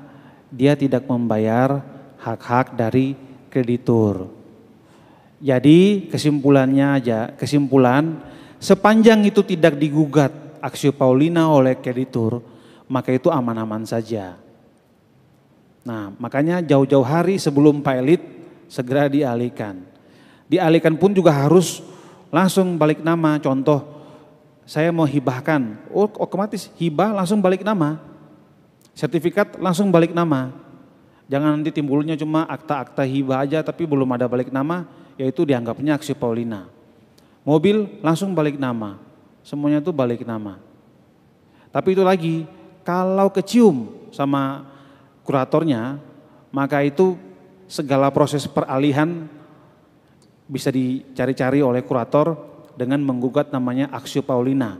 dia 0.50 0.74
tidak 0.74 1.06
membayar 1.06 1.82
hak-hak 2.18 2.74
dari 2.74 3.14
kreditur. 3.48 4.28
Jadi 5.40 6.10
kesimpulannya 6.12 7.00
aja, 7.00 7.32
kesimpulan 7.32 8.20
sepanjang 8.60 9.24
itu 9.24 9.40
tidak 9.40 9.80
digugat 9.80 10.30
aksi 10.60 10.92
Paulina 10.92 11.48
oleh 11.48 11.80
kreditur, 11.80 12.44
maka 12.84 13.08
itu 13.14 13.32
aman-aman 13.32 13.88
saja. 13.88 14.36
Nah, 15.80 16.12
makanya 16.20 16.60
jauh-jauh 16.60 17.06
hari 17.06 17.40
sebelum 17.40 17.80
pilot 17.80 18.20
segera 18.68 19.08
dialihkan. 19.08 19.80
Dialihkan 20.44 21.00
pun 21.00 21.16
juga 21.16 21.32
harus 21.32 21.80
langsung 22.28 22.76
balik 22.76 23.00
nama. 23.00 23.40
Contoh, 23.40 23.80
saya 24.68 24.92
mau 24.92 25.08
hibahkan, 25.08 25.80
oh 25.88 26.10
otomatis 26.20 26.68
hibah 26.76 27.16
langsung 27.16 27.40
balik 27.40 27.64
nama. 27.64 28.09
Sertifikat 29.00 29.56
langsung 29.56 29.88
balik 29.88 30.12
nama. 30.12 30.52
Jangan 31.32 31.56
nanti 31.56 31.72
timbulnya 31.72 32.20
cuma 32.20 32.44
akta-akta 32.44 33.00
hibah 33.00 33.48
aja 33.48 33.64
tapi 33.64 33.88
belum 33.88 34.04
ada 34.12 34.28
balik 34.28 34.52
nama, 34.52 34.84
yaitu 35.16 35.48
dianggapnya 35.48 35.96
aksi 35.96 36.12
Paulina. 36.12 36.68
Mobil 37.40 37.96
langsung 38.04 38.36
balik 38.36 38.60
nama, 38.60 39.00
semuanya 39.40 39.80
itu 39.80 39.88
balik 39.88 40.20
nama. 40.28 40.60
Tapi 41.72 41.96
itu 41.96 42.04
lagi, 42.04 42.44
kalau 42.84 43.32
kecium 43.32 43.88
sama 44.12 44.68
kuratornya, 45.24 45.96
maka 46.52 46.84
itu 46.84 47.16
segala 47.72 48.12
proses 48.12 48.44
peralihan 48.44 49.24
bisa 50.44 50.68
dicari-cari 50.68 51.64
oleh 51.64 51.80
kurator 51.88 52.36
dengan 52.76 53.00
menggugat 53.00 53.48
namanya 53.48 53.88
aksi 53.96 54.20
Paulina, 54.20 54.76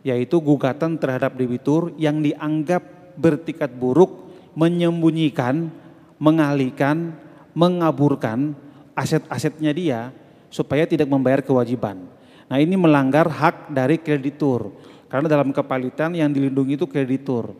yaitu 0.00 0.40
gugatan 0.40 0.96
terhadap 0.96 1.36
debitur 1.36 1.92
yang 2.00 2.24
dianggap 2.24 2.97
bertikat 3.18 3.74
buruk, 3.74 4.30
menyembunyikan, 4.54 5.74
mengalihkan, 6.22 7.18
mengaburkan 7.52 8.54
aset-asetnya 8.94 9.74
dia 9.74 10.00
supaya 10.48 10.86
tidak 10.86 11.10
membayar 11.10 11.42
kewajiban. 11.42 12.06
Nah 12.48 12.56
ini 12.62 12.78
melanggar 12.78 13.26
hak 13.28 13.74
dari 13.74 13.98
kreditur. 13.98 14.72
Karena 15.08 15.26
dalam 15.26 15.50
kepalitan 15.52 16.12
yang 16.12 16.28
dilindungi 16.30 16.76
itu 16.76 16.86
kreditur. 16.86 17.52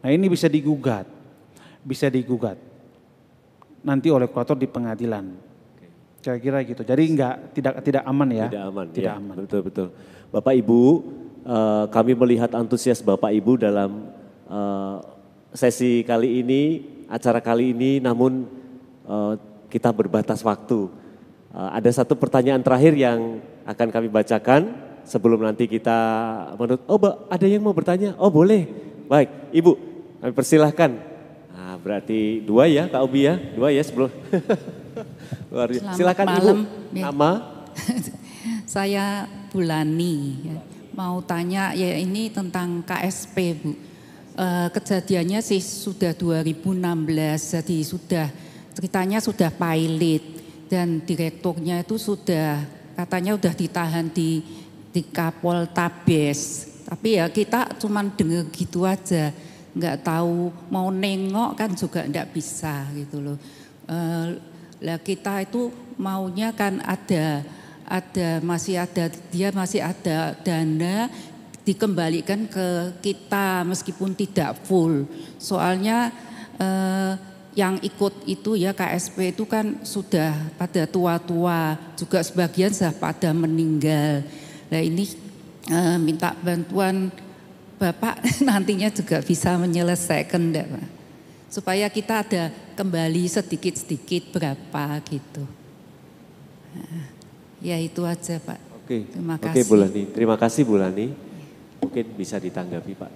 Nah 0.00 0.10
ini 0.12 0.28
bisa 0.28 0.48
digugat. 0.48 1.08
Bisa 1.84 2.08
digugat. 2.08 2.56
Nanti 3.84 4.08
oleh 4.08 4.28
kurator 4.28 4.56
di 4.56 4.64
pengadilan. 4.64 5.36
Kira-kira 6.24 6.64
gitu. 6.64 6.80
Jadi 6.80 7.02
enggak 7.04 7.34
tidak 7.52 7.84
tidak 7.84 8.02
aman 8.08 8.28
ya. 8.32 8.46
Tidak 8.48 8.64
aman. 8.64 8.86
Tidak 8.88 9.12
ya, 9.12 9.20
aman. 9.20 9.36
Betul 9.44 9.60
betul. 9.68 9.88
Bapak 10.32 10.56
Ibu, 10.56 10.80
uh, 11.44 11.84
kami 11.92 12.16
melihat 12.16 12.48
antusias 12.56 13.04
Bapak 13.04 13.28
Ibu 13.36 13.60
dalam 13.60 14.08
uh, 14.48 15.00
sesi 15.54 16.02
kali 16.02 16.42
ini, 16.42 16.62
acara 17.06 17.38
kali 17.38 17.76
ini, 17.76 18.02
namun 18.02 18.48
uh, 19.06 19.34
kita 19.70 19.90
berbatas 19.90 20.42
waktu. 20.42 20.90
Uh, 21.54 21.70
ada 21.70 21.90
satu 21.92 22.18
pertanyaan 22.18 22.62
terakhir 22.62 22.94
yang 22.98 23.38
akan 23.64 23.88
kami 23.88 24.08
bacakan 24.10 24.74
sebelum 25.04 25.44
nanti 25.44 25.68
kita 25.68 25.96
menurut 26.56 26.82
oh 26.88 26.98
ada 27.28 27.44
yang 27.44 27.60
mau 27.60 27.76
bertanya 27.76 28.16
oh 28.16 28.32
boleh 28.32 28.64
baik 29.04 29.52
ibu 29.52 29.76
kami 30.20 30.32
persilahkan 30.32 30.96
nah, 31.52 31.76
berarti 31.76 32.40
dua 32.40 32.64
ya 32.68 32.88
kak 32.88 33.04
Obi 33.04 33.28
ya 33.28 33.36
dua 33.36 33.68
ya 33.68 33.84
sebelum 33.84 34.08
Luar 35.52 35.68
biasa. 35.68 35.96
silakan 35.96 36.26
malam. 36.28 36.40
ibu 36.40 36.54
nama 36.92 37.30
Saya 38.74 39.28
Bulani. 39.52 40.50
ya. 40.50 40.58
Mau 40.94 41.18
tanya 41.22 41.74
ya 41.74 41.98
ini 41.98 42.30
tentang 42.30 42.82
KSP 42.86 43.36
Bu. 43.58 43.72
Eh, 44.34 44.68
kejadiannya 44.74 45.38
sih 45.38 45.62
sudah 45.62 46.10
2016 46.10 47.54
jadi 47.54 47.76
sudah 47.86 48.26
ceritanya 48.74 49.22
sudah 49.22 49.46
pilot 49.54 50.24
dan 50.66 50.98
direkturnya 51.06 51.86
itu 51.86 51.94
sudah 51.94 52.58
katanya 52.98 53.38
sudah 53.38 53.54
ditahan 53.54 54.10
di 54.10 54.42
di 54.90 55.06
Kapol 55.06 55.70
Tabes. 55.70 56.66
Tapi 56.82 57.22
ya 57.22 57.30
kita 57.30 57.78
cuman 57.78 58.10
dengar 58.10 58.50
gitu 58.50 58.82
aja, 58.82 59.30
nggak 59.70 60.02
tahu 60.02 60.50
mau 60.66 60.90
nengok 60.90 61.54
kan 61.54 61.70
juga 61.78 62.02
nggak 62.02 62.34
bisa 62.34 62.90
gitu 62.90 63.22
loh. 63.22 63.38
Eh, 63.86 64.26
lah 64.82 64.98
kita 64.98 65.46
itu 65.46 65.70
maunya 65.94 66.50
kan 66.50 66.82
ada 66.82 67.46
ada 67.86 68.42
masih 68.42 68.82
ada 68.82 69.14
dia 69.30 69.54
masih 69.54 69.78
ada 69.78 70.34
dana 70.42 71.06
dikembalikan 71.64 72.44
ke 72.46 73.00
kita 73.00 73.64
meskipun 73.64 74.12
tidak 74.12 74.60
full. 74.68 75.08
Soalnya 75.40 76.12
eh, 76.60 77.12
yang 77.56 77.80
ikut 77.80 78.28
itu 78.28 78.58
ya 78.58 78.76
KSP 78.76 79.32
itu 79.32 79.48
kan 79.48 79.80
sudah 79.82 80.34
pada 80.60 80.84
tua-tua, 80.84 81.78
juga 81.96 82.20
sebagian 82.20 82.70
sudah 82.70 82.92
pada 82.92 83.32
meninggal. 83.32 84.22
Nah 84.68 84.80
ini 84.80 85.08
eh, 85.72 85.98
minta 85.98 86.36
bantuan 86.38 87.08
Bapak 87.74 88.22
nantinya 88.48 88.86
juga 88.88 89.18
bisa 89.20 89.58
menyelesaikan 89.58 90.40
enggak, 90.40 90.66
Pak? 90.70 90.86
Supaya 91.50 91.86
kita 91.90 92.22
ada 92.22 92.42
kembali 92.74 93.30
sedikit-sedikit 93.30 94.34
berapa 94.34 94.98
gitu. 95.06 95.42
Ya 97.62 97.78
itu 97.78 98.02
aja 98.02 98.42
Pak. 98.42 98.60
Oke, 98.82 99.06
Terima 99.08 99.38
oke 99.38 99.48
kasih. 99.48 99.62
Bu 99.64 99.74
Lani. 99.78 100.02
Terima 100.10 100.36
kasih 100.36 100.62
Bu 100.66 100.74
Lani. 100.76 101.06
Mungkin 101.84 102.16
bisa 102.16 102.40
ditanggapi 102.40 102.92
Pak. 102.96 103.12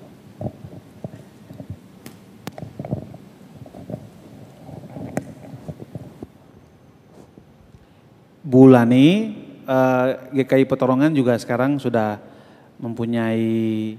Bulani 8.45 9.09
eh, 9.65 10.09
GKI 10.37 10.69
Petorongan 10.69 11.17
juga 11.17 11.41
sekarang 11.41 11.81
sudah 11.81 12.21
mempunyai 12.77 13.97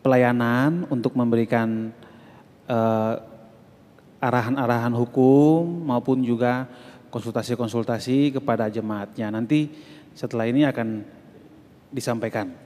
pelayanan 0.00 0.88
untuk 0.88 1.12
memberikan 1.12 1.92
eh, 2.72 3.14
arahan-arahan 4.16 4.96
hukum 4.96 5.92
maupun 5.92 6.24
juga 6.24 6.64
konsultasi-konsultasi 7.12 8.40
kepada 8.40 8.72
jemaatnya. 8.72 9.28
Nanti 9.28 9.68
setelah 10.16 10.48
ini 10.48 10.64
akan 10.64 11.04
disampaikan. 11.92 12.61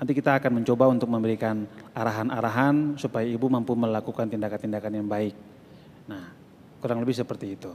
Nanti 0.00 0.16
kita 0.16 0.40
akan 0.40 0.64
mencoba 0.64 0.88
untuk 0.88 1.12
memberikan 1.12 1.68
arahan-arahan 1.92 2.96
supaya 2.96 3.28
ibu 3.28 3.52
mampu 3.52 3.76
melakukan 3.76 4.32
tindakan-tindakan 4.32 4.96
yang 4.96 5.04
baik. 5.04 5.36
Nah, 6.08 6.32
kurang 6.80 7.04
lebih 7.04 7.12
seperti 7.12 7.52
itu. 7.60 7.68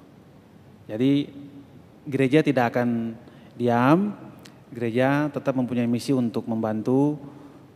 Jadi 0.89 1.29
gereja 2.09 2.41
tidak 2.41 2.73
akan 2.73 3.13
diam, 3.53 4.17
gereja 4.73 5.29
tetap 5.29 5.53
mempunyai 5.53 5.85
misi 5.85 6.17
untuk 6.17 6.49
membantu 6.49 7.21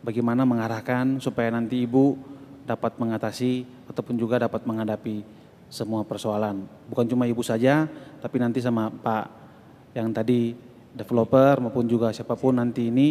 bagaimana 0.01 0.49
mengarahkan 0.49 1.21
supaya 1.21 1.53
nanti 1.53 1.85
ibu 1.85 2.17
dapat 2.65 2.97
mengatasi 2.97 3.69
ataupun 3.85 4.17
juga 4.17 4.41
dapat 4.41 4.65
menghadapi 4.65 5.21
semua 5.69 6.01
persoalan. 6.01 6.65
Bukan 6.89 7.05
cuma 7.05 7.30
ibu 7.30 7.45
saja, 7.45 7.85
tapi 8.17 8.41
nanti 8.41 8.65
sama 8.65 8.89
Pak 8.89 9.26
yang 9.93 10.09
tadi 10.09 10.57
developer 10.97 11.61
maupun 11.61 11.85
juga 11.85 12.09
siapa 12.09 12.34
pun 12.34 12.57
nanti 12.57 12.89
ini 12.89 13.09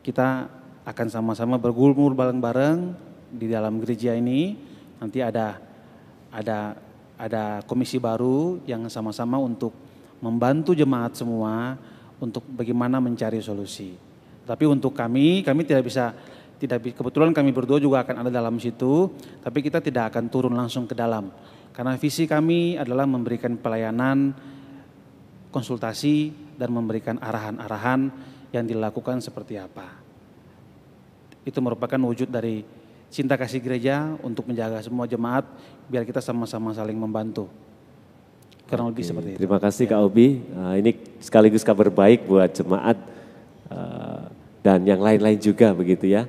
kita 0.00 0.48
akan 0.84 1.06
sama-sama 1.12 1.60
bergumul 1.60 2.16
bareng-bareng 2.16 2.92
di 3.30 3.46
dalam 3.46 3.78
gereja 3.78 4.16
ini. 4.16 4.56
Nanti 5.00 5.20
ada 5.20 5.60
ada 6.32 6.76
ada 7.20 7.60
komisi 7.68 8.00
baru 8.00 8.64
yang 8.64 8.88
sama-sama 8.88 9.36
untuk 9.36 9.76
membantu 10.24 10.72
jemaat 10.72 11.16
semua 11.16 11.76
untuk 12.20 12.44
bagaimana 12.48 13.00
mencari 13.00 13.40
solusi. 13.40 13.96
Tapi 14.44 14.64
untuk 14.68 14.96
kami, 14.96 15.44
kami 15.44 15.64
tidak 15.64 15.88
bisa 15.88 16.12
tidak 16.60 16.84
kebetulan 16.92 17.32
kami 17.32 17.56
berdua 17.56 17.80
juga 17.80 18.04
akan 18.04 18.24
ada 18.24 18.30
dalam 18.32 18.60
situ, 18.60 19.08
tapi 19.40 19.64
kita 19.64 19.80
tidak 19.80 20.12
akan 20.12 20.28
turun 20.28 20.52
langsung 20.52 20.84
ke 20.84 20.92
dalam. 20.92 21.32
Karena 21.72 21.96
visi 21.96 22.28
kami 22.28 22.76
adalah 22.76 23.08
memberikan 23.08 23.56
pelayanan 23.56 24.36
konsultasi 25.48 26.32
dan 26.60 26.68
memberikan 26.68 27.16
arahan-arahan 27.16 28.12
yang 28.50 28.66
dilakukan 28.66 29.22
seperti 29.22 29.58
apa. 29.58 29.86
Itu 31.46 31.62
merupakan 31.62 31.98
wujud 31.98 32.28
dari 32.28 32.62
cinta 33.10 33.34
kasih 33.34 33.58
gereja 33.58 34.14
untuk 34.22 34.46
menjaga 34.46 34.78
semua 34.82 35.06
jemaat 35.06 35.42
biar 35.90 36.06
kita 36.06 36.22
sama-sama 36.22 36.70
saling 36.70 36.94
membantu. 36.94 37.50
Kurang 38.70 38.94
lebih 38.94 39.02
seperti 39.02 39.34
itu. 39.34 39.38
Terima 39.42 39.58
kasih 39.58 39.84
Kak 39.90 39.98
Obi. 39.98 40.46
Uh, 40.54 40.78
ini 40.78 40.94
sekaligus 41.18 41.66
kabar 41.66 41.90
baik 41.90 42.30
buat 42.30 42.50
jemaat 42.54 42.98
uh, 43.66 44.30
dan 44.62 44.86
yang 44.86 45.02
lain-lain 45.02 45.42
juga 45.42 45.74
begitu 45.74 46.06
ya. 46.06 46.22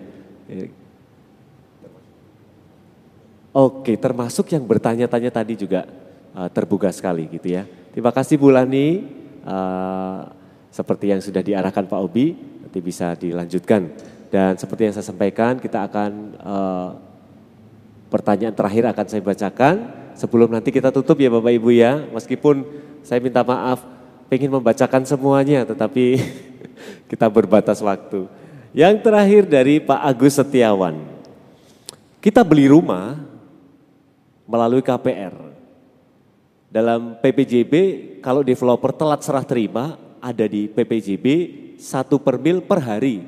Oke, 3.51 3.99
termasuk 3.99 4.49
yang 4.49 4.63
bertanya-tanya 4.65 5.29
tadi 5.29 5.53
juga 5.59 5.85
uh, 6.33 6.49
terbuka 6.49 6.89
sekali 6.89 7.29
gitu 7.29 7.51
ya. 7.51 7.67
Terima 7.93 8.09
kasih 8.09 8.39
Bu 8.39 8.49
Lani, 8.49 9.05
uh, 9.45 10.23
seperti 10.71 11.11
yang 11.11 11.19
sudah 11.19 11.43
diarahkan 11.43 11.83
Pak 11.83 11.99
Obi, 11.99 12.31
nanti 12.63 12.79
bisa 12.79 13.11
dilanjutkan. 13.19 13.91
Dan 14.31 14.55
seperti 14.55 14.87
yang 14.87 14.95
saya 14.95 15.03
sampaikan, 15.03 15.59
kita 15.59 15.83
akan 15.83 16.11
uh, 16.39 16.89
pertanyaan 18.07 18.55
terakhir 18.55 18.87
akan 18.87 19.05
saya 19.11 19.19
bacakan 19.19 19.75
sebelum 20.15 20.47
nanti 20.47 20.71
kita 20.71 20.87
tutup 20.87 21.19
ya 21.19 21.27
Bapak 21.27 21.51
Ibu 21.51 21.69
ya. 21.75 22.07
Meskipun 22.15 22.63
saya 23.03 23.19
minta 23.19 23.43
maaf, 23.43 23.83
pengen 24.31 24.55
membacakan 24.55 25.03
semuanya, 25.03 25.67
tetapi 25.67 26.23
kita 27.11 27.27
berbatas 27.27 27.83
waktu. 27.83 28.31
Yang 28.71 29.03
terakhir 29.03 29.43
dari 29.51 29.83
Pak 29.83 29.99
Agus 29.99 30.39
Setiawan. 30.39 31.03
Kita 32.23 32.47
beli 32.47 32.71
rumah 32.71 33.19
melalui 34.47 34.79
KPR. 34.79 35.35
Dalam 36.71 37.19
PPJB 37.19 37.73
kalau 38.23 38.39
developer 38.47 38.95
telat 38.95 39.19
serah 39.19 39.43
terima 39.43 39.99
ada 40.21 40.45
di 40.45 40.69
PPJB 40.69 41.25
satu 41.81 42.21
per 42.21 42.37
mil 42.37 42.61
per 42.61 42.77
hari 42.77 43.25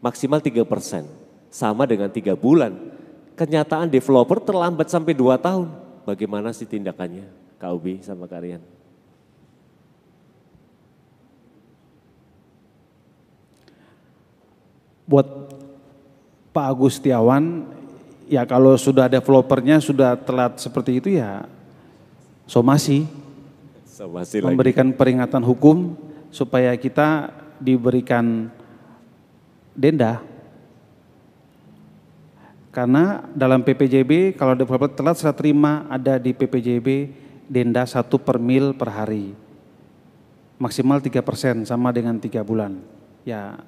maksimal 0.00 0.40
tiga 0.40 0.64
persen 0.64 1.04
sama 1.52 1.84
dengan 1.84 2.08
tiga 2.08 2.32
bulan. 2.32 2.72
Kenyataan 3.36 3.88
developer 3.88 4.40
terlambat 4.40 4.88
sampai 4.88 5.12
dua 5.12 5.36
tahun. 5.36 5.68
Bagaimana 6.08 6.50
sih 6.56 6.66
tindakannya 6.66 7.28
Kak 7.60 7.70
Ubi 7.72 8.00
sama 8.02 8.24
kalian? 8.26 8.60
buat 15.12 15.28
Pak 16.56 16.66
Agustiawan 16.72 17.68
ya 18.28 18.48
kalau 18.48 18.80
sudah 18.80 19.12
developernya 19.12 19.76
sudah 19.76 20.16
telat 20.16 20.56
seperti 20.56 21.04
itu 21.04 21.08
ya 21.20 21.44
somasi, 22.48 23.04
somasi 23.84 24.40
memberikan 24.40 24.88
peringatan 24.96 25.44
hukum 25.44 25.92
supaya 26.32 26.72
kita 26.80 27.28
diberikan 27.60 28.48
denda. 29.76 30.24
Karena 32.72 33.28
dalam 33.36 33.60
PPJB 33.60 34.32
kalau 34.40 34.56
developer 34.56 34.88
telat 34.88 35.20
serah 35.20 35.36
terima 35.36 35.84
ada 35.92 36.16
di 36.16 36.32
PPJB 36.32 37.12
denda 37.44 37.84
satu 37.84 38.16
per 38.16 38.40
mil 38.40 38.72
per 38.72 38.88
hari. 38.88 39.36
Maksimal 40.56 41.04
tiga 41.04 41.20
persen 41.20 41.68
sama 41.68 41.92
dengan 41.92 42.16
tiga 42.16 42.40
bulan. 42.40 42.80
Ya 43.28 43.60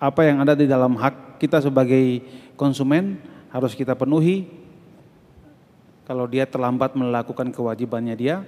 apa 0.00 0.24
yang 0.24 0.40
ada 0.40 0.56
di 0.56 0.64
dalam 0.64 0.96
hak 0.96 1.36
kita 1.36 1.60
sebagai 1.60 2.24
konsumen 2.56 3.20
harus 3.52 3.76
kita 3.76 3.92
penuhi. 3.92 4.48
Kalau 6.08 6.26
dia 6.26 6.48
terlambat 6.48 6.98
melakukan 6.98 7.54
kewajibannya 7.54 8.16
dia, 8.18 8.42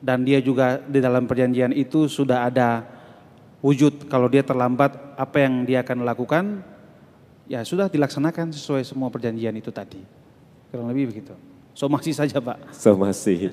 dan 0.00 0.22
dia 0.22 0.40
juga 0.40 0.80
di 0.84 1.00
dalam 1.00 1.24
perjanjian 1.24 1.72
itu 1.72 2.06
sudah 2.06 2.48
ada 2.48 2.84
wujud 3.64 4.06
kalau 4.06 4.28
dia 4.28 4.44
terlambat 4.44 4.94
apa 5.16 5.36
yang 5.42 5.64
dia 5.64 5.80
akan 5.82 6.04
lakukan, 6.04 6.44
ya 7.48 7.64
sudah 7.64 7.88
dilaksanakan 7.88 8.52
sesuai 8.52 8.84
semua 8.84 9.08
perjanjian 9.08 9.56
itu 9.56 9.72
tadi. 9.72 10.00
Kurang 10.70 10.92
lebih 10.92 11.14
begitu. 11.14 11.32
Somasi 11.76 12.16
saja 12.16 12.40
Pak. 12.40 12.72
Somasi. 12.72 13.52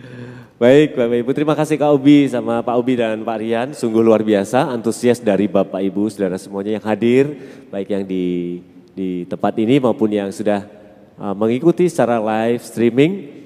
Baik 0.62 0.92
Bapak 0.92 1.16
Ibu, 1.24 1.30
terima 1.32 1.54
kasih 1.56 1.80
Kak 1.80 1.90
Ubi 1.96 2.28
sama 2.28 2.60
Pak 2.60 2.76
Ubi 2.76 3.00
dan 3.00 3.24
Pak 3.24 3.36
Rian. 3.40 3.68
Sungguh 3.72 4.04
luar 4.04 4.20
biasa, 4.20 4.68
antusias 4.68 5.24
dari 5.24 5.48
Bapak 5.48 5.80
Ibu, 5.80 6.12
saudara 6.12 6.36
semuanya 6.36 6.76
yang 6.76 6.84
hadir. 6.84 7.32
Baik 7.72 7.88
yang 7.96 8.04
di, 8.04 8.60
di 8.92 9.24
tempat 9.24 9.56
ini 9.56 9.80
maupun 9.80 10.12
yang 10.12 10.28
sudah 10.28 10.68
uh, 11.16 11.32
mengikuti 11.32 11.88
secara 11.88 12.20
live 12.20 12.60
streaming. 12.60 13.41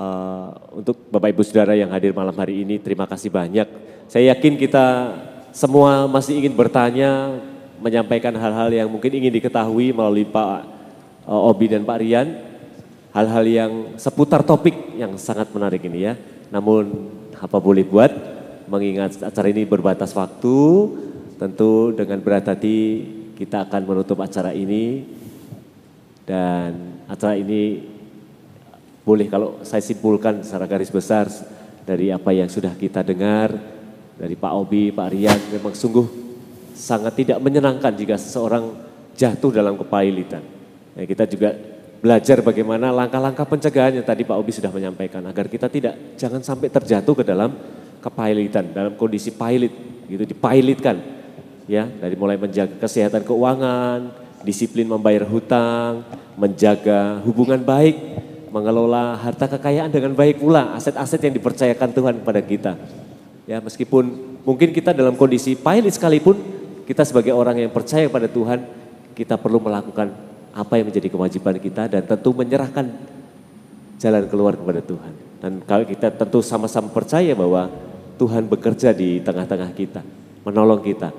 Uh, 0.00 0.80
untuk 0.80 0.96
Bapak 1.12 1.28
Ibu 1.28 1.44
Saudara 1.44 1.76
yang 1.76 1.92
hadir 1.92 2.16
malam 2.16 2.32
hari 2.32 2.64
ini, 2.64 2.80
terima 2.80 3.04
kasih 3.04 3.28
banyak. 3.28 3.68
Saya 4.08 4.32
yakin 4.32 4.56
kita 4.56 5.12
semua 5.52 6.08
masih 6.08 6.40
ingin 6.40 6.56
bertanya, 6.56 7.36
menyampaikan 7.84 8.32
hal-hal 8.32 8.72
yang 8.72 8.88
mungkin 8.88 9.12
ingin 9.12 9.28
diketahui 9.28 9.92
melalui 9.92 10.24
Pak 10.24 10.64
uh, 11.28 11.48
Obi 11.52 11.68
dan 11.68 11.84
Pak 11.84 12.00
Rian 12.00 12.32
hal-hal 13.12 13.44
yang 13.44 13.72
seputar 14.00 14.40
topik 14.40 14.72
yang 14.96 15.20
sangat 15.20 15.52
menarik 15.52 15.84
ini 15.84 16.08
ya. 16.08 16.16
Namun 16.48 17.12
apa 17.36 17.60
boleh 17.60 17.84
buat 17.84 18.08
mengingat 18.72 19.20
acara 19.20 19.52
ini 19.52 19.68
berbatas 19.68 20.16
waktu, 20.16 20.56
tentu 21.36 21.92
dengan 21.92 22.24
berat 22.24 22.48
hati 22.48 23.04
kita 23.36 23.68
akan 23.68 23.84
menutup 23.84 24.16
acara 24.24 24.56
ini 24.56 25.04
dan 26.24 27.04
acara 27.04 27.36
ini 27.36 27.89
boleh 29.10 29.26
kalau 29.26 29.58
saya 29.66 29.82
simpulkan 29.82 30.46
secara 30.46 30.70
garis 30.70 30.86
besar 30.86 31.26
dari 31.82 32.14
apa 32.14 32.30
yang 32.30 32.46
sudah 32.46 32.78
kita 32.78 33.02
dengar 33.02 33.50
dari 34.14 34.38
Pak 34.38 34.52
Obi, 34.54 34.94
Pak 34.94 35.08
Rian 35.10 35.40
memang 35.50 35.74
sungguh 35.74 36.06
sangat 36.78 37.18
tidak 37.18 37.42
menyenangkan 37.42 37.90
jika 37.90 38.14
seseorang 38.14 38.70
jatuh 39.18 39.50
dalam 39.50 39.74
kepailitan. 39.74 40.46
Ya, 40.94 41.02
kita 41.10 41.26
juga 41.26 41.58
belajar 41.98 42.38
bagaimana 42.38 42.94
langkah-langkah 42.94 43.42
pencegahan 43.50 43.98
yang 43.98 44.06
tadi 44.06 44.22
Pak 44.22 44.38
Obi 44.38 44.54
sudah 44.54 44.70
menyampaikan 44.70 45.26
agar 45.26 45.50
kita 45.50 45.66
tidak 45.66 46.14
jangan 46.14 46.38
sampai 46.46 46.70
terjatuh 46.70 47.18
ke 47.18 47.24
dalam 47.26 47.50
kepailitan 47.98 48.70
dalam 48.70 48.94
kondisi 48.94 49.34
pilot 49.34 49.74
gitu 50.06 50.22
dipilotkan 50.22 50.96
ya 51.66 51.90
dari 51.90 52.14
mulai 52.14 52.38
menjaga 52.38 52.78
kesehatan 52.78 53.26
keuangan, 53.26 54.14
disiplin 54.46 54.86
membayar 54.86 55.26
hutang, 55.26 56.06
menjaga 56.38 57.18
hubungan 57.26 57.60
baik, 57.60 57.98
mengelola 58.50 59.14
harta 59.16 59.46
kekayaan 59.46 59.90
dengan 59.94 60.12
baik 60.12 60.42
pula, 60.42 60.74
aset-aset 60.74 61.22
yang 61.22 61.34
dipercayakan 61.38 61.88
Tuhan 61.94 62.14
kepada 62.22 62.40
kita. 62.42 62.72
Ya, 63.46 63.62
meskipun 63.62 64.38
mungkin 64.42 64.74
kita 64.74 64.90
dalam 64.90 65.14
kondisi 65.14 65.54
pilot 65.54 65.94
sekalipun, 65.94 66.36
kita 66.86 67.06
sebagai 67.06 67.30
orang 67.30 67.62
yang 67.62 67.70
percaya 67.70 68.10
pada 68.10 68.26
Tuhan, 68.26 68.66
kita 69.14 69.38
perlu 69.38 69.62
melakukan 69.62 70.10
apa 70.50 70.74
yang 70.78 70.90
menjadi 70.90 71.08
kewajiban 71.14 71.56
kita 71.62 71.86
dan 71.86 72.02
tentu 72.02 72.34
menyerahkan 72.34 72.90
jalan 74.02 74.26
keluar 74.26 74.58
kepada 74.58 74.82
Tuhan. 74.82 75.12
Dan 75.40 75.52
kalau 75.62 75.86
kita 75.86 76.10
tentu 76.10 76.42
sama-sama 76.42 76.90
percaya 76.90 77.32
bahwa 77.38 77.70
Tuhan 78.18 78.50
bekerja 78.50 78.92
di 78.92 79.22
tengah-tengah 79.22 79.70
kita, 79.72 80.02
menolong 80.44 80.82
kita. 80.84 81.14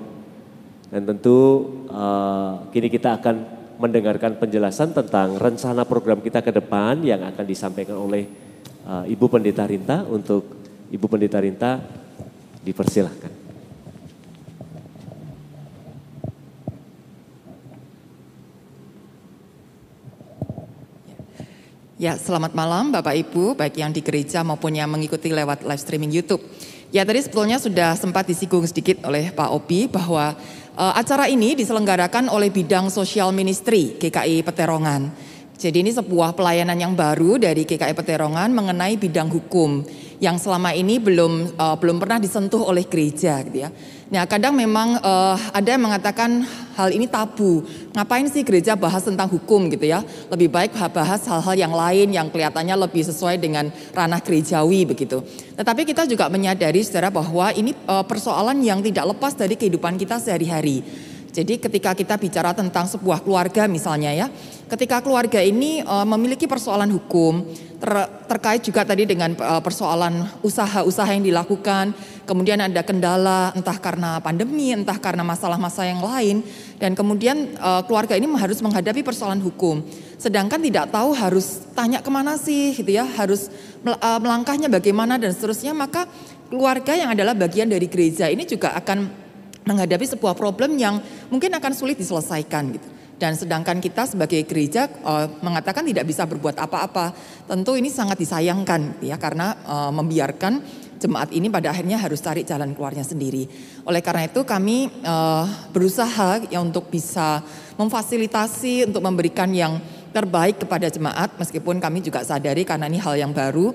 Dan 0.92 1.08
tentu 1.08 1.64
uh, 1.88 2.68
kini 2.70 2.92
kita 2.92 3.16
akan 3.16 3.61
mendengarkan 3.82 4.38
penjelasan 4.38 4.94
tentang 4.94 5.34
rencana 5.34 5.82
program 5.82 6.22
kita 6.22 6.38
ke 6.38 6.54
depan 6.54 7.02
yang 7.02 7.26
akan 7.26 7.42
disampaikan 7.42 7.98
oleh 7.98 8.30
uh, 8.86 9.02
Ibu 9.02 9.26
Pendeta 9.26 9.66
Rinta 9.66 10.06
untuk 10.06 10.46
Ibu 10.94 11.06
Pendeta 11.10 11.42
Rinta 11.42 11.82
dipersilahkan. 12.62 13.42
Ya, 21.98 22.18
selamat 22.18 22.54
malam 22.54 22.90
Bapak 22.90 23.14
Ibu, 23.14 23.54
baik 23.54 23.78
yang 23.78 23.94
di 23.94 24.02
gereja 24.02 24.42
maupun 24.42 24.74
yang 24.74 24.90
mengikuti 24.90 25.30
lewat 25.30 25.62
live 25.62 25.82
streaming 25.82 26.10
YouTube. 26.10 26.42
Ya, 26.90 27.06
tadi 27.06 27.22
sebetulnya 27.22 27.62
sudah 27.62 27.94
sempat 27.94 28.26
disinggung 28.26 28.66
sedikit 28.66 29.06
oleh 29.06 29.30
Pak 29.30 29.54
Opi 29.54 29.86
bahwa 29.86 30.34
acara 30.76 31.28
ini 31.28 31.52
diselenggarakan 31.52 32.32
oleh 32.32 32.48
bidang 32.48 32.88
sosial 32.88 33.28
ministry 33.36 34.00
GKI 34.00 34.40
Peterongan. 34.40 35.12
Jadi 35.62 35.78
ini 35.78 35.94
sebuah 35.94 36.34
pelayanan 36.34 36.74
yang 36.74 36.98
baru 36.98 37.38
dari 37.38 37.62
GKI 37.62 37.94
Peterongan 37.94 38.50
mengenai 38.50 38.98
bidang 38.98 39.30
hukum 39.30 39.84
yang 40.18 40.34
selama 40.34 40.74
ini 40.74 40.98
belum 40.98 41.54
uh, 41.54 41.76
belum 41.78 42.02
pernah 42.02 42.18
disentuh 42.18 42.66
oleh 42.66 42.82
gereja 42.88 43.38
gitu 43.46 43.62
ya. 43.62 43.70
Nah 44.12 44.28
kadang 44.28 44.52
memang 44.52 45.00
uh, 45.00 45.40
ada 45.56 45.72
yang 45.72 45.88
mengatakan 45.88 46.44
hal 46.76 46.92
ini 46.92 47.08
tabu. 47.08 47.64
Ngapain 47.96 48.28
sih 48.28 48.44
gereja 48.44 48.76
bahas 48.76 49.00
tentang 49.08 49.24
hukum 49.24 49.72
gitu 49.72 49.88
ya? 49.88 50.04
Lebih 50.28 50.52
baik 50.52 50.76
bahas 50.92 51.24
hal-hal 51.24 51.56
yang 51.56 51.72
lain 51.72 52.12
yang 52.12 52.28
kelihatannya 52.28 52.76
lebih 52.76 53.08
sesuai 53.08 53.40
dengan 53.40 53.72
ranah 53.96 54.20
gerejawi 54.20 54.84
begitu. 54.84 55.24
Tetapi 55.56 55.88
kita 55.88 56.04
juga 56.04 56.28
menyadari 56.28 56.84
saudara 56.84 57.08
bahwa 57.08 57.56
ini 57.56 57.72
uh, 57.88 58.04
persoalan 58.04 58.60
yang 58.60 58.84
tidak 58.84 59.16
lepas 59.16 59.32
dari 59.32 59.56
kehidupan 59.56 59.96
kita 59.96 60.20
sehari-hari. 60.20 60.84
Jadi 61.32 61.56
ketika 61.56 61.96
kita 61.96 62.20
bicara 62.20 62.52
tentang 62.52 62.84
sebuah 62.84 63.24
keluarga 63.24 63.64
misalnya 63.64 64.12
ya, 64.12 64.28
ketika 64.70 65.02
keluarga 65.02 65.40
ini 65.40 65.82
uh, 65.82 66.06
memiliki 66.06 66.46
persoalan 66.46 66.90
hukum 66.90 67.46
ter, 67.82 67.90
terkait 68.30 68.62
juga 68.62 68.86
tadi 68.86 69.02
dengan 69.02 69.34
uh, 69.38 69.58
persoalan 69.58 70.26
usaha-usaha 70.46 71.10
yang 71.10 71.26
dilakukan, 71.26 71.90
kemudian 72.22 72.62
ada 72.62 72.80
kendala 72.86 73.50
entah 73.58 73.74
karena 73.82 74.22
pandemi, 74.22 74.70
entah 74.70 74.96
karena 74.96 75.26
masalah-masalah 75.26 75.88
yang 75.90 76.02
lain, 76.02 76.36
dan 76.78 76.94
kemudian 76.94 77.58
uh, 77.58 77.82
keluarga 77.82 78.14
ini 78.14 78.30
harus 78.38 78.62
menghadapi 78.62 79.02
persoalan 79.02 79.42
hukum. 79.42 79.82
Sedangkan 80.16 80.62
tidak 80.62 80.94
tahu 80.94 81.10
harus 81.18 81.66
tanya 81.74 81.98
ke 81.98 82.10
mana 82.14 82.38
sih, 82.38 82.70
gitu 82.78 82.94
ya, 82.94 83.02
harus 83.18 83.50
uh, 83.82 84.18
melangkahnya 84.22 84.70
bagaimana 84.70 85.18
dan 85.18 85.34
seterusnya, 85.34 85.74
maka 85.74 86.06
keluarga 86.46 86.94
yang 86.94 87.10
adalah 87.10 87.34
bagian 87.34 87.66
dari 87.66 87.90
gereja 87.90 88.30
ini 88.30 88.46
juga 88.46 88.76
akan 88.78 89.10
menghadapi 89.62 90.06
sebuah 90.06 90.34
problem 90.34 90.74
yang 90.74 90.98
mungkin 91.30 91.50
akan 91.54 91.72
sulit 91.74 91.98
diselesaikan 91.98 92.74
gitu. 92.74 93.01
Dan 93.22 93.38
sedangkan 93.38 93.78
kita 93.78 94.10
sebagai 94.10 94.42
gereja 94.42 94.90
uh, 95.06 95.30
mengatakan 95.46 95.86
tidak 95.86 96.10
bisa 96.10 96.26
berbuat 96.26 96.58
apa-apa, 96.58 97.14
tentu 97.46 97.78
ini 97.78 97.86
sangat 97.86 98.18
disayangkan 98.18 98.98
ya 98.98 99.14
karena 99.14 99.54
uh, 99.62 99.94
membiarkan 99.94 100.58
jemaat 100.98 101.30
ini 101.30 101.46
pada 101.46 101.70
akhirnya 101.70 102.02
harus 102.02 102.18
cari 102.18 102.42
jalan 102.42 102.74
keluarnya 102.74 103.06
sendiri. 103.06 103.46
Oleh 103.86 104.02
karena 104.02 104.26
itu 104.26 104.42
kami 104.42 104.90
uh, 105.06 105.46
berusaha 105.70 106.50
ya 106.50 106.58
untuk 106.58 106.90
bisa 106.90 107.46
memfasilitasi 107.78 108.90
untuk 108.90 109.06
memberikan 109.06 109.54
yang 109.54 109.78
terbaik 110.10 110.58
kepada 110.66 110.90
jemaat 110.90 111.38
meskipun 111.38 111.78
kami 111.78 112.02
juga 112.02 112.26
sadari 112.26 112.66
karena 112.66 112.90
ini 112.90 112.98
hal 112.98 113.14
yang 113.14 113.30
baru. 113.30 113.70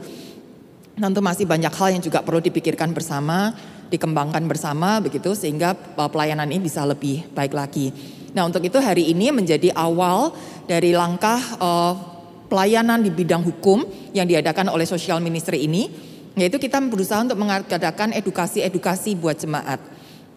Tentu 1.00 1.24
masih 1.24 1.48
banyak 1.48 1.72
hal 1.72 1.96
yang 1.96 2.04
juga 2.04 2.20
perlu 2.20 2.44
dipikirkan 2.44 2.92
bersama 2.92 3.56
dikembangkan 3.88 4.44
bersama 4.44 5.00
begitu 5.00 5.32
sehingga 5.32 5.72
pelayanan 5.96 6.52
ini 6.52 6.68
bisa 6.68 6.84
lebih 6.84 7.24
baik 7.32 7.56
lagi. 7.56 8.18
Nah 8.38 8.46
untuk 8.46 8.62
itu 8.62 8.78
hari 8.78 9.10
ini 9.10 9.34
menjadi 9.34 9.74
awal 9.74 10.30
dari 10.70 10.94
langkah 10.94 11.42
uh, 11.58 11.98
pelayanan 12.46 13.02
di 13.02 13.10
bidang 13.10 13.42
hukum 13.42 13.82
yang 14.14 14.30
diadakan 14.30 14.70
oleh 14.70 14.86
Social 14.86 15.18
Ministry 15.18 15.66
ini, 15.66 15.90
yaitu 16.38 16.62
kita 16.62 16.78
berusaha 16.86 17.26
untuk 17.26 17.42
mengadakan 17.42 18.14
edukasi-edukasi 18.14 19.18
buat 19.18 19.42
jemaat. 19.42 19.82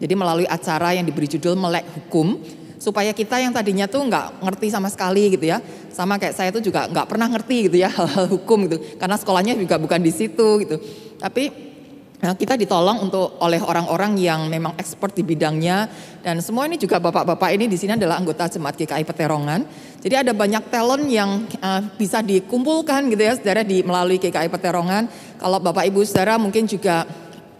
Jadi 0.01 0.17
melalui 0.17 0.49
acara 0.49 0.97
yang 0.97 1.05
diberi 1.05 1.29
judul 1.29 1.53
Melek 1.53 1.85
Hukum, 1.93 2.41
supaya 2.81 3.13
kita 3.13 3.37
yang 3.37 3.53
tadinya 3.53 3.85
tuh 3.85 4.01
nggak 4.01 4.41
ngerti 4.49 4.73
sama 4.73 4.89
sekali 4.89 5.37
gitu 5.37 5.45
ya, 5.53 5.61
sama 5.93 6.17
kayak 6.17 6.33
saya 6.33 6.49
tuh 6.49 6.65
juga 6.65 6.89
nggak 6.89 7.05
pernah 7.05 7.29
ngerti 7.29 7.69
gitu 7.69 7.85
ya 7.85 7.93
hal-hal 8.01 8.33
hukum 8.33 8.65
gitu, 8.65 8.81
karena 8.97 9.13
sekolahnya 9.21 9.53
juga 9.61 9.77
bukan 9.77 10.01
di 10.01 10.09
situ 10.09 10.65
gitu. 10.65 10.81
Tapi 11.21 11.70
Nah, 12.21 12.37
kita 12.37 12.53
ditolong 12.53 13.01
untuk 13.09 13.41
oleh 13.41 13.57
orang-orang 13.57 14.13
yang 14.21 14.45
memang 14.45 14.77
expert 14.77 15.17
di 15.17 15.25
bidangnya 15.25 15.89
dan 16.21 16.37
semua 16.37 16.69
ini 16.69 16.77
juga 16.77 17.01
bapak-bapak 17.01 17.49
ini 17.57 17.65
di 17.65 17.73
sini 17.81 17.97
adalah 17.97 18.21
anggota 18.21 18.45
jemaat 18.45 18.77
GKI 18.77 19.01
Peterongan. 19.09 19.65
Jadi 20.05 20.15
ada 20.21 20.29
banyak 20.29 20.69
talent 20.69 21.09
yang 21.09 21.49
uh, 21.57 21.81
bisa 21.97 22.21
dikumpulkan 22.21 23.09
gitu 23.09 23.25
ya 23.25 23.33
saudara 23.33 23.65
di 23.65 23.81
melalui 23.81 24.21
GKI 24.21 24.53
Peterongan. 24.53 25.09
Kalau 25.41 25.57
Bapak 25.57 25.89
Ibu 25.89 26.05
saudara 26.05 26.37
mungkin 26.37 26.69
juga 26.69 27.09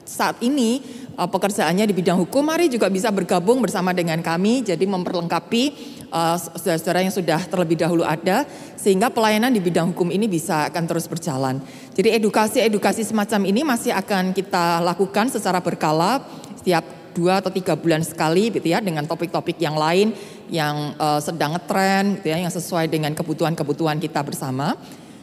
saat 0.06 0.38
ini 0.46 1.01
uh, 1.22 1.30
pekerjaannya 1.30 1.86
di 1.86 1.94
bidang 1.94 2.18
hukum, 2.26 2.42
mari 2.42 2.66
juga 2.66 2.90
bisa 2.90 3.14
bergabung 3.14 3.62
bersama 3.62 3.94
dengan 3.94 4.18
kami 4.26 4.66
jadi 4.66 4.82
memperlengkapi 4.82 5.64
uh, 6.10 6.36
saudara-saudara 6.42 7.06
yang 7.06 7.14
sudah 7.14 7.46
terlebih 7.46 7.78
dahulu 7.78 8.02
ada 8.02 8.50
sehingga 8.74 9.14
pelayanan 9.14 9.54
di 9.54 9.62
bidang 9.62 9.94
hukum 9.94 10.10
ini 10.10 10.26
bisa 10.26 10.66
akan 10.74 10.90
terus 10.90 11.06
berjalan. 11.06 11.62
Jadi 11.94 12.18
edukasi-edukasi 12.18 13.06
semacam 13.06 13.46
ini 13.46 13.62
masih 13.62 13.94
akan 13.94 14.34
kita 14.34 14.82
lakukan 14.82 15.30
secara 15.30 15.62
berkala 15.62 16.26
setiap 16.58 16.82
dua 17.12 17.44
atau 17.44 17.52
tiga 17.52 17.76
bulan 17.76 18.02
sekali 18.02 18.48
gitu 18.50 18.72
ya 18.72 18.80
dengan 18.80 19.04
topik-topik 19.04 19.60
yang 19.60 19.76
lain 19.76 20.16
yang 20.48 20.96
uh, 20.96 21.20
sedang 21.20 21.60
ngetren 21.60 22.18
gitu 22.20 22.32
ya 22.32 22.40
yang 22.40 22.52
sesuai 22.52 22.88
dengan 22.88 23.12
kebutuhan-kebutuhan 23.14 24.00
kita 24.00 24.24
bersama. 24.24 24.80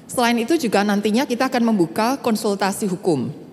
Selain 0.08 0.36
itu 0.40 0.56
juga 0.56 0.84
nantinya 0.84 1.28
kita 1.28 1.52
akan 1.52 1.68
membuka 1.68 2.16
konsultasi 2.20 2.88
hukum. 2.88 3.47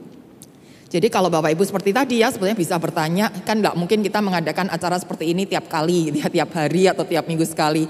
Jadi 0.86 1.10
kalau 1.10 1.34
Bapak 1.34 1.50
Ibu 1.52 1.66
seperti 1.66 1.90
tadi 1.92 2.22
ya 2.22 2.30
sebenarnya 2.30 2.58
bisa 2.58 2.78
bertanya 2.78 3.34
kan 3.44 3.58
nggak 3.58 3.74
mungkin 3.74 4.06
kita 4.06 4.22
mengadakan 4.22 4.70
acara 4.70 5.02
seperti 5.02 5.34
ini 5.34 5.50
tiap 5.50 5.66
kali 5.66 6.10
ya, 6.22 6.30
tiap 6.30 6.54
hari 6.54 6.86
atau 6.86 7.04
tiap 7.04 7.26
minggu 7.26 7.46
sekali. 7.46 7.84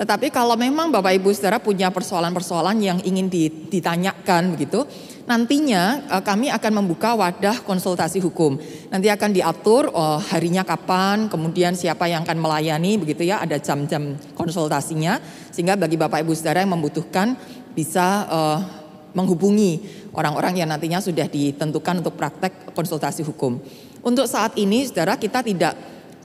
Tetapi 0.00 0.32
kalau 0.32 0.56
memang 0.56 0.88
Bapak 0.88 1.12
Ibu 1.12 1.28
Saudara 1.36 1.60
punya 1.60 1.92
persoalan-persoalan 1.92 2.80
yang 2.80 2.98
ingin 3.04 3.28
ditanyakan 3.68 4.56
begitu, 4.56 4.88
nantinya 5.28 6.00
eh, 6.08 6.22
kami 6.24 6.48
akan 6.48 6.72
membuka 6.80 7.12
wadah 7.12 7.60
konsultasi 7.60 8.16
hukum. 8.24 8.56
Nanti 8.88 9.12
akan 9.12 9.30
diatur 9.36 9.92
oh, 9.92 10.16
harinya 10.32 10.64
kapan, 10.64 11.28
kemudian 11.28 11.76
siapa 11.76 12.08
yang 12.08 12.24
akan 12.24 12.40
melayani 12.40 12.96
begitu 12.96 13.28
ya, 13.28 13.44
ada 13.44 13.60
jam-jam 13.60 14.16
konsultasinya 14.32 15.20
sehingga 15.52 15.76
bagi 15.76 16.00
Bapak 16.00 16.24
Ibu 16.24 16.32
Saudara 16.32 16.64
yang 16.64 16.72
membutuhkan 16.72 17.36
bisa 17.76 18.24
uh, 18.32 18.79
menghubungi 19.12 19.82
orang-orang 20.14 20.62
yang 20.62 20.68
nantinya 20.70 21.02
sudah 21.02 21.26
ditentukan 21.26 22.04
untuk 22.04 22.14
praktek 22.14 22.74
konsultasi 22.74 23.26
hukum. 23.26 23.58
Untuk 24.00 24.24
saat 24.24 24.56
ini 24.56 24.88
Saudara 24.88 25.20
kita 25.20 25.44
tidak 25.44 25.76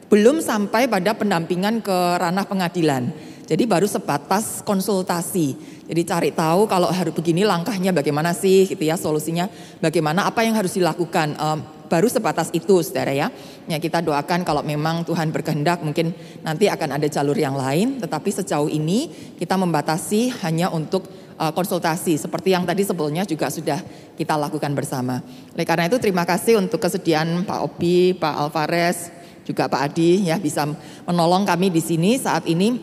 belum 0.07 0.39
sampai 0.39 0.85
pada 0.85 1.17
pendampingan 1.17 1.81
ke 1.81 1.97
ranah 2.21 2.45
pengadilan. 2.45 3.09
Jadi 3.45 3.63
baru 3.69 3.85
sebatas 3.85 4.65
konsultasi. 4.65 5.53
Jadi 5.85 6.01
cari 6.01 6.29
tahu 6.33 6.65
kalau 6.65 6.89
harus 6.89 7.13
begini 7.13 7.45
langkahnya 7.45 7.93
bagaimana 7.93 8.33
sih 8.33 8.65
gitu 8.65 8.81
ya 8.81 8.97
solusinya 8.97 9.45
bagaimana 9.77 10.25
apa 10.25 10.41
yang 10.41 10.57
harus 10.57 10.73
dilakukan 10.73 11.37
um, 11.37 11.61
baru 11.85 12.09
sebatas 12.09 12.49
itu 12.57 12.81
saudara 12.81 13.13
ya. 13.13 13.29
Ya 13.69 13.77
kita 13.77 14.01
doakan 14.01 14.41
kalau 14.41 14.65
memang 14.65 15.05
Tuhan 15.05 15.29
berkehendak 15.29 15.85
mungkin 15.85 16.17
nanti 16.41 16.65
akan 16.73 16.97
ada 16.97 17.05
jalur 17.05 17.37
yang 17.37 17.53
lain 17.53 18.01
tetapi 18.01 18.33
sejauh 18.33 18.69
ini 18.69 19.13
kita 19.37 19.53
membatasi 19.61 20.33
hanya 20.41 20.73
untuk 20.73 21.05
uh, 21.39 21.51
konsultasi. 21.51 22.19
Seperti 22.19 22.55
yang 22.55 22.63
tadi 22.63 22.83
sebelumnya 22.83 23.23
juga 23.27 23.51
sudah 23.51 23.79
kita 24.15 24.35
lakukan 24.35 24.71
bersama. 24.75 25.19
Oleh 25.55 25.67
karena 25.67 25.87
itu 25.87 25.99
terima 25.99 26.23
kasih 26.23 26.59
untuk 26.59 26.79
kesediaan 26.79 27.43
Pak 27.43 27.59
Obi, 27.63 28.15
Pak 28.15 28.35
Alvarez, 28.35 29.11
juga 29.45 29.69
Pak 29.69 29.81
Adi 29.91 30.25
ya 30.27 30.41
bisa 30.41 30.65
menolong 31.05 31.45
kami 31.45 31.69
di 31.69 31.79
sini 31.79 32.17
saat 32.17 32.49
ini 32.49 32.81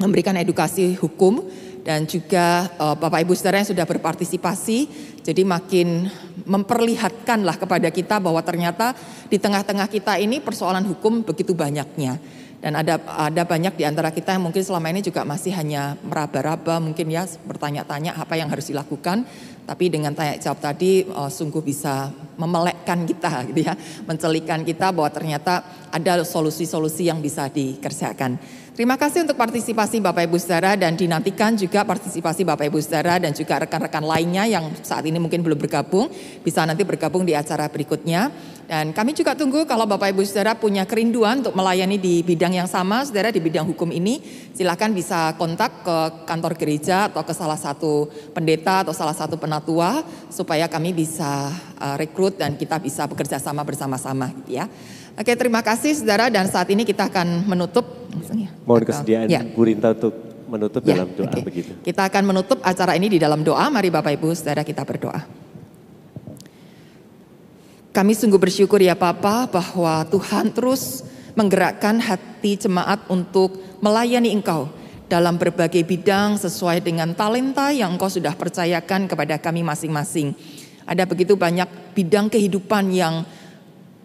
memberikan 0.00 0.32
edukasi 0.40 0.96
hukum 0.96 1.44
dan 1.84 2.08
juga 2.08 2.72
uh, 2.80 2.96
Bapak 2.96 3.20
Ibu 3.28 3.36
Saudara 3.36 3.60
yang 3.60 3.68
sudah 3.68 3.84
berpartisipasi. 3.84 4.78
Jadi 5.20 5.44
makin 5.44 6.08
memperlihatkanlah 6.48 7.60
kepada 7.60 7.92
kita 7.92 8.16
bahwa 8.16 8.40
ternyata 8.40 8.96
di 9.28 9.36
tengah-tengah 9.36 9.84
kita 9.92 10.16
ini 10.16 10.40
persoalan 10.40 10.88
hukum 10.88 11.20
begitu 11.20 11.52
banyaknya 11.52 12.16
dan 12.60 12.76
ada 12.76 13.00
ada 13.08 13.42
banyak 13.48 13.72
di 13.72 13.88
antara 13.88 14.12
kita 14.12 14.36
yang 14.36 14.44
mungkin 14.44 14.60
selama 14.60 14.92
ini 14.92 15.00
juga 15.00 15.24
masih 15.24 15.56
hanya 15.56 15.96
meraba-raba 16.04 16.76
mungkin 16.76 17.08
ya 17.08 17.24
bertanya-tanya 17.48 18.20
apa 18.20 18.36
yang 18.36 18.52
harus 18.52 18.68
dilakukan. 18.68 19.24
Tapi 19.64 19.86
dengan 19.88 20.12
tanya 20.12 20.36
jawab 20.36 20.60
tadi 20.60 21.08
uh, 21.08 21.30
sungguh 21.30 21.64
bisa 21.64 22.12
memelekkan 22.36 23.06
kita 23.08 23.32
gitu 23.48 23.64
ya 23.64 23.72
mencelikan 24.04 24.60
kita 24.60 24.92
bahwa 24.92 25.08
ternyata 25.08 25.64
ada 25.88 26.20
solusi-solusi 26.20 27.08
yang 27.08 27.24
bisa 27.24 27.48
dikerjakan. 27.48 28.36
Terima 28.70 28.96
kasih 28.96 29.28
untuk 29.28 29.36
partisipasi 29.36 30.00
Bapak 30.00 30.24
Ibu 30.24 30.40
Saudara 30.40 30.72
dan 30.72 30.96
dinantikan 30.96 31.52
juga 31.52 31.84
partisipasi 31.84 32.48
Bapak 32.48 32.72
Ibu 32.72 32.80
Saudara 32.80 33.20
dan 33.20 33.36
juga 33.36 33.60
rekan-rekan 33.60 34.00
lainnya 34.00 34.48
yang 34.48 34.72
saat 34.80 35.04
ini 35.04 35.20
mungkin 35.20 35.44
belum 35.44 35.60
bergabung. 35.60 36.08
Bisa 36.40 36.64
nanti 36.64 36.80
bergabung 36.80 37.28
di 37.28 37.36
acara 37.36 37.68
berikutnya 37.68 38.32
Dan 38.70 38.94
kami 38.94 39.18
juga 39.18 39.34
tunggu 39.34 39.66
kalau 39.66 39.82
Bapak 39.82 40.14
Ibu 40.14 40.22
Saudara 40.22 40.54
punya 40.54 40.86
kerinduan 40.86 41.42
untuk 41.42 41.58
melayani 41.58 41.98
di 41.98 42.22
bidang 42.22 42.54
yang 42.54 42.70
sama, 42.70 43.02
Saudara 43.02 43.34
di 43.34 43.42
bidang 43.42 43.66
hukum 43.66 43.90
ini, 43.90 44.22
silakan 44.54 44.94
bisa 44.94 45.34
kontak 45.34 45.82
ke 45.82 45.98
kantor 46.22 46.54
gereja 46.54 47.10
atau 47.10 47.26
ke 47.26 47.34
salah 47.34 47.58
satu 47.58 48.06
pendeta 48.30 48.86
atau 48.86 48.94
salah 48.94 49.10
satu 49.10 49.34
penatua 49.42 50.06
supaya 50.30 50.70
kami 50.70 50.94
bisa 50.94 51.50
uh, 51.82 51.98
rekrut 51.98 52.38
dan 52.38 52.54
kita 52.54 52.78
bisa 52.78 53.10
bekerja 53.10 53.42
sama 53.42 53.66
bersama-sama 53.66 54.30
gitu 54.38 54.62
ya. 54.62 54.70
Oke, 55.18 55.34
terima 55.34 55.66
kasih 55.66 55.98
Saudara 55.98 56.30
dan 56.30 56.46
saat 56.46 56.70
ini 56.70 56.86
kita 56.86 57.10
akan 57.10 57.50
menutup 57.50 58.06
Mohon 58.62 58.86
kesediaan 58.86 59.26
Ya. 59.26 59.42
Bu 59.50 59.66
Rinta 59.66 59.98
untuk 59.98 60.14
menutup 60.46 60.86
Ya, 60.86 61.02
dalam 61.02 61.10
doa 61.18 61.26
oke. 61.26 61.42
begitu. 61.42 61.74
Kita 61.82 62.06
akan 62.06 62.22
menutup 62.22 62.62
acara 62.62 62.94
ini 62.94 63.10
di 63.10 63.18
dalam 63.18 63.42
doa. 63.42 63.66
Mari 63.66 63.90
Bapak 63.90 64.14
Ibu 64.14 64.30
Saudara 64.30 64.62
kita 64.62 64.86
berdoa. 64.86 65.49
Kami 67.90 68.14
sungguh 68.14 68.38
bersyukur 68.38 68.78
ya 68.78 68.94
Papa 68.94 69.50
bahwa 69.50 70.06
Tuhan 70.06 70.54
terus 70.54 71.02
menggerakkan 71.34 71.98
hati 71.98 72.54
jemaat 72.54 73.02
untuk 73.10 73.58
melayani 73.82 74.30
Engkau 74.30 74.70
dalam 75.10 75.34
berbagai 75.34 75.82
bidang 75.82 76.38
sesuai 76.38 76.86
dengan 76.86 77.10
talenta 77.18 77.74
yang 77.74 77.98
Engkau 77.98 78.06
sudah 78.06 78.30
percayakan 78.38 79.10
kepada 79.10 79.42
kami 79.42 79.66
masing-masing. 79.66 80.38
Ada 80.86 81.02
begitu 81.02 81.34
banyak 81.34 81.66
bidang 81.98 82.30
kehidupan 82.30 82.94
yang 82.94 83.26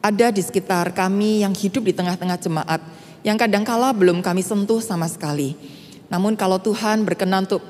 ada 0.02 0.34
di 0.34 0.42
sekitar 0.42 0.90
kami 0.90 1.46
yang 1.46 1.54
hidup 1.54 1.86
di 1.86 1.94
tengah-tengah 1.94 2.42
jemaat 2.42 2.82
yang 3.22 3.38
kadangkala 3.38 3.94
belum 3.94 4.26
kami 4.26 4.42
sentuh 4.42 4.82
sama 4.82 5.06
sekali. 5.06 5.54
Namun 6.10 6.34
kalau 6.34 6.58
Tuhan 6.58 7.06
berkenan 7.06 7.46
untuk 7.46 7.62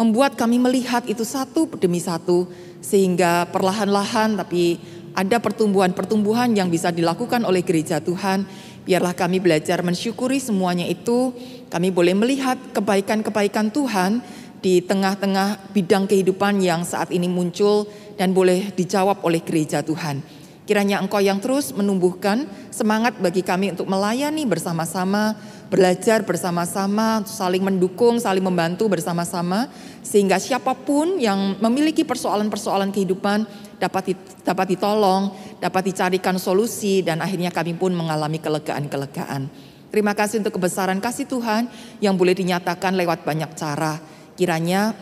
membuat 0.00 0.32
kami 0.32 0.56
melihat 0.56 1.04
itu 1.04 1.28
satu 1.28 1.68
demi 1.76 2.00
satu 2.00 2.48
sehingga 2.80 3.50
perlahan-lahan 3.52 4.38
tapi 4.38 4.78
ada 5.18 5.42
pertumbuhan-pertumbuhan 5.42 6.54
yang 6.54 6.70
bisa 6.70 6.94
dilakukan 6.94 7.42
oleh 7.42 7.66
gereja 7.66 7.98
Tuhan. 7.98 8.46
Biarlah 8.86 9.18
kami 9.18 9.42
belajar 9.42 9.82
mensyukuri 9.82 10.38
semuanya 10.38 10.86
itu. 10.86 11.34
Kami 11.66 11.90
boleh 11.90 12.14
melihat 12.14 12.54
kebaikan-kebaikan 12.70 13.74
Tuhan 13.74 14.22
di 14.62 14.78
tengah-tengah 14.78 15.74
bidang 15.74 16.06
kehidupan 16.06 16.62
yang 16.62 16.86
saat 16.86 17.10
ini 17.10 17.26
muncul 17.26 17.90
dan 18.14 18.30
boleh 18.30 18.70
dijawab 18.78 19.18
oleh 19.26 19.42
gereja 19.42 19.82
Tuhan. 19.82 20.22
Kiranya 20.70 21.02
Engkau 21.02 21.18
yang 21.18 21.42
terus 21.42 21.74
menumbuhkan 21.74 22.46
semangat 22.70 23.18
bagi 23.18 23.42
kami 23.42 23.74
untuk 23.74 23.90
melayani 23.90 24.46
bersama-sama, 24.46 25.34
belajar 25.68 26.24
bersama-sama, 26.24 27.22
saling 27.28 27.60
mendukung, 27.60 28.16
saling 28.16 28.40
membantu 28.40 28.88
bersama-sama, 28.88 29.68
sehingga 30.00 30.40
siapa 30.40 30.72
pun 30.72 31.20
yang 31.20 31.60
memiliki 31.60 32.08
persoalan-persoalan 32.08 32.88
kehidupan 32.88 33.44
dapat 33.76 34.16
dapat 34.42 34.66
ditolong, 34.74 35.30
dapat 35.60 35.92
dicarikan 35.92 36.40
solusi, 36.40 37.04
dan 37.04 37.20
akhirnya 37.20 37.52
kami 37.52 37.76
pun 37.76 37.92
mengalami 37.92 38.40
kelegaan-kelegaan. 38.40 39.46
Terima 39.88 40.12
kasih 40.12 40.44
untuk 40.44 40.60
kebesaran 40.60 41.00
kasih 41.00 41.24
Tuhan 41.28 41.68
yang 42.00 42.16
boleh 42.16 42.36
dinyatakan 42.36 42.92
lewat 42.96 43.24
banyak 43.24 43.52
cara. 43.56 43.96
Kiranya 44.36 44.92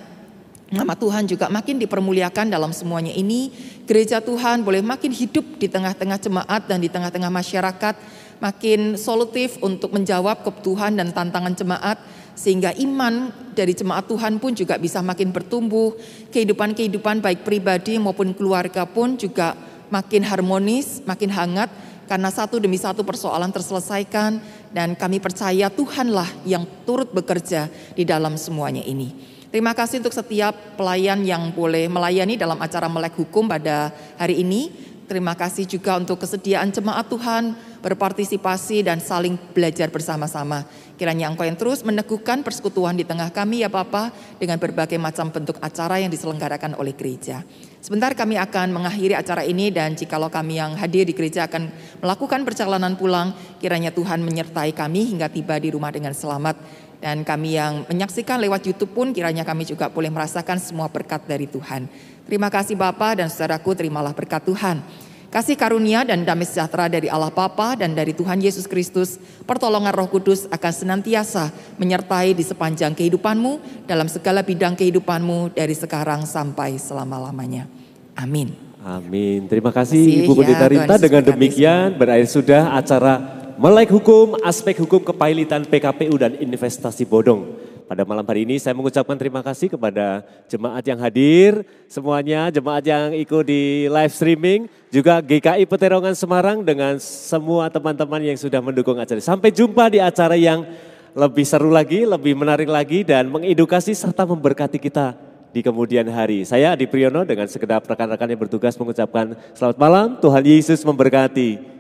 Nama 0.67 0.99
Tuhan 0.99 1.31
juga 1.31 1.47
makin 1.47 1.79
dipermuliakan 1.79 2.51
dalam 2.51 2.75
semuanya 2.75 3.15
ini. 3.15 3.55
Gereja 3.87 4.19
Tuhan 4.19 4.67
boleh 4.67 4.83
makin 4.83 5.15
hidup 5.15 5.63
di 5.63 5.71
tengah-tengah 5.71 6.19
jemaat 6.19 6.67
dan 6.67 6.83
di 6.83 6.91
tengah-tengah 6.91 7.31
masyarakat. 7.31 7.95
Makin 8.37 9.01
solutif 9.01 9.57
untuk 9.65 9.97
menjawab 9.97 10.45
kebutuhan 10.45 10.97
dan 10.97 11.13
tantangan 11.13 11.57
jemaat. 11.57 11.99
Sehingga 12.37 12.77
iman 12.77 13.33
dari 13.57 13.73
jemaat 13.73 14.05
Tuhan 14.07 14.37
pun 14.37 14.53
juga 14.53 14.77
bisa 14.77 15.01
makin 15.01 15.33
bertumbuh. 15.33 15.97
Kehidupan-kehidupan 16.31 17.25
baik 17.25 17.49
pribadi 17.49 17.97
maupun 17.97 18.37
keluarga 18.37 18.85
pun 18.85 19.17
juga 19.17 19.57
makin 19.89 20.21
harmonis, 20.25 21.01
makin 21.09 21.33
hangat. 21.33 21.73
Karena 22.07 22.31
satu 22.31 22.61
demi 22.61 22.77
satu 22.77 23.03
persoalan 23.03 23.49
terselesaikan. 23.51 24.39
Dan 24.71 24.93
kami 24.93 25.17
percaya 25.17 25.73
Tuhanlah 25.73 26.29
yang 26.45 26.69
turut 26.85 27.09
bekerja 27.17 27.73
di 27.97 28.05
dalam 28.05 28.37
semuanya 28.37 28.85
ini. 28.85 29.37
Terima 29.47 29.73
kasih 29.73 30.05
untuk 30.05 30.13
setiap 30.13 30.77
pelayan 30.77 31.25
yang 31.25 31.49
boleh 31.55 31.89
melayani 31.89 32.37
dalam 32.37 32.61
acara 32.61 32.93
melek 32.93 33.17
hukum 33.17 33.49
pada 33.49 33.89
hari 34.21 34.45
ini. 34.45 34.69
Terima 35.07 35.39
kasih 35.39 35.71
juga 35.71 35.95
untuk 36.03 36.19
kesediaan 36.19 36.75
jemaat 36.75 37.07
Tuhan 37.07 37.55
berpartisipasi 37.79 38.83
dan 38.83 38.99
saling 38.99 39.39
belajar 39.55 39.87
bersama-sama. 39.87 40.67
Kiranya 40.99 41.31
Engkau 41.31 41.47
yang 41.47 41.55
terus 41.55 41.87
meneguhkan 41.87 42.43
persekutuan 42.43 42.99
di 42.99 43.07
tengah 43.07 43.31
kami 43.31 43.63
ya 43.63 43.71
Bapa 43.71 44.11
dengan 44.43 44.59
berbagai 44.59 44.99
macam 44.99 45.31
bentuk 45.31 45.63
acara 45.63 46.03
yang 46.03 46.11
diselenggarakan 46.11 46.75
oleh 46.75 46.91
gereja. 46.99 47.47
Sebentar 47.79 48.19
kami 48.19 48.35
akan 48.35 48.75
mengakhiri 48.75 49.15
acara 49.15 49.47
ini 49.47 49.71
dan 49.71 49.95
jikalau 49.95 50.27
kami 50.27 50.59
yang 50.59 50.75
hadir 50.75 51.07
di 51.07 51.15
gereja 51.15 51.47
akan 51.47 51.71
melakukan 52.03 52.43
perjalanan 52.43 52.99
pulang, 52.99 53.31
kiranya 53.63 53.95
Tuhan 53.95 54.27
menyertai 54.27 54.75
kami 54.75 55.15
hingga 55.15 55.31
tiba 55.31 55.55
di 55.63 55.71
rumah 55.71 55.95
dengan 55.95 56.19
selamat. 56.19 56.59
Dan 56.99 57.23
kami 57.23 57.55
yang 57.55 57.87
menyaksikan 57.87 58.41
lewat 58.41 58.67
YouTube 58.67 58.91
pun 58.91 59.15
kiranya 59.15 59.47
kami 59.47 59.69
juga 59.69 59.87
boleh 59.93 60.11
merasakan 60.11 60.59
semua 60.59 60.91
berkat 60.91 61.29
dari 61.29 61.47
Tuhan. 61.47 61.87
Terima 62.27 62.51
kasih 62.51 62.75
Bapak 62.75 63.23
dan 63.23 63.31
saudaraku 63.31 63.79
terimalah 63.79 64.11
berkat 64.11 64.43
Tuhan. 64.43 64.83
Kasih 65.31 65.55
karunia 65.55 66.07
dan 66.07 66.27
damai 66.27 66.43
sejahtera 66.47 66.91
dari 66.91 67.07
Allah 67.07 67.31
Bapa 67.31 67.79
dan 67.79 67.95
dari 67.95 68.11
Tuhan 68.11 68.43
Yesus 68.43 68.67
Kristus, 68.67 69.19
pertolongan 69.47 69.95
Roh 69.95 70.11
Kudus 70.11 70.51
akan 70.51 70.73
senantiasa 70.75 71.55
menyertai 71.79 72.35
di 72.35 72.43
sepanjang 72.43 72.99
kehidupanmu 72.99 73.87
dalam 73.87 74.11
segala 74.11 74.43
bidang 74.43 74.75
kehidupanmu 74.75 75.55
dari 75.55 75.75
sekarang 75.75 76.27
sampai 76.27 76.79
selama-lamanya. 76.83 77.71
Amin. 78.19 78.55
Amin. 78.87 79.51
Terima 79.51 79.75
kasih 79.75 79.99
Terima 80.03 80.23
kasih, 80.23 80.27
Ibu 80.27 80.33
ya, 80.35 80.39
Pendeta 80.39 80.67
Tuhan 80.67 80.73
Rita. 80.73 80.95
Dengan 80.99 81.23
demikian 81.27 81.87
berakhir 81.95 82.29
sudah 82.31 82.63
acara 82.75 83.15
Melek 83.59 83.91
Hukum, 83.95 84.39
Aspek 84.47 84.79
Hukum 84.79 85.03
Kepailitan 85.03 85.67
PKPU 85.67 86.15
dan 86.19 86.39
Investasi 86.39 87.03
Bodong. 87.03 87.55
Pada 87.87 88.03
malam 88.03 88.27
hari 88.27 88.43
ini 88.43 88.59
saya 88.59 88.75
mengucapkan 88.75 89.15
terima 89.15 89.47
kasih 89.47 89.71
kepada 89.71 90.27
jemaat 90.51 90.83
yang 90.83 90.99
hadir, 90.99 91.63
semuanya 91.87 92.51
jemaat 92.51 92.83
yang 92.83 93.15
ikut 93.15 93.47
di 93.47 93.87
live 93.87 94.11
streaming, 94.11 94.67
juga 94.91 95.23
GKI 95.23 95.71
Peterongan 95.71 96.19
Semarang 96.19 96.67
dengan 96.67 96.99
semua 96.99 97.71
teman-teman 97.71 98.19
yang 98.27 98.35
sudah 98.35 98.59
mendukung 98.59 98.99
acara. 98.99 99.23
Sampai 99.23 99.55
jumpa 99.55 99.87
di 99.87 100.03
acara 100.03 100.35
yang 100.35 100.67
lebih 101.15 101.47
seru 101.47 101.71
lagi, 101.71 102.03
lebih 102.03 102.35
menarik 102.35 102.67
lagi 102.67 103.07
dan 103.07 103.31
mengedukasi 103.31 103.95
serta 103.95 104.27
memberkati 104.27 104.83
kita 104.83 105.15
di 105.55 105.63
kemudian 105.63 106.11
hari. 106.11 106.43
Saya 106.43 106.75
Adi 106.75 106.91
Priyono 106.91 107.23
dengan 107.23 107.47
segenap 107.47 107.87
rekan-rekan 107.87 108.27
yang 108.35 108.41
bertugas 108.43 108.75
mengucapkan 108.75 109.39
selamat 109.55 109.79
malam, 109.79 110.07
Tuhan 110.19 110.43
Yesus 110.43 110.83
memberkati. 110.83 111.76